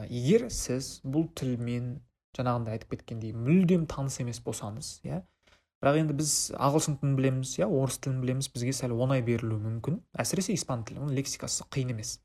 егер 0.10 0.50
сіз 0.52 1.02
бұл 1.04 1.30
тілмен 1.36 2.02
жаңағындай 2.38 2.78
айтып 2.78 2.96
кеткендей 2.96 3.34
мүлдем 3.34 3.88
таныс 3.92 4.20
емес 4.22 4.40
болсаңыз 4.44 5.02
иә 5.04 5.24
бірақ 5.82 5.98
енді 5.98 6.16
біз 6.20 6.32
ағылшын 6.56 7.00
тілін 7.02 7.16
білеміз 7.18 7.56
иә 7.58 7.68
орыс 7.68 7.98
тілін 8.04 8.20
білеміз 8.22 8.52
бізге 8.54 8.74
сәл 8.78 8.94
оңай 8.94 9.24
берілуі 9.26 9.58
мүмкін. 9.64 9.98
Әсіресе 10.14 10.54
испан 10.54 10.84
тілі 10.86 11.02
оның 11.02 11.16
лексикасы 11.18 11.66
қиын 11.74 11.96
емес. 11.96 12.20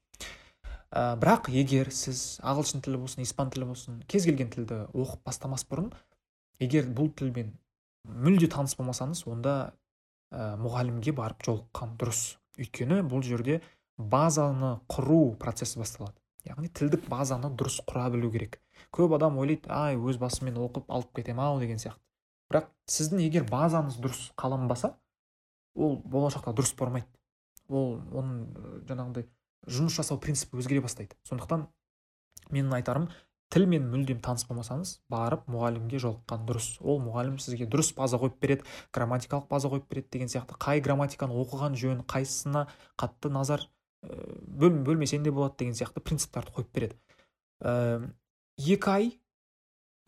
Ә, 0.93 1.17
бірақ 1.19 1.49
егер 1.51 1.89
сіз 1.91 2.39
ағылшын 2.45 2.85
тілі 2.85 3.01
болсын 3.03 3.25
испан 3.25 3.51
тілі 3.51 3.71
болсын 3.73 4.03
кез 4.07 4.29
келген 4.29 4.53
тілді 4.53 4.85
оқып 4.93 5.25
бастамас 5.27 5.65
бұрын 5.67 5.89
егер 6.63 6.87
бұл 6.87 7.11
тілмен 7.17 7.57
мүлде 8.07 8.49
таныс 8.53 8.77
болмасаңыз 8.79 9.25
онда 9.27 9.57
ә, 10.31 10.55
мұғалімге 10.61 11.17
барып 11.17 11.43
жолыққан 11.49 11.97
дұрыс. 11.99 12.37
Өйткені 12.61 13.03
бұл 13.09 13.25
жерде 13.27 13.61
базаны 13.99 14.77
құру 14.93 15.35
процесі 15.41 15.81
басталады. 15.81 16.15
Яғни 16.47 16.71
тілдік 16.71 17.09
базаны 17.11 17.51
дұрыс 17.59 17.81
құра 17.89 18.07
білу 18.15 18.31
керек. 18.31 18.61
Көп 18.95 19.17
адам 19.17 19.41
ойлайды 19.43 19.67
ай 19.73 19.97
өз 19.99 20.21
басыммен 20.23 20.61
оқып 20.63 20.87
алып 20.93 21.17
кетемін 21.19 21.43
ау 21.43 21.59
деген 21.61 21.83
сияқты. 21.83 21.99
Бірақ 22.51 22.71
сіздің 22.91 23.23
егер 23.25 23.47
базаңыз 23.51 23.99
дұрыс 24.03 24.31
қаланбаса 24.39 24.95
ол 25.75 25.99
болашақта 26.05 26.55
дұрыс 26.57 26.75
бармайды. 26.79 27.09
Ол 27.69 27.99
оның 28.15 28.85
жаңағындай 28.89 29.27
жұмыс 29.67 29.97
жасау 29.99 30.21
принципі 30.23 30.61
өзгере 30.61 30.83
бастайды. 30.85 31.17
Сондықтан 31.27 31.67
менің 32.55 32.77
айтарым 32.79 33.09
тілмен 33.53 33.87
мүлдем 33.91 34.21
таныс 34.23 34.47
болмасаңыз 34.49 34.93
барып 35.11 35.47
мұғалімге 35.51 36.01
жолыққан 36.03 36.47
дұрыс. 36.49 36.69
Ол 36.83 37.01
мұғалім 37.03 37.39
сізге 37.43 37.69
дұрыс 37.71 37.93
база 37.99 38.19
қойып 38.23 38.39
береді 38.43 38.67
грамматикалық 38.95 39.49
база 39.51 39.71
қойып 39.71 39.87
береді 39.91 40.13
деген 40.17 40.31
сияқты. 40.31 40.59
Қай 40.59 40.83
грамматиканы 40.83 41.35
оқыған 41.43 41.79
жөн 41.79 42.03
қайсысына 42.11 42.67
қатты 42.99 43.31
назар 43.31 43.67
бөл, 44.03 44.83
бөлмесең 44.87 45.27
де 45.27 45.31
болады 45.35 45.59
деген 45.63 45.79
сияқты 45.79 46.03
принциптарды 46.03 46.55
қойып 46.57 46.73
береді. 46.75 46.99
Ә, 47.63 48.03
екі 48.59 48.91
ай 48.91 49.09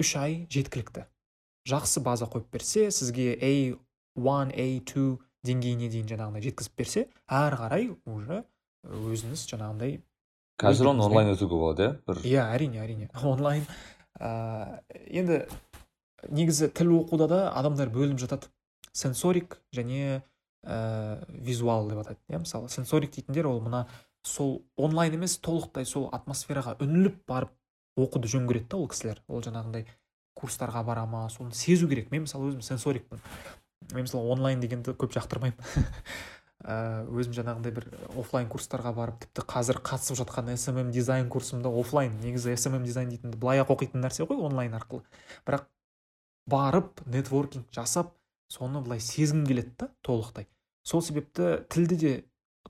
үш 0.02 0.14
ай 0.18 0.40
жеткілікті. 0.50 1.06
Жақсы 1.68 2.02
база 2.04 2.28
қойып 2.30 2.48
берсе 2.52 2.90
сізге 2.90 3.34
A1, 3.36 4.52
A2 4.54 5.08
деңгейіне 5.46 5.88
дейін 5.92 6.08
жаңағындай 6.10 6.48
жеткізіп 6.48 6.78
берсе 6.80 7.06
әрі 7.28 7.58
қарай 7.62 7.90
уже 8.08 8.42
өзіңіз 8.88 9.44
жаңағындай 9.52 9.98
қазір 10.58 10.90
оны 10.92 11.04
онлайн 11.06 11.32
өтуге 11.34 11.58
болады 11.60 11.86
иә? 11.86 11.92
бір 12.06 12.22
иә 12.24 12.46
әрине 12.54 12.82
әрине. 12.82 13.10
Онлайн 13.22 13.66
ә, 14.18 14.80
енді 15.06 15.44
негізі 16.28 16.70
тіл 16.74 16.96
оқуда 17.02 17.28
да 17.30 17.40
адамдар 17.54 17.92
бөлініп 17.94 18.18
жатады. 18.24 18.50
Сенсорик 18.92 19.60
және 19.74 20.22
ә, 20.64 21.22
визуал 21.28 21.88
деп 21.90 22.02
атайды 22.02 22.20
иә 22.28 22.42
мысалы. 22.42 22.68
Сенсорик 22.68 23.14
дейтіндер 23.14 23.46
ол 23.46 23.60
мына 23.62 23.86
сол 24.26 24.62
онлайн 24.76 25.14
емес 25.14 25.38
толықтай 25.38 25.86
сол 25.86 26.08
атмосфераға 26.12 26.74
үңіліп 26.82 27.22
барып 27.28 27.54
оқуды 27.98 28.30
жөн 28.30 28.50
көреді 28.50 28.72
да 28.74 28.82
ол 28.82 28.90
кісілер. 28.90 29.22
Ол 29.28 29.44
жаңағындай 29.46 29.86
курстарға 30.38 30.84
бара 30.86 31.04
ма 31.06 31.26
соны 31.34 31.54
сезу 31.54 31.88
керек. 31.90 32.10
Мен 32.14 32.24
мысалы 32.24 32.52
өзім 32.52 32.62
сенсорикпін. 32.62 33.20
Мен 33.92 34.06
мысалы 34.06 34.30
онлайн 34.32 34.60
дегенді 34.62 34.94
көп 34.94 35.14
жақтырмаймын. 35.18 35.58
Ә, 36.58 37.06
өзім 37.14 37.36
жаңағындай 37.36 37.70
бір 37.70 37.84
оффлайн 38.18 38.48
курстарға 38.50 38.90
барып 38.96 39.20
тіпті 39.22 39.44
қазір 39.46 39.78
қатысып 39.86 40.18
жатқан 40.18 40.48
SMM 40.56 40.88
дизайн 40.90 41.28
курсымда 41.30 41.70
оффлайн. 41.70 42.16
Негізі 42.24 42.56
SMM 42.58 42.82
дизайн 42.82 43.12
дейтінді 43.12 43.38
былай 43.38 43.62
ақ 43.62 43.70
оқитын 43.76 44.02
нәрсе 44.02 44.26
ғой 44.26 44.42
онлайн 44.42 44.74
арқылы. 44.74 45.04
Бірақ 45.46 45.68
барып 46.50 47.04
нетворкинг 47.06 47.70
жасап 47.70 48.10
соны 48.50 48.82
былай 48.82 48.98
сезгім 48.98 49.46
келеді 49.46 49.70
да 49.78 49.88
толықтай. 50.02 50.48
Сол 50.82 51.02
себепті 51.02 51.60
тілді 51.70 51.96
де 52.02 52.12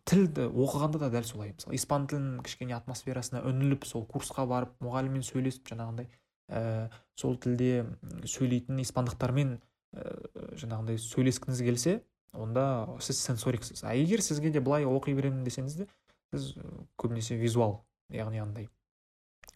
тілді 0.04 0.50
оқығанда 0.52 1.00
да 1.06 1.10
дәл 1.12 1.24
солай. 1.24 1.54
Мысалы 1.56 1.80
испан 1.80 2.06
тілінің 2.10 2.44
кішкене 2.44 2.76
атмосферасына 2.76 3.40
үңіліп 3.48 3.88
сол 3.88 4.04
курсқа 4.08 4.44
барып 4.48 4.76
мұғаліммен 4.84 5.24
сөйлесіп 5.26 5.72
жаңағындай 5.72 6.08
ә, 6.48 6.88
сол 7.18 7.36
тілде 7.36 7.86
сөйлейтін 8.24 8.80
испандықтармен 8.82 9.58
ә, 9.58 10.16
жаңағындай 10.58 11.00
сөйлескіңіз 11.02 11.62
келсе 11.66 11.98
онда 12.32 12.88
сіз 13.00 13.20
сенсориксіз. 13.24 13.84
А 13.84 13.94
егер 13.94 14.22
сізге 14.24 14.50
де 14.50 14.60
былай 14.60 14.88
оқи 14.88 15.14
беремін 15.16 15.44
десеңіз 15.46 15.78
де 15.82 15.88
сіз 16.32 16.54
ә, 16.56 16.64
көбінесе 17.00 17.38
визуал 17.40 17.80
яғни 18.12 18.42
андай 18.42 18.68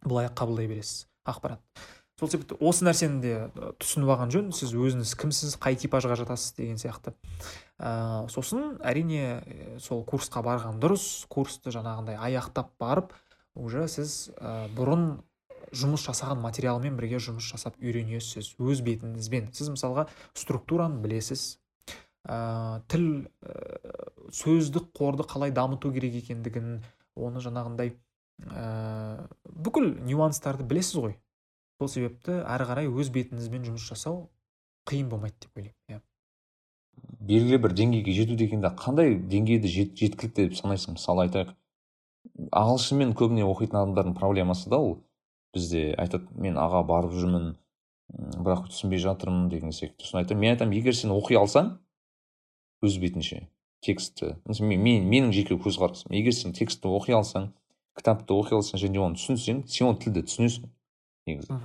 былай 0.05 0.29
қабылдай 0.29 0.69
бересіз 0.71 1.07
ақпарат. 1.29 1.61
Сол 2.21 2.31
себепті 2.31 2.55
осы 2.63 2.85
нәрсені 2.87 3.21
де 3.23 3.35
түсініп 3.83 4.13
алған 4.15 4.31
жөн 4.31 4.51
сіз 4.55 4.75
өзіңіз 4.77 5.15
кімсіз 5.19 5.57
қай 5.63 5.75
типажға 5.81 6.15
жатасыз 6.21 6.55
деген 6.59 6.79
сияқты. 6.79 7.15
Ә, 7.79 8.29
сосын 8.31 8.77
әрине 8.85 9.79
сол 9.83 10.05
курсқа 10.07 10.45
барған 10.45 10.79
дұрыс 10.83 11.25
курсты 11.33 11.73
жаңағындай 11.75 12.21
аяқтап 12.21 12.77
барып 12.79 13.15
уже 13.59 13.89
сіз 13.91 14.31
ә, 14.37 14.69
бұрын 14.77 15.23
жұмыс 15.73 16.05
жасаған 16.07 16.41
материалмен 16.43 16.97
бірге 16.99 17.21
жұмыс 17.23 17.49
жасап 17.49 17.79
үйренесіз 17.81 18.55
өз 18.61 18.83
бетіңізбен. 18.87 19.51
Сіз 19.57 19.73
мысалға 19.73 20.07
структураны 20.39 21.01
білесіз. 21.03 21.59
Ә, 22.23 22.83
тіл 22.93 23.27
ә, 23.43 23.57
сөздік 24.31 24.93
қорды 24.95 25.27
қалай 25.27 25.51
дамыту 25.55 25.91
керек 25.95 26.15
екендігін 26.21 26.83
оны 27.17 27.43
жаңағындай 27.43 27.97
ә, 28.47 29.27
бүкіл 29.49 29.91
нюанстарды 30.07 30.67
білесіз 30.69 31.01
ғой. 31.03 31.17
Сол 31.81 31.91
себепті 31.91 32.43
әрі 32.47 32.69
қарай 32.69 32.93
өз 32.93 33.11
бетіңізбен 33.15 33.67
жұмыс 33.67 33.89
жасау 33.91 34.29
қиын 34.87 35.09
болмайды 35.11 35.41
деп 35.43 35.59
ойлаймын 35.59 35.97
иә. 35.97 36.03
Белгілі 37.23 37.59
бір 37.65 37.75
деңгейге 37.79 38.15
жету 38.15 38.37
дегенде 38.39 38.71
қандай 38.79 39.17
деңгейді 39.17 39.71
жет, 39.71 39.97
жеткілікті 39.99 40.49
деп 40.49 40.57
санайсың? 40.59 40.99
Мысалы 40.99 41.27
айтайық 41.27 41.55
ағылшынмен 42.55 43.15
көбіне 43.19 43.47
оқитын 43.49 43.81
адамдардың 43.81 44.15
проблемасы 44.19 44.71
да 44.71 44.79
ол. 44.79 45.01
Бізде 45.55 45.93
айтады 46.01 46.29
мен 46.35 46.59
аға 46.61 46.83
барып 46.89 47.15
жүрмін 47.17 47.55
бірақ 48.13 48.69
түсінбей 48.71 49.01
жатырмын 49.03 49.49
деген 49.53 49.73
секілді 49.73 50.05
сосын 50.05 50.23
айтамын 50.23 50.41
мен 50.41 50.55
айтамын 50.55 50.77
егер 50.77 50.97
сен 50.97 51.15
оқи 51.15 51.39
алсаң 51.41 51.75
өз 52.85 52.99
бетінше 53.01 53.47
текстті 53.85 54.37
мен, 54.47 54.81
мен, 54.83 55.09
менің 55.09 55.33
жеке 55.35 55.57
көзқарасым 55.57 56.15
егер 56.17 56.37
сен 56.37 56.55
текстті 56.57 56.93
оқи 56.93 57.17
алсаң 57.17 57.51
кітапты 57.99 58.37
оқи 58.37 58.57
алсаң 58.59 58.81
және 58.83 59.03
оны 59.03 59.21
түсінсең 59.21 59.65
сен 59.69 59.91
ол 59.91 59.99
тілді 60.01 60.25
түсінесің 60.29 60.71
негізі. 61.29 61.59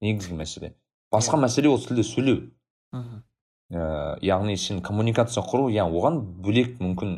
Негізгі 0.00 0.36
мәселе. 0.38 0.74
Басқа 1.12 1.36
иә. 1.36 1.44
мәселе 1.44 1.68
ол 1.68 1.80
тілде 1.82 2.04
сөйлеу. 2.06 2.46
Мхм 2.94 3.22
ә, 3.70 4.18
яғни 4.26 4.56
сен 4.58 4.82
коммуникация 4.82 5.42
құру 5.46 5.68
иә 5.70 5.86
оған 5.86 6.18
бөлек 6.42 6.78
мүмкін 6.82 7.16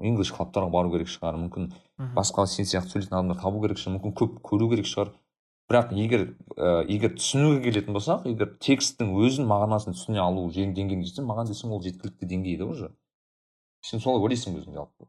инглиш 0.00 0.32
клабтарға 0.32 0.70
бару 0.72 0.92
керек 0.94 1.10
шығар 1.12 1.36
мүмкін 1.40 1.68
басқа 2.16 2.46
сен 2.48 2.68
сияқты 2.68 2.96
сөйлейтін 2.96 3.18
адамдар 3.18 3.40
табу 3.42 3.60
керек 3.64 3.80
шығар 3.80 3.98
мүмкін 3.98 4.14
көп 4.16 4.38
көру 4.46 4.70
керек 4.72 4.88
шығар. 4.88 5.12
Бірақ 5.70 5.92
егер 5.96 6.24
ә, 6.56 6.82
егер 6.88 7.14
түсінуге 7.16 7.62
келетін 7.68 7.96
болсақ 7.96 8.26
егер 8.30 8.54
тексттің 8.62 9.12
өзін 9.22 9.48
мағынасын 9.50 9.96
түсіне 9.96 10.20
алу 10.22 10.48
деңгейіне 10.52 11.06
жетсең 11.06 11.28
маған 11.28 11.50
десең 11.52 11.72
ол 11.72 11.82
жеткілікті 11.84 12.28
деңгей 12.28 12.58
да 12.60 12.68
уже. 12.68 12.90
Сен 13.82 14.00
солай 14.00 14.22
ойлайсың 14.22 14.58
өзің 14.60 14.76
жалпы? 14.78 15.08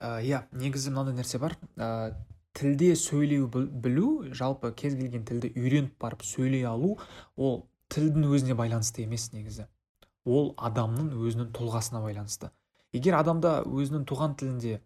Иә 0.00 0.42
негізі 0.52 0.92
мынандай 0.92 1.16
нәрсе 1.16 1.40
бар. 1.40 1.56
Ә, 1.76 2.16
тілде 2.56 2.94
сөйлеу 2.96 3.48
білу 3.48 4.10
жалпы 4.36 4.72
кез 4.76 4.96
келген 4.98 5.24
тілді 5.28 5.52
үйреніп 5.56 5.96
барып 6.00 6.24
сөйлей 6.24 6.66
алу 6.68 6.96
ол 7.36 7.66
тілдің 7.92 8.28
өзіне 8.28 8.56
байланысты 8.58 9.04
емес 9.04 9.30
негізі. 9.32 9.68
Ол 10.26 10.54
адамның 10.58 11.12
өзінің 11.14 11.52
тұлғасына 11.56 12.02
байланысты. 12.02 12.50
Егер 12.92 13.18
адамда 13.18 13.60
өзінің 13.66 14.06
туған 14.08 14.36
тілінде 14.40 14.80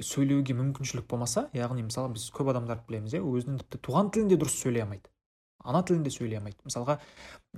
сөйлеуге 0.00 0.54
мүмкіншілік 0.58 1.08
болмаса 1.10 1.48
яғни 1.56 1.86
мысалы 1.86 2.14
біз 2.14 2.28
көп 2.34 2.52
адамдарды 2.54 2.86
білеміз 2.88 3.18
иә 3.18 3.24
өзінің 3.24 3.62
тіпті 3.64 3.82
туған 3.88 4.12
тілінде 4.14 4.38
дұрыс 4.40 4.60
сөйлей 4.62 4.86
алмайды 4.86 5.10
ана 5.64 5.80
тілінде 5.84 6.12
сөйлей 6.12 6.38
алмайды. 6.38 6.60
Мысалға 6.68 6.98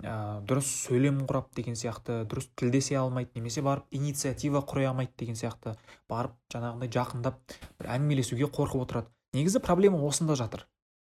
ә, 0.01 0.15
дұрыс 0.47 0.69
сөйлем 0.87 1.25
құрап 1.27 1.51
деген 1.57 1.77
сияқты 1.79 2.21
дұрыс 2.31 2.49
тілдесе 2.59 2.97
алмайды 3.01 3.35
немесе 3.35 3.65
барып 3.67 3.91
инициатива 3.91 4.63
құра 4.63 4.87
алмайды 4.93 5.13
деген 5.19 5.39
сияқты 5.39 5.75
барып 6.11 6.37
жаңағындай 6.55 6.93
жақындап 6.95 7.41
бір 7.81 7.91
әңгімелесуге 7.97 8.49
қорқып 8.55 8.87
отырады. 8.87 9.11
Негізі 9.35 9.61
проблема 9.61 9.99
осында 10.07 10.39
жатыр. 10.39 10.67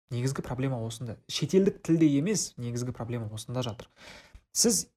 Негізгі 0.09 0.41
проблема 0.41 0.81
осында. 0.81 1.19
Шетелдік 1.29 1.83
тілде 1.85 2.09
емес 2.17 2.55
негізгі 2.57 2.95
проблема 2.97 3.29
осында 3.31 3.61
жатыр. 3.61 3.89
Сіз 4.51 4.87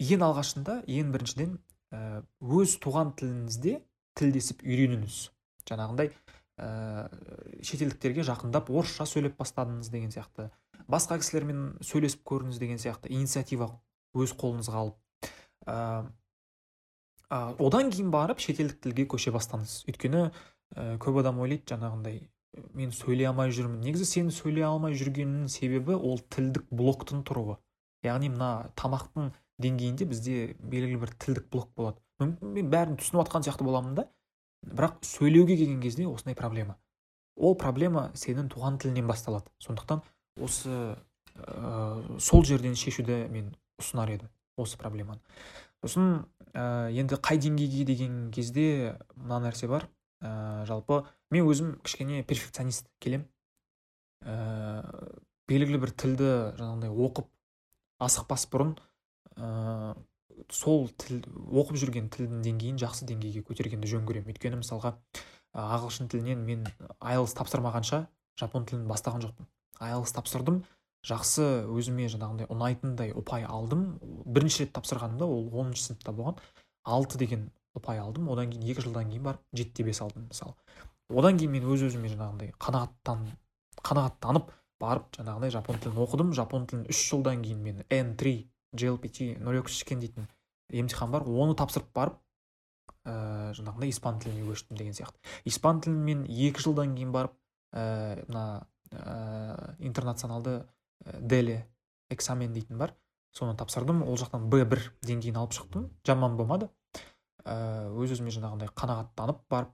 ең 0.00 0.24
алғашында 0.24 0.80
ең 0.88 1.12
біріншіден 1.12 1.58
ә, 1.92 2.22
өз 2.40 2.78
туған 2.80 3.12
тіліңізде 3.20 3.82
тілдесіп 4.18 4.64
үйреніңіз. 4.66 5.18
Жаңағындай 5.68 6.10
ә, 6.58 7.08
шетелдіктерге 7.64 8.26
жақындап 8.26 8.70
орысша 8.72 9.06
сөйлеп 9.08 9.38
бастадыңыз 9.40 9.92
деген 9.92 10.12
сияқты 10.14 10.50
басқа 10.90 11.18
кісілермен 11.22 11.78
сөйлесіп 11.86 12.24
көріңіз 12.28 12.58
деген 12.60 12.80
сияқты 12.82 13.12
инициатива 13.14 13.70
өз 14.18 14.34
қолыңызға 14.38 14.82
алып 14.82 15.30
ә, 15.66 16.04
одан 17.32 17.90
кейін 17.92 18.10
барып 18.12 18.42
шетелдік 18.42 18.82
тілге 18.84 19.06
көше 19.08 19.32
бастаңыз. 19.32 19.82
Өйткені 19.88 20.26
ә, 20.28 20.98
көп 21.00 21.22
адам 21.22 21.40
ойлайды 21.40 21.72
жаңағындай 21.72 22.20
мен 22.76 22.92
сөйлей 22.92 23.30
алмай 23.30 23.52
жүрмін 23.54 23.80
негізі 23.86 24.08
сен 24.08 24.30
сөйлей 24.34 24.66
алмай 24.68 24.96
жүргенінің 24.98 25.48
себебі 25.48 25.96
ол 25.96 26.20
тілдік 26.34 26.66
блоктың 26.70 27.22
тұруы. 27.24 27.56
Яғни 28.04 28.28
мына 28.34 28.72
тамақтың 28.76 29.30
деңгейінде 29.62 30.08
бізде 30.10 30.36
белгілі 30.60 31.00
бір 31.06 31.14
тілдік 31.22 31.48
блок 31.52 31.70
болады. 31.76 32.02
Мүмкін 32.22 32.52
мен 32.56 32.70
бәрін 32.72 32.98
түсініп 33.00 33.24
жатқан 33.24 33.46
сияқты 33.46 33.66
боламын 33.66 33.96
да. 33.98 34.06
Бірақ 34.62 35.00
сөйлеуге 35.06 35.56
келген 35.56 35.80
кезде 35.82 36.06
осындай 36.06 36.36
проблема. 36.38 36.76
Ол 37.36 37.56
проблема 37.58 38.10
сенің 38.14 38.50
туған 38.52 38.78
тілінен 38.78 39.08
басталады. 39.08 39.50
Сондықтан 39.62 40.02
осы 40.40 40.96
ә, 41.34 42.18
сол 42.20 42.44
жерден 42.44 42.76
шешуді 42.78 43.26
мен 43.32 43.50
ұсынар 43.80 44.12
едім 44.14 44.30
осы 44.56 44.78
проблеманы. 44.78 45.20
Сосын 45.82 46.24
ә, 46.52 46.92
енді 46.92 47.18
қай 47.18 47.40
деңгейге 47.42 47.84
деген 47.88 48.30
кезде 48.30 48.96
мына 49.16 49.40
нәрсе 49.48 49.68
бар. 49.68 49.88
Ә, 50.22 50.64
жалпы 50.68 51.02
мен 51.34 51.48
өзім 51.48 51.74
кішкене 51.82 52.22
перфекционист 52.22 52.86
келем. 53.00 53.26
Ә, 54.22 54.92
белгілі 55.50 55.80
бір 55.82 55.94
тілді 55.98 56.30
жаңағындай 56.60 56.92
оқып 56.92 57.26
асықпас 58.02 58.46
бұрын 58.52 58.76
ә, 59.36 59.96
сол 60.50 60.88
тіл 60.98 61.22
оқып 61.52 61.78
жүрген 61.78 62.08
тілдің 62.12 62.42
деңгейін 62.46 62.78
жақсы 62.82 63.06
деңгейге 63.08 63.42
көтергенді 63.46 63.90
жөн 63.90 64.06
көремін. 64.08 64.32
Өйткені 64.32 64.60
мысалға 64.60 64.96
ағылшын 65.52 66.08
тілінен 66.12 66.44
мен 66.46 66.66
айлс 66.98 67.34
тапсырмағанша 67.38 68.06
жапон 68.40 68.64
тілін 68.66 68.86
бастаған 68.90 69.22
жоқпын. 69.26 69.48
Айлс 69.82 70.14
тапсырдым 70.16 70.62
жақсы 71.06 71.44
өзіме 71.66 72.06
жаңағындай 72.12 72.48
ұнайтындай 72.52 73.12
ұпай 73.18 73.44
алдым. 73.44 73.98
Бірінші 74.00 74.64
рет 74.64 74.72
тапсырғанымда 74.78 75.26
ол 75.26 75.48
оныншы 75.50 75.88
сыныпта 75.88 76.14
болған. 76.14 76.38
Алты 76.84 77.18
деген 77.18 77.50
ұпай 77.76 78.00
алдым. 78.00 78.30
Одан 78.32 78.50
кейін 78.52 78.70
екі 78.70 78.86
жылдан 78.86 79.10
кейін 79.10 79.26
барып 79.26 79.42
жеті 79.52 79.84
бес 79.88 80.00
алдым 80.04 80.28
мысалы. 80.30 80.54
Одан 81.10 81.38
кейін 81.38 81.52
мен 81.58 81.66
өз 81.68 81.84
өзіме 81.88 82.12
жаңағындай 82.12 82.54
қанағаттан 82.62 83.26
қанағаттанып 83.82 84.52
барып 84.80 85.10
жаңағындай 85.18 85.52
жапон 85.52 85.82
тілін 85.82 86.00
оқыдым. 86.06 86.32
Жапон 86.38 86.66
тілін 86.70 86.86
үш 86.88 87.02
жылдан 87.10 87.42
кейін 87.42 87.60
мен 87.66 87.84
н 87.90 88.16
три 88.16 88.51
JLPT 88.72 89.36
нөл 89.40 89.60
екі 89.60 89.96
дейтін 90.00 90.28
емтихан 90.72 91.10
бар. 91.12 91.26
Оны 91.26 91.56
тапсырып 91.58 91.90
барып 91.94 92.18
ә, 93.04 93.52
жаңағындай 93.56 93.92
испан 93.92 94.18
тіліне 94.22 94.46
көштім 94.48 94.78
деген 94.78 94.96
сияқты. 94.96 95.18
Испан 95.44 95.80
тілін 95.84 96.00
мен 96.06 96.24
екі 96.26 96.62
жылдан 96.64 96.94
кейін 96.96 97.12
барып 97.12 97.34
ә, 97.72 98.24
мына 98.28 98.66
ә, 98.90 99.76
интернационалды 99.80 100.62
дели 101.20 101.62
экзамен 102.10 102.52
дейтін 102.52 102.78
бар. 102.78 102.94
Соны 103.32 103.56
тапсырдым. 103.56 104.02
Ол 104.04 104.16
жақтан 104.20 104.48
б 104.52 104.64
бір 104.64 104.84
деңгейін 105.04 105.38
алып 105.40 105.56
шықтым. 105.56 105.88
Жаман 106.06 106.36
болмады. 106.36 106.68
Өз 107.44 108.12
өзіме 108.14 108.32
жаңағындай 108.32 108.70
қанағаттанып 108.76 109.40
барып 109.50 109.72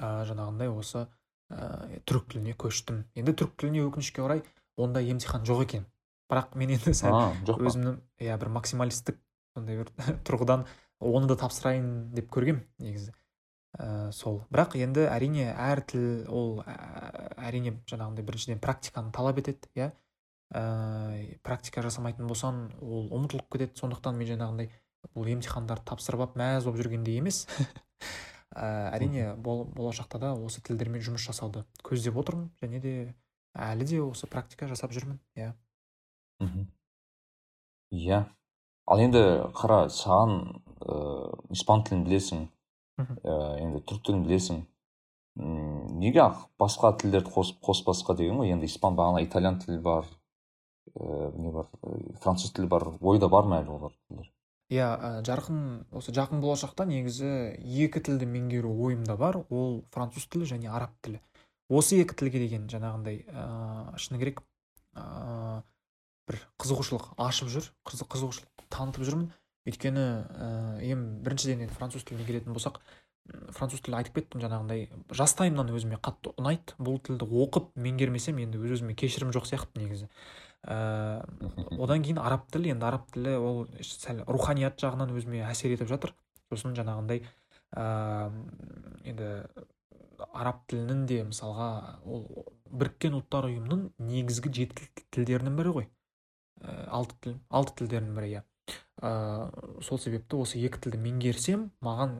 ә, 0.00 0.24
жаңағындай 0.28 0.72
осы 0.72 1.06
ә, 1.50 2.00
түрік 2.08 2.32
тіліне 2.32 2.56
көштім. 2.58 3.04
Енді 3.14 3.36
түрік 3.36 3.54
тіліне 3.60 3.84
өкінішке 3.86 4.24
орай 4.24 4.42
ондай 4.76 5.12
емтихан 5.12 5.44
жоқ 5.46 5.62
екен. 5.68 5.86
Бірақ 6.30 6.56
мен 6.58 6.74
енді 6.76 6.94
сәл 6.96 7.36
өзімнің 7.56 8.00
иә 8.22 8.38
бір 8.40 8.50
максималистік 8.56 9.20
сондай 9.56 9.78
бір 9.80 9.92
тұрғыдан 10.26 10.66
оны 11.00 11.28
да 11.30 11.36
тапсырайын 11.40 12.10
деп 12.16 12.30
көргем 12.32 12.62
негізі. 12.82 13.12
Ә, 13.76 14.10
сол. 14.16 14.40
Бірақ 14.52 14.76
енді 14.80 15.04
әрине 15.10 15.50
әр 15.52 15.82
тіл 15.90 16.24
ол 16.32 16.62
әрине 16.64 17.76
жаңағындай 17.90 18.24
біріншіден 18.24 18.62
практиканы 18.64 19.12
талап 19.12 19.40
етеді 19.42 19.68
иә. 19.76 19.90
Ә, 20.54 21.36
практика 21.44 21.84
жасамайтын 21.84 22.28
болсаң 22.30 22.62
ол 22.80 23.10
ұмытылып 23.18 23.50
кетеді. 23.52 23.76
Сондықтан 23.82 24.16
мен 24.16 24.30
жаңағындай 24.32 24.70
бұл 25.12 25.28
емтихандарды 25.34 25.84
тапсырып 25.90 26.24
алып 26.24 26.40
мәз 26.40 26.64
болып 26.64 26.80
жүргендей 26.80 27.20
емес. 27.20 27.44
Ә, 28.56 28.94
әрине 28.96 29.34
бол, 29.36 29.66
болашақта 29.76 30.20
да 30.22 30.32
осы 30.32 30.62
тілдермен 30.64 31.02
жұмыс 31.04 31.26
жасауды 31.28 31.66
көздеп 31.84 32.16
отырмын 32.16 32.48
және 32.62 32.80
де 32.80 32.92
әлі 33.52 33.84
де 33.90 33.98
осы 34.00 34.28
практика 34.30 34.68
жасап 34.70 34.94
жүрмін 34.96 35.18
иә. 35.36 35.50
Иә. 37.92 38.24
Ал 38.86 39.02
енді 39.02 39.22
қара 39.56 39.86
саған 39.90 40.62
ыыы 40.86 41.54
испан 41.56 41.82
тілін 41.86 42.04
білесің 42.06 42.46
ә, 43.00 43.58
енді 43.62 43.82
түрік 43.82 44.04
тілін 44.06 44.22
білесің. 44.26 44.62
Мм 45.36 45.98
неге 46.00 46.22
басқа 46.60 46.92
тілдерді 47.00 47.32
қосып 47.34 47.58
қоспасқа 47.64 48.16
деген 48.16 48.38
ғой? 48.40 48.52
Енді 48.54 48.68
испан 48.70 48.96
бағана 48.96 49.24
итальян 49.24 49.58
тілі 49.58 49.80
бар 49.82 50.06
ә, 50.94 51.32
не 51.36 51.50
бар 51.52 51.66
француз 52.22 52.52
тілі 52.52 52.70
бар 52.70 52.88
ойда 53.00 53.28
бар 53.28 53.44
ма 53.44 53.60
әлі 53.60 53.74
олар 53.74 53.92
тілдер? 54.08 54.30
Иә 54.70 55.22
жарқын 55.26 55.86
осы 55.94 56.14
жақын 56.14 56.40
болашақта 56.42 56.86
негізі 56.86 57.28
екі 57.86 58.00
тілді 58.00 58.26
меңгеру 58.26 58.72
ойымда 58.86 59.16
бар. 59.16 59.42
Ол 59.50 59.84
француз 59.94 60.26
тілі 60.26 60.48
және 60.48 60.70
араб 60.70 60.94
тілі. 61.02 61.20
Осы 61.68 62.00
екі 62.02 62.14
тілге 62.14 62.38
деген 62.42 62.66
жаңағындай 62.70 63.24
ыыы 63.26 63.98
шыны 63.98 64.18
керек 64.22 64.42
ыыы 64.94 65.62
бір 66.28 66.40
қызығушылық 66.62 67.08
ашып 67.22 67.50
жүр 67.54 67.68
қызы- 67.86 68.08
қызығушылық 68.10 68.68
танытып 68.72 69.06
жүрмін. 69.06 69.28
Өйткені 69.66 70.06
ііі 70.82 70.94
ең 70.94 71.04
біріншіден 71.26 71.66
енді 71.66 71.74
француз 71.74 72.04
тіліне 72.06 72.26
келетін 72.26 72.54
болсақ 72.54 72.80
француз 73.50 73.80
тілі 73.82 73.98
айтып 73.98 74.20
кеттім 74.20 74.42
жаңағындай 74.44 74.84
жастайымнан 75.10 75.72
өзіме 75.74 75.98
қатты 75.98 76.30
ұнайды. 76.38 76.76
Бұл 76.78 77.00
тілді 77.02 77.26
оқып 77.26 77.72
меңгермесем 77.74 78.38
енді 78.42 78.60
өз 78.62 78.76
өзіме 78.78 78.94
кешірім 78.94 79.32
жоқ 79.34 79.48
сияқты 79.50 79.82
негізі. 79.82 80.06
Ііі 80.66 81.80
одан 81.82 82.06
кейін 82.06 82.20
араб 82.22 82.46
тілі 82.54 82.76
енді 82.76 82.86
араб 82.86 83.10
тілі 83.10 83.34
ол 83.38 83.58
сәл 83.82 84.22
руханият 84.30 84.78
жағынан 84.78 85.14
өзіме 85.18 85.42
әсер 85.50 85.74
етіп 85.74 85.90
жатыр. 85.90 86.14
Сосын 86.50 86.78
жаңағындай 86.78 87.24
ыыы 87.74 88.30
енді 89.10 89.32
араб 90.32 90.62
тілінің 90.70 91.04
де 91.10 91.20
мысалға 91.26 91.98
ол 92.06 92.22
біріккен 92.70 93.18
ұлттар 93.18 93.50
ұйымының 93.50 93.88
негізгі 93.98 94.54
жеті 94.54 94.86
тілдерінің 95.10 95.58
бірі 95.58 95.74
ғой. 95.76 95.88
Алты 96.62 97.16
тіл 97.22 97.36
алты 97.50 97.74
тілдердің 97.80 98.16
бірі 98.16 98.30
иә. 98.32 98.42
Ыыы 99.02 99.82
сол 99.84 100.00
себепті 100.00 100.40
осы 100.40 100.60
екі 100.62 100.80
тілді 100.82 101.00
меңгерсем 101.04 101.70
маған 101.84 102.18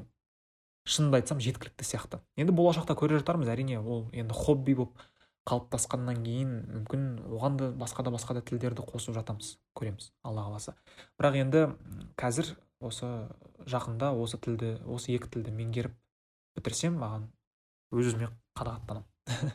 шынымды 0.86 1.20
айтсам 1.20 1.40
жеткілікті 1.42 1.86
сияқты. 1.86 2.20
Енді 2.36 2.54
болашақта 2.56 2.96
көре 2.98 3.18
жатармыз 3.20 3.50
әрине 3.50 3.80
ол 3.80 4.06
енді 4.12 4.34
хобби 4.36 4.76
болып 4.76 5.00
қалыптасқаннан 5.46 6.22
кейін 6.26 6.54
мүмкін 6.74 7.08
оған 7.30 7.56
да 7.58 7.70
басқа 7.70 8.04
да 8.06 8.12
басқа 8.14 8.34
да 8.34 8.42
тілдерді 8.42 8.82
қосып 8.86 9.14
жатамыз 9.14 9.56
көреміз 9.78 10.10
алла 10.26 10.46
қаласа. 10.48 10.74
Бірақ 11.18 11.38
енді 11.42 11.66
қазір 12.18 12.56
осы 12.80 13.08
жақында 13.66 14.12
осы 14.20 14.38
тілді 14.42 14.76
осы 14.84 15.14
екі 15.16 15.30
тілді 15.32 15.54
меңгеріп 15.56 15.94
бітірсем 16.58 16.98
маған 17.00 17.28
өз 17.94 18.10
өзіме 18.12 18.28
қанағаттанамын 18.58 19.54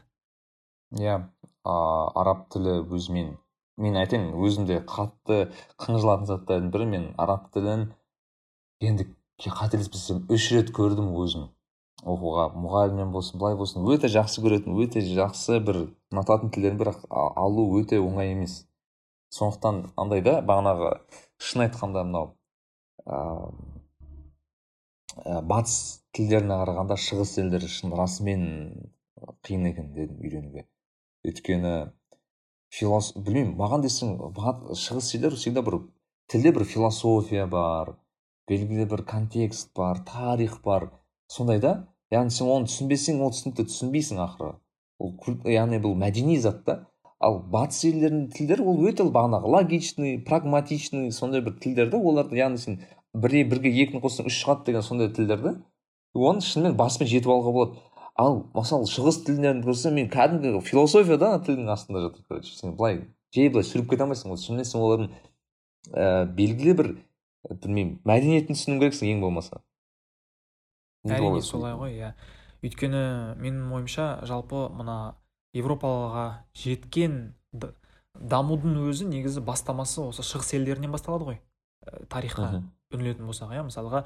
иә 1.04 1.18
араб 1.64 2.48
тілі 2.54 2.80
өзімен 2.90 3.36
мен 3.82 3.98
айтайын 4.02 4.32
өзімде 4.46 4.82
қатты 4.88 5.40
қынжылатын 5.82 6.30
заттардың 6.30 6.70
бірі 6.74 6.88
мен 6.94 7.08
араб 7.22 7.50
тілін. 7.56 7.90
Енді 8.82 9.08
қателеспесем 9.42 10.26
үш 10.32 10.52
рет 10.56 10.70
көрдім 10.76 11.12
өзім. 11.22 11.50
Оқуға 12.02 12.48
мұғалімнен 12.58 13.12
болсын 13.14 13.38
былай 13.42 13.56
болсын 13.58 13.86
өте 13.94 14.10
жақсы 14.10 14.42
көретін 14.42 14.78
өте 14.82 15.04
жақсы 15.06 15.60
бір 15.66 15.84
ұнататын 16.14 16.50
тілдердің 16.54 16.80
бірақ 16.80 17.04
алу 17.12 17.68
өте 17.78 18.00
оңай 18.02 18.32
емес. 18.34 18.64
Сондықтан 19.34 19.84
андай 20.02 20.24
да 20.26 20.40
бағанағы 20.42 20.96
шын 21.38 21.68
айтқанда 21.68 22.04
мынау 22.08 22.32
ә, 23.06 23.20
батыс 25.46 25.78
тілдеріне 26.18 26.58
қарағанда 26.64 26.98
шығыс 27.00 27.36
тілдері 27.38 27.70
шын 27.70 27.94
расымен 27.98 28.44
қиын 29.46 29.70
екен 29.70 29.94
дедім 29.94 30.18
үйренуге. 30.26 30.66
Өйткені 31.28 31.76
филос 32.72 33.12
білмеймін 33.16 33.58
маған 33.60 33.84
десең 33.86 34.16
шығыс 34.84 35.12
тілдер 35.14 35.36
всегда 35.40 35.64
бір 35.68 35.82
тілде 36.32 36.54
бір 36.56 36.66
философия 36.66 37.48
бар 37.48 37.96
белгілі 38.52 38.86
бір 38.92 39.04
контекст 39.08 39.72
бар 39.76 40.00
тарих 40.06 40.60
бар. 40.64 40.90
Сондай 41.28 41.60
да 41.64 41.74
яғни 42.12 42.34
сен 42.36 42.50
оны 42.52 42.70
түсінбесең 42.70 43.22
ол 43.24 43.32
түсінікті 43.36 43.68
түсінбейсің 43.70 44.22
ақыры. 44.26 44.56
Ол 45.00 45.14
яғни 45.48 45.80
бұл 45.84 45.96
мәдени 46.00 46.40
зат 46.40 46.66
та. 46.66 46.78
Ал 47.22 47.40
батыс 47.54 47.84
елдерінің 47.88 48.32
тілдері 48.36 48.66
ол 48.66 48.82
өте 48.90 49.06
бағанағы 49.06 49.52
логичный 49.56 50.18
прагматичный 50.26 51.12
сондай 51.12 51.44
бір 51.46 51.60
тілдер 51.64 51.92
да 51.92 51.98
оларды 51.98 52.40
яғни 52.42 52.58
сен 52.58 52.80
бір 53.14 53.38
бірге 53.52 53.72
екіні 53.84 54.02
қоссаң 54.04 54.28
үш 54.32 54.42
шығады 54.42 54.72
деген 54.72 54.84
сондай 54.88 55.12
тілдер 55.16 55.44
да 55.46 55.56
оны 56.16 56.44
шынымен 56.44 56.76
басымен 56.76 57.12
жетіп 57.12 57.30
алуға 57.32 57.54
болады. 57.56 57.80
Ал 58.20 58.42
мысалы 58.56 58.88
шығыс 58.92 59.22
тілдерін 59.28 59.64
көрсем 59.66 59.96
мен 59.98 60.10
кәдімгі 60.12 60.62
философия 60.66 61.18
да 61.18 61.34
ана 61.36 61.44
тілдің 61.46 61.72
астында 61.72 62.04
жатыр 62.08 62.26
короче 62.28 62.56
сен 62.56 62.76
былай 62.76 63.02
жай 63.36 63.50
былай 63.50 63.68
сүріп 63.68 63.90
кете 63.92 64.06
алмайсың 64.06 64.34
ғой. 64.34 64.42
Шынымен 64.42 64.68
сен 64.68 64.82
олардың 64.82 65.12
ә, 65.92 66.26
белгілі 66.38 66.76
бір 66.80 66.92
білмеймін 67.50 68.00
мәдениетін 68.06 68.58
түсіну 68.58 68.82
керексің 68.82 69.14
ең 69.16 69.22
болмаса. 69.26 69.62
Не 71.04 71.18
әрине 71.18 71.42
солай 71.42 71.78
ғой 71.80 71.96
иә. 71.98 72.14
Өйткені 72.62 73.06
менің 73.42 73.72
ойымша 73.74 74.10
жалпы 74.30 74.68
мына 74.76 75.16
европаға 75.58 76.44
жеткен 76.54 77.34
дамудың 78.14 78.78
өзі 78.92 79.08
негізі 79.10 79.42
бастамасы 79.42 80.04
осы 80.04 80.26
шығыс 80.28 80.54
елдерінен 80.60 80.94
басталады 80.94 81.32
ғой 81.32 81.42
Ә, 81.82 82.06
тарихқа. 82.06 82.52
Мгм. 82.52 82.66
Үңілетін 82.92 83.28
болсақ 83.28 83.56
иә 83.56 83.64
мысалға 83.68 84.04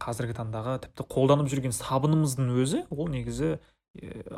қазіргі 0.00 0.36
таңдағы 0.38 0.78
тіпті 0.86 1.06
қолданып 1.12 1.50
жүрген 1.52 1.74
сабынымыздың 1.76 2.50
өзі 2.62 2.82
ол 2.90 3.08
негізі 3.12 3.58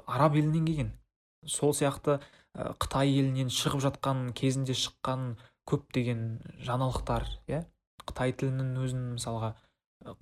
араб 0.06 0.36
елінен 0.36 0.66
келген. 0.66 0.92
Сол 1.46 1.74
сияқты 1.74 2.20
қытай 2.54 3.10
елінен 3.10 3.50
шығып 3.52 3.82
жатқан 3.86 4.30
кезінде 4.38 4.74
шыққан 4.76 5.34
көптеген 5.68 6.40
жаңалықтар 6.66 7.28
иә. 7.50 7.64
Қытай 8.02 8.34
тілінің 8.34 8.76
өзін 8.82 9.02
мысалға 9.16 9.54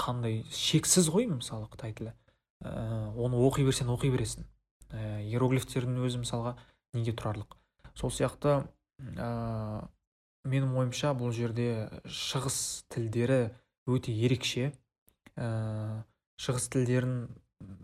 қандай 0.01 0.43
шексіз 0.53 1.09
ғой 1.13 1.27
мысалы 1.31 1.69
қытай 1.73 1.95
тілі. 1.97 2.13
Ә, 2.61 3.13
оны 3.17 3.39
оқи 3.41 3.65
берсең 3.65 3.89
оқи 3.95 4.11
бересің. 4.13 4.45
Ә, 4.93 5.23
иероглифтердің 5.25 5.97
өзі 6.05 6.21
мысалға 6.21 6.57
неге 6.93 7.15
тұрарлық? 7.17 7.57
Сол 7.97 8.13
сияқты 8.13 8.67
ә, 9.17 9.89
менің 10.49 10.77
ойымша 10.81 11.13
бұл 11.19 11.33
жерде 11.37 11.89
шығыс 12.07 12.87
тілдері 12.93 13.51
өте 13.91 14.13
ерекше. 14.13 14.73
Ә, 15.37 16.05
шығыс 16.41 16.69
тілдерін 16.73 17.17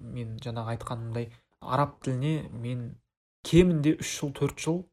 мен 0.01 0.37
жаңағы 0.43 0.77
айтқанымдай 0.77 1.31
араб 1.61 1.99
тіліне 2.05 2.49
мен 2.53 2.87
кемінде 3.47 3.97
үш 4.01 4.19
жыл 4.21 4.33
төрт 4.37 4.61
жыл 4.63 4.85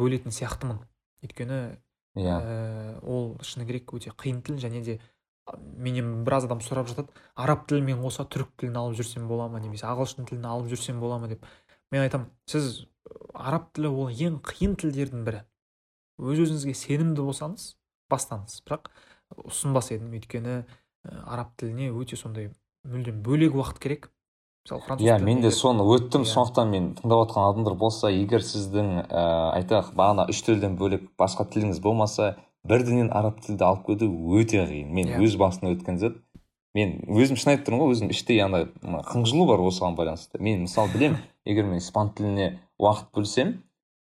бөлетін 0.00 0.34
сияқтымын. 0.34 0.80
Өйткені 1.24 1.58
иә. 2.16 2.38
ә, 2.38 3.00
ол 3.02 3.36
шыны 3.42 3.66
керек 3.68 3.92
өте 3.94 4.10
қиын 4.10 4.42
тіл 4.42 4.58
және 4.62 4.82
де 4.84 4.98
менен 5.76 6.24
біраз 6.24 6.46
адам 6.48 6.62
сұрап 6.64 6.88
жатады 6.88 7.12
араб 7.36 7.66
тілімен 7.68 8.00
қоса 8.00 8.24
түрік 8.24 8.54
тілін 8.60 8.78
алып 8.80 8.98
жүрсем 9.00 9.28
бола 9.28 9.48
ма? 9.48 9.60
немесе 9.60 9.86
ағылшын 9.86 10.28
тілін 10.30 10.46
алып 10.48 10.72
жүрсем 10.72 11.00
бола 11.00 11.18
ма? 11.18 11.28
деп. 11.28 11.44
Мен 11.92 12.02
айтамын 12.06 12.30
сіз 12.48 12.86
араб 13.34 13.68
тілі 13.76 13.92
ол 13.92 14.08
ең 14.08 14.40
қиын 14.40 14.76
тілдердің 14.80 15.24
бірі. 15.28 15.42
Өз 16.18 16.44
өзіңізге 16.46 16.74
сенімді 16.78 17.24
болсаңыз 17.26 17.74
бастаңыз. 18.12 18.60
Бірақ 18.66 18.90
ұсынбас 19.44 19.90
едім. 19.94 20.12
Өйткені 20.14 20.56
ә, 20.62 20.64
араб 21.26 21.54
тіліне 21.58 21.90
өте 21.92 22.16
сондай 22.16 22.50
мүлдем 22.84 23.22
бөлек 23.24 23.56
уақыт 23.56 23.80
керек. 23.82 24.10
Мысалы 24.64 24.84
француз 24.86 25.06
иә 25.06 25.18
тіліне 25.18 25.28
мен 25.34 25.42
де 25.42 25.50
соны 25.50 25.84
өттім. 25.84 26.24
Иә. 26.24 26.32
сондықтан 26.32 26.70
мен 26.70 26.90
тыңдап 27.00 27.26
отқан 27.26 27.48
адамдар 27.50 27.74
болса 27.74 28.10
егер 28.12 28.44
сіздің 28.44 28.92
ііі 29.04 29.24
айтайық 29.60 29.94
бағана 29.96 30.28
үш 30.30 30.42
тілден 30.46 30.78
бөлек 30.80 31.10
басқа 31.20 31.48
тіліңіз 31.50 31.80
болмаса 31.84 32.36
бірденен 32.64 33.10
араб 33.12 33.40
тілді 33.44 33.64
алып 33.64 33.86
кету 33.86 34.08
өте 34.38 34.64
қиын. 34.64 34.88
Мен 34.88 35.08
Иә. 35.08 35.20
өз 35.20 35.36
басымнан 35.36 35.76
өткен 35.76 35.98
зат. 35.98 36.16
Мен 36.74 36.96
өзім 37.06 37.36
шын 37.36 37.52
айтып 37.52 37.68
тұрмын 37.68 37.84
ғой 37.84 37.92
өзім 37.94 38.10
іштей 38.10 38.40
андай 38.42 38.64
қынжылу 38.82 39.46
бар 39.46 39.60
осыған 39.60 39.94
байланысты. 39.94 40.40
Мен 40.40 40.64
мысалы 40.64 40.90
білемін 40.94 41.18
егер 41.44 41.68
мен 41.68 41.78
испан 41.78 42.10
тіліне 42.10 42.58
уақыт 42.80 43.12
бөлсем 43.14 43.62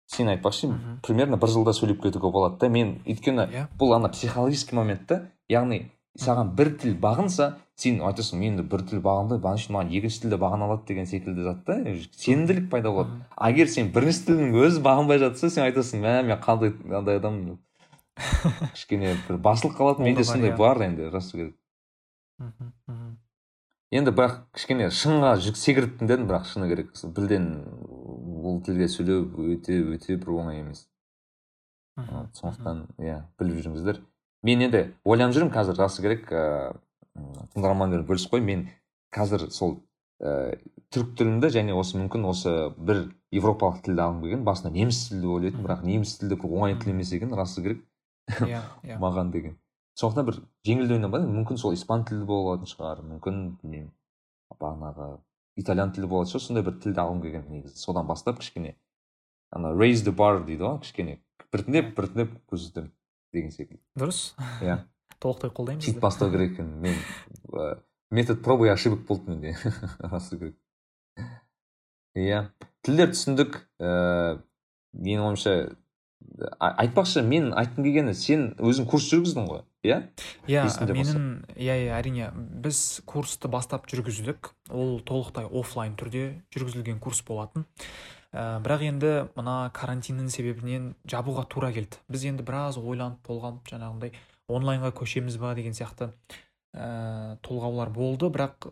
сен 0.06 0.28
айтпақшы 0.30 0.70
примерно 1.02 1.36
бір 1.36 1.48
жылда 1.50 1.72
сөйлеп 1.74 2.02
кетуге 2.02 2.30
болады 2.30 2.58
да. 2.60 2.68
Мен 2.68 3.00
өйткені 3.06 3.46
Иә. 3.50 3.66
бұл 3.78 3.94
ана 3.96 4.08
психологический 4.08 4.76
момент 4.76 5.06
та 5.06 5.22
яғни 5.50 5.90
саған 6.18 6.54
бір 6.56 6.70
тіл 6.80 6.94
бағынса 7.02 7.56
сен 7.76 7.98
айтасың 8.00 8.38
мен 8.40 8.62
бір 8.70 8.86
тіл 8.88 9.02
бағынды 9.04 9.36
бағана 9.42 9.58
үшін 9.60 9.74
маған 9.76 9.90
екінші 9.98 10.22
тіл 10.22 10.30
де 10.30 10.36
бағына 10.40 10.64
алады 10.70 10.86
деген 10.88 11.06
секілді 11.06 11.42
зат 11.44 11.64
та 11.66 11.76
сенімділік 12.16 12.70
пайда 12.70 12.88
болады. 12.90 13.10
А 13.36 13.50
егер 13.50 13.68
сен 13.68 13.90
бірінші 13.92 14.24
тілдің 14.30 14.54
өзі 14.62 14.80
бағынбай 14.86 15.18
жатса 15.20 15.50
сен 15.50 15.66
айтасың 15.66 16.00
мә 16.00 16.22
мен 16.24 16.38
қандай 16.40 16.72
андай 16.94 17.18
адаммын? 17.20 17.58
деп. 17.58 17.60
Кішкене 18.74 19.16
бір 19.28 19.36
басылып 19.44 19.76
қалады 19.76 20.02
менде 20.06 20.24
сондай 20.24 20.54
иә. 20.54 20.56
бар 20.56 20.80
енді 20.86 21.10
рас 21.12 21.32
керек. 21.32 21.52
Енді 23.92 24.10
бірақ 24.16 24.38
кішкене 24.56 24.88
шыңға 24.90 25.34
жүк 25.44 25.56
секірттім 25.60 26.08
дедім 26.08 26.26
бірақ 26.30 26.48
шыны 26.50 26.66
керек 26.68 26.90
бірден 27.14 27.44
бұл 28.46 28.62
тілде 28.64 28.86
сөйлеу 28.88 29.26
өте 29.56 29.80
өте 29.96 30.16
бір 30.22 30.36
оңай 30.38 30.62
емес 30.62 30.86
сондықтан 31.96 32.86
иә 33.00 33.20
біліп 33.40 33.62
жүріңіздер. 33.64 34.00
Мен 34.46 34.62
енді 34.66 34.82
ойланып 35.04 35.34
жүрмін 35.36 35.52
қазір 35.54 35.78
расы 35.80 36.04
керек 36.04 36.30
ыыы 36.30 36.74
тыңдармандармен 37.54 38.06
бөлісіп 38.08 38.36
қой 38.36 38.44
мен 38.44 38.66
қазір 39.16 39.48
сол 39.50 39.78
ііі 40.20 40.58
түрік 40.92 41.14
тілінде 41.18 41.50
және 41.52 41.74
осы 41.76 41.96
мүмкін 41.98 42.28
осы 42.28 42.52
бір 42.76 43.06
европалық 43.34 43.82
тілді 43.86 44.04
алғым 44.04 44.22
келген 44.22 44.44
басында 44.46 44.72
неміс 44.76 45.00
тілді 45.08 45.32
ойлайтынмын 45.34 45.66
бірақ 45.66 45.84
неміс 45.88 46.16
тілді 46.20 46.38
бір 46.42 46.56
оңай 46.58 46.76
тіл 46.80 46.92
емес 46.92 47.12
екен 47.16 47.32
расы 47.36 47.64
керек. 47.64 47.80
Иә 48.44 48.60
иә. 48.86 48.98
Маған 49.00 49.32
деген. 49.32 49.56
Сондықтан 49.96 50.28
бір 50.28 50.40
жеңіл 50.68 50.96
ойнамадым 50.98 51.32
мүмкін 51.40 51.60
сол 51.60 51.74
испан 51.74 52.04
тілді 52.04 52.28
болатын 52.28 52.68
шығар 52.68 53.00
мүмкін 53.08 53.42
білмеймін 53.62 53.90
бағанағы 54.60 55.08
итальян 55.56 55.92
тілі 55.92 56.10
болатын 56.10 56.34
шығар 56.36 56.46
сондай 56.46 56.66
бір 56.66 56.80
тілді 56.82 57.02
алғым 57.02 57.22
келген 57.24 57.48
негізі. 57.50 57.78
Содан 57.80 58.06
бастап 58.06 58.40
кішкене 58.40 58.76
ана 59.50 59.72
raise 59.72 60.04
the 60.04 60.12
bar 60.12 60.44
дейді 60.44 60.64
ғой 60.64 60.80
кішкене. 60.82 61.18
біртіндеп 61.52 61.94
біртіндеп 61.96 62.32
көрсетемін 62.50 62.90
деген 63.32 63.52
секілді. 63.54 63.82
Дұрыс. 63.98 64.34
Иә. 64.60 64.80
Толықтай 65.22 65.52
қолдаймын 65.54 65.84
сөйтіп 65.84 66.02
бастау 66.02 66.30
керек 66.32 66.56
екен. 66.56 66.72
Мен 66.82 66.96
ә, 67.52 67.78
метод 68.10 68.42
пробы 68.42 68.66
и 68.66 68.70
ошибок 68.70 69.06
болды 69.06 69.30
менде. 69.30 69.56
Расы 69.98 70.38
керек. 70.38 70.56
Иә. 72.16 72.50
Тілдер 72.82 73.14
түсіндік 73.14 73.60
ііі 73.80 74.42
менің 74.96 75.26
ойымша 75.30 75.54
айтпақшы 76.60 77.22
мен 77.24 77.52
айтқым 77.56 77.86
келгені 77.86 78.14
сен 78.16 78.50
өзің 78.60 78.88
курс 78.90 79.06
жүргіздің 79.12 79.46
ғой 79.48 79.62
иә? 79.86 80.00
Иә 80.50 80.64
менің 80.90 81.28
иә 81.54 81.76
иә 81.86 81.94
әрине 81.96 82.28
біз 82.34 83.00
курсты 83.08 83.48
бастап 83.52 83.86
жүргіздік. 83.90 84.50
Ол 84.70 84.98
толықтай 85.06 85.46
оффлайн 85.46 85.96
түрде 85.96 86.42
жүргізілген 86.54 87.00
курс 87.00 87.22
болатын. 87.26 87.66
Ә, 88.32 88.60
бірақ 88.64 88.84
енді 88.84 89.12
мына 89.38 89.70
карантиннің 89.76 90.28
себебінен 90.32 90.90
жабуға 91.08 91.46
тура 91.48 91.70
келді. 91.72 92.00
Біз 92.12 92.26
енді 92.28 92.44
біраз 92.44 92.76
ойланып 92.76 93.22
болған 93.24 93.62
жаңағындай 93.70 94.12
онлайнға 94.52 94.92
көшеміз 94.98 95.38
ба 95.40 95.54
деген 95.56 95.76
сияқты 95.76 96.10
ә, 96.74 97.38
толғаулар 97.46 97.92
болды. 97.94 98.28
Бірақ 98.28 98.68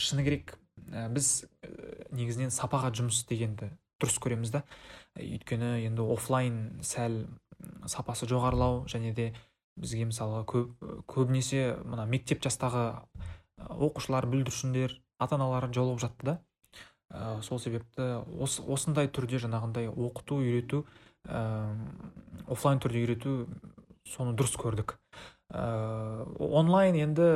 шыны 0.00 0.24
керек 0.24 0.56
ә, 0.88 1.10
біз 1.12 1.44
ә, 1.60 2.08
негізінен 2.14 2.54
сапаға 2.54 2.94
жұмыс 2.94 3.20
істегенді 3.20 3.72
дұрыс 4.02 4.18
көреміз 4.22 4.52
да. 4.52 4.64
Өйткені 5.18 5.76
енді 5.86 6.04
оффлайн 6.14 6.82
сәл 6.82 7.22
сапасы 7.86 8.26
жоғарылау 8.30 8.84
және 8.90 9.12
де 9.14 9.32
бізге 9.80 10.06
мысалға 10.10 10.42
көп 10.48 10.88
көбінесе 11.08 11.76
мына 11.84 12.04
мектеп 12.10 12.42
жастағы 12.44 12.84
ә, 12.92 13.68
оқушылар 13.70 14.26
бүлдіршіндер 14.28 14.98
ата 15.22 15.38
аналар 15.38 15.68
жолығып 15.72 16.02
жатты 16.02 16.26
да. 16.28 16.34
Ә, 17.12 17.40
сол 17.44 17.60
себепті 17.60 18.24
осы, 18.40 18.62
осындай 18.62 19.08
түрде 19.08 19.40
жаңағындай 19.42 19.88
оқыту 19.88 20.42
үйрету 20.42 20.84
ә, 21.24 21.72
оффлайн 22.48 22.82
түрде 22.82 23.04
үйрету 23.04 23.36
соны 24.08 24.34
дұрыс 24.36 24.56
көрдік. 24.60 24.96
Ә, 25.52 25.62
онлайн 26.36 26.98
енді 26.98 27.28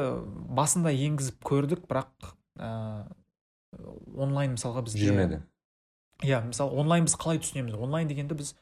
басында 0.56 0.92
енгізіп 0.92 1.40
көрдік 1.46 1.86
бірақ 1.88 2.32
ә, 2.58 3.06
онлайн 4.16 4.56
мысалға 4.56 4.84
бізге 4.86 5.08
жүрмеді. 5.08 5.42
Иә 6.24 6.40
мысалы 6.46 6.76
онлайн 6.80 7.06
біз 7.08 7.16
қалай 7.20 7.40
түсінеміз? 7.42 7.76
Онлайн 7.76 8.08
дегенді 8.08 8.38
біз 8.38 8.54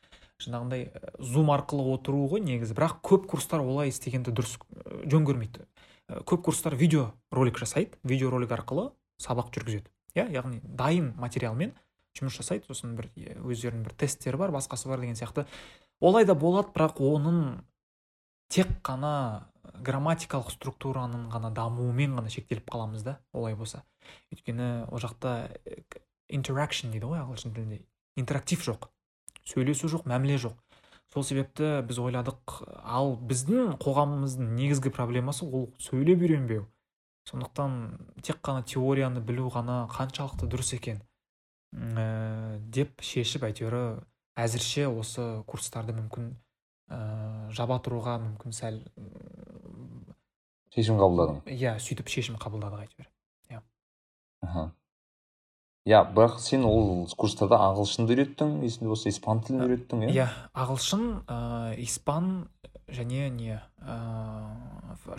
жаңағындай 0.42 0.88
зум 1.18 1.52
арқылы 1.54 1.86
отыру 1.94 2.24
ғой 2.30 2.42
негізі. 2.44 2.74
Бірақ 2.74 2.98
көп 3.06 3.28
курстар 3.30 3.62
олай 3.62 3.92
істегенді 3.92 4.34
дұрыс 4.34 4.56
жөн 5.06 5.26
көрмейді. 5.28 5.66
Көп 6.26 6.42
курстар 6.48 6.74
видео 6.74 7.12
ролик 7.30 7.58
жасайды. 7.58 7.98
Видео 8.02 8.30
ролик 8.30 8.50
арқылы 8.52 8.90
сабақ 9.22 9.52
жүргізеді. 9.54 9.86
Иә 10.18 10.26
яғни 10.34 10.60
дайын 10.64 11.12
материалмен 11.18 11.72
жұмыс 12.18 12.40
жасайды. 12.40 12.66
Сосын 12.66 12.96
бір 12.98 13.08
өздерінің 13.40 13.86
бір 13.86 13.94
тесттері 14.02 14.42
бар 14.42 14.54
басқасы 14.54 14.90
бар 14.90 15.00
деген 15.00 15.16
сияқты. 15.16 15.46
Олай 16.00 16.26
да 16.26 16.34
болады 16.34 16.74
бірақ 16.74 16.98
оның 16.98 17.62
тек 18.50 18.68
қана 18.84 19.46
грамматикалық 19.82 20.50
структураның 20.52 21.30
ғана 21.32 21.50
дамуымен 21.54 22.18
ғана 22.18 22.30
шектеліп 22.30 22.68
қаламыз 22.70 23.06
да 23.06 23.18
олай 23.32 23.54
болса. 23.56 23.82
Өйткені 24.34 24.90
ол 24.90 25.00
жақта 25.00 25.48
интеракшн 26.28 26.92
дейді 26.92 27.10
ғой 27.10 27.22
ағылшын 27.22 27.54
тілінде. 27.54 27.80
Интерактив 28.16 28.62
жоқ. 28.64 28.88
Сөйлесу 29.44 29.90
жоқ 29.92 30.06
мәміле 30.08 30.38
жоқ. 30.40 30.54
Сол 31.12 31.22
себепті 31.22 31.82
біз 31.86 31.98
ойладық 32.00 32.62
ал 32.82 33.14
біздің 33.20 33.76
қоғамымыздың 33.82 34.54
негізгі 34.58 34.92
проблемасы 34.94 35.44
ол 35.44 35.68
сөйлеп 35.78 36.24
үйренбеу. 36.24 36.66
Сондықтан 37.28 37.98
тек 38.22 38.40
қана 38.44 38.64
теорияны 38.64 39.20
білу 39.20 39.48
ғана 39.52 39.84
қаншалықты 39.92 40.48
дұрыс 40.50 40.74
екен 40.76 41.00
ә, 41.72 42.58
деп 42.58 43.00
шешіп 43.00 43.46
әйтеуір 43.48 43.76
әзірше 44.36 44.88
осы 44.90 45.24
курстарды 45.48 45.94
мүмкін 45.96 46.34
ә, 46.92 46.98
жаба 47.56 47.78
тұруға 47.80 48.18
мүмкін 48.26 48.52
сәл 48.52 48.82
шешім 50.74 51.00
қабылдадың. 51.00 51.42
иә 51.48 51.78
сөйтіп 51.80 52.12
шешім 52.12 52.36
қабылдадық 52.42 52.84
әйтеуір. 52.84 53.08
Аха. 54.44 54.72
Иә 55.84 56.00
бірақ 56.16 56.38
сен 56.40 56.64
ол 56.64 57.06
курстарда 57.16 57.58
ағылшынды 57.70 58.14
үйреттің 58.14 58.62
есімде 58.64 58.88
болса 58.88 59.10
испан 59.10 59.42
тілін 59.44 59.66
үйреттің 59.66 60.06
иә? 60.06 60.12
иә 60.14 60.28
ағылшын 60.56 61.04
ә, 61.28 61.74
испан 61.84 62.48
және 62.88 63.28
не 63.30 63.58
ә, 63.80 63.98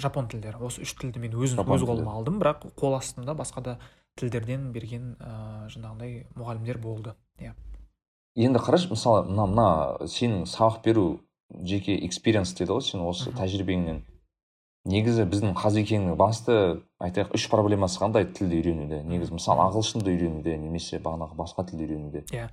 жапон 0.01 0.27
тілдері. 0.29 0.57
Осы 0.65 0.81
үш 0.85 0.95
тілді 0.97 1.21
мен 1.21 1.37
өзім 1.37 1.61
өз 1.61 1.85
қолыма 1.85 2.15
алдым 2.17 2.39
бірақ 2.41 2.65
қол 2.77 2.97
астымда 2.97 3.35
басқа 3.37 3.61
да 3.61 3.77
тілдерден 4.17 4.71
берген 4.73 5.15
ә, 5.19 5.69
жаңағындай 5.73 6.25
мұғалімдер 6.33 6.81
болды 6.81 7.15
иә. 7.37 7.53
Енді 8.35 8.59
қарашы 8.59 8.89
мысалы 8.89 9.25
мына 9.29 9.45
мына 9.51 9.67
сенің 10.09 10.45
сабақ 10.49 10.81
беру 10.83 11.05
жеке 11.49 11.97
экспириенс 12.07 12.55
дейді 12.57 12.73
ғой 12.73 12.85
сен 12.85 13.05
осы 13.05 13.33
тәжірибеңнен. 13.37 14.01
Негізі 14.85 15.25
біздің 15.29 15.55
қазекеңнің 15.57 16.17
басты 16.19 16.55
айтайық 17.01 17.33
үш 17.35 17.47
проблемасы 17.49 17.99
қандай 17.99 18.27
тілді 18.29 18.59
үйренуде? 18.61 19.01
негізі 19.03 19.35
мысалы 19.35 19.65
ағылшынды 19.65 20.13
үйренуде 20.13 20.57
немесе 20.61 20.99
бағанағы 21.01 21.37
басқа 21.39 21.65
тілді 21.71 21.87
үйренуде. 21.87 22.21
Иә. 22.31 22.49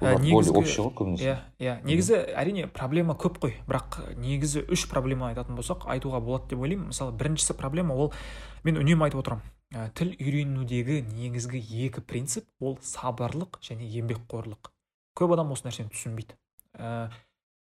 Ә, 0.00 0.14
более 0.18 0.54
общий 0.54 0.82
ғой 0.82 0.94
көбінесе. 0.94 1.34
Иә 1.34 1.36
иә. 1.58 1.74
Негізі 1.84 2.20
әрине 2.34 2.68
проблема 2.70 3.18
көп 3.18 3.40
қой. 3.42 3.56
Бірақ 3.66 4.00
негізі 4.22 4.64
үш 4.70 4.86
проблема 4.90 5.32
айтатын 5.32 5.58
болсақ 5.58 5.88
айтуға 5.90 6.22
болады 6.22 6.54
деп 6.54 6.62
ойлаймын. 6.62 6.92
Мысалы 6.94 7.12
біріншісі 7.18 7.58
проблема 7.58 7.98
ол 7.98 8.12
мен 8.62 8.78
үнемі 8.78 9.08
айтып 9.08 9.24
отырамын 9.24 9.50
ә, 9.74 9.88
тіл 9.98 10.14
үйренудегі 10.14 11.02
негізгі 11.10 11.60
екі 11.86 12.02
принцип 12.06 12.46
ол 12.62 12.78
сабырлық 12.82 13.58
және 13.64 13.88
еңбекқорлық. 13.98 14.70
Көп 15.18 15.34
адам 15.34 15.52
осы 15.54 15.66
нәрсені 15.66 15.90
түсінбейді. 15.94 16.36
Ә, 16.78 17.10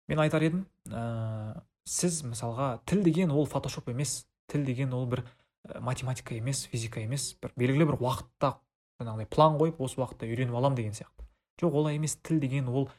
мен 0.09 0.21
айтар 0.21 0.45
едім 0.45 0.65
ә, 0.89 1.61
сіз 1.85 2.23
мысалға 2.25 2.79
тіл 2.89 3.03
деген 3.05 3.31
ол 3.31 3.45
фотошоп 3.45 3.89
емес 3.93 4.25
тіл 4.51 4.65
деген 4.65 4.93
ол 4.93 5.05
бір 5.09 5.23
ә, 5.67 5.79
математика 5.79 6.35
емес 6.35 6.65
физика 6.69 7.01
емес 7.01 7.35
бір 7.41 7.53
белгілі 7.55 7.91
бір 7.91 7.99
уақытта 8.01 8.55
жаңағыдай 9.01 9.29
план 9.29 9.59
қойып 9.59 9.81
осы 9.83 9.99
уақытта 10.01 10.29
үйреніп 10.29 10.55
аламын 10.55 10.79
деген 10.79 10.95
сияқты. 10.97 11.25
Жоқ 11.61 11.75
олай 11.81 11.99
емес 11.99 12.15
тіл 12.23 12.39
деген 12.39 12.69
ол 12.69 12.89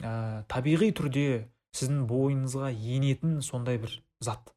ә, 0.00 0.42
табиғи 0.48 0.90
түрде 0.96 1.26
сіздің 1.76 2.06
бойыңызға 2.08 2.72
енетін 2.72 3.40
сондай 3.44 3.78
бір 3.80 3.94
зат. 4.20 4.52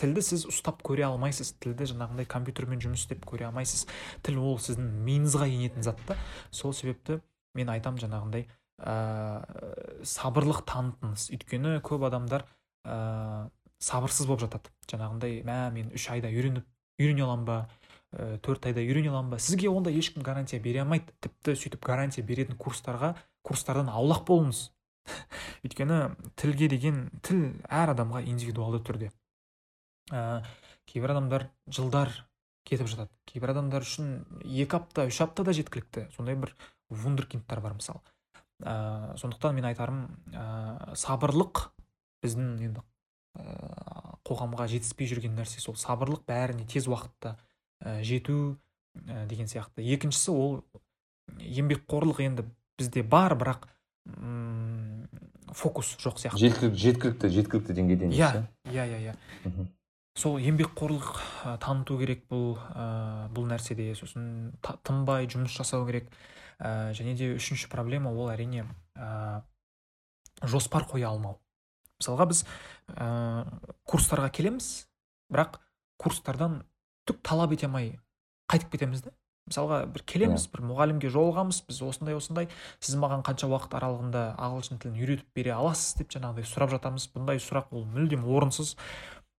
Тілді 0.00 0.22
сіз 0.24 0.46
ұстап 0.48 0.80
көре 0.84 1.04
алмайсыз. 1.04 1.54
Тілді 1.60 1.90
жаңағындай 1.92 2.28
компьютермен 2.28 2.80
жұмыс 2.80 3.04
істеп 3.04 3.24
көре 3.28 3.50
алмайсыз. 3.50 3.84
Тіл 4.24 4.40
ол 4.40 4.56
сіздің 4.56 4.86
миыңызға 5.04 5.48
енетін 5.52 5.84
зат 5.84 6.00
та. 6.08 6.16
Сол 6.50 6.72
себепті 6.72 7.20
мен 7.54 7.68
айтам 7.68 7.98
жаңағындай 8.00 8.46
ә, 8.80 8.94
сабырлық 10.08 10.64
танытыңыз. 10.68 11.28
Өйткені 11.36 11.76
көп 11.84 12.06
адамдар 12.08 12.46
ә, 12.84 13.48
сабырсыз 13.82 14.28
болып 14.28 14.44
жатады. 14.44 14.70
Жаңағындай 14.90 15.40
мә 15.46 15.58
мен 15.74 15.90
үш 15.96 16.06
айда 16.12 16.30
үйреніп 16.32 16.66
үйрене 17.00 17.24
аламын 17.24 17.46
ба? 17.48 17.58
Ә, 18.12 18.38
төрт 18.44 18.68
айда 18.68 18.84
үйрене 18.84 19.10
аламын 19.10 19.34
ба? 19.34 19.40
Сізге 19.42 19.70
онда 19.72 19.92
ешкім 19.92 20.22
гарантия 20.22 20.60
бере 20.60 20.84
алмайды. 20.84 21.12
Тіпті 21.24 21.56
сөйтіп 21.58 21.84
гарантия 21.84 22.24
беретін 22.24 22.58
курстарға 22.60 23.14
курстардан 23.42 23.90
аулақ 23.92 24.24
болыңыз. 24.28 24.68
Өйткені 25.66 26.14
тілге 26.40 26.68
деген 26.72 27.08
тіл 27.24 27.50
әр 27.68 27.94
адамға 27.96 28.24
индивидуалды 28.28 28.80
түрде. 28.86 29.10
Ә, 30.12 30.44
кейбір 30.90 31.16
адамдар 31.16 31.48
жылдар 31.66 32.12
кетіп 32.64 32.88
жатады. 32.88 33.12
Кейбір 33.28 33.52
адамдар 33.56 33.84
үшін 33.84 34.22
екі 34.44 34.80
апта 34.80 35.08
үш 35.10 35.20
апта 35.24 35.44
да 35.44 35.52
жеткілікті. 35.56 36.08
Сондай 36.16 36.36
бір 36.40 36.54
вундеркиндтар 36.88 37.60
бар 37.64 37.76
мысалы 37.76 38.00
ә, 38.62 39.16
сондықтан 39.18 39.54
мен 39.56 39.66
айтарым 39.68 40.06
ә, 40.32 40.94
сабырлық 40.96 41.70
біздің 42.24 42.48
енді 42.64 42.82
ә, 43.36 44.16
қоғамға 44.24 44.66
жетіспей 44.72 45.08
жүрген 45.10 45.36
нәрсе 45.36 45.60
сол 45.60 45.76
сабырлық 45.76 46.24
бәріне 46.28 46.64
тез 46.70 46.88
уақытта 46.88 47.36
ә, 47.84 48.00
жету 48.02 48.56
ә, 49.04 49.26
деген 49.28 49.46
сияқты. 49.50 49.84
Екіншісі 49.84 50.32
ол 50.32 50.62
еңбекқорлық 51.38 52.20
енді 52.24 52.44
бізде 52.78 53.02
бар 53.02 53.34
бірақ 53.38 53.68
м, 54.16 55.06
фокус 55.54 55.94
жоқ 56.02 56.18
сияқты. 56.22 56.40
Жеткілікті 56.42 56.80
жеткілікті 56.84 57.30
жеткілікті 57.38 57.76
деңгейде 57.78 58.10
иә 58.12 58.30
иә? 58.70 58.84
иә 58.84 59.00
иә 59.10 59.14
Мгм. 59.44 59.68
сол 60.16 60.38
еңбекқорлық 60.38 61.08
ә, 61.44 61.56
таныту 61.58 61.98
керек 61.98 62.24
бұл 62.30 62.54
ә, 62.74 63.28
бұл 63.34 63.48
нәрседе 63.50 63.92
сосын 63.98 64.52
та- 64.62 64.78
тынбай 64.86 65.26
жұмыс 65.26 65.56
жасау 65.58 65.86
керек. 65.86 66.06
Ә, 66.60 66.92
және 66.94 67.16
де 67.18 67.32
үшінші 67.34 67.68
проблема 67.68 68.12
ол 68.14 68.30
әрине 68.30 68.64
ә, 68.96 69.42
жоспар 70.42 70.86
қоя 70.86 71.08
алмау. 71.10 71.40
Мысалға 72.04 72.28
біз 72.28 72.44
ә, 72.92 73.08
курстарға 73.88 74.28
келеміз 74.36 74.70
бірақ 75.32 75.58
курстардан 75.96 76.62
түк 77.08 77.24
талап 77.24 77.56
ете 77.56 77.66
алмай 77.66 77.94
қайтып 78.52 78.76
кетеміз 78.76 79.06
да. 79.08 79.14
Мысалға 79.44 79.82
бір 79.92 80.04
келеміз 80.08 80.46
бір 80.52 80.62
мұғалімге 80.64 81.10
жолығамыз 81.12 81.58
біз 81.68 81.80
осындай 81.84 82.16
осындай 82.16 82.46
сіз 82.80 82.96
маған 83.00 83.24
қанша 83.26 83.48
уақыт 83.50 83.74
аралығында 83.76 84.22
ағылшын 84.40 84.80
тілін 84.80 85.02
үйретіп 85.02 85.36
бере 85.36 85.52
аласыз 85.52 85.98
деп 85.98 86.14
жаңағыдай 86.14 86.48
сұрап 86.48 86.72
жатамыз. 86.72 87.10
Бұндай 87.12 87.42
сұрақ 87.44 87.74
ол 87.76 87.84
мүлдем 87.84 88.24
орынсыз. 88.24 88.72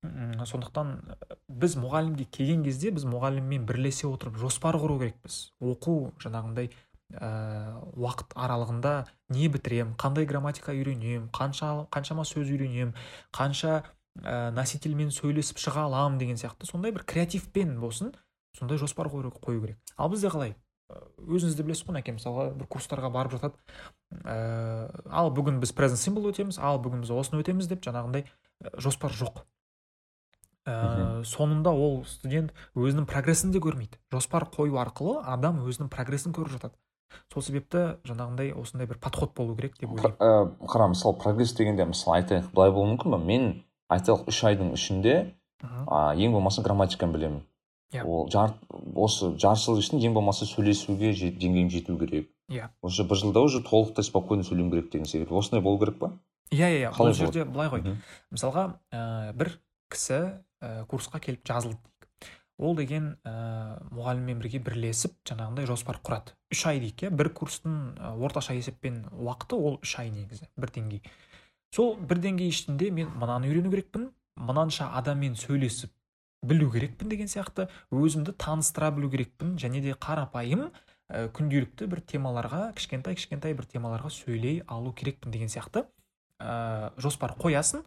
Сондықтан 0.05 0.91
ә, 1.09 1.37
біз 1.49 1.73
мұғалімге 1.81 2.27
келген 2.29 2.61
кезде 2.67 2.91
біз 2.93 3.07
мұғаліммен 3.09 3.65
бірлесе 3.65 4.05
отырып 4.05 4.37
жоспар 4.37 4.77
құру 4.77 4.99
керекпіз. 5.01 5.39
Оқу 5.57 6.13
жаңағындай 6.21 6.69
ә, 7.13 7.29
уақыт 7.93 8.33
аралығында 8.33 8.93
не 9.35 9.47
бітірем 9.51 9.93
қандай 10.01 10.25
грамматика 10.25 10.73
үйренемін 10.73 11.29
қанша 11.35 11.87
қаншама 11.93 12.25
сөз 12.25 12.49
үйренемін 12.49 12.95
қанша 13.35 13.83
ә, 14.23 14.51
носительмен 14.55 15.11
сөйлесіп 15.13 15.61
шыға 15.61 15.85
аламын 15.89 16.19
деген 16.19 16.39
сияқты 16.41 16.67
сондай 16.69 16.95
бір 16.95 17.05
креативпен 17.05 17.77
болсын 17.79 18.13
сондай 18.57 18.77
жоспар 18.77 19.09
қою 19.11 19.31
керек. 19.61 19.77
Ал 19.97 20.09
бізде 20.09 20.29
қалай? 20.29 20.55
Өзіңіз 21.17 21.55
де 21.57 21.63
білесіз 21.65 21.87
ғой 21.87 21.97
нәке 21.97 22.13
мысалға 22.15 22.51
бір 22.55 22.67
курстарға 22.69 23.09
барып 23.11 23.35
жатады. 23.35 23.57
Ә, 24.23 24.89
ал 25.09 25.31
бүгін 25.33 25.59
біз 25.59 25.73
present 25.73 26.01
simple 26.01 26.29
өтеміз 26.29 26.59
ал 26.61 26.79
бүгін 26.79 27.01
біз 27.03 27.11
осыны 27.11 27.41
өтеміз 27.41 27.67
деп 27.71 27.83
жаңағындай 27.85 28.25
жоспар 28.77 29.11
жоқ. 29.11 29.43
Ә, 30.65 31.23
соңында 31.25 31.73
ол 31.73 32.03
студент 32.09 32.53
өзінің 32.77 33.09
прогресін 33.09 33.51
де 33.51 33.59
көрмейді. 33.59 33.99
Жоспар 34.13 34.47
қою 34.53 34.79
арқылы 34.81 35.19
адам 35.25 35.59
өзінің 35.65 35.89
прогресін 35.93 36.33
көріп 36.37 36.55
жатады. 36.55 36.77
Сол 37.33 37.43
себепті 37.43 37.97
жаңағындай 38.07 38.53
осындай 38.55 38.87
бір 38.87 38.99
подход 39.01 39.33
болу 39.35 39.55
керек 39.55 39.77
деп 39.79 39.91
ойлаймын. 39.91 40.17
ә, 40.19 40.67
қара 40.67 40.89
мысалы 40.91 41.17
прогресс 41.21 41.53
дегенде 41.53 41.85
мысалы 41.85 42.21
айтайық 42.21 42.51
былай 42.53 42.71
болуы 42.71 42.93
мүмкін 42.95 43.15
ба 43.15 43.19
мен 43.19 43.63
айталық 43.89 44.29
үш 44.31 44.43
айдың 44.43 44.73
ішінде 44.75 45.35
а, 45.61 46.13
ең 46.15 46.33
болмаса 46.33 46.61
грамматиканы 46.61 47.13
білемін. 47.13 47.43
Иә. 47.93 48.03
ол 48.03 48.29
жар, 48.31 48.55
осы 48.95 49.35
жарты 49.37 49.61
жыл 49.61 49.79
ішінде 49.79 50.07
ең 50.09 50.15
болмаса 50.17 50.45
сөйлесуге 50.45 51.13
деңгейім 51.13 51.69
жету 51.69 51.97
керек. 51.97 52.29
Иә. 52.49 52.69
уже 52.81 53.03
бір 53.03 53.17
жылда 53.17 53.41
уже 53.41 53.61
толықтай 53.63 54.03
спокойно 54.03 54.43
сөйлеуім 54.43 54.71
керек 54.71 54.91
деген 54.91 55.05
секілді. 55.05 55.33
Осындай 55.33 55.61
болу 55.61 55.79
керек 55.79 55.97
па? 55.99 56.11
Иә 56.51 56.69
иә 56.69 56.81
иә. 56.85 56.91
Бұл 56.93 57.13
жерде 57.13 57.45
былай 57.45 57.69
ғой. 57.69 57.97
Мысалға 58.31 58.79
ә, 58.93 59.33
бір 59.33 59.55
кісі 59.89 60.19
ә, 60.61 60.85
курсқа 60.85 61.19
келіп 61.19 61.45
жазылды. 61.47 61.77
Ол 62.57 62.75
деген 62.77 63.15
ә, 63.27 63.79
мұғаліммен 63.91 64.39
бірге 64.39 64.61
бірлесіп 64.63 65.15
жаңағындай 65.27 65.67
жоспар 65.67 65.99
құрады. 65.99 66.35
Үш 66.53 66.61
ай 66.69 66.79
дейік 66.79 67.03
иә 67.03 67.11
бір 67.11 67.29
курстың 67.35 67.95
ә, 67.99 68.13
орташа 68.15 68.55
есеппен 68.55 69.03
уақыты 69.11 69.59
ол 69.59 69.79
үш 69.83 69.95
ай 69.99 70.11
негізі 70.13 70.47
бір 70.55 70.71
деңгей. 70.75 71.01
Сол 71.75 71.95
бір 71.99 72.21
деңгей 72.23 72.53
ішінде 72.53 72.91
мен 72.95 73.11
мынаны 73.19 73.51
үйрену 73.51 73.73
керекпін 73.73 74.09
мынанша 74.39 74.87
адаммен 74.95 75.35
сөйлесіп 75.35 75.91
білу 76.45 76.69
керекпін 76.71 77.11
деген 77.11 77.27
сияқты 77.27 77.67
өзімді 77.91 78.35
таныстыра 78.39 78.91
білу 78.95 79.09
керекпін 79.11 79.57
және 79.59 79.81
де 79.83 79.97
қарапайым 79.99 80.69
ә, 81.09 81.27
күнделікті 81.35 81.89
бір 81.91 82.05
темаларға 82.07 82.69
кішкентай 82.77 83.19
кішкентай 83.19 83.55
бір 83.57 83.67
темаларға 83.67 84.13
сөйлей 84.13 84.61
алу 84.67 84.93
керекпін 84.93 85.35
деген 85.35 85.51
сияқты 85.51 85.83
ә, 86.39 86.93
жоспар 86.97 87.35
қоясың. 87.35 87.83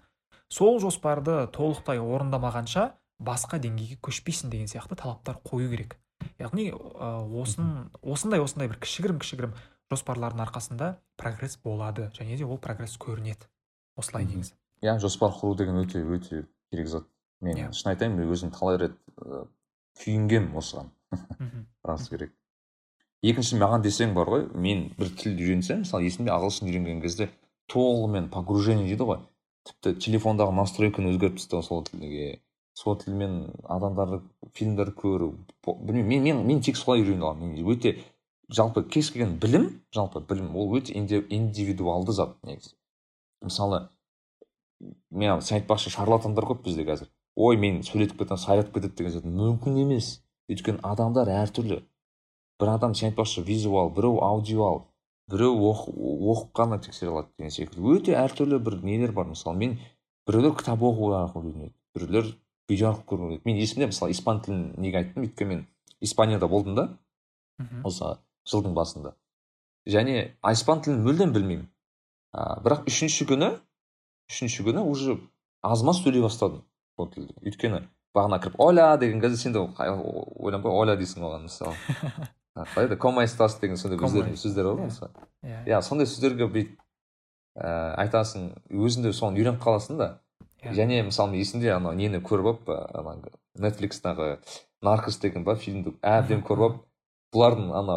Сол 0.49 0.79
жоспарды 0.81 1.47
толықтай 1.53 2.01
орындамағанша 2.01 2.91
басқа 3.19 3.59
деңгейге 3.63 3.99
көшпейсің 4.03 4.53
деген 4.53 4.71
сияқты 4.71 4.97
талаптар 4.99 5.41
қою 5.45 5.71
керек. 5.73 5.99
Яғни 6.39 6.71
ә, 6.71 7.11
осын, 7.43 7.91
осындай 8.03 8.41
осындай 8.43 8.71
бір 8.71 8.79
кішігірім 8.83 9.19
кішігірім 9.23 9.55
жоспарлардың 9.91 10.45
арқасында 10.47 10.95
прогресс 11.17 11.59
болады 11.63 12.11
және 12.19 12.37
де 12.39 12.47
ол 12.47 12.59
прогресс 12.59 12.99
көрінеді. 12.99 13.49
Осылай 13.99 14.27
негізі 14.27 14.55
иә 14.83 14.99
жоспар 15.03 15.33
құру 15.35 15.57
деген 15.59 15.81
өте 15.83 16.03
өте 16.03 16.45
керек 16.71 16.89
зат. 16.89 17.07
Мен 17.41 17.57
Иә. 17.57 17.73
шын 17.73 17.93
айтайын 17.93 18.17
мен 18.17 18.31
өзім 18.31 18.51
талай 18.55 18.79
рет 18.79 18.95
күйінгенмін 19.99 20.57
осыған. 20.59 20.91
Мхм. 21.39 21.67
Рас 21.89 22.09
керек. 22.09 22.33
Екінші 23.23 23.59
маған 23.59 23.83
десең 23.83 24.15
бар 24.15 24.31
ғой 24.31 24.47
мен 24.55 24.89
бір 24.99 25.11
тіл 25.19 25.35
үйренсем 25.35 25.83
мысалы 25.83 26.07
есімде 26.07 26.31
ағылшын 26.31 26.71
үйренген 26.71 27.03
кезде 27.03 27.31
толығымен 27.71 28.29
погружение 28.31 28.87
дейді 28.87 29.07
ғой. 29.09 29.23
Тіпті 29.67 29.95
телефондағы 29.99 30.55
настройканы 30.55 31.15
өзгертіп 31.15 31.41
тастау 31.43 31.63
сол 31.63 31.83
тілге. 31.85 32.41
Сол 32.79 32.95
тілмен 32.99 33.51
адамдарды 33.67 34.21
фильмдер 34.55 34.93
көру. 34.95 35.33
Білмеймін 35.67 36.09
мен, 36.09 36.23
мен, 36.23 36.47
мен 36.47 36.61
тек 36.63 36.77
солай 36.79 37.03
үйрене 37.03 37.27
аламын 37.27 37.59
өте 37.75 37.97
жалпы 38.55 38.85
кез 38.87 39.11
келген 39.11 39.37
білім 39.43 39.69
жалпы 39.95 40.23
білім 40.29 40.55
ол 40.57 40.77
өте 40.79 40.95
инди- 40.95 41.25
индивидуалды 41.29 42.13
зат 42.13 42.37
негізі. 42.47 42.77
Мысалы 43.43 43.89
мен 45.11 45.43
сен 45.43 45.59
айтпақшы 45.59 45.91
шарлатандар 45.91 46.47
көп 46.47 46.63
бізде 46.69 46.87
қазір. 46.87 47.11
Ой 47.35 47.57
мен 47.57 47.83
сөйлетіп 47.83 48.23
кетемін 48.23 48.45
сайратып 48.45 48.75
кетеді 48.79 48.95
деген 49.03 49.13
зат 49.13 49.27
мүмкін 49.27 49.83
емес. 49.83 50.23
Өйткені 50.49 50.79
адамдар 50.83 51.29
әртүрлі. 51.35 51.83
Бір 52.61 52.75
адам 52.77 52.95
сен 52.95 53.11
айтпақшы 53.11 53.43
визуал 53.43 53.91
біреу 53.91 54.23
аудиал 54.23 54.85
біреу 55.29 55.59
оқып 55.67 56.53
қана 56.55 56.79
тексере 56.81 57.11
алады 57.11 57.35
деген 57.39 57.51
секілді. 57.51 57.99
Өте 57.99 58.15
әртүрлі 58.17 58.63
бір 58.63 58.83
нелер 58.83 59.13
бар. 59.13 59.27
Мысалы 59.27 59.59
мен 59.59 59.79
біреулер 60.27 60.55
кітап 60.57 60.81
оқу 60.81 61.13
арқылы 61.19 61.51
үйренеді 61.53 61.75
біреулер 61.95 62.37
видео 62.69 62.93
арқылы 62.93 63.07
көріп 63.09 63.25
үйренеді 63.25 63.49
мен 63.49 63.61
есімде 63.63 63.89
мысалы 63.91 64.13
испан 64.13 64.41
тілін 64.45 64.75
неге 64.77 65.03
айттым? 65.03 65.25
Өйткені 65.25 65.49
мен 65.49 65.67
испанияда 66.01 66.49
болдым 66.49 66.75
да 66.75 66.89
осы 67.85 68.17
жылдың 68.49 68.75
басында. 68.77 69.15
Және 69.89 70.35
испан 70.53 70.83
тілін 70.85 71.03
мүлдем 71.07 71.33
білмеймін. 71.33 71.69
А, 72.33 72.61
бірақ 72.61 72.89
үшінші 72.91 73.27
күні 73.31 73.53
үшінші 74.29 74.67
күні 74.67 74.85
уже 74.85 75.17
аз 75.63 75.83
маз 75.83 76.03
сөйлей 76.03 76.23
бастадым 76.23 76.63
сол 76.97 77.09
тілде 77.13 77.35
өйткені 77.41 77.87
бағана 78.15 78.41
кіріп 78.43 78.61
оля 78.61 78.97
деген 79.01 79.21
кезде 79.21 79.37
сен 79.41 79.55
де 79.57 79.63
ойланбай 79.63 80.73
оля 80.73 80.97
дейсің 81.01 81.25
оған 81.25 81.49
мысалы. 81.49 81.75
Қалай 82.59 82.89
еді 82.89 82.97
кома 82.99 83.25
деген 83.25 83.77
сондай 83.79 83.99
өздерінің 83.99 84.35
estás, 84.35 84.51
сөздер 84.51 84.67
бар 84.67 84.75
ғой 84.75 84.83
иә. 84.83 84.91
мысалы. 84.91 85.27
Иә. 85.43 85.59
Иә 85.71 85.83
сондай 85.83 86.09
сөздерге 86.11 86.49
бүйтіп 86.51 86.81
ә, 87.55 87.95
айтасың 88.03 88.49
өзің 88.69 89.07
де 89.07 89.13
соны 89.13 89.39
үйреніп 89.39 89.63
қаласың 89.63 90.01
да. 90.01 90.09
Және 90.65 91.03
мысалы 91.07 91.39
есімде 91.39 91.71
анау 91.75 91.95
нені 91.95 92.19
көріп 92.25 92.51
алып 92.51 92.71
ана 92.75 93.17
нетфликстағы 93.59 94.39
наркос 94.83 95.19
деген 95.23 95.45
ба 95.47 95.55
фильмді 95.57 95.95
әбден 96.03 96.43
көріп 96.47 96.65
алып 96.67 96.85
бұлардың 97.35 97.73
ана 97.77 97.97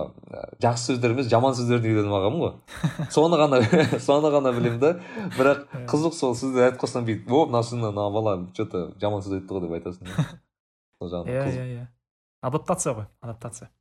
жақсы 0.61 0.91
сөздер 0.91 1.15
емес 1.15 1.29
жаман 1.31 1.55
сөздерді 1.55 1.89
үйреніп 1.89 2.15
алғанмын 2.17 2.41
ғой. 2.43 2.53
Соны 3.15 3.39
ғана 3.39 3.61
соны 4.03 4.31
ғана 4.33 4.51
білемін 4.55 4.79
да. 4.81 4.93
Бірақ 5.37 5.63
қызық 5.91 6.15
сол 6.17 6.35
сізді 6.35 6.65
айтып 6.67 6.81
қалсам 6.83 7.07
бүйтіп 7.07 7.31
о 7.31 7.45
мына 7.47 7.63
мына 7.87 8.07
бала 8.11 8.37
че 8.53 8.65
то 8.65 8.89
жаман 9.01 9.23
сөз 9.23 9.39
айтты 9.39 9.55
ғой 9.55 9.65
деп 9.65 9.77
айтасың 9.79 10.11
сол 10.99 11.13
жағынан 11.13 11.31
иә 11.31 11.45
иә 11.55 11.67
иә 11.77 11.85
адаптация 12.41 12.93
ғой 12.97 13.07
адаптация. 13.21 13.71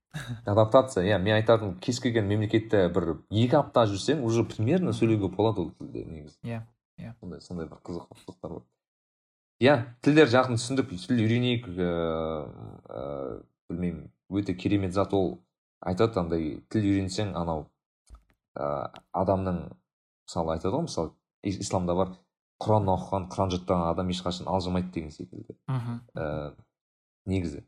Адаптация 0.46 1.04
иә 1.04 1.18
мен 1.18 1.34
айтатыным 1.40 1.78
кез 1.80 1.98
келген 2.00 2.30
мемлекетте 2.30 2.86
бір 2.88 3.16
екі 3.30 3.58
апта 3.58 3.88
жүрсең 3.90 4.22
уже 4.22 4.44
примерно 4.44 4.94
сөйлеуге 4.94 5.34
болады 5.34 5.66
ол 5.66 5.70
тілде 5.78 6.04
негізі. 6.04 6.38
Иә, 6.46 6.62
иә. 7.00 7.14
сондай 7.20 7.40
сондай 7.40 7.66
бір 7.68 7.78
қызық 7.84 8.08
қызықтар 8.12 8.50
бар. 8.56 8.62
Иә 9.60 9.74
тілдер 10.02 10.28
жақын 10.32 10.56
түсіндік 10.60 10.88
тіл 11.06 11.20
үйренейік 11.20 11.66
ыыы 11.68 13.42
білмеймін 13.68 14.10
өте 14.30 14.54
керемет 14.54 14.92
зат 14.94 15.12
ол 15.14 15.38
айтады 15.80 16.20
андай 16.20 16.60
тіл 16.70 16.84
үйренсең 16.84 17.34
анау 17.36 17.66
ыыы 18.56 18.88
адамның 19.12 19.60
мысалы 20.26 20.54
айтады 20.56 20.74
ғой 20.76 20.86
мысалы 20.88 21.12
ис- 21.44 21.60
исламда 21.64 21.94
бар 21.94 22.14
құран 22.60 22.88
оқыған 22.92 23.28
құран 23.32 23.52
жаттаған 23.54 23.86
адам 23.92 24.08
ешқашан 24.12 24.48
алжымайды 24.48 24.90
деген 24.92 25.10
секілді. 25.10 25.54
Мхм. 25.68 26.00
Ә, 26.14 26.54
негізі. 27.26 27.62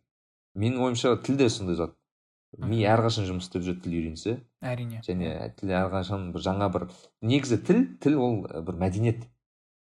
Менің 0.55 0.83
ойымша 0.85 1.15
тіл 1.25 1.37
де 1.41 1.49
сондай 1.49 1.77
зат. 1.77 1.95
Ми 2.59 2.83
әрқашан 2.85 3.27
жұмыс 3.29 3.49
істеп 3.49 3.65
жүреді 3.65 3.83
тіл 3.85 3.97
үйренсе 3.99 4.35
әрине. 4.61 5.01
және 5.07 5.33
тіл 5.57 5.73
әрқашан 5.79 6.33
бір 6.35 6.45
жаңа 6.45 6.69
бір 6.73 6.89
негізі 7.23 7.59
тіл 7.65 7.85
тіл 8.03 8.19
ол 8.21 8.37
ә, 8.47 8.61
бір 8.67 8.77
мәдениет. 8.83 9.25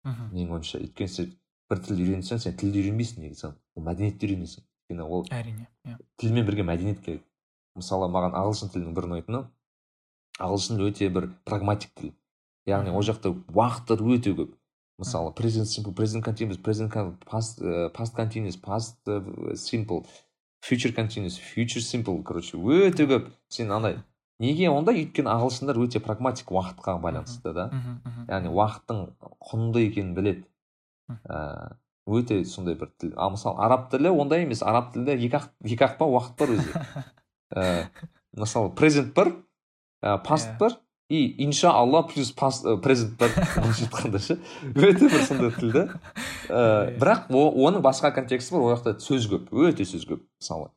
Мхм 0.07 0.33
менің 0.35 0.57
ойымша 0.57 0.81
өйткені 0.83 1.13
сен 1.13 1.33
бір 1.71 1.83
тіл 1.87 2.03
үйренсең 2.03 2.43
сен 2.43 2.57
тілді 2.59 2.83
үйренбейсің 2.83 3.23
негізі 3.27 3.53
ол 3.53 3.87
мәдениетті 3.87 4.27
үйренесің. 4.27 4.67
Өйткені 4.87 5.07
ол 5.07 5.27
әрине 5.31 5.69
иә. 5.87 5.99
тілмен 6.19 6.47
бірге 6.47 6.67
мәдениет 6.67 7.03
керек. 7.05 7.23
Мысалы 7.77 8.11
маған 8.11 8.35
ағылшын 8.35 8.73
тілінің 8.75 8.95
бір 8.97 9.09
ұнайтыны 9.11 9.43
ағылшын 10.43 10.83
өте 10.85 11.09
бір 11.13 11.31
прагматик 11.49 11.93
тіл. 11.97 12.13
Яғни 12.67 12.93
ол 12.93 13.05
жақта 13.07 13.33
уақыттар 13.55 14.03
өте 14.03 14.35
көп. 14.37 14.55
Мысалы 14.99 15.33
present 15.37 15.69
simple 15.69 15.93
present 15.93 16.25
continuous 16.25 16.57
present 16.57 16.91
past 17.27 17.61
э, 17.61 17.91
past 17.93 18.15
continuous 18.17 18.57
past 18.57 18.97
э, 19.07 19.55
simple. 19.55 20.07
Future 20.67 20.93
continuous 20.97 21.39
future 21.39 21.83
simple 21.85 22.23
короче 22.23 22.57
өте 22.59 23.07
көп 23.07 23.31
сен 23.49 23.71
андай 23.73 23.99
неге 24.39 24.69
онда 24.69 24.93
өйткені 24.93 25.31
ағылшындар 25.33 25.79
өте 25.81 26.01
прагматик 26.05 26.51
уақытқа 26.53 26.99
байланысты 27.01 27.53
да? 27.57 27.71
Яғни 28.29 28.51
уақыттың 28.53 29.03
құнды 29.51 29.87
екенін 29.89 30.15
біледі. 30.15 30.45
Мхм. 31.09 31.21
ә, 31.31 31.77
өте 32.07 32.45
сондай 32.45 32.75
бір 32.75 32.91
тіл. 32.99 33.13
Ал 33.17 33.31
мысалы 33.33 33.57
араб 33.65 33.89
тілі 33.91 34.11
ондай 34.13 34.43
емес. 34.45 34.63
Араб 34.63 34.93
тілінде 34.93 35.15
екі 35.17 35.39
ақ 35.39 35.47
екі 35.65 35.85
ақ 35.87 35.97
па 35.99 36.05
уақыт 36.11 36.37
бар 36.39 36.53
өзі. 36.57 36.83
Ә, 37.57 37.87
мысалы 38.37 38.75
презент 38.75 39.15
бар 39.15 39.31
ә, 40.03 40.19
паст 40.23 40.51
Иә. 40.51 40.59
бар 40.59 40.77
и 41.09 41.45
иншалла 41.45 42.03
плюс 42.03 42.33
паст 42.33 42.65
презент 42.83 43.17
бар 43.19 43.31
былайша 43.57 43.85
айтқанда 43.87 44.19
ше. 44.19 44.39
Өте 44.75 45.07
бір 45.07 45.23
сондай 45.27 45.53
тіл 45.55 45.73
да 45.73 45.85
ә, 46.49 46.91
Иә. 46.91 46.99
бірақ 46.99 47.29
оның 47.31 47.83
басқа 47.85 48.11
контексті 48.17 48.57
бар 48.57 48.65
ол 48.65 48.73
жақта 48.75 48.97
сөз 48.99 49.29
көп 49.31 49.53
өте 49.55 49.87
сөз 49.87 50.07
көп 50.09 50.25
мысалы. 50.41 50.73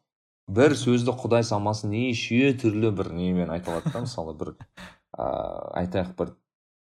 Бір 0.49 0.75
сөзді 0.77 1.15
құдай 1.17 1.43
салмасын 1.45 1.89
неше 1.93 2.53
түрлі 2.61 2.91
бір 2.97 3.11
немен 3.13 3.49
айта 3.53 3.73
алады 3.73 3.93
да 3.93 4.03
мысалы 4.05 4.37
бір 4.37 4.53
ыыы 5.17 5.73
айтайық 5.81 6.13
бір 6.17 6.35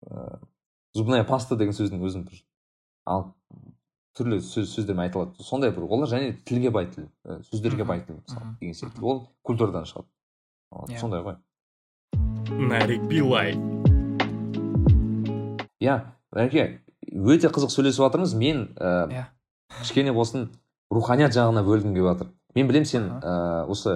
ыыы 0.09 0.39
зубная 0.93 1.23
паста 1.25 1.57
деген 1.57 1.73
сөздің 1.73 2.05
өзін 2.05 2.29
бір 2.29 2.43
ал 3.05 3.31
түрлі 4.17 4.41
сөз 4.45 4.69
сөздермен 4.75 5.07
айта 5.07 5.21
алады. 5.23 5.41
Сондай 5.41 5.71
бір 5.73 5.89
олар 5.89 6.09
және 6.09 6.33
тілге 6.45 6.69
бай 6.69 6.85
тіл 6.89 7.09
сөздерге 7.49 7.85
бай 7.85 8.01
тіл 8.05 8.21
мысалы 8.21 8.55
деген 8.61 8.75
мгм. 8.93 9.05
ол 9.05 9.27
культурадан 9.41 9.85
шығады. 9.89 10.09
Иә. 10.89 10.99
сондай 10.99 11.21
ғой. 11.25 11.37
Нарик 12.51 13.01
билай 13.09 13.53
иә 15.83 15.95
әке 16.35 16.63
өте 17.09 17.49
қызық 17.49 17.71
сөйлесіп 17.73 18.03
жатырмыз. 18.05 18.33
Мен 18.37 18.65
ііі 18.75 19.15
Иә. 19.15 19.25
кішкене 19.81 20.11
болсын 20.13 20.49
руханият 20.91 21.33
жағына 21.33 21.63
бөлгім 21.65 21.93
келіп 21.95 22.07
жатыр. 22.09 22.27
Мен 22.55 22.67
білемін 22.67 22.85
сен 22.85 23.07
ыыы 23.21 23.65
осы 23.71 23.95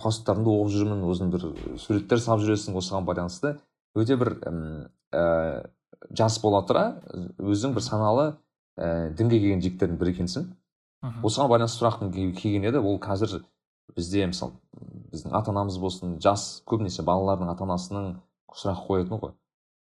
посттарымды 0.00 0.50
оқып 0.50 0.72
жүрмін 0.74 1.04
өзім 1.06 1.30
бір 1.32 1.46
суреттер 1.78 2.18
салып 2.20 2.44
жүресің 2.46 2.76
осыған 2.80 3.04
байланысты. 3.06 3.56
Өте 3.96 4.16
бір 4.20 4.34
м, 4.46 4.88
ә, 5.12 5.66
жас 6.10 6.38
бола 6.42 6.64
тұра 6.66 7.00
өзің 7.38 7.74
бір 7.76 7.82
саналы 7.84 8.26
ә, 8.78 9.12
дінге 9.16 9.38
келген 9.40 9.62
жігіттердің 9.62 9.96
бірі 10.00 10.12
екенсің. 10.16 10.48
Мхм. 11.02 11.22
осыған 11.24 11.48
байланысты 11.52 11.80
сұрағым 11.84 12.12
ке- 12.12 12.32
келген 12.40 12.64
еді. 12.68 12.80
Ол 12.82 12.98
қазір 12.98 13.42
бізде 13.94 14.26
мысалы 14.26 14.56
біздің 15.12 15.34
ата 15.36 15.52
анамыз 15.52 15.78
болсын 15.78 16.16
жас 16.22 16.62
көбінесе 16.66 17.04
балалардың 17.06 17.52
ата 17.52 17.64
анасының 17.64 18.08
сұрақ 18.56 18.82
қоятыны 18.88 19.20
ғой. 19.22 19.32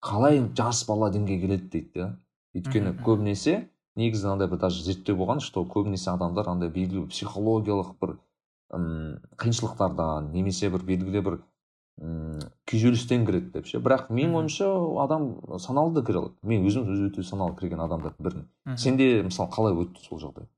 Қалай 0.03 0.41
жас 0.57 0.83
бала 0.87 1.09
дінге 1.13 1.39
келеді 1.41 1.69
дейді 1.71 1.91
да 1.95 2.07
өйткені 2.55 2.93
көбінесе 3.05 3.69
негізі 3.95 4.27
андай 4.33 4.47
бір 4.51 4.59
даже 4.59 4.83
зерттеу 4.83 5.15
болған 5.17 5.39
что 5.41 5.63
көбінесе 5.65 6.11
адамдар 6.13 6.49
андай 6.51 6.69
белгілі 6.69 7.05
бір 7.05 7.09
психологиялық 7.09 7.95
бір 8.01 8.17
ым, 8.75 9.19
қиыншылықтардан 9.39 10.31
немесе 10.33 10.69
бір 10.69 10.83
белгілі 10.83 11.21
бір 11.25 11.37
м, 12.01 12.39
күйзелістен 12.67 13.25
кіреді 13.25 13.51
деп 13.55 13.69
ше. 13.69 13.79
Бірақ 13.79 14.09
менің 14.11 14.35
ойымша 14.41 14.67
адам 15.03 15.29
саналы 15.59 15.93
да 15.95 16.03
кіре 16.03 16.19
алады. 16.19 16.35
Мен 16.43 16.65
өзім 16.67 16.89
өз 16.91 17.05
өте 17.09 17.23
саналы 17.23 17.55
кірген 17.55 17.79
адамдардың 17.87 18.27
бірімін 18.27 18.77
сенде 18.77 19.23
мысалы 19.23 19.49
қалай 19.55 19.77
өтті 19.79 20.03
сол 20.03 20.19
жағдай? 20.19 20.49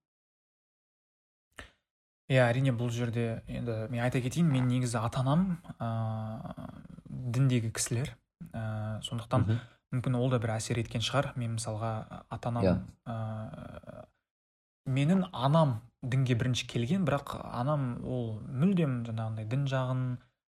Иә 2.29 2.43
әрине 2.49 2.73
бұл 2.75 2.89
жерде 2.91 3.41
енді 3.47 3.87
мен 3.89 4.03
айта 4.03 4.21
кетейін 4.21 4.49
мен 4.51 4.67
негізі 4.67 4.99
ата 4.99 5.21
анам 5.23 5.57
ыыы 5.79 6.67
діндегі 7.07 7.71
кісілер. 7.71 8.13
Ыыы 8.53 9.01
сондықтан 9.07 9.47
мүмкін 9.95 10.17
ол 10.19 10.29
да 10.29 10.39
бір 10.43 10.57
әсер 10.57 10.79
еткен 10.81 11.01
шығар. 11.01 11.31
Мен 11.39 11.55
мысалға 11.57 12.23
ата 12.29 12.49
анам 12.49 12.63
Иә. 12.63 12.75
ыыы 13.07 14.05
менің 14.87 15.25
анам 15.33 15.81
дінге 16.03 16.35
бірінші 16.39 16.67
келген 16.67 17.05
бірақ 17.07 17.37
анам 17.43 18.03
ол 18.05 18.39
мүлдем 18.47 19.01
жаңағындай 19.07 19.47
дін 19.47 19.65
жағын 19.67 20.03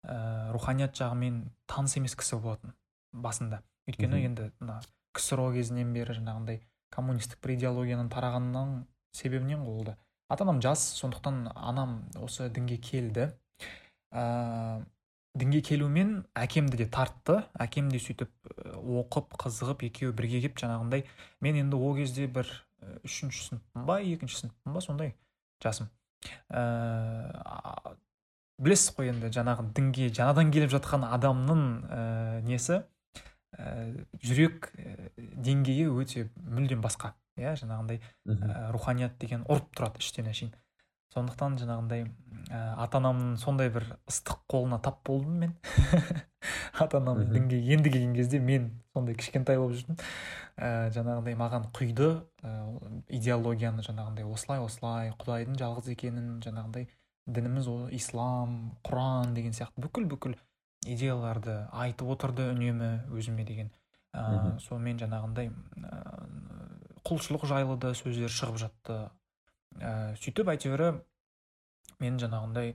ыыы 0.06 0.52
руханият 0.54 0.94
жағымен 0.98 1.42
таныс 1.66 1.96
емес 1.96 2.14
кісі 2.18 2.40
болатын 2.42 2.72
басында. 3.12 3.62
Өйткені 3.88 4.16
Мгм. 4.16 4.24
енді 4.24 4.50
мына 4.60 4.80
ксро 5.14 5.52
кезінен 5.52 5.92
бері 5.94 6.14
жаңағындай 6.16 6.62
коммунистік 6.90 7.38
бір 7.42 7.54
идеологияның 7.58 8.08
тарағанның 8.10 8.84
себебінен 9.12 9.62
ғой 9.66 9.78
ол 9.78 9.84
да. 9.84 9.96
Ата 10.28 10.44
анам 10.44 10.60
жас 10.62 10.82
сондықтан 11.00 11.52
анам 11.54 12.02
осы 12.20 12.48
дінге 12.50 12.78
келді. 12.78 13.30
Ыыы 14.12 14.84
дінге 15.34 15.60
келумен 15.66 16.24
әкемді 16.34 16.78
де 16.78 16.86
тартты. 16.86 17.42
Әкем 17.58 17.90
де 17.90 17.98
сөйтіп 17.98 18.30
оқып 19.02 19.34
қызығып 19.40 19.82
екеуі 19.90 20.14
бірге 20.14 20.40
келіп 20.44 20.60
жаңағындай 20.62 21.04
мен 21.42 21.58
енді 21.64 21.76
ол 21.76 21.96
кезде 21.98 22.28
бір 22.30 22.50
үшінші 23.02 23.48
сыныппын 23.48 23.86
ба 23.88 23.98
екінші 24.00 24.44
сыныппын 24.44 24.76
ба 24.78 24.84
сондай 24.84 25.14
жасым. 25.64 25.90
Ыыы 26.48 27.98
білесіз 28.62 28.94
ғой 28.96 29.10
енді 29.10 29.30
жаңағы 29.34 29.66
дінге 29.74 30.08
жаңадан 30.14 30.52
келіп 30.54 30.70
жатқан 30.76 31.04
адамның 31.08 31.62
ә, 31.90 32.02
несі? 32.46 32.82
Ә, 33.58 33.90
жүрек 34.22 34.70
ә, 34.78 35.10
деңгейі 35.18 35.88
өте 35.90 36.28
мүлдем 36.38 36.84
басқа. 36.84 37.14
Иә 37.40 37.54
жаңағындай 37.60 38.00
ә, 38.26 38.70
руханият 38.74 39.18
деген 39.20 39.44
ұрып 39.48 39.72
тұрады 39.76 40.02
іштен 40.02 40.28
әшейін. 40.30 40.54
Сондықтан 41.14 41.58
жаңағындай 41.60 42.06
ә, 42.50 42.60
ата 42.82 42.98
анамның 42.98 43.36
сондай 43.38 43.70
бір 43.74 43.86
ыстық 44.10 44.40
қолына 44.50 44.80
тап 44.82 45.02
болдым 45.06 45.36
мен. 45.44 45.52
Ата 46.82 46.98
анам 46.98 47.20
дінге 47.30 47.60
енді 47.74 47.90
келген 47.90 48.14
кезде 48.16 48.40
мен 48.42 48.72
сондай 48.92 49.14
кішкентай 49.14 49.58
болып 49.60 49.78
жүрдім. 49.78 50.00
Ә, 50.58 50.90
жаңағындай 50.96 51.38
маған 51.38 51.68
құйды. 51.76 52.10
Ә, 52.42 52.54
идеологияны 53.14 53.86
жаңағындай 53.86 54.26
осылай 54.26 54.64
осылай 54.64 55.14
құдайдың 55.20 55.58
жалғыз 55.60 55.92
екенін 55.94 56.40
жаңағындай 56.42 56.88
дініміз 57.26 57.70
ол 57.70 57.86
ислам 57.94 58.74
құран 58.84 59.36
деген 59.38 59.54
сияқты 59.56 59.86
бүкіл 59.86 60.10
бүкіл 60.10 60.34
идеяларды 60.84 61.62
айтып 61.72 62.10
отырды 62.16 62.50
үнемі 62.52 62.90
өзіме 63.14 63.46
деген. 63.46 63.70
Ә, 64.14 64.58
сонымен 64.62 64.98
жаңағындай 65.00 65.48
ә, 65.50 66.02
құлшылық 67.04 67.46
жайлы 67.48 67.76
да 67.80 67.92
сөздер 67.96 68.32
шығып 68.32 68.58
жатты. 68.62 68.98
Ә, 69.78 70.14
сөйтіп 70.22 70.50
әйтеуір 70.54 70.84
мен 72.00 72.18
жаңағындай 72.22 72.74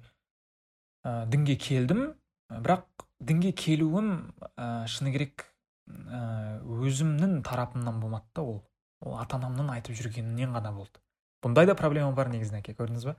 ә, 1.04 1.26
дінге 1.32 1.58
келдім. 1.60 2.14
Бірақ 2.50 2.86
дінге 3.20 3.52
келуім 3.54 4.34
ә, 4.56 4.88
шыны 4.90 5.14
керек 5.16 5.46
ә, 5.90 6.60
өзімнің 6.64 7.42
тарапымнан 7.48 8.02
болмады 8.02 8.26
да 8.36 8.42
ол. 8.44 8.60
Ол 9.00 9.16
ата 9.20 9.38
анамның 9.40 9.72
айтып 9.78 9.96
жүргенінен 9.96 10.52
ғана 10.58 10.74
болды. 10.76 11.00
Бұндай 11.40 11.70
да 11.70 11.76
проблема 11.80 12.12
бар 12.12 12.28
негізінен 12.34 12.60
әке 12.60 12.74
көрдіңіз 12.76 13.06
ба? 13.08 13.14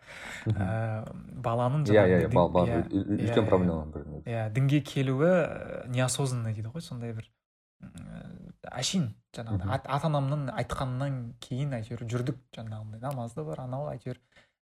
Ә, 0.52 1.08
баланың 1.40 1.86
иә 1.88 2.02
иә 2.04 2.18
иә 2.26 2.28
иә, 2.68 2.80
үлкен 3.00 3.46
иә. 3.48 4.02
негізі. 4.10 4.24
иә 4.28 4.42
дінге 4.52 4.82
келуі 4.84 5.30
ә, 5.30 5.86
неосознанно 5.88 6.52
дейді 6.52 6.68
ғой 6.74 6.84
сондай 6.84 7.14
бір 7.16 7.30
әшейін 8.68 9.08
жаңағыдай 9.36 9.78
ата 9.78 10.08
анамның 10.10 10.46
айтқанынан 10.60 11.18
кейін 11.44 11.74
әйтеуір 11.78 12.04
жүрдік 12.10 12.38
жаңағындай. 12.56 13.00
Намаз 13.00 13.34
да 13.36 13.44
бар 13.46 13.62
анау 13.64 13.88
әйтеуір 13.92 14.20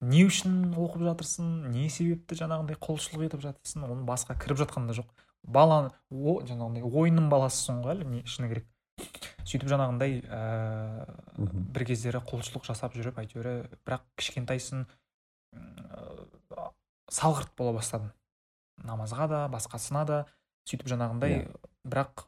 не 0.05 0.25
үшін 0.27 0.75
оқып 0.75 1.05
жатырсың 1.07 1.71
не 1.73 1.87
себепті 1.93 2.37
жаңағындай 2.41 2.79
құлшылық 2.83 3.27
етіп 3.29 3.45
жатырсың 3.45 3.87
оның 3.87 4.03
басқа 4.09 4.37
кіріп 4.41 4.65
жатқан 4.65 4.89
да 4.89 4.97
жоқ. 4.99 5.13
Бала 5.45 5.93
о 6.11 6.41
жаңағындай 6.43 6.83
ойынның 6.85 7.29
баласысың 7.33 7.83
ғой 7.85 7.95
әлі 7.99 8.09
не 8.11 8.23
шыны 8.27 8.49
керек. 8.51 8.67
Сөйтіп 9.45 9.69
жаңағындай 9.69 10.21
ә, 10.25 11.07
бір 11.39 11.85
кездері 11.89 12.23
құлшылық 12.25 12.65
жасап 12.69 12.95
жүріп 12.97 13.19
әйтеуір 13.21 13.49
бірақ 13.85 14.05
кішкентайсын 14.17 14.87
м, 15.53 16.29
салғырт 17.13 17.53
бола 17.59 17.75
бастадым. 17.77 18.13
Намазға 18.83 19.29
да 19.29 19.43
басқасына 19.53 20.05
да. 20.09 20.21
Сөйтіп 20.65 20.89
жаңағындай 20.95 21.35
Иә. 21.43 21.51
бірақ 21.85 22.25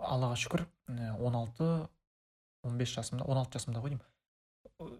аллаға 0.00 0.38
шүкір 0.38 0.64
ә, 0.64 1.14
16 1.18 1.88
15 2.66 2.96
жасымда 2.98 3.26
16 3.28 3.58
жасымда 3.58 3.82
ғой 3.82 3.94
деймін. 3.94 4.98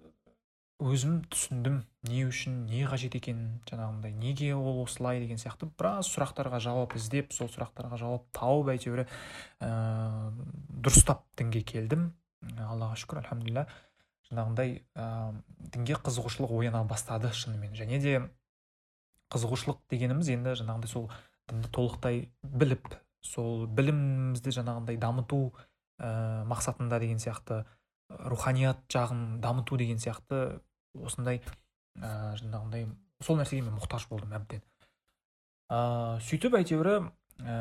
Өзім 0.78 1.14
түсіндім 1.26 1.80
не 2.06 2.20
үшін 2.28 2.60
не 2.70 2.84
қажет 2.86 3.16
екенін 3.18 3.56
жаңағындай 3.66 4.12
неге 4.14 4.52
ол 4.54 4.84
осылай 4.84 5.18
деген 5.18 5.40
сияқты 5.42 5.66
біраз 5.78 6.06
сұрақтарға 6.12 6.60
жауап 6.62 6.94
іздеп 6.94 7.34
сол 7.34 7.50
сұрақтарға 7.50 7.98
жауап 7.98 8.28
тауып 8.36 8.70
әйтеуір 8.76 9.02
ә, 9.02 9.70
дұрыстап 10.70 11.24
дінге 11.38 11.64
келдім. 11.66 12.12
Аллаға 12.62 12.94
шүкір 13.00 13.24
альхамдулилля 13.24 13.66
жаңағындай 14.30 14.76
ә, 14.94 15.08
дінге 15.74 15.98
қызығушылық 15.98 16.54
ояна 16.60 16.84
бастады 16.86 17.32
шынымен. 17.34 17.74
Және 17.74 17.98
де 17.98 18.14
қызығушылық 19.34 19.82
дегеніміз 19.90 20.30
енді 20.36 20.54
жаңағындай 20.62 20.94
сол 20.94 21.10
дінді 21.50 21.74
толықтай 21.74 22.28
біліп 22.42 22.86
сол 23.24 23.66
білімімізді 23.66 24.54
жаңағындай 24.58 24.98
дамыту 25.00 25.40
ә, 25.98 26.44
мақсатында 26.48 27.00
деген 27.02 27.20
сияқты 27.22 27.64
руханият 28.08 28.84
жағын 28.92 29.40
дамыту 29.42 29.78
деген 29.80 29.98
сияқты 30.02 30.60
осындай 30.94 31.42
ә, 31.98 32.34
жаңағындай 32.40 32.88
сол 33.24 33.40
нәрсеге 33.40 33.66
мен 33.66 33.76
мұқтаж 33.78 34.08
болдым 34.10 34.34
әбден. 34.38 34.62
Ә, 35.68 36.18
сөйтіп 36.24 36.58
әйтеуір 36.60 36.92
ә, 37.42 37.58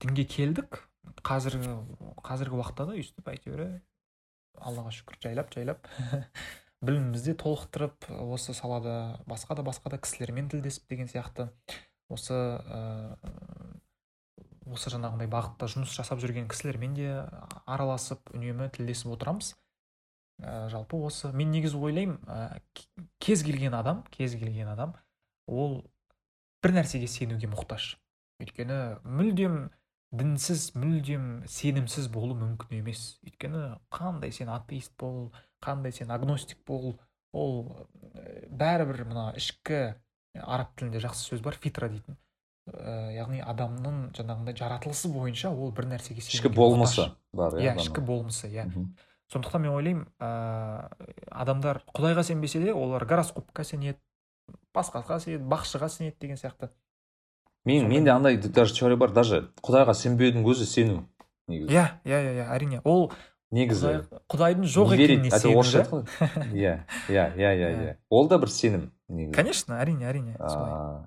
дінге 0.00 0.24
келдік. 0.24 0.82
Қазіргі 1.26 1.70
қазіргі 2.24 2.58
уақытта 2.58 2.86
да 2.88 2.96
өйстіп 2.98 3.28
әйтеуір 3.32 3.62
аллаға 4.60 4.92
шүкір 4.94 5.18
жайлап 5.24 5.52
жайлап 5.54 5.88
білімімізді 6.84 7.34
толықтырып 7.40 8.08
осы 8.24 8.54
салада 8.56 9.20
басқа 9.28 9.56
да 9.58 9.64
басқа 9.66 9.92
да 9.94 10.00
кісілермен 10.00 10.50
тілдесіп 10.52 10.88
деген 10.92 11.08
сияқты 11.10 11.48
осы 12.12 12.36
осы 14.68 14.92
жаңағындай 14.92 15.28
бағытта 15.30 15.68
жұмыс 15.70 15.94
жасап 15.94 16.20
жүрген 16.22 16.48
кісілермен 16.50 16.94
де 16.96 17.08
араласып 17.64 18.32
үнемі 18.34 18.68
тілдесіп 18.74 19.14
отырамыз. 19.14 19.54
Ә, 20.40 20.68
жалпы 20.72 21.00
осы 21.04 21.32
мен 21.36 21.50
негізі 21.52 21.80
ойлаймын 21.80 22.18
ә, 22.26 22.60
кез 23.20 23.44
келген 23.44 23.74
адам 23.76 24.04
кез 24.12 24.36
келген 24.40 24.70
адам 24.72 24.94
ол 25.46 25.82
бір 26.64 26.76
нәрсеге 26.78 27.08
сенуге 27.08 27.50
мұқтаж. 27.50 27.96
Өйткені 28.40 29.00
мүлдем 29.04 29.70
дінсіз 30.16 30.70
мүлдем 30.74 31.44
сенімсіз 31.48 32.08
болу 32.12 32.36
мүмкін 32.38 32.80
емес. 32.80 33.18
Өйткені 33.26 33.76
қандай 33.92 34.32
сен 34.32 34.48
атеист 34.52 34.96
бол 35.00 35.30
қандай 35.62 35.92
сен 35.92 36.10
агностик 36.10 36.64
бол 36.66 36.96
ол 37.32 37.86
ә, 38.14 38.48
бәрібір 38.48 39.04
мына 39.08 39.30
ішкі 39.36 39.94
араб 40.34 40.74
тілінде 40.78 41.02
жақсы 41.04 41.34
сөз 41.34 41.44
бар 41.44 41.58
фитра 41.60 41.88
дейтін. 41.92 42.16
Ә, 42.68 43.12
яғни 43.16 43.40
адамның 43.40 44.10
жаңағындай 44.16 44.56
жаратылысы 44.58 45.08
бойынша 45.12 45.50
ол 45.50 45.72
бір 45.72 45.86
нәрсеге 45.94 46.20
ішкі 46.20 46.48
болмысы 46.54 47.08
бар 47.32 47.56
иә 47.56 47.72
адамның. 47.72 47.80
ішкі 47.86 48.00
болмысы 48.04 48.48
иә. 48.50 48.66
Сондықтан 49.32 49.62
мен 49.62 49.72
ойлаймын 49.72 50.06
ә, 50.18 50.90
адамдар 51.30 51.82
құдайға 51.94 52.24
сенбесе 52.26 52.60
де 52.60 52.72
олар 52.74 53.04
гороскопқа 53.06 53.64
сенеді 53.64 53.98
басқаға 54.74 55.20
сенеді 55.22 55.44
бақшыға 55.46 55.88
сенеді 55.88 56.16
деген 56.20 56.36
сияқты. 56.36 56.70
Мен 57.64 57.88
менде 57.88 58.10
андай 58.10 58.36
даже 58.36 58.74
теория 58.74 58.96
бар 58.96 59.10
даже 59.12 59.50
құдайға 59.62 59.94
сенбеудің 59.94 60.42
өзі 60.44 60.64
сену 60.66 61.04
негізі. 61.46 61.70
Иә 61.70 61.86
иә 62.04 62.18
иә 62.24 62.32
иә 62.40 62.46
әрине. 62.56 62.80
Ол 62.84 63.12
негізі. 63.52 63.86
Құдай- 63.86 64.20
құдайдың 64.32 64.64
жоқ 64.64 64.94
екеніне 64.96 65.30
сену 65.30 65.62
иә 66.54 66.84
иә 67.08 67.26
иә 67.36 67.36
иә 67.36 67.54
Иә. 67.54 67.82
иә. 67.90 67.96
Ол 68.10 68.28
да 68.28 68.38
бір 68.38 68.48
сенім 68.50 68.90
негізі. 69.08 69.34
Конечно 69.36 69.74
әрине 69.78 70.08
әрине 70.10 70.36
солай. 70.38 71.06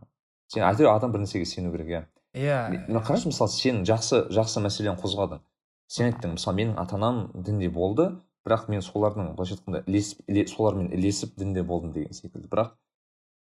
Сен 0.53 0.63
әйтеуір 0.67 0.91
адам 0.93 1.11
бір 1.15 1.23
нәрсеге 1.25 1.45
сену 1.49 1.71
керек 1.73 1.89
иә. 1.89 2.03
Иә 2.38 2.59
мына 2.88 3.01
қарашы 3.01 3.31
мысалы 3.31 3.49
сен 3.53 3.81
жақсы 3.88 4.27
жақсы 4.34 4.61
мәселені 4.61 5.01
қозғадың. 5.01 5.41
Сен 5.88 6.11
айттың 6.11 6.38
мысалы 6.38 6.57
менің 6.61 6.77
ата 6.81 6.95
анам 6.97 7.25
дінде 7.34 7.69
болды 7.69 8.11
бірақ 8.45 8.69
мен 8.69 8.81
солардың 8.81 9.34
былайша 9.38 9.57
айтқанда 9.57 9.84
ілесіп 9.88 10.23
іле- 10.27 10.47
солармен 10.47 10.89
ілесіп 10.93 11.35
дінде 11.38 11.63
болдым 11.63 11.93
деген 11.93 12.13
секілді. 12.13 12.47
Бірақ 12.51 12.73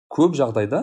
көп 0.09 0.35
жағдайда 0.35 0.81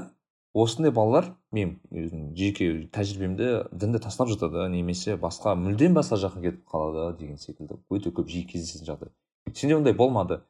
осындай 0.54 0.92
балалар 0.94 1.32
мен 1.52 1.74
өзімнің 1.90 2.30
жеке 2.38 2.68
тәжірибемде 2.94 3.66
дінді 3.72 4.00
тастап 4.00 4.30
жатады 4.30 4.68
немесе 4.72 5.18
басқа 5.20 5.52
мүлдем 5.58 5.98
басқа 5.98 6.16
жаққа 6.22 6.42
кетіп 6.46 6.62
қалады 6.70 7.18
деген 7.18 7.36
секілді. 7.36 7.76
Өте 7.90 8.12
көп 8.14 8.30
жиі 8.30 8.46
кездесетін 8.48 8.86
жағдай. 8.88 9.12
Сенде 9.52 9.76
ондай 9.76 9.92
болмады? 9.92 10.40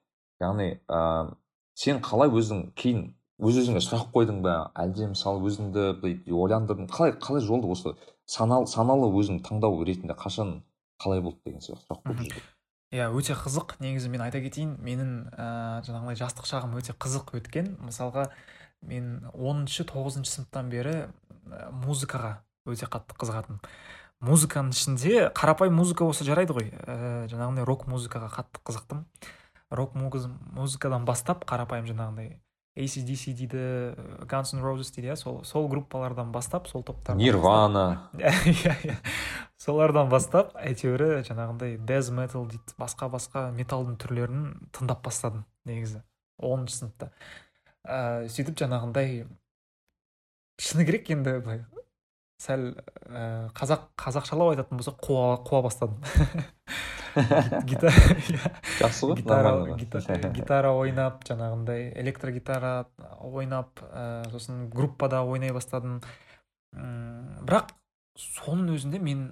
Яғни 0.40 0.78
ә, 0.86 1.35
сен 1.74 1.98
қалай 2.05 2.31
өзің 2.31 2.69
кейін 2.77 3.15
өз 3.37 3.61
өзіңе 3.61 3.83
сұрақ 3.85 4.11
қойдың 4.15 4.43
ба 4.45 4.57
әлде 4.81 5.11
мысалы 5.11 5.45
өзіңді 5.49 5.87
бүйтіп 6.01 6.33
ойландырдың 6.33 6.89
қалай 6.89 7.17
қалай 7.21 7.45
жолды 7.45 7.69
осы 7.69 7.93
саналы 8.25 8.67
саналы 8.71 9.11
өзің 9.13 9.43
таңдау 9.45 9.83
ретінде 9.85 10.17
қашан 10.17 10.63
қалай 11.03 11.21
болды 11.21 11.43
деген 11.45 11.61
сияқты 11.61 11.85
сұрақ 11.85 12.17
жүрді. 12.17 12.45
Иә 12.95 13.11
өте 13.13 13.35
қызық. 13.35 13.77
Негізі 13.83 14.09
мен 14.09 14.23
айта 14.25 14.41
кетейін 14.41 14.77
менің 14.81 15.11
ә, 15.35 15.83
жаңағыдай 15.85 16.17
жастық 16.23 16.47
шағым 16.49 16.77
өте 16.79 16.95
қызық 16.95 17.35
өткен. 17.37 17.75
Мысалға 17.83 18.29
мен 18.87 19.27
10-шы 19.35 19.85
9-шы 19.91 20.25
сыныптан 20.31 20.71
бері 20.71 20.95
ә, 21.05 21.67
музыкаға 21.83 22.39
өте 22.65 22.89
қатты 22.89 23.19
қызығатынмын. 23.19 23.61
Музыканың 24.25 24.73
ішінде 24.73 25.27
қарапайым 25.37 25.77
музыка 25.77 26.07
болса 26.07 26.25
жарайды 26.25 26.57
ғой. 26.57 26.71
Ә, 26.87 27.27
жаңағындай 27.29 27.67
рок 27.69 27.89
музыкаға 27.91 28.31
қатты 28.39 28.63
қызықтым. 28.65 29.05
Рок 29.75 29.99
музыкадан 29.99 31.05
бастап 31.05 31.43
қарапайым 31.45 31.91
жаңағындай 31.91 32.37
ACDC 32.77 33.32
дейді 33.32 33.61
Guns 34.28 34.53
N' 34.53 34.61
Roses 34.61 34.93
дейді 34.94 35.09
иә? 35.11 35.16
Сол 35.16 35.43
сол 35.44 35.69
группалардан 35.69 36.32
бастап 36.32 36.69
сол 36.69 36.82
топтардан 36.85 37.19
нирвана. 37.19 38.11
иә 38.20 38.74
иә. 38.85 38.97
Солардан 39.57 40.11
бастап 40.12 40.53
әйтеуір 40.61 41.23
жаңағындай 41.24 41.78
дез 41.81 42.11
метал 42.12 42.44
дейді 42.51 42.77
басқа 42.78 43.09
басқа 43.09 43.47
металдың 43.57 43.97
түрлерін 44.03 44.43
тыңдап 44.77 45.01
бастадым 45.07 45.47
негізі 45.65 46.03
оныншы 46.36 46.77
сыныпта. 46.82 47.09
Ә, 47.86 48.28
сөйтіп 48.28 48.59
жаңағындай 48.61 49.24
шыны 50.61 50.85
керек 50.85 51.09
енді 51.11 51.39
былай. 51.40 51.65
Сәл 52.43 52.69
ә, 53.09 53.48
қазақ 53.57 53.89
қазақшалап 53.97 54.53
айтатын 54.53 54.77
болсақ 54.82 55.01
қуа, 55.01 55.39
қуа 55.48 55.62
бастадым. 55.65 56.03
жақсы 58.80 59.09
ғой 59.09 59.16
гитара 59.20 60.30
гитара 60.36 60.72
ойнап 60.76 61.24
жаңағындай 61.24 61.88
электрогитара 62.02 62.86
ойнап 63.20 63.80
ә, 63.88 64.28
сосын 64.32 64.68
группада 64.70 65.22
ойнай 65.24 65.55
бастадым. 65.56 66.02
Бірақ 66.76 67.72
соның 68.20 68.76
өзінде 68.76 69.01
мен 69.01 69.24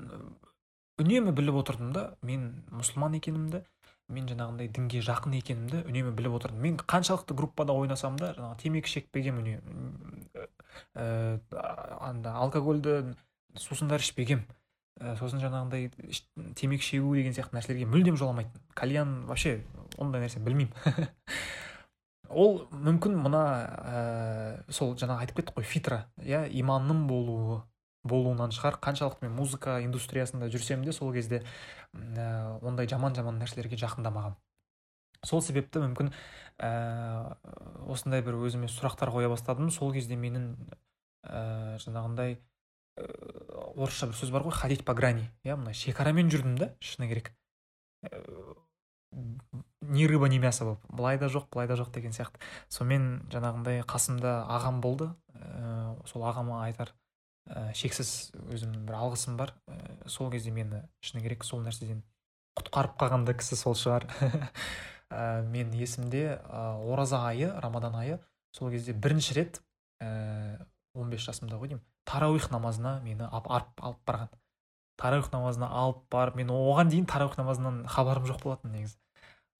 үнемі 1.01 1.35
біліп 1.36 1.61
отырдым 1.61 1.93
да 1.93 2.06
мен 2.23 2.65
мұсылман 2.73 3.19
екенімді 3.20 3.65
мен 4.12 4.27
жаңағындай 4.28 4.69
дінге 4.73 5.01
жақын 5.05 5.36
екенімді 5.40 5.85
үнемі 5.89 6.12
біліп 6.16 6.39
отырдым. 6.40 6.61
Мен 6.65 6.81
қаншалықты 6.81 7.36
группада 7.36 7.77
ойнасам 7.77 8.16
да 8.20 8.32
жаңағы 8.36 8.61
темекі 8.65 8.93
шекпегенмін 8.97 9.61
үнемі 9.61 10.48
ә, 10.97 11.39
анда 12.01 12.36
алкогольді 12.40 13.15
сусындар 13.56 14.01
ішпегем 14.05 14.44
ә, 15.01 15.15
сосын 15.19 15.43
жаңағындай 15.43 15.91
темекі 16.59 16.87
шегу 16.87 17.15
деген 17.16 17.35
сияқты 17.37 17.59
нәрселерге 17.59 17.89
мүлдем 17.91 18.19
жоламайтын. 18.21 18.62
Кальян 18.75 19.25
вообще 19.29 19.61
ондай 19.99 20.25
нәрсе 20.25 20.43
білмеймін. 20.45 20.73
Ол 22.31 22.65
мүмкін 22.73 23.19
мына 23.21 23.45
ә, 23.69 24.73
сол 24.73 24.97
жаңа 24.99 25.21
айтып 25.23 25.43
кеттік 25.43 25.59
қой 25.59 25.69
фитра 25.69 26.05
иә 26.23 26.47
иманның 26.61 27.05
болуы 27.11 27.61
болуынан 28.05 28.53
шығар. 28.55 28.81
Қаншалықты 28.85 29.27
мен 29.27 29.37
музыка 29.37 29.79
индустриясында 29.85 30.51
жүрсем 30.53 30.85
де 30.85 30.93
сол 30.93 31.12
кезде 31.12 31.45
ә, 31.95 32.59
ондай 32.62 32.89
жаман 32.91 33.15
жаман 33.15 33.39
нәрселерге 33.43 33.81
жақындамағанмын 33.81 34.41
сол 35.25 35.43
себепті 35.43 35.83
мүмкін 35.83 36.11
ә, 36.62 37.35
осындай 37.91 38.23
бір 38.25 38.39
өзіме 38.45 38.69
сұрақтар 38.71 39.12
қоя 39.15 39.31
бастадым. 39.33 39.71
Сол 39.75 39.93
кезде 39.95 40.19
менің 40.21 40.53
ә, 41.25 41.77
жаңағындай 41.85 42.39
орысша 42.97 44.07
бір 44.07 44.19
сөз 44.19 44.31
бар 44.31 44.45
ғой 44.47 44.55
ходить 44.55 44.85
по 44.85 44.95
грани. 44.95 45.27
Иә 45.45 45.57
мына 45.59 45.75
шекарамен 45.75 46.31
жүрдім 46.31 46.57
да 46.59 46.71
шыны 46.81 47.09
керек. 47.11 47.33
Ә, 48.07 48.21
ни 49.83 50.07
рыба 50.07 50.29
ни 50.29 50.39
мясо 50.39 50.65
болып 50.65 50.85
былай 50.89 51.19
да 51.19 51.27
жоқ 51.27 51.49
былай 51.53 51.66
да 51.69 51.77
жоқ 51.79 51.93
деген 51.95 52.12
сияқты. 52.15 52.39
Сонымен 52.69 53.27
жаңағындай 53.35 53.83
қасымда 53.83 54.45
ағам 54.47 54.81
болды. 54.81 55.11
Ә, 55.35 55.97
сол 56.07 56.27
ағама 56.29 56.62
айтар 56.65 56.95
ә, 57.49 57.73
шексіз 57.75 58.33
өзімнің 58.47 58.87
бір 58.87 58.99
алғысым 59.01 59.37
бар. 59.37 59.55
Ә, 59.66 60.09
сол 60.09 60.31
кезде 60.31 60.55
мені 60.55 60.85
шыны 61.03 61.23
керек 61.25 61.45
сол 61.45 61.65
нәрседен 61.65 62.05
құтқарып 62.61 62.99
қалған 63.01 63.27
да 63.27 63.35
кісі 63.35 63.59
сол 63.59 63.75
шығар. 63.75 64.07
Ә, 65.11 65.43
мен 65.55 65.75
есімде 65.75 66.39
ораза 66.47 67.25
айы 67.29 67.51
рамадан 67.61 67.99
айы. 67.99 68.21
Сол 68.55 68.71
кезде 68.71 68.95
бірінші 68.95 69.35
рет 69.41 69.61
ә, 70.01 70.62
15 70.95 71.27
жасымда 71.27 71.59
ғой 71.59 71.75
деймін. 71.75 71.85
Тарауих 72.05 72.51
намазына 72.51 72.99
мені 73.05 73.29
алып, 73.31 73.49
алып, 73.49 73.81
алып 73.81 74.03
барған. 74.07 74.35
Тарауих 75.01 75.31
намазына 75.33 75.69
алып 75.69 76.05
барып 76.13 76.37
мен 76.39 76.53
оған 76.55 76.93
дейін 76.93 77.07
тарауих 77.11 77.39
намазынан 77.39 77.85
хабарым 77.91 78.29
жоқ 78.29 78.45
болатын 78.45 78.77
негізі. 78.77 78.99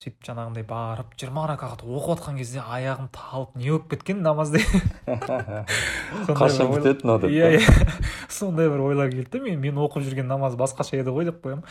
Сөйтіп 0.03 0.27
жаңағындай 0.27 0.65
барып 0.69 1.15
жиырма 1.16 1.47
ракағат 1.49 1.81
оқып 1.87 2.19
жатқан 2.19 2.37
кезде 2.37 2.61
аяғым 2.61 3.07
талып 3.15 3.55
не 3.57 3.71
болып 3.71 3.87
кеткен 3.95 4.21
намазда 4.27 4.61
қашан 6.29 6.73
бітеді 6.75 7.07
мынау 7.07 7.23
деп 7.23 7.33
иә 7.33 7.55
иә. 7.57 7.87
Сондай 8.29 8.69
бір 8.69 8.83
ойлар 8.85 9.09
келді 9.15 9.41
мен 9.47 9.62
мен 9.62 9.81
оқып 9.81 10.05
жүрген 10.05 10.29
намаз 10.29 10.59
басқаша 10.61 10.99
еді 11.01 11.15
ғой 11.15 11.31
деп 11.31 11.41
қоямын. 11.47 11.65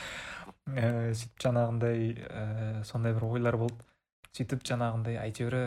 Ә, 0.66 1.14
сөйтіп 1.14 1.45
жаңағындай 1.45 2.10
ә, 2.26 2.84
сондай 2.90 3.14
бір 3.14 3.28
ойлар 3.30 3.60
болды. 3.60 3.78
Сөйтіп 4.34 4.66
жаңағындай 4.66 5.20
әйтеуір 5.28 5.60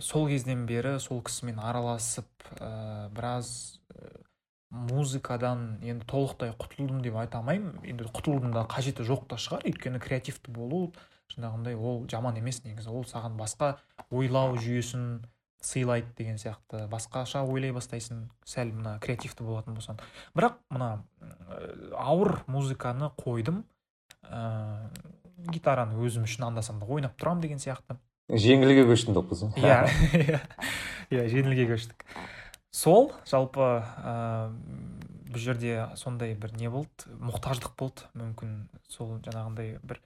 сол 0.00 0.28
кезден 0.28 0.66
бері 0.66 0.98
сол 1.02 1.22
кісімен 1.24 1.58
араласып 1.58 2.28
ә, 2.58 3.08
біраз 3.14 3.80
ә, 3.92 4.10
музыкадан 4.70 5.78
енді 5.82 6.06
толықтай 6.08 6.52
құтылдым 6.58 7.00
деп 7.02 7.16
айта 7.16 7.40
алмаймын. 7.40 7.80
Енді 7.88 8.08
құтылудың 8.12 8.52
да 8.54 8.66
қажеті 8.68 9.06
жоқ 9.08 9.26
та 9.30 9.38
шығар. 9.40 9.64
Өйткені 9.68 10.00
креативті 10.02 10.52
болу 10.52 10.92
жаңағындай 11.32 11.76
ол 11.76 12.04
жаман 12.10 12.36
емес 12.40 12.62
негізі. 12.64 12.92
Ол 12.92 13.06
саған 13.08 13.36
басқа 13.40 13.76
ойлау 14.10 14.56
жүйесін 14.60 15.24
сыйлайды 15.64 16.12
деген 16.16 16.38
сияқты. 16.38 16.86
Басқаша 16.90 17.42
ойлай 17.48 17.72
бастайсың 17.74 18.28
сәл 18.46 18.70
мына 18.72 18.98
креативті 19.02 19.46
болатын 19.46 19.74
болсаң. 19.78 19.98
Бірақ 20.36 20.60
мына 20.70 20.90
ә, 21.20 21.94
ауыр 21.98 22.42
музыканы 22.46 23.10
қойдым. 23.18 23.64
Ә, 24.22 24.90
гитараны 25.48 25.98
өзім 26.04 26.28
үшін 26.28 26.48
анда 26.50 26.62
санда 26.62 26.86
ойнап 26.86 27.16
тұрамын 27.18 27.42
деген 27.42 27.62
сияқты. 27.62 27.98
Жеңілге 28.28 28.84
көштің 28.88 29.16
деп 29.16 29.30
қойсың 29.30 29.54
иә. 29.60 29.78
Иә 30.18 30.40
иә 31.14 31.24
жеңілге 31.32 31.68
көштік. 31.70 32.04
Сол 32.74 33.12
жалпы 33.28 33.64
ә, 33.64 34.14
бұл 35.32 35.40
жерде 35.40 35.88
сондай 35.96 36.34
бір 36.36 36.52
не 36.60 36.68
болды? 36.68 37.08
Мұқтаждық 37.16 37.72
болды. 37.80 38.04
Мүмкін 38.18 38.68
сол 38.92 39.16
жаңағындай 39.24 39.78
бір 39.82 40.02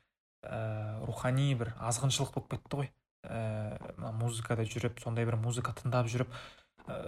ә, 0.47 1.03
рухани 1.07 1.53
бір 1.59 1.73
азғыншылық 1.82 2.35
болып 2.36 2.53
кетті 2.55 2.82
ғой. 2.82 2.90
Ә, 3.27 4.12
музыкада 4.20 4.66
жүріп 4.66 5.03
сондай 5.03 5.27
бір 5.27 5.40
музыка 5.43 5.74
тыңдап 5.78 6.07
жүріп 6.12 6.31
ә, 6.86 7.01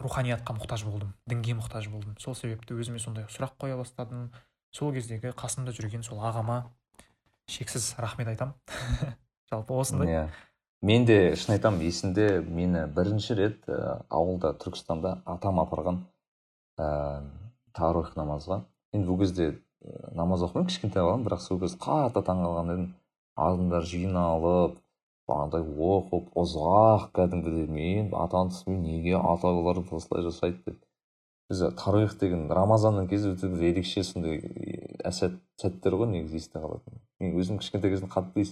руханиятқа 0.00 0.56
мұқтаж 0.58 0.84
болдым 0.84 1.14
дінге 1.28 1.56
мұқтаж 1.56 1.88
болдым. 1.92 2.16
Сол 2.20 2.36
себепті 2.36 2.76
өзіме 2.76 3.00
сондай 3.00 3.24
сұрақ 3.32 3.56
қоя 3.60 3.80
бастадым. 3.80 4.28
Сол 4.72 4.92
кездегі 4.92 5.32
қасымда 5.32 5.72
жүрген 5.72 6.04
сол 6.04 6.20
ағама 6.20 6.66
шексіз 7.48 7.94
рахмет 7.96 8.28
айтамын 8.28 8.52
жалпы 9.50 9.80
осындай. 9.80 10.12
Иә. 10.12 10.24
Мен 10.82 11.04
де 11.04 11.34
шын 11.36 11.56
айтамын 11.56 11.82
есімде 11.82 12.40
мені 12.40 12.86
бірінші 12.94 13.34
рет 13.38 13.64
ә, 13.66 14.02
ауылда 14.08 14.52
түркістанда 14.62 15.18
атам 15.26 15.58
апарған 15.62 16.02
ә, 16.78 17.22
тарауих 17.74 18.14
намазға. 18.16 18.62
Енді 18.94 19.10
бұл 19.10 19.18
кезде 19.24 19.48
ә, 19.50 20.12
намаз 20.14 20.44
оқымаймын 20.46 20.70
кішкентай 20.70 21.02
баламын 21.02 21.26
бірақ 21.26 21.42
сол 21.42 21.58
кезде 21.62 21.80
қатты 21.82 22.22
таңқалған 22.22 22.74
едім. 22.74 22.92
Адамдар 23.38 23.86
жиналып 23.86 24.78
андай 25.28 25.62
оқып 25.62 26.30
ұзақ 26.38 27.10
кәдімгідей 27.16 27.66
мен 27.68 28.12
атаны 28.14 28.54
түсінбеймін 28.54 28.86
неге 28.86 29.18
аталар 29.18 29.82
осылай 29.82 30.24
жасайды 30.24 30.62
деп. 30.64 30.78
Бізде 31.50 31.70
тарауих 31.80 32.14
деген 32.20 32.48
рамазанның 32.52 33.08
кезі 33.08 33.34
өте 33.34 33.48
бір 33.50 33.66
ерекше 33.72 34.04
сондай 34.04 34.40
әсет 35.04 35.38
сәттер 35.60 35.96
ғой 36.00 36.10
негізі 36.12 36.40
есте 36.42 36.60
қалатын. 36.60 37.00
Мен 37.20 37.36
өзім 37.40 37.60
кішкентай 37.62 37.92
кезімде 37.92 38.12
қатты 38.12 38.44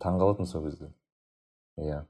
таңқалатынмын 0.00 0.48
сол 0.50 0.64
кезде. 0.64 0.90
Иә. 1.80 2.04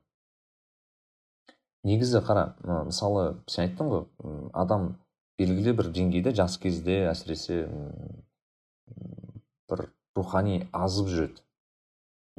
Негізі 1.85 2.21
қара 2.25 2.55
мысалы 2.65 3.25
сен 3.47 3.67
айттың 3.67 3.91
ғой 3.93 4.05
адам 4.53 4.95
белгілі 5.39 5.75
бір 5.81 5.91
деңгейде 5.95 6.35
жас 6.37 6.57
кезде 6.59 7.05
әсіресе 7.11 7.67
бір 9.71 9.87
рухани 10.17 10.63
азып 10.73 11.11
жүреді. 11.13 11.45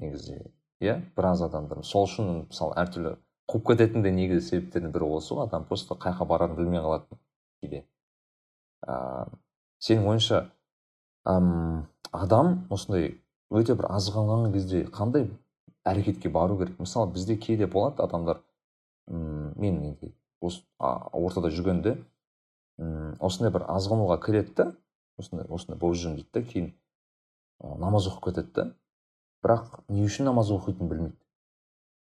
Негізі 0.02 0.42
иә 0.82 1.00
біраз 1.18 1.46
адамдар. 1.46 1.84
Сол 1.84 2.10
үшін 2.10 2.48
мысалы 2.50 2.76
әртүрлі 2.82 3.16
қуып 3.52 3.72
кететін 3.72 4.04
де 4.04 4.12
негізі 4.12 4.48
себептердің 4.50 4.94
бірі 4.96 5.10
осы 5.20 5.36
ғой. 5.36 5.46
Адам 5.46 5.66
просто 5.70 5.96
қай 5.96 6.14
жаққа 6.14 6.28
барарын 6.30 6.58
білмей 6.58 6.82
қалады 6.82 7.20
кейде. 7.62 7.86
Ыыы 8.88 9.30
сенің 9.86 10.08
ойыңша 10.10 10.42
адам 11.26 12.52
осындай 12.74 13.12
өте 13.54 13.76
бір 13.78 13.90
азғанған 13.94 14.54
кезде 14.54 14.86
қандай 14.94 15.28
әрекетке 15.86 16.30
бару 16.30 16.58
керек. 16.58 16.80
Мысалы 16.80 17.12
бізде 17.14 17.38
кейде 17.38 17.68
болады 17.68 18.04
адамдар 18.04 18.42
м 19.08 19.54
мен 19.56 19.98
осы 20.42 20.64
ортада 20.80 21.52
жүргенде 21.54 21.98
м 22.80 23.14
осындай 23.20 23.54
бір 23.54 23.68
азғынуға 23.70 24.20
кіреді 24.26 24.56
да 24.58 24.72
осындай 25.18 25.48
осындай 25.50 25.80
болып 25.80 26.02
жүрмін 26.02 26.18
дейді 26.22 26.34
да 26.34 26.42
кейін 26.42 26.74
намаз 27.80 28.10
оқып 28.10 28.32
кетеді 28.32 28.52
да 28.56 28.66
бірақ 29.46 29.80
не 29.88 30.06
үшін 30.06 30.26
намаз 30.30 30.52
оқитынын 30.52 30.90
білмейді. 30.90 31.18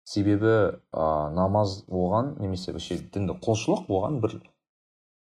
Себебі 0.04 0.50
ә, 0.92 1.30
намаз 1.32 1.82
оған 1.88 2.34
немесе 2.40 2.72
вообще 2.72 2.98
дінді 2.98 3.38
құлшылық 3.42 3.88
оған 3.88 4.20
бір 4.20 4.38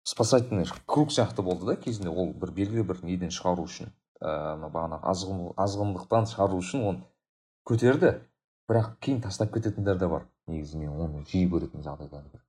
спасательный 0.06 0.66
круг 0.86 1.10
сияқты 1.10 1.42
болды 1.42 1.66
да 1.66 1.76
кезінде 1.76 2.10
ол 2.10 2.32
бір 2.34 2.52
белгілі 2.52 2.84
бір 2.86 3.04
неден 3.06 3.30
шығару 3.34 3.64
үшін 3.66 3.92
ыыы 4.20 4.70
бағанағы 4.74 5.06
азғын 5.12 5.40
азғындықтан 5.64 6.28
шығару 6.32 6.60
үшін 6.62 6.84
оны 6.90 7.04
көтерді. 7.66 8.16
Бірақ 8.66 8.96
кейін 9.00 9.20
тастап 9.22 9.52
кететіндер 9.54 9.98
де 9.98 10.08
бар. 10.10 10.26
Негізі 10.50 10.78
мен 10.80 10.94
оны 10.94 11.22
жиі 11.30 11.46
көретін 11.50 11.84
жағдайлар 11.86 12.24
бар. 12.32 12.42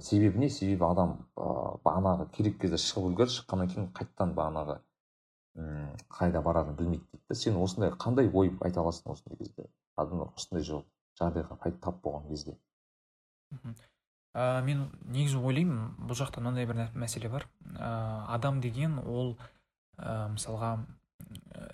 Себебі 0.00 0.38
не? 0.38 0.48
Себебі 0.50 0.86
адам 0.86 1.16
ыыы 1.36 1.78
бағанағы 1.84 2.28
керек 2.36 2.60
кезде 2.62 2.78
шығып 2.78 3.10
үлгерді 3.10 3.36
шыққаннан 3.40 3.70
кейін 3.72 3.88
қайтадан 3.96 4.34
бағанағы 4.38 4.78
м 5.58 5.88
қайда 6.08 6.42
барарын 6.42 6.76
білмейді 6.78 7.04
дейді 7.10 7.24
да 7.28 7.34
сен 7.34 7.58
осындай 7.60 7.90
қандай 7.90 8.30
ой 8.32 8.52
айта 8.60 8.80
аласың 8.80 9.12
осындай 9.12 9.38
кезде? 9.42 9.66
Адамдар 9.96 10.30
осындай 10.36 10.62
жағдайға 11.20 11.58
тап 11.80 12.00
болған 12.04 12.28
кезде. 12.28 12.56
Ә, 14.32 14.62
мен 14.64 14.86
негізі 15.12 15.42
ойлаймын 15.42 15.90
бұл 16.08 16.16
жақта 16.16 16.40
мынандай 16.40 16.66
бір 16.66 16.86
мәселе 16.96 17.28
бар. 17.28 17.44
Ә, 17.74 18.24
адам 18.32 18.62
деген 18.64 18.98
ол 19.02 19.34
ә, 19.98 20.30
мысалға 20.32 20.78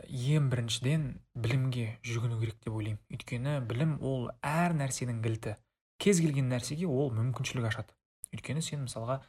ең 0.09 0.49
біріншіден 0.53 1.09
білімге 1.35 1.99
жүгіну 2.07 2.39
керек 2.41 2.59
деп 2.65 2.75
ойлаймын. 2.75 3.01
Өйткені 3.13 3.55
білім 3.69 3.97
ол 4.05 4.29
әр 4.43 4.75
нәрсенің 4.79 5.23
кілті. 5.25 5.57
Кез 5.99 6.21
келген 6.23 6.49
нәрсеге 6.53 6.87
ол 6.87 7.11
мүмкіншілік 7.15 7.69
ашады. 7.69 7.95
Өйткені 8.35 8.63
сен 8.63 8.85
мысалға 8.87 9.21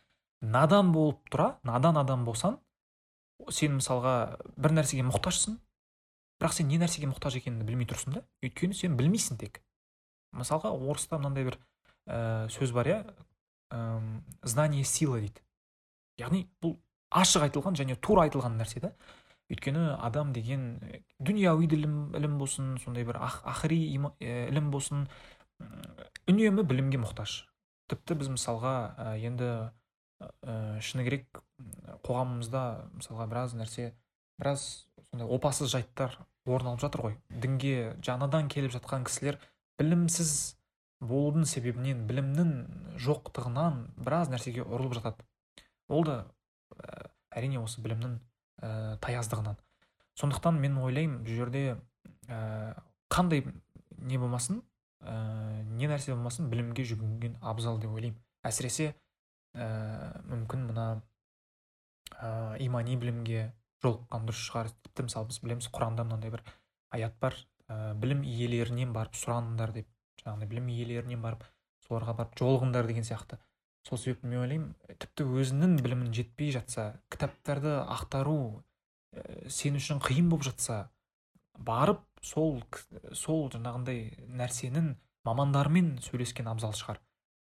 надан 0.42 0.92
болып 0.96 1.24
тұра 1.32 1.56
надан 1.68 1.98
адам 2.00 2.26
болсаң 2.28 2.60
сен 3.54 3.78
мысалға 3.80 4.16
бір 4.58 4.76
нәрсеге 4.78 5.06
мұқтажсың 5.08 5.58
бірақ 6.40 6.56
сен 6.56 6.70
не 6.72 6.80
нәрсеге 6.80 7.10
мұқтаж 7.12 7.40
екеніңді 7.40 7.68
білмей 7.68 7.88
тұрсың 7.90 8.16
да. 8.16 8.24
Өйткені 8.44 8.76
сен 8.76 8.96
білмейсің 9.00 9.40
тек. 9.42 9.62
Мысалға 10.36 10.72
орыста 10.72 11.20
мынандай 11.20 11.48
бір 11.48 11.58
ә, 12.08 12.48
сөз 12.54 12.72
бар 12.76 12.88
иә? 12.88 13.00
Знание 14.44 14.84
сила 14.84 15.20
дейді. 15.20 15.44
Яғни 16.20 16.46
бұл 16.64 16.78
ашық 17.12 17.48
айтылған 17.50 17.78
және 17.80 17.98
тура 18.00 18.28
айтылған 18.28 18.56
нәрсе 18.60 18.84
да. 18.84 18.94
Өйткені 19.50 19.96
адам 19.98 20.32
деген 20.34 20.78
дүнияуи 21.20 21.68
ілім, 21.68 22.14
ілім 22.18 22.38
болсын 22.38 22.78
сондай 22.84 23.06
бір 23.08 23.20
ақыри 23.20 23.80
ілім 23.98 24.70
болсын 24.74 25.08
үнемі 26.30 26.64
білімге 26.64 27.02
мұқтаж. 27.02 27.44
Тіпті 27.90 28.20
біз 28.22 28.30
мысалға 28.36 28.74
ә, 28.94 29.08
енді 29.18 29.50
ә, 30.46 30.78
шыны 30.86 31.04
керек 31.08 31.42
қоғамымызда 32.06 32.64
мысалға 33.00 33.26
біраз 33.32 33.56
нәрсе 33.58 33.90
біраз 34.40 34.86
сондай 35.10 35.28
опасыз 35.28 35.74
жайттар 35.74 36.16
орын 36.46 36.74
алып 36.74 36.86
жатыр 36.86 37.08
ғой. 37.08 37.18
Дінге 37.30 37.96
жаңадан 38.06 38.50
келіп 38.54 38.76
жатқан 38.78 39.08
кісілер 39.10 39.40
білімсіз 39.82 40.60
болудың 41.02 41.50
себебінен 41.50 42.06
білімнің 42.08 42.54
жоқтығынан 43.02 43.86
біраз 43.98 44.30
нәрсеге 44.30 44.66
ұрылып 44.68 45.00
жатады. 45.00 45.26
Ол 45.90 46.06
да 46.06 46.18
әрине 47.34 47.62
осы 47.64 47.82
білімнің 47.82 48.20
ә, 48.62 48.98
таяздығынан 49.04 49.58
сондықтан 50.20 50.60
мен 50.60 50.78
ойлаймын 50.84 51.24
бұл 51.24 51.38
жерде 51.38 51.64
ә, 52.28 52.76
қандай 53.12 53.46
не 53.98 54.18
болмасын 54.20 54.62
ә, 55.02 55.64
не 55.80 55.88
нәрсе 55.88 56.14
болмасын 56.14 56.50
білімге 56.52 56.84
жүгінген 56.88 57.38
абзал 57.42 57.80
деп 57.80 57.94
ойлаймын. 57.94 58.20
Әсіресе 58.44 58.92
ә, 59.56 59.68
мүмкін 60.28 60.66
мына 60.70 60.88
ә, 62.18 62.58
имани 62.64 62.98
білімге 63.00 63.50
жолыққан 63.84 64.28
дұрыс 64.28 64.44
шығар. 64.50 64.74
Тіпті 64.88 65.08
мысалы 65.08 65.32
біз 65.32 65.40
білеміз 65.44 65.70
құранда 65.72 66.06
мынандай 66.08 66.36
бір 66.36 66.44
аят 66.96 67.16
бар. 67.22 67.38
Ә, 67.70 67.94
білім 67.96 68.26
иелерінен 68.28 68.94
барып 68.96 69.16
сұраңдар 69.20 69.76
деп. 69.76 69.88
Жаңағыдай 70.24 70.52
білім 70.52 70.72
иелерінен 70.74 71.24
барып 71.24 71.46
соларға 71.88 72.18
барып 72.20 72.36
жолығыңдар 72.40 72.90
деген 72.92 73.08
сияқты. 73.08 73.40
Сол 73.88 73.98
себепті 73.98 74.28
мен 74.28 74.44
ойлаймын 74.44 74.98
тіпті 75.02 75.28
өзінің 75.40 75.78
білімін 75.84 76.14
жетпей 76.16 76.52
жатса 76.56 76.92
кітаптарды 77.14 77.78
ақтару 77.84 78.40
ә, 79.16 79.50
сен 79.50 79.80
үшін 79.80 80.02
қиын 80.04 80.30
болып 80.32 80.48
жатса 80.50 80.90
барып 81.58 82.04
сол 82.22 82.60
сол 83.14 83.48
жаңағындай 83.54 84.10
нәрсенің 84.40 84.94
мамандарымен 85.28 85.98
сөйлескен 86.04 86.48
абзал 86.52 86.76
шығар. 86.76 87.00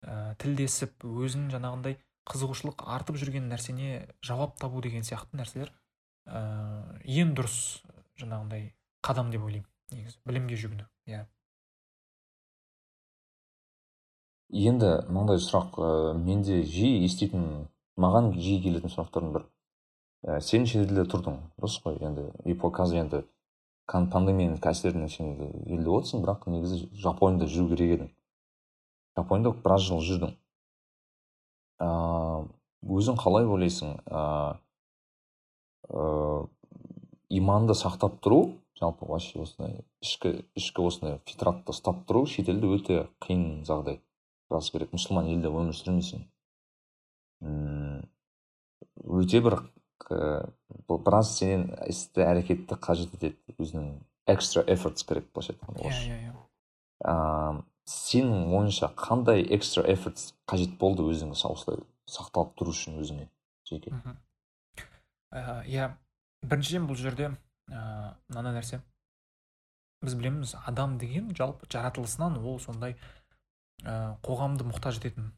Ә, 0.01 0.35
тілдесіп 0.41 1.05
өзін 1.05 1.51
жаңағындай 1.53 1.99
қызығушылық 2.31 2.85
артып 2.89 3.19
жүрген 3.21 3.49
нәрсене 3.51 4.07
жауап 4.25 4.57
табу 4.61 4.81
деген 4.85 5.05
сияқты 5.05 5.37
нәрселер 5.41 5.73
ә, 6.27 6.41
ең 7.05 7.35
дұрыс 7.37 7.59
жаңағындай 8.21 8.71
қадам 9.05 9.33
деп 9.33 9.45
ойлаймын 9.45 9.69
негізі 9.93 10.21
білімге 10.29 10.57
жүгіну 10.61 10.87
иә. 11.11 11.27
Енді 14.51 14.93
мынандай 15.09 15.41
сұрақ 15.43 15.79
ә, 15.79 15.91
менде 16.19 16.63
жиі 16.63 17.05
еститін 17.07 17.67
маған 18.01 18.33
жиі 18.37 18.63
келетін 18.65 18.93
сұрақтардың 18.93 19.35
бірі 19.37 19.47
ә, 20.27 20.41
сен 20.45 20.67
шетелде 20.67 21.07
тұрдың 21.11 21.43
дұрыс 21.61 21.81
қой 21.85 22.01
енді 22.05 22.31
и 22.45 22.57
қазір 22.59 23.05
енді 23.05 23.25
пандемияның 23.91 24.61
әсерінен 24.71 25.11
сен 25.11 25.33
елде 25.67 25.91
отырсың 25.91 26.23
бірақ 26.23 26.47
негізі 26.53 26.89
жапонияда 27.03 27.49
жүру 27.51 27.73
керек 27.73 27.95
едің. 27.97 28.11
Жапонияда 29.19 29.55
біраз 29.65 29.87
жыл 29.89 30.03
жүрдің. 30.07 30.37
Ыыы 31.83 32.47
өзің 33.01 33.19
қалай 33.21 33.49
ойлайсың 33.51 33.97
ыыы 34.07 34.55
ә, 35.91 36.47
иманды 37.41 37.75
сақтап 37.75 38.21
тұру 38.23 38.55
жалпы 38.81 39.09
вообще 39.09 39.43
осындай 39.43 39.83
ішкі 40.05 40.37
ішкі 40.57 40.87
осындай 40.87 41.19
фитратты 41.27 41.75
ұстап 41.75 42.05
тұру 42.09 42.27
шетелде 42.31 42.71
өте 42.77 43.01
қиын 43.25 43.65
жағдай. 43.67 44.01
Рас 44.51 44.71
керек 44.75 44.93
мұсылман 44.95 45.31
елде 45.33 45.49
өмір 45.51 45.77
сүрмейсің. 45.77 46.25
Өте 49.07 49.41
бір 49.45 49.61
бұл 50.11 51.01
біраз 51.05 51.35
сенен 51.39 51.69
істі 51.89 52.25
әрекетті 52.27 52.79
қажет 52.83 53.15
етеді. 53.17 53.39
Өзінің 53.61 53.91
экстра 54.31 54.65
efforts 54.67 55.07
керек 55.07 55.31
былайша 55.35 55.55
айтқанда 55.55 55.85
иә 55.85 55.93
иә 56.07 56.19
иә. 56.31 57.63
Сенің 57.91 58.53
ойыңша 58.55 58.93
қандай 58.99 59.45
экстра 59.57 59.85
efforts 59.89 60.35
қажет 60.51 60.77
болды 60.79 61.07
өзіңе 61.07 61.35
осылай 61.35 61.81
сақталып 62.11 62.55
тұру 62.59 62.75
үшін 62.75 63.01
өзіңе 63.03 63.29
жеке? 63.69 63.95
Иә. 65.33 65.93
Біріншіден 66.41 66.87
бұл 66.89 66.97
жерде 66.97 67.29
ә, 67.69 68.15
мынандай 68.31 68.55
нәрсе. 68.57 68.81
Біз 70.01 70.15
білеміз 70.17 70.55
адам 70.65 70.97
деген 70.99 71.35
жалпы 71.37 71.69
жаратылысынан 71.69 72.39
ол 72.41 72.59
сондай 72.59 72.97
ә, 73.85 74.17
қоғамды 74.25 74.67
мұқтаж 74.69 75.01
ететін 75.01 75.33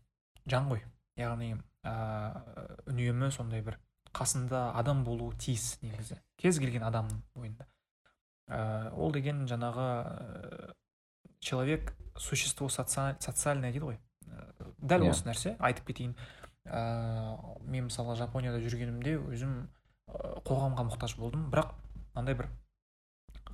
жан 0.46 0.68
ғой. 0.70 0.82
Яғни 1.18 1.54
ә, 1.84 1.94
үнемі 2.90 3.30
сондай 3.34 3.62
бір 3.64 3.78
қасында 4.16 4.72
адам 4.78 5.04
болуы 5.04 5.36
тиіс 5.38 5.78
негізі. 5.82 6.18
Кез 6.40 6.58
келген 6.62 6.84
адамның 6.88 7.22
ойында 7.38 7.66
ә, 8.48 8.92
ол 8.96 9.12
деген 9.12 9.44
жаңағы 9.50 9.88
ә, 9.88 10.72
человек 11.40 11.94
существо 12.16 12.68
социальное 12.68 13.72
дейді 13.72 13.86
ғой. 13.86 14.00
Дәл 14.78 15.06
yeah. 15.06 15.12
осы 15.12 15.26
нәрсе. 15.26 15.56
Айтып 15.58 15.90
кетейін. 15.90 16.16
Ә, 16.66 17.36
мен 17.66 17.88
мысалы 17.88 18.16
жапонияда 18.18 18.60
жүргенімде 18.62 19.16
өзім 19.18 19.66
қоғамға 20.46 20.86
мұқтаж 20.90 21.16
болдым. 21.18 21.48
Бірақ 21.52 21.72
мынандай 22.12 22.36
бір 22.38 22.50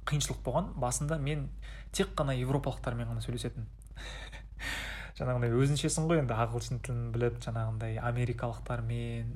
қиыншылық 0.09 0.43
болған. 0.45 0.73
Басында 0.81 1.19
мен 1.23 1.49
тек 1.93 2.15
қана 2.19 2.37
европалықтармен 2.37 3.09
ғана 3.13 3.25
сөйлесетінмін 3.25 3.69
жаңағындай 5.19 5.51
өзіншесің 5.55 6.07
ғой 6.11 6.23
енді? 6.23 6.35
Ағылшын 6.39 6.83
тілін 6.85 7.09
біліп 7.15 7.41
жаңағындай 7.45 7.99
америкалықтармен 8.11 9.33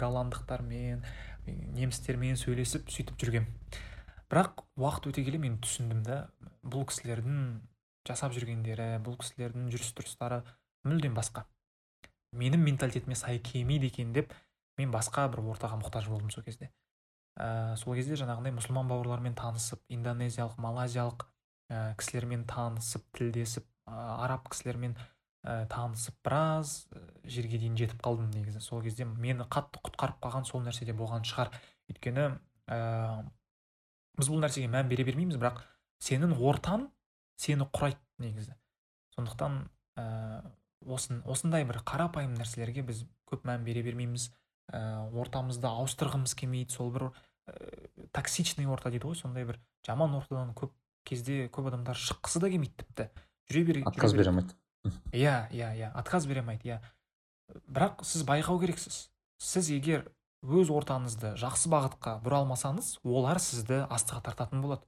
голландықтармен 0.00 1.02
немістермен 1.76 2.38
сөйлесіп 2.40 2.88
сөйтіп 2.92 3.18
жүргем. 3.20 3.48
Бірақ 4.32 4.64
уақыт 4.80 5.10
өте 5.10 5.24
келе 5.26 5.38
мен 5.42 5.58
түсіндім 5.60 6.00
да 6.06 6.22
бұл 6.64 6.86
кісілердің 6.88 7.60
жасап 8.08 8.32
жүргендері 8.36 8.96
бұл 9.04 9.18
кісілердің 9.20 9.68
жүріс 9.74 9.92
тұрыстары 9.98 10.40
мүлдем 10.88 11.14
басқа. 11.18 11.44
Менің 12.32 12.62
менталитетіме 12.64 13.18
сай 13.18 13.42
келмейді 13.44 13.90
екен 13.92 14.14
деп 14.16 14.32
мен 14.80 14.94
басқа 14.94 15.26
бір 15.28 15.44
ортаға 15.52 15.76
мұқтаж 15.82 16.08
болдым 16.08 16.30
сол 16.32 16.46
кезде. 16.46 16.70
Ә, 17.36 17.76
сол 17.76 17.94
кезде 17.96 18.16
жаңағындай 18.16 18.54
мұсылман 18.56 18.88
бауырлармен 18.88 19.36
танысып 19.36 19.80
индонезиялық 19.92 20.58
малайзиялық 20.60 21.26
ә, 21.68 21.94
кісілермен 22.00 22.46
танысып 22.48 23.04
тілдесіп 23.16 23.68
араб 23.92 24.48
кісілермен 24.52 24.96
ә, 25.42 25.66
танысып 25.72 26.16
біраз 26.24 26.86
жерге 27.24 27.58
дейін 27.58 27.76
жетіп 27.78 28.02
қалдым 28.04 28.30
негізі. 28.34 28.62
Сол 28.62 28.82
кезде 28.82 29.04
мені 29.04 29.46
қатты 29.50 29.82
құтқарып 29.82 30.20
қалған 30.22 30.46
сол 30.48 30.62
нәрсе 30.64 30.86
де 30.88 30.94
болған 30.96 31.26
шығар. 31.26 31.52
Өйткені 31.90 32.28
ә, 32.70 33.24
біз 34.18 34.30
бұл 34.30 34.42
нәрсеге 34.44 34.70
мән 34.70 34.90
бере 34.90 35.06
бермейміз 35.08 35.40
бірақ 35.40 35.62
сенің 36.02 36.36
ортаң 36.38 36.88
сені 37.40 37.66
құрайды 37.74 38.00
негізі. 38.22 38.54
Сондықтан 39.16 39.58
ә, 39.98 40.06
осын, 40.86 41.22
осындай 41.26 41.66
бір 41.68 41.82
қарапайым 41.86 42.36
нәрселерге 42.38 42.86
біз 42.86 43.04
көп 43.28 43.44
мән 43.48 43.66
бере 43.66 43.82
бермейміз. 43.82 44.30
Ә, 44.72 45.10
ортамызды 45.10 45.66
ауыстырғымыз 45.68 46.36
келмейді. 46.38 46.72
Сол 46.76 46.92
бір 46.94 47.10
ә, 47.50 47.56
токсичный 48.14 48.70
орта 48.70 48.92
дейді 48.94 49.10
ғой 49.10 49.18
сондай 49.18 49.44
бір 49.48 49.58
жаман 49.86 50.14
ортадан 50.16 50.54
көп 50.54 50.72
кезде 51.04 51.48
көп 51.52 51.68
адамдар 51.72 51.98
шыққысы 51.98 52.40
да 52.40 52.50
келмейді 52.52 52.78
тіпті. 52.84 53.08
Жүре 53.52 53.64
бере 53.68 53.84
отказ 53.86 54.16
бере 54.16 54.32
алмайды 54.32 54.56
иә 55.12 55.36
иә 55.52 55.70
иә 55.78 55.92
отказ 55.92 56.26
бере 56.26 56.40
алмайды 56.40 56.72
иә 56.72 56.80
бірақ 57.68 58.04
сіз 58.06 58.24
байқау 58.26 58.60
керексіз. 58.60 59.08
Сіз 59.38 59.70
егер 59.74 60.06
өз 60.42 60.70
ортаңызды 60.74 61.34
жақсы 61.40 61.70
бағытқа 61.72 62.16
бұра 62.24 62.42
алмасаңыз 62.42 62.96
олар 63.04 63.40
сізді 63.42 63.84
астыға 63.90 64.22
тартатын 64.28 64.62
болады. 64.64 64.86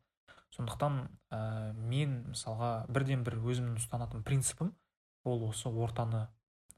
Сондықтан 0.55 1.01
ә, 1.35 1.73
мен 1.75 2.21
мысалға 2.31 2.87
бірден 2.89 3.25
бір 3.27 3.41
өзімнің 3.43 3.81
ұстанатын 3.81 4.23
принципім 4.27 4.73
ол 5.25 5.49
осы 5.49 5.69
ортаны 5.69 6.29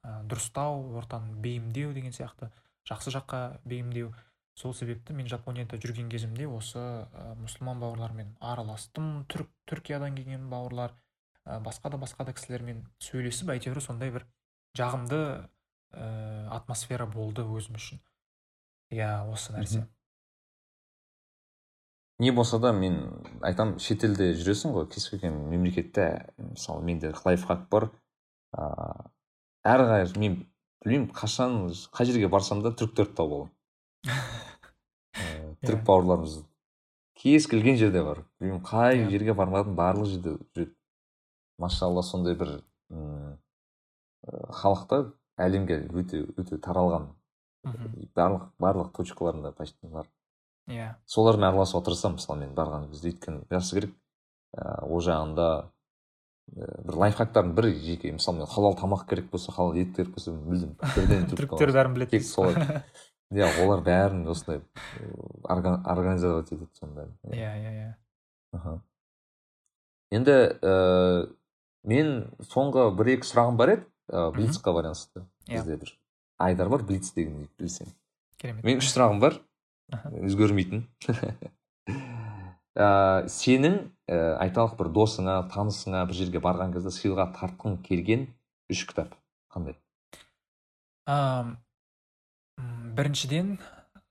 ә, 0.03 0.23
дұрыстау 0.29 0.97
ортаны 0.97 1.37
бейімдеу 1.45 1.93
деген 1.93 2.17
сияқты 2.17 2.51
жақсы 2.89 3.13
жаққа 3.13 3.61
бейімдеу. 3.65 4.15
Сол 4.57 4.73
себепті 4.73 5.13
мен 5.13 5.29
жапонияда 5.29 5.77
жүрген 5.77 6.09
кезімде 6.09 6.49
осы 6.49 6.81
ә, 6.81 7.35
мұсылман 7.43 7.81
бауырлармен 7.83 8.37
араластым. 8.41 9.27
Түрк 9.29 9.53
түркиядан 9.69 10.17
келген 10.17 10.49
бауырлар. 10.49 10.97
Басқа 11.47 11.91
да 11.95 11.99
басқа 12.03 12.27
да 12.27 12.35
кісілермен 12.35 12.85
сөйлесіп 13.03 13.53
әйтеуір 13.55 13.81
сондай 13.85 14.11
бір 14.15 14.27
жағымды 14.79 15.21
ә, 15.95 16.49
атмосфера 16.57 17.07
болды 17.07 17.45
өзім 17.47 17.79
үшін. 17.79 18.01
Иә 18.91 19.11
осы 19.31 19.55
нәрсе. 19.55 19.87
Не 22.19 22.33
болса 22.33 22.59
да 22.59 22.73
мен 22.73 22.99
айтам 23.45 23.77
шетелде 23.79 24.33
жүресің 24.39 24.73
ғой 24.73 24.89
кез 24.91 25.09
келген 25.11 25.37
мемлекетте. 25.51 26.33
Мысалы 26.39 26.83
менде 26.83 27.13
лайфхак 27.25 27.69
бар. 27.69 27.91
Ыыы 28.57 29.11
әрқайсы 29.67 30.19
мен 30.23 30.39
білмеймін 30.85 31.11
қашан 31.15 31.59
қай 31.93 32.07
жерге 32.07 32.29
барсам 32.33 32.63
да 32.63 32.71
түріктерді 32.71 33.17
тауып 33.19 33.33
аламын. 33.37 33.53
Түрік 35.67 35.83
бауырларымыз 35.87 36.39
кез 37.21 37.47
келген 37.51 37.77
жерде 37.81 38.03
бар. 38.07 38.25
Білмеймін 38.41 38.65
қай 38.65 39.03
Иә. 39.03 39.11
жерге 39.11 39.35
бармадым 39.35 39.77
барлық 39.77 40.11
жерде 40.15 40.37
жүреді 40.55 40.73
машалла 41.59 42.03
сондай 42.03 42.35
бір 42.35 42.61
м 42.91 43.39
халықта 44.27 45.13
әлемге 45.39 45.81
өте 45.93 46.25
өте 46.37 46.59
таралған 46.59 47.11
барлық 48.17 48.51
барлық 48.63 48.93
точкаларында 48.97 49.53
почти 49.53 49.89
бар. 49.91 50.07
Иә. 50.67 50.95
Солармен 51.07 51.49
араласуға 51.51 51.85
тырысамын 51.87 52.19
мысалы 52.19 52.41
мен 52.43 52.55
барған 52.55 52.89
кезде 52.91 53.13
өйткені 53.13 53.45
жақсы 53.51 53.79
керек 53.79 53.93
ыыы 54.57 54.89
ол 54.91 55.03
жағында 55.05 55.49
і 56.57 56.67
бір 56.87 56.99
лайфхактардың 57.03 57.55
бірі 57.59 57.73
жеке 57.83 58.13
мысалы 58.15 58.41
мен 58.41 58.51
халал 58.51 58.75
тамақ 58.79 59.07
керек 59.11 59.31
болса 59.31 59.53
халал 59.53 59.75
ет 59.79 59.95
керек 59.97 60.13
болса 60.15 60.33
мүлдем 60.35 60.75
бірден 60.97 61.27
түріктер 61.31 61.73
бәрін 61.75 61.95
біледі 61.95 62.17
тек 62.17 62.27
солар 62.27 62.83
иә 63.35 63.51
олар 63.65 63.83
бәрін 63.89 64.27
осындай 64.31 64.63
организовать 65.47 66.53
етеді 66.53 66.71
соның 66.79 66.95
бәрін. 67.01 67.17
Иә. 67.31 67.55
Иә 67.63 67.73
иә 67.73 67.95
Аха. 68.55 68.81
енді 70.11 70.37
ііі 70.63 71.27
мен 71.87 72.27
соңғы 72.51 72.89
бір 72.99 73.13
екі 73.17 73.29
сұрағым 73.29 73.57
бар 73.61 73.77
еді 73.77 73.87
ыыы 74.13 74.33
блицқа 74.37 74.75
байланысты 74.77 75.23
Иә. 75.47 75.61
бізде 75.63 75.77
бір 75.83 75.93
айдар 76.39 76.69
бар 76.69 76.83
блиц 76.83 77.13
деген 77.15 77.47
білсең. 77.59 77.89
Керемет. 78.39 78.65
Менің 78.65 78.83
үш 78.83 78.91
сұрағым 78.93 79.21
бар 79.23 79.39
өзгермейтін. 80.27 80.87
Ә, 82.77 83.25
сенің 83.33 83.79
ә, 84.05 84.17
айталық 84.45 84.75
бір 84.77 84.91
досыңа 84.93 85.39
танысыңа 85.49 86.03
бір 86.11 86.19
жерге 86.19 86.43
барған 86.45 86.75
кезде 86.75 86.91
сыйға 86.93 87.25
тартқың 87.33 87.79
келген 87.87 88.27
үш 88.69 88.83
кітап 88.91 89.15
қандай? 89.49 89.79
М, 91.09 91.55
біріншіден 92.99 93.55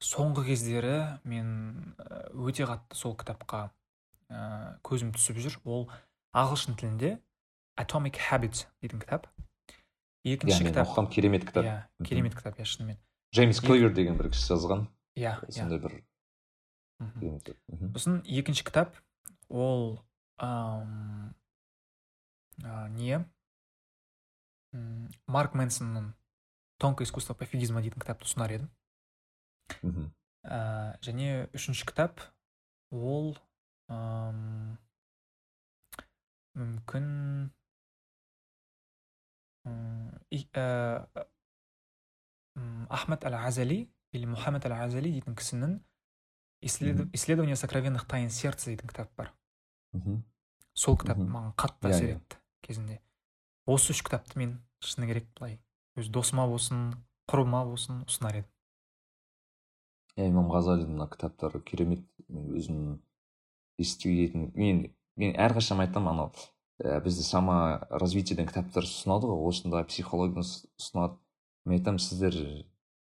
соңғы 0.02 0.48
кездері 0.48 0.96
мен 1.30 1.94
ә, 2.00 2.24
өте 2.34 2.66
қатты 2.66 2.98
сол 2.98 3.14
кітапқа 3.20 3.68
ә, 4.34 4.80
көзім 4.82 5.14
түсіп 5.14 5.44
жүр. 5.46 5.60
Ол 5.66 5.86
ағылшын 6.34 6.74
тілінде. 6.82 7.20
Atomic 7.78 8.20
habits 8.30 8.66
дейтін 8.82 9.00
кітап. 9.00 9.28
Иә 10.26 10.38
екінші 10.40 10.64
мен 10.64 10.74
кітап 10.74 10.88
оқығам 10.88 11.10
керемет 11.12 11.46
кітап. 11.46 11.66
Иә 11.66 12.08
керемет 12.08 12.36
кітап 12.36 12.60
иә 12.60 12.66
шынымен. 12.66 12.98
Джеймс 13.34 13.60
клигер 13.60 13.94
деген 13.94 14.18
бір 14.18 14.32
кісі 14.34 14.54
жазған. 14.54 14.88
Иә 15.16 15.38
иә. 15.46 15.52
сондай 15.52 15.80
бір 15.80 15.98
кітап. 16.00 16.12
Мхм. 17.00 17.92
сосын 17.94 18.22
екінші 18.24 18.64
кітап 18.64 18.96
ол 19.50 20.00
а, 20.38 20.84
не? 22.96 23.26
Марк 25.28 25.56
мэнсонның 25.56 26.14
тонкое 26.80 27.06
искусство 27.08 27.36
пофигизма 27.36 27.82
дейтін 27.84 28.02
кітапты 28.02 28.28
ұсынар 28.28 28.52
едім. 28.56 28.70
Мхм. 29.82 30.12
ә, 30.44 30.96
және 31.04 31.50
үшінші 31.56 31.86
кітап 31.92 32.20
ол 32.92 33.36
мүмкін 36.56 37.08
ә, 39.66 41.26
ахмед 42.90 43.26
әл 43.28 43.36
азали 43.40 43.90
или 44.16 44.26
мұхаммед 44.30 44.66
әл 44.70 44.78
азали 44.86 45.12
дейтін 45.12 45.36
кісінің 45.36 45.80
«Исслед- 46.66 46.96
Мгм. 46.96 47.10
исследование 47.14 47.56
сокровенных 47.56 48.08
тайн 48.08 48.30
сердца 48.30 48.70
дейтін 48.72 48.88
кітап 48.90 49.10
бар 49.18 49.34
Мхм. 49.94 50.24
сол 50.74 50.98
кітап 50.98 51.18
маған 51.18 51.54
қатты 51.56 51.90
әсер 51.92 52.16
етті 52.16 52.38
кезінде 52.62 53.00
осы 53.68 53.92
үш 53.92 54.02
кітапты 54.04 54.38
мен 54.40 54.62
шыны 54.82 55.06
керек 55.08 55.28
былай 55.36 55.60
өз 55.98 56.10
досыма 56.10 56.48
болсын 56.48 56.96
құрбыма 57.28 57.66
болсын 57.66 58.04
ұсынар 58.06 58.40
едім 58.42 58.50
иә 60.18 60.30
имам 60.30 60.50
ғазалидің 60.50 60.96
мына 60.96 61.10
кітаптары 61.12 61.62
керемет 61.64 62.06
мен 62.30 62.48
өзім 62.56 63.00
естіген 63.78 64.52
мен 64.56 64.94
мен 65.18 65.36
әрқашан 65.36 65.84
айтамын 65.86 66.12
анау 66.14 66.32
ә, 66.84 67.00
бізде 67.04 67.24
сама 67.24 67.88
развитиеден 67.90 68.48
кітаптар 68.50 68.84
ұсынады 68.88 69.30
ғой 69.32 69.48
осындай 69.50 69.86
психологияны 69.88 70.44
ұс- 70.44 70.66
ұсынады 70.80 71.18
мен 71.66 71.80
айтамын 71.80 72.02
сіздер 72.04 72.36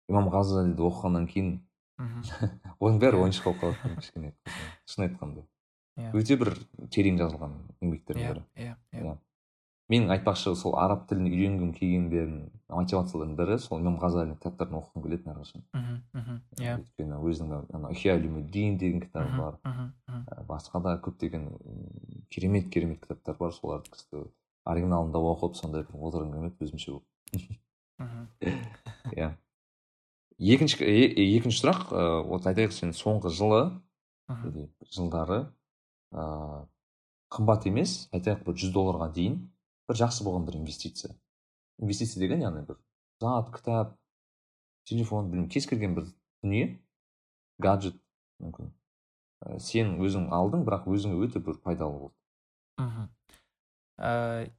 имам 0.09 0.27
ғазалиді 0.33 0.83
оқығаннан 0.89 1.27
кейін 1.31 1.51
мхм. 1.97 2.23
оның 2.83 2.99
бәрі 3.03 3.19
Иә. 3.19 3.23
ойыншық 3.27 3.45
болып 3.47 3.61
қалады 3.63 3.95
кішкене 4.01 4.33
шын 4.89 5.05
айтқанда 5.07 5.45
Иә. 5.97 6.11
өте 6.17 6.37
бір 6.41 6.53
терең 6.91 7.19
жазылған 7.21 7.53
еңбектердің 7.85 8.23
иә 8.23 8.33
бірі 8.33 8.43
иә 8.57 8.75
иә 8.97 9.03
иә 9.05 9.17
менің 9.91 10.13
айтпақшы 10.15 10.53
сол 10.55 10.77
араб 10.79 11.03
тілін 11.09 11.27
үйренгім 11.27 11.71
келгендердің 11.75 12.43
мотивацияларының 12.71 13.35
бірі 13.37 13.57
сол 13.59 13.81
имам 13.81 13.97
ғазалидің 14.01 14.37
кітаптарын 14.39 14.77
оқығым 14.79 15.03
келетін 15.05 15.33
әрқашан. 15.33 15.65
Мхм 15.75 15.97
мхм 16.15 16.37
иә. 16.61 16.77
өйткені 16.79 17.19
өзінің 17.19 17.65
ана 17.75 17.91
деген 18.79 19.01
кітабы 19.01 19.37
бар. 19.37 19.59
мхм, 19.63 19.91
ә, 20.07 20.45
басқа 20.47 20.81
да 20.81 20.95
көптеген 21.03 21.49
керемет 22.29 22.69
керемет 22.71 23.01
кітаптар 23.01 23.35
бар. 23.39 23.51
Соларды 23.51 23.91
кісі 23.91 24.25
оригиналында 24.65 25.19
оқып 25.19 25.55
сондай 25.55 25.83
бір 25.83 25.99
отырғым 25.99 26.31
келмеді 26.31 26.63
өзімше 26.63 26.91
болып. 26.91 27.59
Мхм. 27.99 28.27
иә. 29.19 29.33
Екінші 30.39 30.79
екінші 30.79 31.59
сұрақ 31.59 31.91
вот 32.27 32.47
айтайық 32.47 32.71
сен 32.71 32.95
соңғы 32.95 33.29
жылы 33.29 33.81
жылдары 34.89 35.51
ыыы 36.13 36.63
қымбат 37.33 37.65
емес 37.65 38.07
айтайық 38.13 38.43
бір 38.45 38.57
жүз 38.61 38.73
долларға 38.73 39.09
дейін. 39.13 39.39
Бір 39.89 39.99
жақсы 39.99 40.25
болған 40.25 40.47
бір 40.47 40.59
инвестиция. 40.61 41.13
Инвестиция 41.81 42.21
деген 42.23 42.43
яғни 42.45 42.65
бір 42.67 42.79
зат 43.21 43.51
кітап 43.55 43.97
телефон 44.89 45.29
білмеймін 45.31 45.51
кез 45.51 45.67
келген 45.69 45.95
бір 45.97 46.09
дүние 46.43 46.79
гаджет 47.59 47.99
мүмкін. 48.43 48.73
Ә, 49.43 49.59
сен 49.59 49.97
өзің 50.01 50.29
алдың 50.33 50.65
бірақ 50.67 50.87
өзіңе 50.91 51.19
өте 51.23 51.39
бір 51.43 51.59
пайдалы 51.63 52.05
болды. 52.05 52.15
Мхм. 52.81 53.09
Ә, 53.99 54.51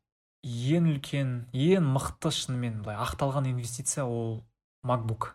ең 0.45 0.91
үлкен 0.93 1.33
ең 1.53 1.89
мықты 1.95 2.31
шынымен 2.35 2.83
былай 2.85 3.01
ақталған 3.01 3.49
инвестиция 3.53 4.05
ол 4.05 4.43
макбук 4.85 5.35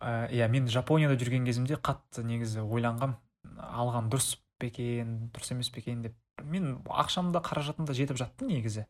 Ә, 0.00 0.28
иә 0.36 0.46
мен 0.52 0.68
жапонияда 0.70 1.16
жүрген 1.20 1.46
кезімде 1.48 1.76
қатты 1.76 2.22
негізі 2.26 2.62
ойланғам 2.62 3.16
алған 3.56 4.10
дұрыс 4.12 4.36
па 4.60 4.68
екен 4.70 5.30
дұрыс 5.34 5.52
емес 5.54 5.70
пе 5.74 5.82
екен 5.82 6.04
деп 6.06 6.14
мен 6.46 6.78
ақшам 6.86 7.32
да 7.34 7.42
қаражатым 7.44 7.86
да 7.86 7.94
жетіп 7.96 8.18
жатты 8.20 8.46
негізі. 8.48 8.86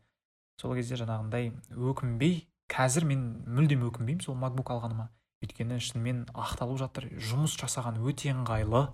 Сол 0.61 0.75
кезде 0.77 0.97
жаңағындай 0.97 1.51
өкінбей 1.73 2.47
қазір 2.71 3.05
мен 3.09 3.27
мүлдем 3.45 3.85
өкінбеймін 3.89 4.23
сол 4.25 4.37
макбук 4.39 4.71
алғаныма. 4.73 5.09
Өйткені 5.43 5.77
шынымен 5.83 6.23
ақталып 6.33 6.79
жатыр 6.81 7.07
жұмыс 7.21 7.53
жасаған 7.59 7.99
өте 8.01 8.31
ыңғайлы. 8.33 8.87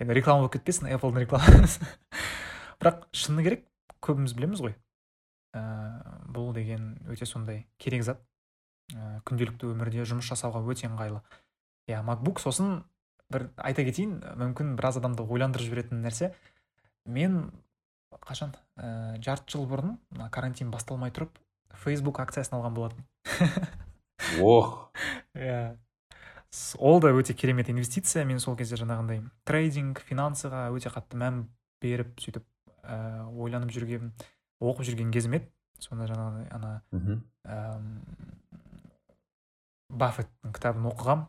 Енді 0.00 0.16
реклама 0.16 0.44
болып 0.44 0.56
кетпесін 0.56 0.88
Apple'дың 0.88 1.26
рекламасы. 1.26 1.84
Бірақ 2.80 3.04
шыны 3.12 3.44
керек 3.44 3.66
көбіміз 4.04 4.32
білеміз 4.38 4.62
ғой. 4.64 4.78
Ә, 5.54 5.60
бұл 6.32 6.54
деген 6.56 6.94
өте 7.12 7.28
сондай 7.28 7.66
керек 7.78 8.06
зат. 8.08 8.24
Ә, 8.96 9.20
күнделікті 9.28 9.68
өмірде 9.74 10.08
жұмыс 10.08 10.30
жасауға 10.32 10.64
өте 10.64 10.88
ыңғайлы. 10.88 11.20
Иә 11.92 12.00
макбук 12.02 12.40
сосын 12.40 12.80
бір 13.32 13.50
айта 13.56 13.84
кетейін 13.84 14.18
мүмкін 14.40 14.74
біраз 14.78 14.98
адамды 15.00 15.24
ойландырып 15.28 15.68
жіберетін 15.68 16.00
нәрсе. 16.04 16.32
Мен 17.04 17.50
қашан? 18.22 18.54
Ә, 18.76 19.16
жарты 19.24 19.56
жыл 19.56 19.66
бұрын 19.70 19.96
мына 20.14 20.28
карантин 20.30 20.70
басталмай 20.70 21.12
тұрып 21.14 21.38
фейсбук 21.84 22.20
акциясын 22.22 22.58
алған 22.58 22.76
болатын. 22.76 23.04
Ох! 24.40 24.90
Иә. 25.34 25.76
Ол 26.78 27.00
да 27.02 27.10
өте 27.10 27.34
керемет 27.34 27.68
инвестиция 27.70 28.24
мен 28.24 28.38
сол 28.38 28.56
кезде 28.56 28.78
жаңағындай 28.78 29.24
трейдинг 29.48 30.00
финансыға 30.06 30.68
өте 30.74 30.92
қатты 30.94 31.18
мән 31.18 31.44
беріп 31.82 32.20
сөйтіп 32.22 32.46
ә, 32.86 33.26
ойланып 33.34 33.74
жүрген 33.74 34.12
оқып 34.62 34.86
жүрген 34.86 35.10
кезім 35.14 35.40
еді. 35.40 35.50
Сонда 35.82 36.06
жаңағы 36.06 36.46
ана 36.54 36.70
баффеттің 39.90 40.54
кітабын 40.54 40.86
оқығам. 40.92 41.26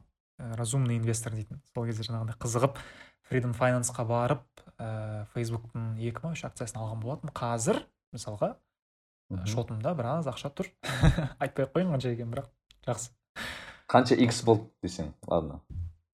Разумный 0.60 1.00
инвестор 1.00 1.34
дейтін. 1.34 1.62
Сол 1.74 1.88
кезде 1.88 2.06
жаңағындай 2.06 2.38
қызығып 2.40 2.80
фридом 3.30 3.54
файнансқа 3.58 4.06
барып 4.08 4.65
ә, 4.80 5.26
фейсбуктың 5.34 5.96
екі 6.04 6.24
ма 6.24 6.34
үш 6.36 6.46
акциясын 6.48 6.82
алған 6.82 7.02
болатын 7.04 7.34
қазір 7.36 7.82
мысалға 8.16 8.56
шотымда 9.50 9.96
біраз 9.98 10.28
ақша 10.30 10.52
тұр. 10.54 10.70
Айтпай 11.42 11.66
ақ 11.66 11.74
қояйын 11.74 11.96
қанша 11.96 12.12
екенін 12.14 12.34
бірақ 12.36 12.52
жақсы. 12.86 13.10
Қанша 13.92 14.18
x 14.22 14.44
болды 14.46 14.70
десең 14.86 15.12
ладно. 15.30 15.62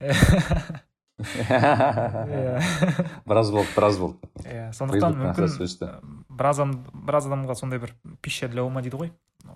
Біраз 3.27 3.51
болды 3.53 3.69
біраз 3.75 3.99
болды. 4.01 4.29
Иә 4.41 4.71
сондықтан 4.73 5.17
мүмкін 5.19 5.45
біраз 6.29 6.61
біраз 6.63 7.27
адамға 7.29 7.55
сондай 7.59 7.81
бір 7.83 7.93
пища 8.25 8.49
для 8.49 8.63
ума 8.65 8.81
дейді 8.81 8.97
ғой. 8.97 9.11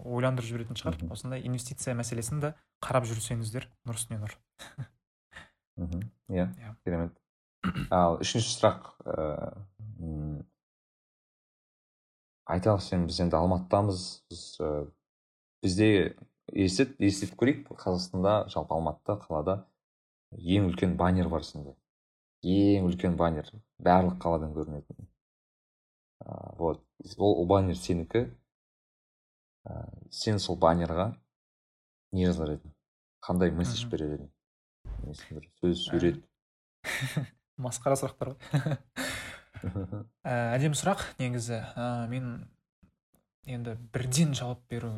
Ойландырып 0.05 0.49
жіберетін 0.49 0.77
шығар. 0.77 0.99
Осындай 1.13 1.41
инвестиция 1.47 1.95
мәселесін 1.97 2.43
де 2.43 2.53
қарап 2.85 3.07
жүрсеңіздер 3.09 3.65
нұр 3.87 3.97
үстіне 3.97 4.21
нұр. 4.21 4.37
Иә. 6.31 6.49
керемет. 6.85 7.17
Ал 7.93 8.19
үшінші 8.23 8.51
сұрақ 8.55 8.89
ыыы 9.05 10.43
айталық 12.45 12.83
сен 12.85 13.05
біз 13.09 13.19
енді 13.23 13.37
алматыдамыз. 13.39 14.01
Біз 14.29 14.43
бізде 15.65 15.89
естіп 16.53 16.99
естіп 17.01 17.33
көрейік 17.39 17.71
қазақстанда 17.81 18.35
жалпы 18.53 18.77
алматыда 18.77 19.17
қалада 19.23 19.57
ең 20.37 20.69
үлкен 20.69 20.95
баннер 20.99 21.29
бар 21.31 21.45
сенде. 21.47 21.75
Ең 22.45 22.89
үлкен 22.91 23.17
баннер 23.17 23.49
барлық 23.81 24.19
қаладан 24.21 24.53
көрінетін. 24.53 25.07
Вот 26.59 26.83
ол 27.17 27.45
баннер 27.49 27.77
сенікі. 27.77 28.27
Ә, 29.65 29.73
сен 30.13 30.37
сол 30.39 30.59
баннерға 30.61 31.15
не 32.13 32.27
жазар 32.27 32.51
едің? 32.53 32.73
Қандай 33.25 33.49
месседж 33.49 33.87
берер 33.89 34.19
едің? 34.19 34.29
Сөз 35.61 35.87
сурет? 35.87 36.21
масқара 37.61 37.97
сұрақтар 37.99 38.33
ғой. 38.33 38.77
Әдемі 40.25 40.77
сұрақ. 40.77 41.03
Негізі 41.19 41.61
ә, 41.75 42.07
мен 42.11 42.45
енді 43.49 43.75
бірден 43.93 44.33
жауап 44.37 44.63
беру 44.69 44.95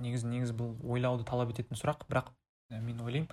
негізі 0.00 0.30
негізі 0.30 0.56
бұл 0.58 0.74
ойлауды 0.82 1.26
талап 1.28 1.52
ететін 1.54 1.78
сұрақ. 1.78 2.06
Бірақ 2.10 2.32
мен 2.70 3.00
ойлаймын 3.04 3.30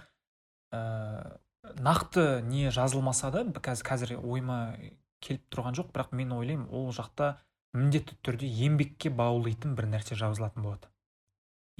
ә, 0.75 1.37
нақты 1.81 2.41
не 2.45 2.69
жазылмаса 2.73 3.31
да 3.33 3.45
қазір, 3.57 3.87
қазір 3.87 4.15
ойыма 4.21 4.77
келіп 5.23 5.47
тұрған 5.53 5.77
жоқ. 5.79 5.91
Бірақ 5.95 6.15
мен 6.15 6.33
ойлаймын 6.37 6.69
ол 6.69 6.91
жақта 6.95 7.35
міндетті 7.73 8.17
түрде 8.25 8.49
еңбекке 8.67 9.11
баулитын 9.13 9.75
бір 9.75 9.89
нәрсе 9.95 10.17
жазылатын 10.19 10.65
болады. 10.65 10.89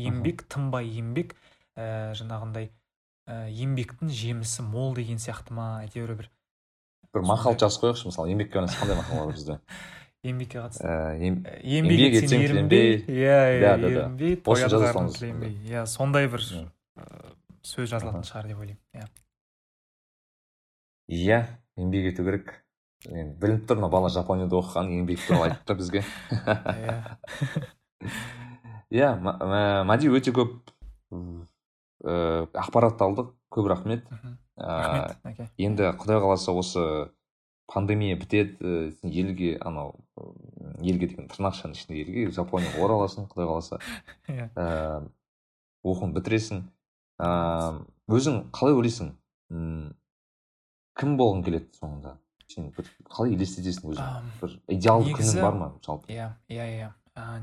Еңбек 0.02 0.46
тынбай 0.50 0.88
еңбек 0.88 1.36
ә, 1.76 2.14
жаңағындай 2.18 2.72
ә, 3.28 3.50
еңбектің 3.52 4.10
жемісі 4.10 4.66
мол 4.66 4.96
деген 4.98 5.20
сияқты 5.22 5.54
ма 5.54 5.82
әйтеуір 5.84 6.16
бір. 6.22 6.32
Бір 7.16 7.26
мақал 7.28 7.58
жазып 7.60 7.84
қояйықшы 7.86 8.08
мысалы 8.12 8.32
еңбекке 8.32 8.60
байланысты 8.60 8.82
қандай 8.82 8.98
мақал 9.00 9.16
бар 9.26 9.34
бізде? 9.36 9.58
Еңбекке 10.24 10.62
қатысты. 10.62 10.86
Еңбек 11.66 12.18
етсең 12.20 12.46
тіленбей 12.46 12.90
иә 13.10 13.38
иә 13.58 13.72
ерінбей 13.82 14.36
иә 15.72 15.86
сондай 15.90 16.30
бір 16.32 16.42
сөз 17.66 17.90
жазылатын 17.92 18.24
шығар 18.28 18.52
деп 18.52 18.62
ойлаймын 18.62 18.82
иә. 18.96 19.08
Иә 21.12 21.40
еңбек 21.82 22.12
ету 22.14 22.26
керек. 22.28 22.54
Енді 23.10 23.34
білініп 23.42 23.66
тұр 23.66 23.82
мына 23.82 23.90
бала 23.90 24.10
жапонияда 24.14 24.60
оқыған 24.60 24.92
еңбек 24.94 25.24
туралы 25.26 25.50
айтып 25.50 25.64
тұр 25.72 25.76
бізге. 25.82 26.04
Иә. 28.94 29.10
Мади 29.90 30.12
өте 30.14 30.32
көп 30.38 30.54
ақпарат 32.06 33.02
алдық. 33.02 33.34
Көп 33.52 33.68
рахмет. 33.74 34.06
Рахмет. 34.58 35.50
Енді 35.58 35.92
құдай 36.00 36.22
қаласа 36.22 36.54
осы 36.56 36.84
пандемия 37.72 38.18
бітеді 38.20 38.92
елге 39.04 39.56
анау 39.62 39.96
елге 40.82 41.08
деген 41.08 41.30
тырнақшаның 41.32 41.78
ішінде 41.78 42.02
елге 42.04 42.28
жапонияға 42.36 42.84
ораласың 42.84 43.30
құдай 43.32 43.48
қаласа. 43.48 43.80
Иә. 44.32 44.50
Оқуын 45.82 46.14
бітіресің. 46.18 46.66
Ыыы 47.22 47.86
өзің 48.12 48.42
қалай 48.52 48.76
ойлайсың? 48.76 49.14
Кім 51.00 51.16
болғың 51.20 51.46
келеді 51.48 51.72
соңында? 51.80 52.18
Сен 52.52 52.72
бір 52.76 52.90
қалай 53.08 53.38
елестетесің 53.38 53.94
өзің? 53.94 54.32
Бір 54.42 54.58
идеалды 54.76 55.16
күнің 55.16 55.42
бар 55.42 55.56
ма 55.56 55.70
жалпы? 55.86 56.12
иә 56.12 56.34
иә 56.52 56.68
иә. 56.76 56.90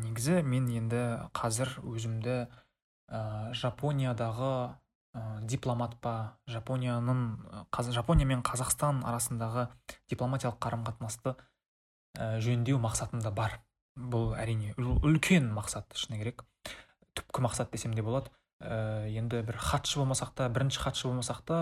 Негізі 0.02 0.42
мен 0.44 0.68
енді 0.68 1.00
қазір 1.36 1.72
өзімді 1.84 2.36
ә, 3.08 3.52
жапониядағы 3.56 4.52
ә, 5.14 5.40
дипломат 5.42 5.96
па 6.02 6.38
жапонияның 6.50 7.22
жапония 7.94 8.26
мен 8.26 8.42
қазақстан 8.46 9.02
арасындағы 9.08 9.68
дипломатиялық 10.10 10.58
қарым 10.62 10.84
қатынасты 10.86 11.34
ә, 12.18 12.38
жөндеу 12.44 12.80
мақсатымда 12.82 13.32
бар. 13.34 13.60
Бұл 13.98 14.34
әрине 14.38 14.74
үлкен 14.78 15.50
мақсат 15.54 15.96
шыны 15.98 16.20
керек. 16.20 16.44
Түпкі 17.18 17.42
мақсат 17.42 17.72
десем 17.72 17.94
де 17.94 18.02
болады. 18.02 18.30
Ә, 18.60 19.08
енді 19.10 19.42
бір 19.46 19.58
хатшы 19.58 20.00
болмасақ 20.00 20.34
та 20.34 20.48
бірінші 20.50 20.82
хатшы 20.82 21.08
болмасақ 21.08 21.44
та 21.46 21.58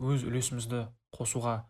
өз 0.00 0.24
үлесімізді 0.28 0.86
қосуға 1.14 1.64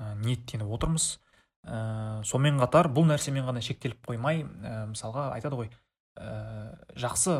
ә, 0.00 0.14
ниеттеніп 0.20 0.72
отырмыз. 0.76 1.18
Ә, 1.64 2.24
сонымен 2.24 2.60
қатар 2.60 2.88
бұл 2.88 3.08
нәрсемен 3.08 3.44
ғана 3.44 3.60
шектеліп 3.64 4.00
қоймай 4.08 4.44
ә, 4.44 4.86
мысалға 4.88 5.30
айтады 5.36 5.58
ғой 5.60 5.68
ә, 6.16 6.76
жақсы 6.96 7.36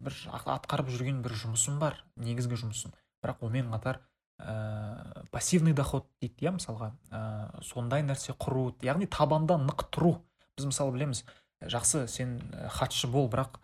бір 0.00 0.16
атқарып 0.34 0.90
жүрген 0.92 1.22
бір 1.24 1.34
жұмысым 1.40 1.80
бар 1.80 1.98
негізгі 2.16 2.58
жұмысым. 2.62 2.94
Бірақ 3.24 3.42
онымен 3.46 3.72
қатар 3.74 4.00
ә, 4.38 5.24
пассивный 5.32 5.74
доход 5.74 6.06
дейді 6.20 6.46
иә 6.46 6.54
мысалға. 6.56 6.92
Ә, 7.10 7.62
сондай 7.64 8.04
нәрсе 8.06 8.36
құру 8.36 8.70
яғни 8.84 9.08
табанда 9.08 9.58
нық 9.60 9.88
тұру. 9.94 10.16
Біз 10.56 10.68
мысалы 10.70 10.96
білеміз 10.96 11.24
жақсы 11.62 12.06
сен 12.08 12.38
хатшы 12.72 13.08
бол 13.08 13.30
бірақ 13.32 13.58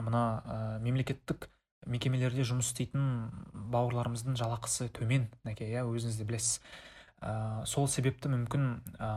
мына 0.00 0.24
ә, 0.44 0.58
мемлекеттік 0.82 1.48
мекемелерде 1.86 2.42
жұмыс 2.46 2.72
істейтін 2.72 3.30
бауырларымыздың 3.70 4.36
жалақысы 4.38 4.88
төмен 4.94 5.28
нәке 5.46 5.68
иә 5.70 5.86
өзіңіз 5.86 6.18
де 6.18 6.26
білесіз. 6.26 6.60
Ә, 7.22 7.64
сол 7.66 7.86
себепті 7.88 8.32
мүмкін 8.32 8.80
ә, 8.98 9.10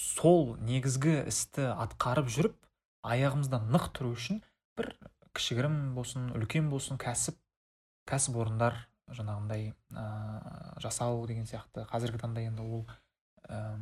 сол 0.00 0.56
негізгі 0.64 1.20
істі 1.28 1.68
атқарып 1.76 2.32
жүріп 2.32 2.56
аяғымызда 3.06 3.60
нық 3.68 3.90
тұру 3.96 4.14
үшін 4.16 4.40
бір 4.78 4.94
кішігірім 5.36 5.94
болсын 5.96 6.30
үлкен 6.36 6.70
болсын 6.72 6.98
кәсіп 7.00 7.38
кәсіпорындар 8.08 8.78
жаңағындай 9.14 9.70
ә, 9.94 10.06
жасау 10.82 11.26
деген 11.28 11.46
сияқты. 11.46 11.86
Қазіргі 11.90 12.22
таңда 12.22 12.42
енді 12.46 12.64
ол 12.64 12.86
ә, 13.46 13.76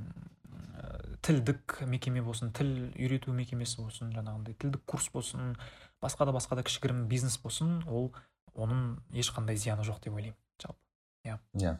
тілдік 1.25 1.81
мекеме 1.89 2.23
болсын 2.23 2.53
тіл 2.57 2.71
үйрету 2.93 3.33
мекемесі 3.33 3.81
болсын 3.81 4.13
жаңағындай 4.15 4.57
тілдік 4.61 4.85
курс 4.91 5.09
болсын 5.15 5.55
басқа 6.03 6.29
да 6.29 6.35
басқа 6.37 6.59
да 6.59 6.65
кішігірім 6.67 7.07
бизнес 7.09 7.39
болсын 7.41 7.81
ол 7.89 8.11
оның 8.55 8.99
ешқандай 9.17 9.57
зияны 9.57 9.87
жоқ 9.87 10.03
деп 10.05 10.15
ойлаймын 10.15 10.39
жалпы. 10.63 10.81
Иә. 11.25 11.39
Иә. 11.57 11.77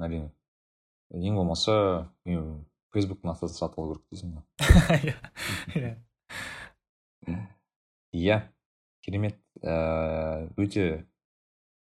Әрине. 0.00 0.32
Ең 1.12 1.36
болмаса 1.36 2.08
фейсбуктың 2.94 3.32
акциясын 3.32 3.58
сатып 3.58 3.82
алу 3.82 3.96
керек 3.96 4.06
дейсің 4.12 4.34
ғой. 4.36 4.44
Иә. 5.76 5.92
Иә. 7.28 7.42
Иә. 8.12 8.38
Керемет 9.08 9.40
ыыы 9.64 10.52
өте 10.60 10.88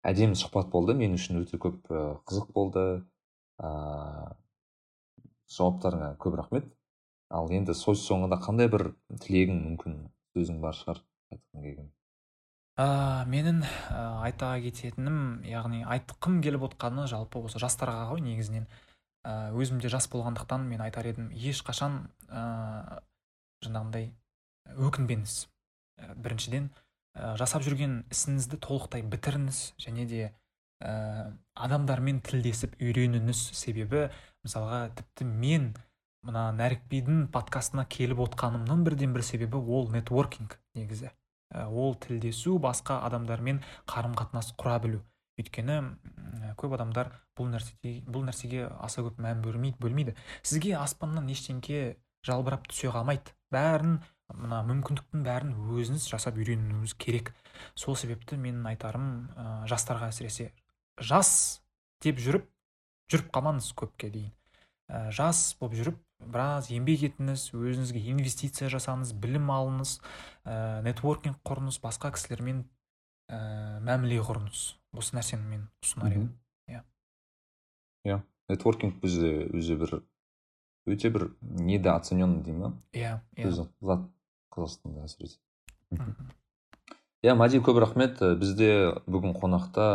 әдемі 0.07 0.39
сұхбат 0.39 0.70
болды. 0.70 0.95
Мен 0.95 1.19
үшін 1.19 1.43
өте 1.43 1.59
көп 1.61 1.82
қызық 1.91 2.53
болды. 2.55 2.85
Ыыы 3.59 4.31
жауаптарыңа 5.51 6.15
көп 6.23 6.37
рахмет. 6.39 6.69
Ал 7.31 7.51
енді 7.55 7.74
сөз 7.78 8.03
соңында 8.07 8.41
қандай 8.43 8.70
бір 8.70 8.93
тілегің 9.23 9.59
мүмкін 9.65 9.97
сөзің 10.35 10.61
бар 10.62 10.77
шығар 10.78 11.03
айтқың 11.35 11.65
келген? 11.66 11.91
Ә, 12.81 12.87
менің 13.31 13.61
ә, 13.66 14.03
айта 14.24 14.55
кететінім 14.62 15.43
яғни 15.47 15.82
айтқым 15.85 16.41
келіп 16.43 16.65
отқаны 16.70 17.07
жалпы 17.11 17.43
осы 17.45 17.61
жастарға 17.62 18.09
ғой 18.12 18.23
негізінен. 18.24 18.66
Ә, 19.27 19.53
өзім 19.53 19.82
де 19.82 19.91
жас 19.93 20.09
болғандықтан 20.11 20.66
мен 20.70 20.82
айтар 20.82 21.11
едім 21.11 21.28
ешқашан 21.35 22.01
ә, 22.31 23.03
жаңағындай 23.66 24.11
өкінбеңіз. 24.78 25.45
Біріншіден 26.16 26.70
ә, 27.16 27.37
жасап 27.41 27.65
жүрген 27.66 28.05
ісіңізді 28.12 28.61
толықтай 28.65 29.03
бітіріңіз 29.03 29.61
және 29.82 30.07
де 30.11 30.23
ә, 30.81 31.32
адамдармен 31.55 32.20
тілдесіп 32.27 32.77
үйреніңіз 32.81 33.45
себебі 33.57 34.09
мысалға 34.45 34.82
тіпті 34.99 35.28
мен 35.28 35.70
мына 36.27 36.51
нәрікбидің 36.57 37.28
подкастына 37.32 37.87
келіп 37.89 38.20
отқанымның 38.27 38.85
бірден 38.87 39.15
бір 39.16 39.24
себебі 39.24 39.61
ол 39.61 39.89
нетворкинг 39.93 40.59
негізі. 40.77 41.12
Ә, 41.51 41.66
ол 41.66 41.97
тілдесу 41.97 42.59
басқа 42.62 43.01
адамдармен 43.09 43.62
қарым 43.89 44.15
қатынас 44.19 44.53
құра 44.61 44.78
білу. 44.85 45.03
Өйткені 45.41 45.81
көп 46.61 46.77
адамдар 46.77 47.15
бұл 47.39 47.49
нәрсеге 47.55 48.01
бұл 48.05 48.27
нәрсеге 48.28 48.66
аса 48.85 49.03
көп 49.07 49.20
мән 49.23 49.41
бөлмейді 49.45 49.81
бөлмейді. 49.81 50.15
Сізге 50.43 50.74
аспаннан 50.77 51.31
ештеңке 51.32 51.97
жалбырап 52.27 52.69
түсе 52.69 52.93
қалмайды. 52.93 53.32
Бәрін 53.51 53.99
мына 54.39 54.61
мүмкіндіктің 54.69 55.24
бәрін 55.27 55.55
өзіңіз 55.77 56.07
жасап 56.11 56.39
үйренуіңіз 56.40 56.94
керек. 57.01 57.32
Сол 57.74 57.97
себепті 57.98 58.39
менің 58.40 58.66
айтарым 58.73 59.07
ә, 59.35 59.47
жастарға 59.70 60.11
әсіресе 60.12 60.51
жас 61.01 61.62
деп 62.05 62.20
жүріп 62.23 62.47
жүріп 63.11 63.31
қалмаңыз 63.35 63.73
көпке 63.78 64.11
дейін. 64.12 64.32
Ә, 64.90 65.11
жас 65.15 65.55
болып 65.61 65.78
жүріп 65.81 65.98
біраз 66.20 66.70
еңбек 66.70 67.07
етіңіз 67.09 67.47
өзіңізге 67.57 68.02
инвестиция 68.12 68.69
жасаңыз 68.73 69.15
білім 69.16 69.51
алыңыз 69.55 69.97
ә, 70.44 70.82
нетворкинг 70.86 71.40
құрыңыз 71.47 71.81
басқа 71.82 72.12
кісілермен 72.16 72.65
ә, 73.31 73.81
мәміле 73.86 74.20
құрыңыз. 74.27 74.65
Осы 74.98 75.16
нәрсені 75.16 75.47
мен 75.48 75.66
ұсынар 75.85 76.15
едім. 76.16 76.31
Иә. 76.69 76.85
Иә. 78.09 78.20
Нетворкинг 78.51 79.01
бізде 79.02 79.47
өзі 79.55 79.78
бір 79.81 80.01
өте 80.90 81.11
бір 81.15 81.31
недооцененный 81.40 82.43
дей 82.44 82.57
ма 82.57 82.73
иә. 82.93 83.20
Иә 83.36 83.52
зат 83.55 84.07
қазақстанда 84.55 85.06
әсіресе 85.06 85.39
иә 87.22 87.35
мади 87.36 87.60
көп 87.60 87.81
рахмет. 87.82 88.20
Бізде 88.40 88.94
бүгін 89.10 89.35
қонақта 89.36 89.89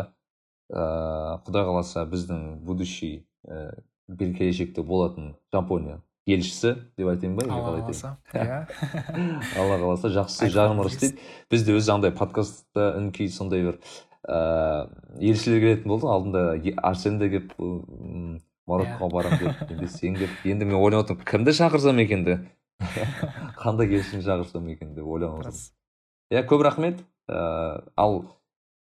ыыы 0.69 1.37
құдай 1.45 1.65
қаласа 1.67 2.05
біздің 2.09 2.59
будущий 2.65 3.25
ііі 3.45 4.33
келешекте 4.37 4.83
болатын 4.85 5.33
жапония 5.53 6.01
елшісі 6.29 6.75
деп 6.97 7.09
айтайын 7.09 7.35
ба 7.37 7.45
алла 7.49 7.79
қаласа. 7.81 8.17
иә. 8.33 8.65
Алла 9.59 9.77
қаласа 9.81 10.09
жақсы 10.13 10.49
ұрыс 10.49 10.99
дейді. 11.01 11.21
Бізде 11.49 11.77
өзі 11.77 11.95
андай 11.95 12.13
подкастта 12.13 12.93
үнкей 12.99 13.29
сондай 13.29 13.65
бір 13.65 13.79
ыыы 14.25 15.29
елшілер 15.31 15.61
келетін 15.61 15.89
болды. 15.89 16.09
Алдында 16.09 16.45
арсен 16.81 17.19
де 17.19 17.29
келіп 17.29 17.53
марокко 18.65 19.05
иә. 19.05 19.11
барамын 19.13 19.39
деп 19.39 19.71
енді 19.77 19.89
сен 19.89 20.17
келіп 20.17 20.45
енді 20.45 20.65
мен 20.65 20.77
ойлап 20.81 21.05
отырмын. 21.05 21.25
Кімді 21.25 21.57
шақырсам 21.57 22.01
екен 22.01 22.25
де? 22.25 22.39
қандай 23.61 23.89
елшіні 23.95 24.23
шақырсам 24.25 24.67
екен 24.71 24.93
деп 24.95 25.05
ойланып 25.07 25.45
отырмын. 25.45 25.61
Иә 26.33 26.43
көп 26.49 26.63
рахмет. 26.65 27.03
Ыыы 27.29 27.83
ал 27.95 28.17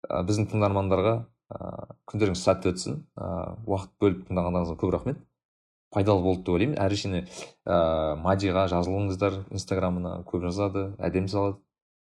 біздің 0.09 0.49
тыңдармандарға 0.51 1.15
ыыы 1.55 1.87
күндеріңіз 2.11 2.43
сәтті 2.43 2.73
өтсін. 2.73 2.99
Ыыы 3.17 3.55
уақыт 3.65 3.95
бөліп 4.01 4.27
тыңдағандарыңызға 4.29 4.77
көп 4.83 4.93
рахмет. 4.95 5.23
Пайдалы 5.93 6.23
болды 6.23 6.43
деп 6.43 6.53
ойлаймын. 6.55 6.77
Әрине 6.83 7.23
ыыы 7.65 8.19
мадиға 8.23 8.67
жазылыңыздар 8.75 9.41
инстаграмына 9.49 10.19
көп 10.29 10.45
жазады 10.45 10.91
әдемі 10.99 11.31
салады. 11.31 11.59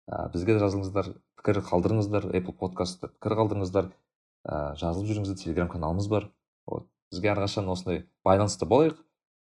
Ә, 0.07 0.27
бізге 0.31 0.55
де 0.55 0.63
жазылыңыздар 0.63 1.13
пікір 1.39 1.61
қалдырыңыздар 1.67 2.29
apple 2.31 2.55
подкастта 2.55 3.09
пікір 3.11 3.37
қалдырыңыздар. 3.41 3.89
Ә, 4.47 4.75
жазылып 4.79 5.09
жүріңіздер 5.11 5.39
телеграм 5.41 5.71
каналымыз 5.71 6.07
бар. 6.11 6.29
Вот 6.67 6.87
бізге 7.11 7.33
әрқашан 7.33 7.67
осындай 7.71 8.05
байланыста 8.23 8.67
болайық 8.67 9.01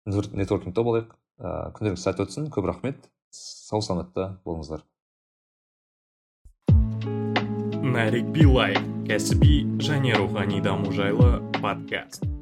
нетворкингте 0.08 0.84
болайық. 0.84 1.12
Ыыы 1.42 1.74
күндеріңіз 1.78 2.06
сәтті 2.06 2.26
өтсін. 2.28 2.48
Көп 2.54 2.70
рахмет. 2.70 3.10
Сау 3.32 3.82
саламатта 3.82 4.38
болыңыздар. 4.46 4.86
Нарик 7.88 8.32
билай 8.36 8.78
кәсіби 9.10 9.62
және 9.82 10.18
рухани 10.18 10.62
даму 10.62 10.92
жайлы 10.94 11.38
подкаст. 11.62 12.37